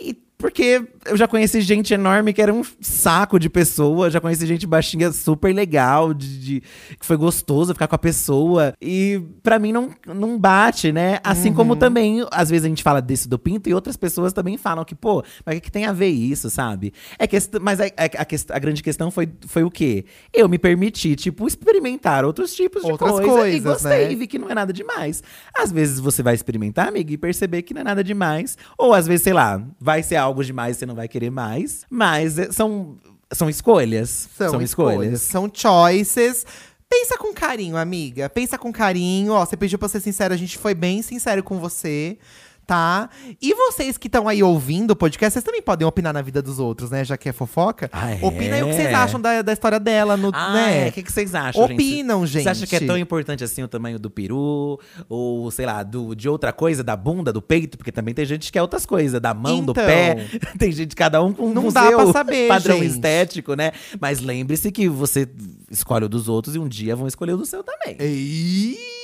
E 0.00 0.12
Porque 0.36 0.84
eu 1.06 1.16
já 1.16 1.26
conheci 1.28 1.60
gente 1.62 1.94
enorme 1.94 2.32
que 2.32 2.42
era 2.42 2.52
um 2.52 2.62
saco 2.80 3.38
de 3.38 3.48
pessoa, 3.48 4.10
já 4.10 4.20
conheci 4.20 4.44
gente 4.46 4.66
baixinha 4.66 5.10
super 5.12 5.54
legal, 5.54 6.12
de, 6.12 6.38
de- 6.40 6.60
que 6.98 7.06
foi 7.06 7.16
gostoso 7.16 7.72
ficar 7.72 7.86
com 7.88 7.94
a 7.94 7.98
pessoa. 7.98 8.74
E 8.82 9.22
pra 9.42 9.58
mim 9.58 9.72
não, 9.72 9.90
não 10.06 10.38
bate, 10.38 10.92
né? 10.92 11.18
Assim 11.24 11.48
Uhum. 11.48 11.54
como 11.54 11.76
também, 11.76 12.26
às 12.30 12.50
vezes 12.50 12.64
a 12.66 12.68
gente 12.68 12.82
fala 12.82 13.00
desse 13.00 13.28
do 13.28 13.38
Pinto 13.38 13.68
e 13.70 13.74
outras 13.74 13.96
pessoas 13.96 14.32
também 14.32 14.58
falam 14.58 14.84
que, 14.84 14.94
pô, 14.94 15.22
mas 15.46 15.54
o 15.56 15.60
que, 15.60 15.66
que 15.66 15.72
tem 15.72 15.86
a 15.86 15.92
ver 15.92 16.08
isso, 16.08 16.50
sabe? 16.50 16.92
É 17.18 17.26
quest- 17.26 17.54
mas 17.60 17.80
a, 17.80 17.84
a, 17.84 18.56
a 18.56 18.58
grande 18.58 18.82
questão 18.82 19.10
foi, 19.10 19.28
foi 19.46 19.62
o 19.62 19.70
quê? 19.70 20.04
Eu 20.32 20.48
me 20.48 20.58
permiti, 20.58 21.14
tipo, 21.16 21.46
experimentar 21.46 22.24
outros 22.24 22.54
tipos 22.54 22.82
de 22.82 22.90
Outras 22.90 23.12
coisa 23.12 23.26
e 23.26 23.30
coisas, 23.32 23.62
gostei, 23.82 24.08
né? 24.08 24.14
vi 24.14 24.26
que 24.26 24.38
não 24.38 24.50
é 24.50 24.54
nada 24.54 24.72
demais. 24.72 25.22
Às 25.56 25.70
vezes 25.72 26.00
você 26.00 26.22
vai 26.22 26.34
experimentar, 26.34 26.88
amiga, 26.88 27.12
e 27.12 27.16
perceber 27.16 27.62
que 27.62 27.72
não 27.72 27.80
é 27.80 27.84
nada 27.84 28.02
demais. 28.04 28.58
Ou 28.76 28.92
às 28.92 29.06
vezes, 29.06 29.22
sei 29.24 29.32
lá, 29.32 29.62
vai 29.80 30.02
ser 30.02 30.16
algo 30.16 30.33
demais, 30.42 30.76
você 30.76 30.86
não 30.86 30.94
vai 30.94 31.06
querer 31.06 31.30
mais. 31.30 31.84
Mas 31.90 32.38
é, 32.38 32.50
são, 32.50 32.96
são 33.32 33.48
escolhas. 33.48 34.28
São, 34.36 34.60
escolhas. 34.62 35.20
São 35.20 35.50
choices. 35.52 36.46
Pensa 36.88 37.18
com 37.18 37.32
carinho, 37.34 37.76
amiga. 37.76 38.28
Pensa 38.28 38.56
com 38.56 38.72
carinho. 38.72 39.32
Ó, 39.32 39.44
você 39.44 39.56
pediu 39.56 39.78
pra 39.78 39.88
ser 39.88 40.00
sincero, 40.00 40.32
a 40.32 40.36
gente 40.36 40.56
foi 40.58 40.74
bem 40.74 41.02
sincero 41.02 41.42
com 41.42 41.58
você. 41.58 42.18
Tá? 42.66 43.10
E 43.42 43.52
vocês 43.54 43.98
que 43.98 44.06
estão 44.06 44.26
aí 44.26 44.42
ouvindo 44.42 44.92
o 44.92 44.96
podcast, 44.96 45.34
vocês 45.34 45.44
também 45.44 45.60
podem 45.60 45.86
opinar 45.86 46.14
na 46.14 46.22
vida 46.22 46.40
dos 46.40 46.58
outros, 46.58 46.90
né? 46.90 47.04
Já 47.04 47.16
que 47.16 47.28
é 47.28 47.32
fofoca. 47.32 47.90
Ah, 47.92 48.12
é? 48.12 48.18
Opina 48.22 48.56
aí 48.56 48.62
o 48.62 48.68
que 48.68 48.74
vocês 48.74 48.94
acham 48.94 49.20
da, 49.20 49.42
da 49.42 49.52
história 49.52 49.78
dela, 49.78 50.16
no, 50.16 50.30
Ah, 50.32 50.52
né? 50.54 50.86
é. 50.86 50.88
O 50.88 50.92
que, 50.92 51.02
que 51.02 51.12
vocês 51.12 51.34
acham, 51.34 51.62
Opinam, 51.64 52.26
gente. 52.26 52.44
Você 52.44 52.48
acha 52.48 52.66
que 52.66 52.76
é 52.76 52.80
tão 52.80 52.96
importante 52.96 53.44
assim 53.44 53.62
o 53.62 53.68
tamanho 53.68 53.98
do 53.98 54.08
peru? 54.08 54.80
Ou, 55.08 55.50
sei 55.50 55.66
lá, 55.66 55.82
do, 55.82 56.14
de 56.14 56.28
outra 56.28 56.52
coisa, 56.52 56.82
da 56.82 56.96
bunda, 56.96 57.32
do 57.32 57.42
peito? 57.42 57.76
Porque 57.76 57.92
também 57.92 58.14
tem 58.14 58.24
gente 58.24 58.46
que 58.46 58.52
quer 58.52 58.62
outras 58.62 58.86
coisas, 58.86 59.20
da 59.20 59.34
mão, 59.34 59.62
do 59.62 59.72
Então. 59.72 59.84
pé. 59.84 60.26
tem 60.58 60.72
gente, 60.72 60.96
cada 60.96 61.22
um 61.22 61.32
com 61.34 61.48
Não 61.52 61.68
o 61.68 61.72
dá 61.72 61.86
seu 61.88 61.98
pra 61.98 62.12
saber, 62.12 62.48
padrão 62.48 62.78
gente. 62.78 62.92
estético, 62.92 63.54
né? 63.54 63.72
Mas 64.00 64.20
lembre-se 64.20 64.72
que 64.72 64.88
você 64.88 65.28
escolhe 65.70 66.06
o 66.06 66.08
dos 66.08 66.28
outros 66.30 66.54
e 66.56 66.58
um 66.58 66.66
dia 66.68 66.96
vão 66.96 67.06
escolher 67.06 67.32
o 67.34 67.36
do 67.36 67.44
seu 67.44 67.62
também. 67.62 67.96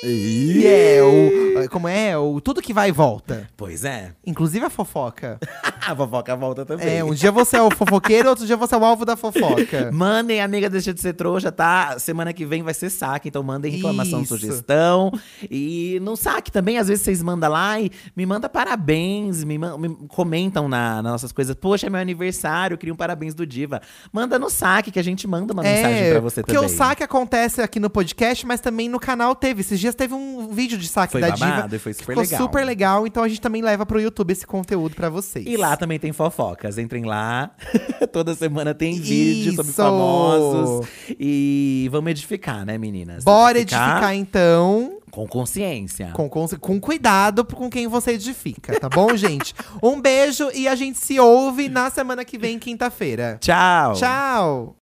E 0.03 0.65
é, 0.65 1.01
o, 1.03 1.69
como 1.69 1.87
é? 1.87 2.17
O 2.17 2.41
tudo 2.41 2.63
que 2.63 2.73
vai 2.73 2.89
e 2.89 2.93
volta. 2.93 3.50
Pois 3.61 3.85
é. 3.85 4.13
Inclusive 4.27 4.65
a 4.65 4.71
fofoca. 4.71 5.39
A 5.81 5.97
fofoca 5.97 6.37
volta 6.37 6.65
também. 6.65 6.99
É, 6.99 7.03
um 7.05 7.15
dia 7.15 7.33
você 7.33 7.57
é 7.57 7.63
o 7.63 7.71
fofoqueiro, 7.71 8.29
outro 8.29 8.47
dia 8.47 8.57
você 8.57 8.75
é 8.75 8.79
o 8.79 8.85
alvo 8.85 9.05
da 9.07 9.17
fofoca. 9.17 9.91
Mandem, 9.93 10.41
amiga, 10.41 10.69
deixa 10.69 10.93
de 10.93 11.01
ser 11.01 11.15
trouxa, 11.15 11.51
tá? 11.51 11.99
Semana 11.99 12.35
que 12.35 12.45
vem 12.45 12.63
vai 12.63 12.75
ser 12.75 12.91
saque, 12.91 13.29
então 13.29 13.43
mandem 13.43 13.73
reclamação, 13.73 14.21
Isso. 14.21 14.37
sugestão. 14.37 15.11
E 15.51 15.99
no 16.03 16.17
saque 16.17 16.53
também, 16.53 16.77
às 16.77 16.87
vezes 16.89 17.03
vocês 17.03 17.23
mandam 17.23 17.51
lá 17.51 17.81
e 17.81 17.91
me 18.15 18.27
manda 18.27 18.47
parabéns, 18.47 19.43
me, 19.43 19.57
man- 19.57 19.79
me 19.79 19.89
comentam 20.07 20.69
na, 20.69 21.03
nas 21.03 21.13
nossas 21.13 21.33
coisas. 21.33 21.57
Poxa, 21.57 21.87
é 21.87 21.91
meu 21.91 21.99
aniversário, 22.01 22.75
eu 22.75 22.79
queria 22.79 22.93
um 22.93 22.97
parabéns 22.97 23.35
do 23.35 23.47
Diva. 23.47 23.81
Manda 24.13 24.39
no 24.39 24.51
saque 24.51 24.91
que 24.91 24.99
a 24.99 25.05
gente 25.05 25.27
manda 25.27 25.53
uma 25.55 25.63
mensagem 25.63 26.11
pra 26.11 26.21
você 26.21 26.41
É, 26.41 26.43
porque 26.43 26.57
também. 26.57 26.71
o 26.75 26.77
saque 26.77 27.03
acontece 27.03 27.63
aqui 27.63 27.81
no 27.81 27.89
podcast, 27.89 28.47
mas 28.47 28.61
também 28.61 28.87
no 28.89 29.01
canal 29.01 29.35
teve. 29.35 29.63
Esses 29.63 29.81
dias 29.81 29.95
teve 29.95 30.13
um 30.15 30.49
vídeo 30.51 30.77
de 30.77 30.87
saque 30.87 31.13
Foi 31.13 31.21
da 31.23 31.31
Diva. 31.31 31.69
e 31.73 31.79
foi 31.79 31.95
super 31.95 32.07
Ficou 32.13 32.23
legal. 32.23 32.41
super 32.43 32.65
legal, 32.67 33.07
então 33.07 33.23
a 33.23 33.29
gente 33.29 33.41
também 33.41 33.50
leva 33.61 33.85
pro 33.85 34.01
YouTube 34.01 34.31
esse 34.31 34.47
conteúdo 34.47 34.95
pra 34.95 35.09
vocês. 35.09 35.45
E 35.47 35.57
lá 35.57 35.77
também 35.77 35.99
tem 35.99 36.13
fofocas. 36.13 36.79
Entrem 36.79 37.05
lá. 37.05 37.51
Toda 38.13 38.35
semana 38.35 38.73
tem 38.73 39.01
vídeo 39.01 39.55
sobre 39.55 39.71
Isso! 39.71 39.83
famosos. 39.83 40.87
E 41.19 41.89
vamos 41.91 42.11
edificar, 42.13 42.65
né, 42.65 42.79
meninas? 42.79 43.25
Bora 43.25 43.59
edificar 43.59 44.15
então. 44.15 44.99
Com 45.11 45.27
consciência. 45.27 46.13
Com, 46.13 46.29
com, 46.29 46.47
com 46.47 46.81
cuidado 46.81 47.45
com 47.45 47.69
quem 47.69 47.89
você 47.89 48.13
edifica, 48.13 48.79
tá 48.79 48.89
bom, 48.89 49.15
gente? 49.19 49.53
Um 49.83 50.01
beijo 50.01 50.51
e 50.55 50.69
a 50.69 50.77
gente 50.77 50.99
se 50.99 51.19
ouve 51.19 51.69
na 51.69 51.91
semana 51.91 52.25
que 52.25 52.39
vem, 52.39 52.59
quinta-feira. 52.59 53.37
Tchau. 53.41 53.95
Tchau! 53.95 54.77